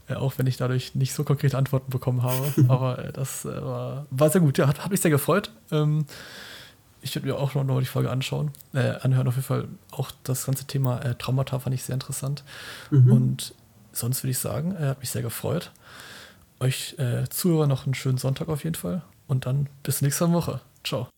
äh, 0.08 0.14
auch 0.14 0.34
wenn 0.36 0.46
ich 0.46 0.58
dadurch 0.58 0.94
nicht 0.94 1.14
so 1.14 1.24
konkrete 1.24 1.56
Antworten 1.56 1.90
bekommen 1.90 2.22
habe. 2.22 2.52
Aber 2.68 3.02
äh, 3.02 3.12
das 3.14 3.46
äh, 3.46 3.48
war, 3.48 4.06
war, 4.10 4.28
sehr 4.28 4.42
gut. 4.42 4.58
Ja, 4.58 4.66
hat, 4.68 4.84
hat 4.84 4.90
mich 4.90 5.00
sehr 5.00 5.10
gefreut. 5.10 5.50
Ähm, 5.70 6.04
ich 7.04 7.14
würde 7.14 7.28
mir 7.28 7.36
auch 7.36 7.54
noch, 7.54 7.64
noch 7.64 7.78
die 7.80 7.86
Folge 7.86 8.10
anschauen, 8.10 8.50
äh, 8.72 8.94
anhören. 9.02 9.28
Auf 9.28 9.34
jeden 9.34 9.46
Fall 9.46 9.68
auch 9.90 10.10
das 10.24 10.46
ganze 10.46 10.64
Thema 10.64 11.00
äh, 11.00 11.14
Traumata 11.14 11.58
fand 11.58 11.74
ich 11.74 11.84
sehr 11.84 11.94
interessant. 11.94 12.42
Mhm. 12.90 13.12
Und 13.12 13.54
sonst 13.92 14.22
würde 14.22 14.30
ich 14.32 14.38
sagen, 14.38 14.74
er 14.74 14.88
hat 14.88 15.00
mich 15.00 15.10
sehr 15.10 15.22
gefreut. 15.22 15.70
Euch 16.60 16.98
äh, 16.98 17.28
Zuhörer 17.28 17.66
noch 17.66 17.84
einen 17.84 17.94
schönen 17.94 18.18
Sonntag 18.18 18.48
auf 18.48 18.64
jeden 18.64 18.74
Fall. 18.74 19.02
Und 19.28 19.46
dann 19.46 19.68
bis 19.82 20.00
nächste 20.00 20.32
Woche. 20.32 20.60
Ciao. 20.82 21.14